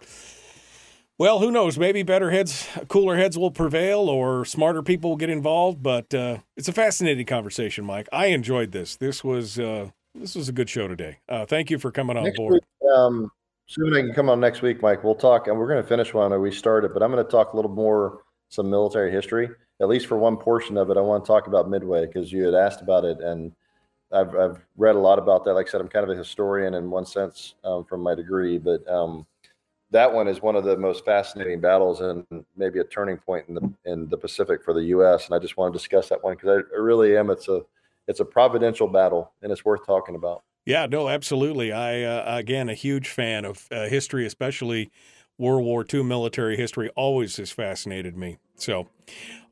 well, 1.21 1.39
who 1.39 1.51
knows? 1.51 1.79
Maybe 1.79 2.03
better 2.03 2.31
heads, 2.31 2.67
cooler 2.89 3.19
heads 3.19 3.37
will 3.37 3.51
prevail, 3.51 4.09
or 4.09 4.47
smarter 4.47 4.83
people 4.83 5.11
will 5.11 5.19
get 5.19 5.29
involved. 5.29 5.83
But 5.83 6.15
uh, 6.15 6.39
it's 6.57 6.67
a 6.67 6.73
fascinating 6.73 7.27
conversation, 7.27 7.85
Mike. 7.85 8.09
I 8.11 8.29
enjoyed 8.29 8.73
this. 8.73 8.97
This 8.97 9.23
was 9.23 9.59
uh, 9.59 9.91
this 10.15 10.35
was 10.35 10.49
a 10.49 10.53
good 10.53 10.71
show 10.71 10.89
today. 10.89 11.19
Uh, 11.29 11.45
thank 11.45 11.71
you 11.71 11.79
for 11.79 11.93
coming 11.93 12.17
on 12.17 12.25
next 12.25 12.39
board. 12.39 12.55
week, 12.55 12.91
um, 12.91 13.31
soon 13.67 13.95
I 13.95 14.01
can 14.01 14.15
come 14.15 14.31
on 14.31 14.41
next 14.41 14.63
week, 14.63 14.81
Mike. 14.81 15.05
We'll 15.05 15.15
talk, 15.15 15.47
and 15.47 15.59
we're 15.59 15.69
going 15.69 15.83
to 15.83 15.87
finish 15.87 16.15
one 16.15 16.41
we 16.41 16.51
started, 16.51 16.95
but 16.95 17.03
I'm 17.03 17.13
going 17.13 17.23
to 17.23 17.31
talk 17.31 17.53
a 17.53 17.57
little 17.57 17.71
more 17.71 18.23
some 18.49 18.71
military 18.71 19.13
history, 19.13 19.51
at 19.83 19.89
least 19.89 20.07
for 20.07 20.17
one 20.17 20.39
portion 20.39 20.79
of 20.79 20.89
it. 20.89 20.97
I 20.97 21.03
want 21.03 21.23
to 21.23 21.29
talk 21.29 21.49
about 21.49 21.69
Midway 21.69 22.07
because 22.07 22.33
you 22.33 22.45
had 22.45 22.55
asked 22.55 22.81
about 22.81 23.05
it, 23.05 23.21
and 23.21 23.53
I've 24.11 24.35
I've 24.35 24.65
read 24.79 24.97
a 24.97 25.01
lot 25.01 25.19
about 25.19 25.45
that. 25.45 25.53
Like 25.53 25.69
I 25.69 25.71
said, 25.71 25.83
I'm 25.83 25.89
kind 25.89 26.09
of 26.09 26.17
a 26.17 26.19
historian 26.19 26.73
in 26.73 26.91
one 26.91 27.05
sense 27.05 27.57
um, 27.63 27.85
from 27.85 28.01
my 28.01 28.15
degree, 28.15 28.57
but 28.57 28.89
um, 28.89 29.27
that 29.91 30.13
one 30.13 30.29
is 30.29 30.41
one 30.41 30.57
of 30.57 30.65
the 30.65 30.77
most 30.77 31.05
fascinating 31.05 31.61
battles 31.61 32.01
and 32.01 32.25
maybe 32.57 32.79
a 32.79 32.85
turning 32.85 33.17
point 33.17 33.47
in 33.49 33.55
the 33.55 33.73
in 33.85 34.09
the 34.09 34.17
Pacific 34.17 34.63
for 34.63 34.73
the 34.73 34.85
U.S. 34.85 35.27
And 35.27 35.35
I 35.35 35.39
just 35.39 35.57
want 35.57 35.73
to 35.73 35.79
discuss 35.79 36.09
that 36.09 36.23
one 36.23 36.35
because 36.35 36.49
I, 36.49 36.77
I 36.77 36.79
really 36.79 37.17
am. 37.17 37.31
It's 37.31 37.49
a 37.49 37.63
it's 38.07 38.21
a 38.21 38.25
providential 38.25 38.89
battle, 38.89 39.33
and 39.43 39.53
it's 39.53 39.65
worth 39.65 39.85
talking 39.87 40.15
about. 40.15 40.43
Yeah, 40.67 40.87
no, 40.87 41.09
absolutely. 41.09 41.73
I 41.73 42.03
uh, 42.03 42.37
again 42.39 42.69
a 42.69 42.75
huge 42.75 43.09
fan 43.09 43.45
of 43.45 43.67
uh, 43.71 43.87
history, 43.89 44.27
especially 44.27 44.91
World 45.39 45.65
War 45.65 45.85
II 45.93 46.05
military 46.05 46.57
history. 46.57 46.91
Always 46.91 47.37
has 47.39 47.51
fascinated 47.51 48.17
me. 48.17 48.39
So, 48.57 48.89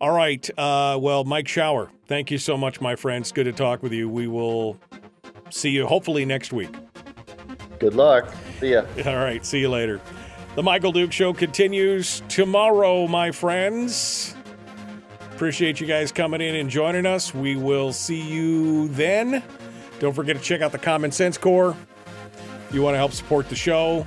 all 0.01 0.13
right. 0.13 0.49
Uh, 0.59 0.99
well, 1.01 1.25
Mike 1.25 1.49
Shower, 1.49 1.91
thank 2.07 2.31
you 2.31 2.39
so 2.39 2.57
much, 2.57 2.81
my 2.81 2.95
friends. 2.95 3.33
Good 3.33 3.45
to 3.45 3.53
talk 3.53 3.83
with 3.83 3.93
you. 3.93 4.09
We 4.09 4.29
will 4.29 4.79
see 5.51 5.71
you 5.71 5.87
hopefully 5.87 6.25
next 6.25 6.53
week. 6.53 6.75
Good 7.79 7.95
luck. 7.95 8.33
See 8.61 8.73
ya. 8.73 8.85
All 9.07 9.17
right. 9.17 9.47
See 9.47 9.61
you 9.61 9.71
later. 9.71 10.01
The 10.59 10.65
Michael 10.65 10.91
Duke 10.91 11.13
Show 11.13 11.33
continues 11.33 12.21
tomorrow, 12.29 13.07
my 13.07 13.31
friends. 13.31 14.35
Appreciate 15.33 15.81
you 15.81 15.87
guys 15.87 16.11
coming 16.11 16.41
in 16.41 16.57
and 16.57 16.69
joining 16.69 17.07
us. 17.07 17.33
We 17.33 17.55
will 17.55 17.93
see 17.93 18.21
you 18.21 18.89
then. 18.89 19.41
Don't 20.01 20.15
forget 20.15 20.35
to 20.35 20.43
check 20.43 20.61
out 20.61 20.73
the 20.73 20.79
Common 20.79 21.13
Sense. 21.13 21.37
If 21.37 21.45
you 21.45 22.83
want 22.83 22.95
to 22.95 22.99
help 22.99 23.13
support 23.13 23.49
the 23.49 23.55
show, 23.55 24.05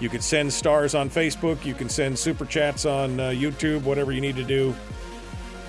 you 0.00 0.08
can 0.08 0.22
send 0.22 0.50
stars 0.50 0.94
on 0.94 1.10
Facebook. 1.10 1.62
You 1.62 1.74
can 1.74 1.90
send 1.90 2.18
super 2.18 2.46
chats 2.46 2.86
on 2.86 3.20
uh, 3.20 3.24
YouTube, 3.28 3.82
whatever 3.82 4.12
you 4.12 4.22
need 4.22 4.36
to 4.36 4.44
do. 4.44 4.74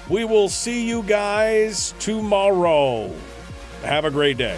We 0.07 0.23
will 0.23 0.47
see 0.47 0.87
you 0.87 1.03
guys 1.03 1.93
tomorrow. 1.99 3.13
Have 3.81 4.05
a 4.05 4.09
great 4.09 4.37
day. 4.37 4.57